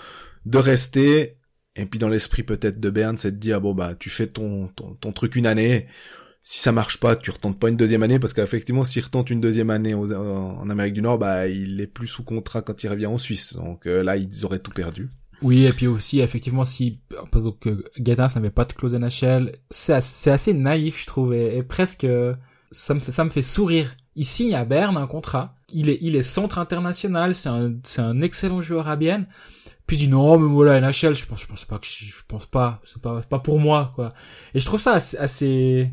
de 0.46 0.58
rester. 0.58 1.38
Et 1.76 1.86
puis 1.86 1.98
dans 1.98 2.08
l'esprit 2.08 2.42
peut-être 2.42 2.78
de 2.80 2.90
Berne, 2.90 3.18
c'est 3.18 3.32
de 3.32 3.38
dire 3.38 3.60
bon 3.60 3.74
bah 3.74 3.94
tu 3.98 4.10
fais 4.10 4.26
ton, 4.26 4.68
ton, 4.68 4.94
ton 4.94 5.12
truc 5.12 5.36
une 5.36 5.46
année. 5.46 5.86
Si 6.42 6.60
ça 6.60 6.72
marche 6.72 7.00
pas, 7.00 7.16
tu 7.16 7.30
retentes 7.30 7.58
pas 7.58 7.70
une 7.70 7.76
deuxième 7.76 8.02
année 8.02 8.18
parce 8.18 8.34
qu'effectivement, 8.34 8.84
s'il 8.84 9.02
retente 9.02 9.30
une 9.30 9.40
deuxième 9.40 9.70
année 9.70 9.94
en 9.94 10.68
Amérique 10.68 10.92
du 10.92 11.00
Nord, 11.00 11.18
bah 11.18 11.48
il 11.48 11.80
est 11.80 11.86
plus 11.86 12.06
sous 12.06 12.22
contrat 12.22 12.60
quand 12.60 12.84
il 12.84 12.88
revient 12.88 13.06
en 13.06 13.18
Suisse. 13.18 13.54
Donc 13.54 13.86
euh, 13.86 14.02
là, 14.02 14.16
ils 14.16 14.44
auraient 14.44 14.58
tout 14.58 14.70
perdu. 14.70 15.08
Oui, 15.42 15.66
et 15.66 15.72
puis 15.72 15.86
aussi, 15.86 16.20
effectivement, 16.20 16.64
si, 16.64 17.00
parce 17.30 17.44
que 17.60 17.84
Gaetan 17.98 18.28
n'avait 18.34 18.50
pas 18.50 18.64
de 18.64 18.72
clause 18.72 18.94
NHL, 18.94 19.52
c'est 19.70 19.92
assez, 19.92 20.30
assez, 20.30 20.54
naïf, 20.54 21.02
je 21.02 21.06
trouve, 21.06 21.34
et, 21.34 21.62
presque, 21.62 22.06
ça 22.70 22.94
me 22.94 23.00
fait, 23.00 23.12
ça 23.12 23.24
me 23.24 23.30
fait 23.30 23.42
sourire. 23.42 23.94
Il 24.16 24.24
signe 24.24 24.54
à 24.54 24.64
Berne 24.64 24.96
un 24.96 25.06
contrat. 25.06 25.56
Il 25.72 25.90
est, 25.90 25.98
il 26.00 26.16
est 26.16 26.22
centre 26.22 26.58
international. 26.58 27.34
C'est 27.34 27.48
un, 27.48 27.74
c'est 27.82 28.00
un 28.00 28.20
excellent 28.20 28.60
joueur 28.60 28.88
à 28.88 28.96
Bienne. 28.96 29.26
Puis 29.86 29.96
il 29.96 30.00
dit 30.00 30.08
non, 30.08 30.38
mais 30.38 30.48
voilà, 30.48 30.80
NHL, 30.80 31.14
je 31.14 31.26
pense, 31.26 31.42
je 31.42 31.46
pense 31.46 31.64
pas 31.64 31.78
que 31.78 31.86
je, 31.86 32.12
pense 32.26 32.46
pas, 32.46 32.80
c'est 32.84 33.00
pas, 33.02 33.20
pas 33.20 33.38
pour 33.38 33.60
moi, 33.60 33.92
quoi. 33.94 34.14
Et 34.54 34.60
je 34.60 34.64
trouve 34.64 34.80
ça 34.80 34.94
assez, 34.94 35.18
assez 35.18 35.92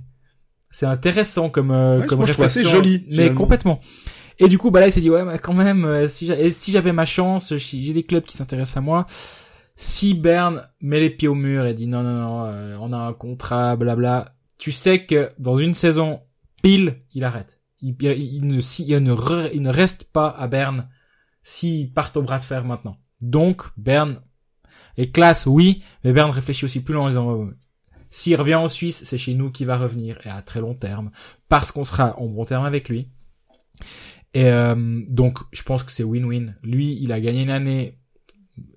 c'est 0.71 0.85
intéressant 0.85 1.49
comme, 1.49 1.71
euh, 1.71 2.01
comme 2.05 2.19
moi, 2.19 2.27
je 2.27 2.33
trouve 2.33 2.45
assez 2.45 2.63
joli. 2.63 3.05
Mais 3.11 3.33
complètement. 3.33 3.81
Et 4.39 4.47
du 4.47 4.57
coup, 4.57 4.71
bah 4.71 4.79
là, 4.79 4.87
il 4.87 4.91
s'est 4.91 5.01
dit 5.01 5.09
ouais, 5.09 5.23
mais 5.23 5.37
quand 5.37 5.53
même, 5.53 5.85
euh, 5.85 6.07
si 6.07 6.31
si 6.51 6.71
j'avais 6.71 6.93
ma 6.93 7.05
chance, 7.05 7.55
j'ai 7.57 7.93
des 7.93 8.03
clubs 8.03 8.23
qui 8.23 8.35
s'intéressent 8.35 8.77
à 8.77 8.81
moi. 8.81 9.05
Si 9.75 10.13
Berne 10.13 10.67
met 10.79 10.99
les 10.99 11.09
pieds 11.09 11.27
au 11.27 11.35
mur 11.35 11.65
et 11.65 11.73
dit 11.73 11.87
non, 11.87 12.03
non, 12.03 12.13
non, 12.13 12.45
euh, 12.45 12.77
on 12.79 12.93
a 12.93 12.97
un 12.97 13.13
contrat, 13.13 13.75
blabla, 13.75 14.33
tu 14.57 14.71
sais 14.71 15.05
que 15.05 15.31
dans 15.37 15.57
une 15.57 15.73
saison 15.73 16.21
pile, 16.63 17.01
il 17.13 17.23
arrête. 17.23 17.59
Il, 17.81 17.95
il, 18.01 18.47
ne, 18.47 18.61
si, 18.61 18.85
il, 18.87 18.99
ne 18.99 19.15
il 19.53 19.61
ne 19.61 19.69
reste 19.69 20.05
pas 20.05 20.29
à 20.29 20.47
Berne 20.47 20.87
s'il 21.43 21.91
part 21.91 22.11
au 22.15 22.21
bras 22.21 22.37
de 22.37 22.43
fer 22.43 22.63
maintenant. 22.63 22.97
Donc, 23.22 23.63
Berne 23.78 24.22
est 24.97 25.11
classe, 25.11 25.45
oui, 25.45 25.84
mais 26.03 26.13
Berne 26.13 26.32
réfléchit 26.32 26.65
aussi 26.65 26.84
plus 26.84 26.93
loin 26.93 27.05
en 27.05 27.09
disant, 27.09 27.49
s'il 28.09 28.36
revient 28.36 28.55
en 28.55 28.67
Suisse, 28.67 29.03
c'est 29.05 29.17
chez 29.17 29.34
nous 29.34 29.51
qu'il 29.51 29.67
va 29.67 29.78
revenir, 29.78 30.19
et 30.26 30.30
à 30.30 30.41
très 30.41 30.59
long 30.59 30.74
terme, 30.74 31.11
parce 31.47 31.72
qu'on 31.72 31.86
sera 31.86 32.19
en 32.19 32.28
bon 32.28 32.45
terme 32.45 32.65
avec 32.65 32.89
lui. 32.89 33.07
Et 34.34 34.45
euh, 34.45 35.01
donc, 35.07 35.39
je 35.51 35.63
pense 35.63 35.84
que 35.84 35.91
c'est 35.91 36.03
win-win. 36.03 36.55
Lui, 36.63 36.97
il 37.01 37.11
a 37.11 37.19
gagné 37.19 37.43
une 37.43 37.49
année, 37.49 37.97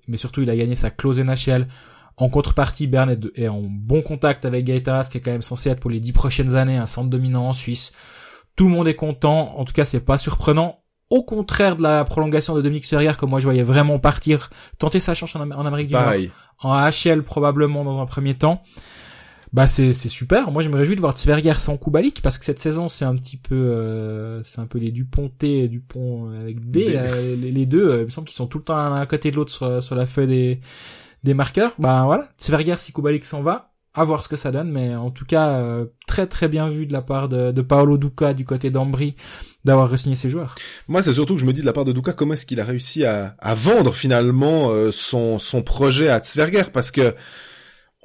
mais 0.07 0.17
surtout, 0.17 0.41
il 0.41 0.49
a 0.49 0.55
gagné 0.55 0.75
sa 0.75 0.89
clause 0.89 1.19
NHL. 1.19 1.67
En 2.17 2.29
contrepartie, 2.29 2.87
Bern 2.87 3.17
est, 3.35 3.47
en 3.47 3.61
bon 3.61 4.01
contact 4.01 4.45
avec 4.45 4.65
Gaetas, 4.65 5.09
qui 5.11 5.17
est 5.17 5.21
quand 5.21 5.31
même 5.31 5.41
censé 5.41 5.69
être 5.69 5.81
pour 5.81 5.91
les 5.91 5.99
dix 5.99 6.13
prochaines 6.13 6.55
années 6.55 6.77
un 6.77 6.85
centre 6.85 7.09
dominant 7.09 7.47
en 7.47 7.53
Suisse. 7.53 7.91
Tout 8.55 8.65
le 8.65 8.71
monde 8.71 8.87
est 8.87 8.95
content. 8.95 9.57
En 9.57 9.65
tout 9.65 9.73
cas, 9.73 9.83
c'est 9.83 9.99
pas 9.99 10.17
surprenant. 10.17 10.81
Au 11.09 11.23
contraire 11.23 11.75
de 11.75 11.83
la 11.83 12.03
prolongation 12.03 12.55
de 12.55 12.61
Dominique 12.61 12.85
Serrière, 12.85 13.17
que 13.17 13.25
moi 13.25 13.39
je 13.39 13.45
voyais 13.45 13.63
vraiment 13.63 13.99
partir, 13.99 14.49
tenter 14.79 14.99
sa 14.99 15.13
chance 15.13 15.35
en, 15.35 15.41
Amérique 15.41 15.87
du 15.87 15.93
Nord, 15.93 16.13
en 16.59 16.71
AHL 16.71 17.23
probablement 17.23 17.83
dans 17.83 18.01
un 18.01 18.05
premier 18.05 18.33
temps. 18.33 18.63
Bah 19.53 19.67
c'est 19.67 19.93
c'est 19.93 20.09
super. 20.09 20.51
Moi 20.51 20.63
je 20.63 20.69
me 20.69 20.75
réjouis 20.75 20.95
de 20.95 21.01
voir 21.01 21.13
Tsverger 21.13 21.53
sans 21.59 21.77
Kubalik 21.77 22.21
parce 22.21 22.37
que 22.37 22.43
cette 22.43 22.59
saison 22.59 22.89
c'est 22.89 23.05
un 23.05 23.15
petit 23.15 23.37
peu 23.37 23.55
euh, 23.55 24.43
c'est 24.43 24.59
un 24.59 24.65
peu 24.65 24.79
les 24.79 24.91
Duponté 24.91 25.69
Dupont 25.69 26.29
avec 26.41 26.69
D 26.69 26.99
les, 27.39 27.65
deux. 27.65 27.87
Euh, 27.87 27.99
il 28.01 28.05
me 28.05 28.09
semble 28.09 28.27
qu'ils 28.27 28.35
sont 28.35 28.47
tout 28.47 28.57
le 28.57 28.65
temps 28.65 28.95
à 28.95 29.05
côté 29.05 29.31
de 29.31 29.35
l'autre 29.35 29.51
sur, 29.51 29.81
sur 29.81 29.95
la 29.95 30.07
feuille 30.07 30.27
des 30.27 30.59
des 31.23 31.33
marqueurs. 31.33 31.73
Bah 31.79 32.03
voilà, 32.05 32.29
Tsverger 32.37 32.75
si 32.77 32.91
Kubalik 32.91 33.25
s'en 33.25 33.41
va, 33.41 33.74
à 33.95 34.03
voir 34.03 34.23
ce 34.23 34.29
que 34.29 34.35
ça 34.35 34.51
donne. 34.51 34.71
Mais 34.71 34.95
en 34.95 35.09
tout 35.09 35.25
cas 35.25 35.59
euh, 35.59 35.85
très 36.07 36.27
très 36.27 36.47
bien 36.47 36.69
vu 36.69 36.85
de 36.85 36.93
la 36.93 37.01
part 37.01 37.29
de, 37.29 37.51
de 37.51 37.61
Paolo 37.61 37.97
Duca 37.97 38.33
du 38.33 38.45
côté 38.45 38.69
d'Ambry 38.69 39.15
d'avoir 39.63 39.89
re-signé 39.89 40.15
ses 40.15 40.29
joueurs. 40.29 40.53
Moi, 40.87 41.01
c'est 41.01 41.13
surtout 41.13 41.33
que 41.33 41.41
je 41.41 41.45
me 41.45 41.53
dis 41.53 41.61
de 41.61 41.65
la 41.65 41.73
part 41.73 41.85
de 41.85 41.91
Duca, 41.91 42.13
comment 42.13 42.33
est-ce 42.33 42.45
qu'il 42.45 42.59
a 42.59 42.65
réussi 42.65 43.03
à, 43.03 43.35
à 43.39 43.55
vendre 43.55 43.95
finalement 43.95 44.69
son, 44.91 45.39
son 45.39 45.63
projet 45.63 46.07
à 46.09 46.19
Tsverger 46.19 46.65
Parce 46.71 46.91
que 46.91 47.15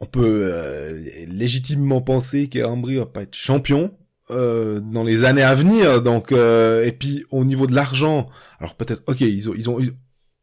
on 0.01 0.07
peut 0.07 0.41
euh, 0.45 0.99
légitimement 1.29 2.01
penser 2.01 2.49
qu'Ambry 2.49 2.97
va 2.97 3.07
pas 3.07 3.23
être 3.23 3.35
champion 3.35 3.95
euh, 4.31 4.81
dans 4.81 5.05
les 5.05 5.25
années 5.25 5.43
à 5.43 5.55
venir. 5.55 6.03
Donc 6.03 6.33
euh, 6.33 6.85
et 6.85 6.93
puis 6.93 7.25
au 7.31 7.45
niveau 7.45 7.67
de 7.67 7.75
l'argent, 7.75 8.29
alors 8.59 8.75
peut-être 8.75 9.03
ok 9.07 9.21
ils 9.21 9.51
ont 9.51 9.55
ils 9.55 9.69
ont 9.69 9.79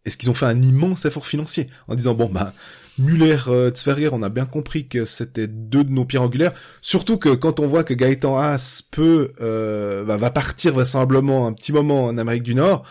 est-ce 0.06 0.18
qu'ils 0.18 0.30
ont 0.30 0.36
fait 0.36 0.46
un 0.46 0.62
immense 0.62 1.06
effort 1.06 1.26
financier 1.26 1.68
en 1.88 1.96
disant 1.96 2.14
bon 2.14 2.30
bah 2.30 2.54
Muller, 3.00 3.38
euh, 3.48 3.70
Tsverger, 3.70 4.10
on 4.12 4.24
a 4.24 4.30
bien 4.30 4.46
compris 4.46 4.88
que 4.88 5.06
c'était 5.06 5.48
deux 5.48 5.84
de 5.84 5.92
nos 5.92 6.06
pierres 6.06 6.24
angulaires. 6.24 6.54
Surtout 6.82 7.18
que 7.18 7.30
quand 7.30 7.60
on 7.60 7.68
voit 7.68 7.84
que 7.84 7.94
Gaëtan 7.94 8.38
Haas 8.38 8.82
peut 8.92 9.32
euh, 9.42 10.04
va 10.06 10.30
partir 10.32 10.74
vraisemblablement 10.74 11.48
un 11.48 11.54
petit 11.54 11.72
moment 11.72 12.06
en 12.06 12.18
Amérique 12.18 12.44
du 12.44 12.56
Nord. 12.56 12.84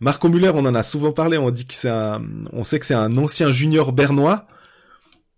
Marco 0.00 0.28
Muller, 0.28 0.50
on 0.54 0.66
en 0.66 0.74
a 0.74 0.82
souvent 0.82 1.12
parlé. 1.12 1.38
On 1.38 1.50
dit 1.50 1.66
que 1.66 1.74
c'est 1.74 1.88
un, 1.88 2.22
on 2.52 2.64
sait 2.64 2.78
que 2.78 2.86
c'est 2.86 2.94
un 2.94 3.16
ancien 3.16 3.52
junior 3.52 3.92
bernois 3.92 4.46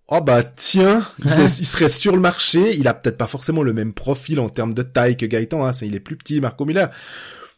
oh 0.09 0.21
bah 0.21 0.43
tiens, 0.43 1.07
il, 1.25 1.49
serait 1.49 1.89
sur 1.89 2.15
le 2.15 2.21
marché, 2.21 2.77
il 2.77 2.87
a 2.89 2.95
peut-être 2.95 3.19
pas 3.19 3.27
forcément 3.27 3.63
le 3.63 3.73
même 3.73 3.93
profil 3.93 4.41
en 4.41 4.49
termes 4.49 4.75
de 4.75 4.83
taille 4.83 5.17
que 5.17 5.27
Gaëtan, 5.27 5.67
hein, 5.67 5.73
il 5.83 5.95
est 5.95 6.01
plus 6.01 6.17
petit, 6.17 6.41
Marco 6.41 6.65
Miller. 6.65 6.91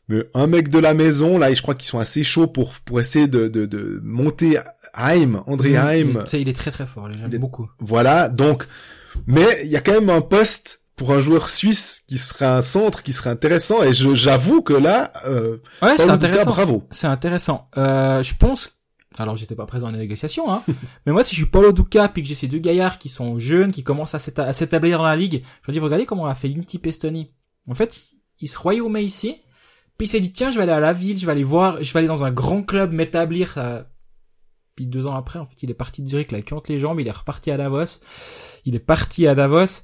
Mais 0.09 0.25
un 0.35 0.47
mec 0.47 0.69
de 0.69 0.79
la 0.79 0.95
maison, 0.95 1.39
là, 1.39 1.53
je 1.53 1.61
crois 1.61 1.75
qu'ils 1.75 1.89
sont 1.89 1.99
assez 1.99 2.25
chauds 2.25 2.47
pour 2.47 2.75
pour 2.85 3.01
essayer 3.01 3.29
de 3.29 3.49
de, 3.49 3.67
de 3.67 4.01
monter 4.03 4.59
Haim, 4.95 5.43
André 5.47 5.77
Haim. 5.77 6.25
il 6.33 6.49
est 6.49 6.57
très 6.57 6.71
très 6.71 6.87
fort, 6.87 7.09
j'aime 7.13 7.39
beaucoup. 7.39 7.69
Voilà, 7.79 8.29
donc, 8.29 8.67
mais 9.27 9.47
il 9.65 9.71
y 9.71 9.77
a 9.77 9.81
quand 9.81 9.93
même 9.93 10.11
un 10.11 10.23
poste 10.23 10.83
pour 10.97 11.13
un 11.13 11.21
joueur 11.21 11.49
suisse 11.49 12.03
qui 12.09 12.19
serait 12.19 12.47
un 12.47 12.63
centre 12.63 13.03
qui 13.03 13.13
serait 13.13 13.31
intéressant 13.31 13.85
et 13.85 13.95
j'avoue 13.95 14.63
que 14.63 14.73
là 14.73 15.13
euh, 15.27 15.59
ouais, 15.81 15.95
c'est 15.97 16.11
intéressant 16.11 16.51
bravo 16.51 16.89
c'est 16.91 17.07
intéressant 17.07 17.69
euh, 17.77 18.21
je 18.25 18.35
pense 18.35 18.79
alors 19.17 19.37
j'étais 19.37 19.55
pas 19.55 19.67
présent 19.67 19.87
dans 19.87 19.93
les 19.93 19.99
négociations, 19.99 20.51
hein. 20.51 20.63
mais 21.07 21.13
moi 21.13 21.25
si 21.25 21.35
je 21.35 21.41
suis 21.41 21.51
Paulo 21.51 21.73
Duca 21.73 22.09
puis 22.09 22.23
que 22.23 22.29
j'ai 22.29 22.35
ces 22.35 22.47
deux 22.47 22.59
gaillards 22.59 22.99
qui 22.99 23.09
sont 23.09 23.39
jeunes, 23.39 23.73
qui 23.73 23.83
commencent 23.83 24.15
à 24.15 24.53
s'établir 24.53 24.99
dans 24.99 25.05
la 25.05 25.17
ligue, 25.17 25.43
je 25.63 25.71
me 25.71 25.73
dis 25.73 25.81
regardez 25.81 26.07
comment 26.07 26.25
on 26.25 26.27
a 26.27 26.35
fait 26.35 26.49
Inti 26.49 26.79
Pestoni. 26.79 27.33
En 27.69 27.75
fait, 27.75 27.99
il 28.41 28.49
se 28.49 28.59
royaumait 28.59 29.05
ici, 29.05 29.37
puis 29.99 30.07
il 30.07 30.09
s'est 30.09 30.21
dit 30.21 30.33
tiens 30.33 30.51
je 30.51 30.57
vais 30.57 30.63
aller 30.63 30.73
à 30.73 30.81
la 30.81 30.93
ville, 30.93 31.19
je 31.19 31.27
vais 31.27 31.33
aller 31.33 31.45
voir, 31.45 31.83
je 31.83 31.93
vais 31.93 31.99
aller 31.99 32.09
dans 32.09 32.25
un 32.25 32.31
grand 32.31 32.63
club 32.63 32.93
m'établir. 32.93 33.55
Euh... 33.59 33.83
Puis 34.77 34.87
deux 34.87 35.07
ans 35.07 35.15
après, 35.15 35.41
en 35.41 35.47
fait, 35.47 35.61
il 35.63 35.71
est 35.71 35.75
parti 35.75 36.03
de 36.03 36.09
Zurich, 36.09 36.31
là, 36.31 36.39
il 36.39 36.45
les 36.69 36.79
jambes, 36.79 37.01
il 37.01 37.09
est 37.09 37.13
reparti 37.13 37.51
à 37.51 37.57
Davos. 37.57 38.01
Il 38.65 38.77
est 38.77 38.81
parti 38.81 39.27
à 39.27 39.35
Davos 39.35 39.83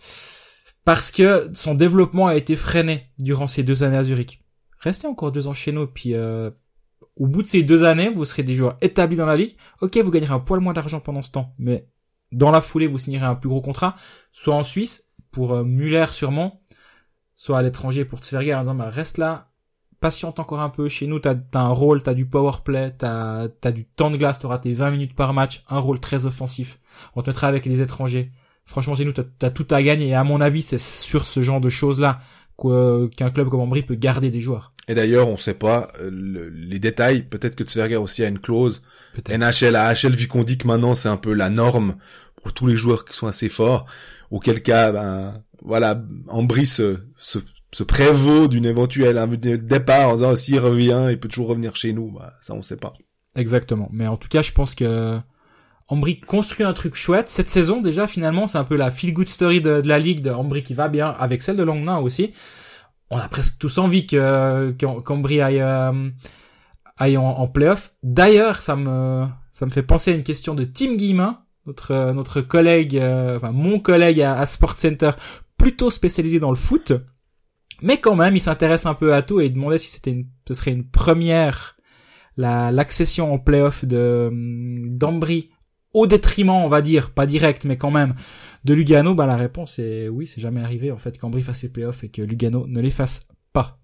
parce 0.84 1.10
que 1.10 1.50
son 1.52 1.74
développement 1.74 2.28
a 2.28 2.36
été 2.36 2.54
freiné 2.54 3.10
durant 3.18 3.48
ces 3.48 3.64
deux 3.64 3.82
années 3.82 3.96
à 3.96 4.04
Zurich. 4.04 4.40
Restez 4.78 5.06
encore 5.06 5.32
deux 5.32 5.48
ans 5.48 5.54
chez 5.54 5.72
nous, 5.72 5.86
puis 5.86 6.14
euh, 6.14 6.50
au 7.16 7.26
bout 7.26 7.42
de 7.42 7.48
ces 7.48 7.62
deux 7.62 7.84
années, 7.84 8.10
vous 8.10 8.24
serez 8.24 8.42
des 8.42 8.54
joueurs 8.54 8.76
établis 8.82 9.16
dans 9.16 9.26
la 9.26 9.36
ligue. 9.36 9.56
Ok, 9.80 9.96
vous 9.96 10.10
gagnerez 10.10 10.34
un 10.34 10.40
poil 10.40 10.60
moins 10.60 10.74
d'argent 10.74 11.00
pendant 11.00 11.22
ce 11.22 11.30
temps, 11.30 11.54
mais 11.58 11.88
dans 12.32 12.50
la 12.50 12.60
foulée, 12.60 12.86
vous 12.86 12.98
signerez 12.98 13.24
un 13.24 13.34
plus 13.34 13.48
gros 13.48 13.62
contrat, 13.62 13.96
soit 14.30 14.54
en 14.54 14.62
Suisse, 14.62 15.08
pour 15.30 15.54
euh, 15.54 15.64
Muller 15.64 16.06
sûrement, 16.12 16.62
soit 17.34 17.58
à 17.58 17.62
l'étranger 17.62 18.04
pour 18.04 18.20
Tsverger 18.20 18.54
en 18.54 18.60
disant, 18.60 18.74
bah, 18.74 18.90
reste 18.90 19.18
là, 19.18 19.53
patiente 20.04 20.38
encore 20.38 20.60
un 20.60 20.68
peu. 20.68 20.90
Chez 20.90 21.06
nous, 21.06 21.18
t'as 21.18 21.34
as 21.54 21.58
un 21.58 21.70
rôle, 21.70 22.02
t'as 22.02 22.12
du 22.12 22.26
power 22.26 22.58
play, 22.62 22.92
t'as 22.98 23.48
as 23.62 23.72
du 23.72 23.86
temps 23.86 24.10
de 24.10 24.18
glace, 24.18 24.38
t'auras 24.38 24.58
tes 24.58 24.74
20 24.74 24.90
minutes 24.90 25.16
par 25.16 25.32
match, 25.32 25.64
un 25.70 25.78
rôle 25.78 25.98
très 25.98 26.26
offensif. 26.26 26.78
On 27.16 27.22
te 27.22 27.30
mettra 27.30 27.48
avec 27.48 27.64
les 27.64 27.80
étrangers. 27.80 28.30
Franchement, 28.66 28.96
c'est 28.96 29.06
nous, 29.06 29.12
t'as 29.12 29.22
as 29.40 29.50
tout 29.50 29.66
à 29.70 29.82
gagner. 29.82 30.08
Et 30.08 30.14
à 30.14 30.22
mon 30.22 30.42
avis, 30.42 30.60
c'est 30.60 30.78
sur 30.78 31.24
ce 31.24 31.40
genre 31.40 31.58
de 31.58 31.70
choses-là 31.70 32.20
qu'un 32.58 33.30
club 33.30 33.48
comme 33.48 33.60
Ambry 33.60 33.82
peut 33.82 33.94
garder 33.94 34.30
des 34.30 34.42
joueurs. 34.42 34.74
Et 34.88 34.94
d'ailleurs, 34.94 35.26
on 35.26 35.38
sait 35.38 35.54
pas 35.54 35.88
euh, 36.02 36.50
les 36.52 36.78
détails. 36.78 37.22
Peut-être 37.22 37.56
que 37.56 37.64
Tsverger 37.64 37.96
aussi 37.96 38.22
a 38.22 38.28
une 38.28 38.40
clause. 38.40 38.82
NHL, 39.26 39.74
AHL, 39.74 40.14
vu 40.14 40.28
qu'on 40.28 40.44
dit 40.44 40.58
que 40.58 40.66
maintenant 40.66 40.94
c'est 40.94 41.08
un 41.08 41.16
peu 41.16 41.32
la 41.32 41.48
norme 41.48 41.96
pour 42.42 42.52
tous 42.52 42.66
les 42.66 42.76
joueurs 42.76 43.06
qui 43.06 43.16
sont 43.16 43.26
assez 43.26 43.48
forts. 43.48 43.86
Auquel 44.30 44.62
cas, 44.62 44.92
ben, 44.92 45.42
voilà, 45.62 46.04
Ambry 46.28 46.66
se, 46.66 46.98
se, 47.16 47.38
se 47.74 47.82
prévaut 47.82 48.46
d'une 48.46 48.66
éventuelle 48.66 49.18
départ 49.36 50.10
en 50.10 50.14
disant 50.14 50.36
s'il 50.36 50.60
revient, 50.60 51.08
il 51.10 51.18
peut 51.18 51.28
toujours 51.28 51.48
revenir 51.48 51.74
chez 51.74 51.92
nous. 51.92 52.12
Bah, 52.12 52.34
ça, 52.40 52.54
on 52.54 52.62
sait 52.62 52.76
pas. 52.76 52.92
Exactement. 53.34 53.88
Mais 53.92 54.06
en 54.06 54.16
tout 54.16 54.28
cas, 54.28 54.42
je 54.42 54.52
pense 54.52 54.76
que 54.76 55.18
Ambry 55.88 56.20
construit 56.20 56.64
un 56.64 56.72
truc 56.72 56.94
chouette. 56.94 57.28
Cette 57.28 57.50
saison, 57.50 57.80
déjà, 57.80 58.06
finalement, 58.06 58.46
c'est 58.46 58.58
un 58.58 58.64
peu 58.64 58.76
la 58.76 58.92
feel-good 58.92 59.28
story 59.28 59.60
de, 59.60 59.82
la 59.84 59.98
ligue 59.98 60.22
de 60.22 60.60
qui 60.60 60.74
va 60.74 60.88
bien, 60.88 61.08
avec 61.18 61.42
celle 61.42 61.56
de 61.56 61.64
Longna 61.64 62.00
aussi. 62.00 62.32
On 63.10 63.18
a 63.18 63.28
presque 63.28 63.58
tous 63.58 63.78
envie 63.78 64.06
que 64.06 64.70
qu'Ambry 64.78 65.40
aille, 65.40 65.60
euh, 65.60 66.10
aille 66.96 67.16
en, 67.16 67.46
playoff. 67.48 67.92
D'ailleurs, 68.02 68.62
ça 68.62 68.76
me 68.76 69.26
ça 69.52 69.66
me 69.66 69.70
fait 69.70 69.82
penser 69.82 70.12
à 70.12 70.14
une 70.14 70.22
question 70.22 70.54
de 70.54 70.64
Tim 70.64 70.94
Guillemin, 70.94 71.40
notre 71.66 72.12
notre 72.12 72.40
collègue, 72.40 72.96
euh, 72.96 73.36
enfin 73.36 73.52
mon 73.52 73.78
collègue 73.78 74.20
à, 74.20 74.38
à 74.38 74.46
Sport 74.46 74.78
Center, 74.78 75.10
plutôt 75.58 75.90
spécialisé 75.90 76.40
dans 76.40 76.50
le 76.50 76.56
foot, 76.56 76.92
mais 77.84 77.98
quand 77.98 78.16
même, 78.16 78.34
il 78.34 78.40
s'intéresse 78.40 78.86
un 78.86 78.94
peu 78.94 79.12
à 79.12 79.20
tout 79.20 79.42
et 79.42 79.46
il 79.46 79.52
demandait 79.52 79.76
si 79.76 79.88
c'était 79.88 80.24
ce 80.48 80.54
serait 80.54 80.72
une 80.72 80.88
première 80.88 81.76
la 82.38 82.72
l'accession 82.72 83.32
en 83.32 83.38
playoff 83.38 83.84
de 83.84 84.30
d'Ambry 84.88 85.50
au 85.92 86.06
détriment, 86.06 86.50
on 86.50 86.68
va 86.68 86.80
dire, 86.80 87.10
pas 87.10 87.26
direct, 87.26 87.66
mais 87.66 87.76
quand 87.76 87.90
même, 87.90 88.14
de 88.64 88.74
Lugano, 88.74 89.14
bah 89.14 89.26
la 89.26 89.36
réponse 89.36 89.78
est 89.78 90.08
oui, 90.08 90.26
c'est 90.26 90.40
jamais 90.40 90.62
arrivé 90.62 90.90
en 90.92 90.98
fait 90.98 91.18
qu'Ambry 91.18 91.42
fasse 91.42 91.60
ses 91.60 91.70
playoffs 91.70 92.02
et 92.04 92.08
que 92.08 92.22
Lugano 92.22 92.66
ne 92.66 92.80
les 92.80 92.90
fasse 92.90 93.28
pas. 93.52 93.78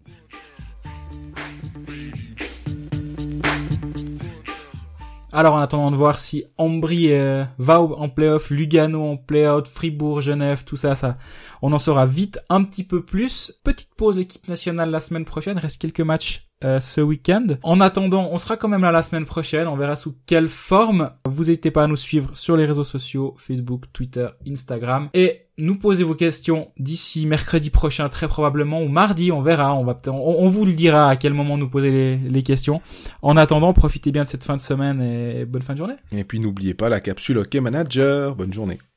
Alors 5.33 5.55
en 5.55 5.61
attendant 5.61 5.93
de 5.93 5.97
voir 5.97 6.19
si 6.19 6.45
Ambry 6.59 7.13
euh, 7.13 7.45
va 7.59 7.81
en 7.81 8.09
playoff, 8.09 8.51
Lugano 8.51 9.13
en 9.13 9.17
playoff, 9.17 9.69
Fribourg, 9.69 10.21
Genève, 10.21 10.65
tout 10.65 10.77
ça, 10.77 10.97
ça, 10.97 11.19
on 11.63 11.73
en 11.73 11.79
saura 11.79 12.05
vite 12.05 12.41
un 12.49 12.65
petit 12.65 12.83
peu 12.83 13.05
plus. 13.05 13.53
Petite 13.63 13.95
pause 13.97 14.17
l'équipe 14.17 14.49
nationale 14.49 14.91
la 14.91 15.01
semaine 15.01 15.25
prochaine, 15.25 15.59
reste 15.59 15.81
quelques 15.81 16.01
matchs 16.01 16.50
euh, 16.65 16.81
ce 16.81 17.01
week-end. 17.01 17.47
En 17.63 17.81
attendant, 17.81 18.29
on 18.33 18.39
sera 18.39 18.57
quand 18.57 18.69
même 18.69 18.83
là 18.83 18.93
la 18.93 19.03
semaine 19.03 19.25
prochaine. 19.25 19.67
On 19.67 19.77
verra 19.77 19.97
sous 19.97 20.15
quelle 20.27 20.49
forme. 20.49 21.11
Vous 21.27 21.45
n'hésitez 21.45 21.71
pas 21.71 21.85
à 21.85 21.87
nous 21.87 21.97
suivre 21.97 22.31
sur 22.35 22.57
les 22.57 22.67
réseaux 22.67 22.85
sociaux, 22.85 23.35
Facebook, 23.39 23.85
Twitter, 23.93 24.29
Instagram. 24.47 25.09
Et 25.15 25.47
nous 25.57 25.77
poser 25.77 26.05
vos 26.05 26.15
questions 26.15 26.69
d'ici 26.79 27.27
mercredi 27.27 27.71
prochain, 27.71 28.09
très 28.09 28.29
probablement, 28.29 28.83
ou 28.83 28.89
mardi, 28.89 29.33
on 29.33 29.43
verra. 29.43 29.75
On 29.75 29.85
va 29.85 30.01
on, 30.09 30.49
vous 30.49 30.65
le 30.65 30.73
dira 30.73 31.09
à 31.09 31.17
quel 31.17 31.35
moment 31.35 31.57
nous 31.57 31.69
poser 31.69 31.91
les, 31.91 32.17
les, 32.17 32.43
questions. 32.43 32.83
En 33.23 33.37
attendant, 33.37 33.73
profitez 33.73 34.11
bien 34.11 34.25
de 34.25 34.29
cette 34.29 34.45
fin 34.45 34.57
de 34.57 34.63
semaine 34.63 35.01
et 35.01 35.45
bonne 35.45 35.63
fin 35.63 35.75
de 35.75 35.79
journée. 35.79 35.97
Et 36.13 36.25
puis 36.25 36.41
n'oubliez 36.41 36.75
pas 36.75 36.89
la 36.89 37.01
capsule 37.01 37.39
Hockey 37.39 37.61
Manager. 37.61 38.35
Bonne 38.35 38.53
journée. 38.53 38.81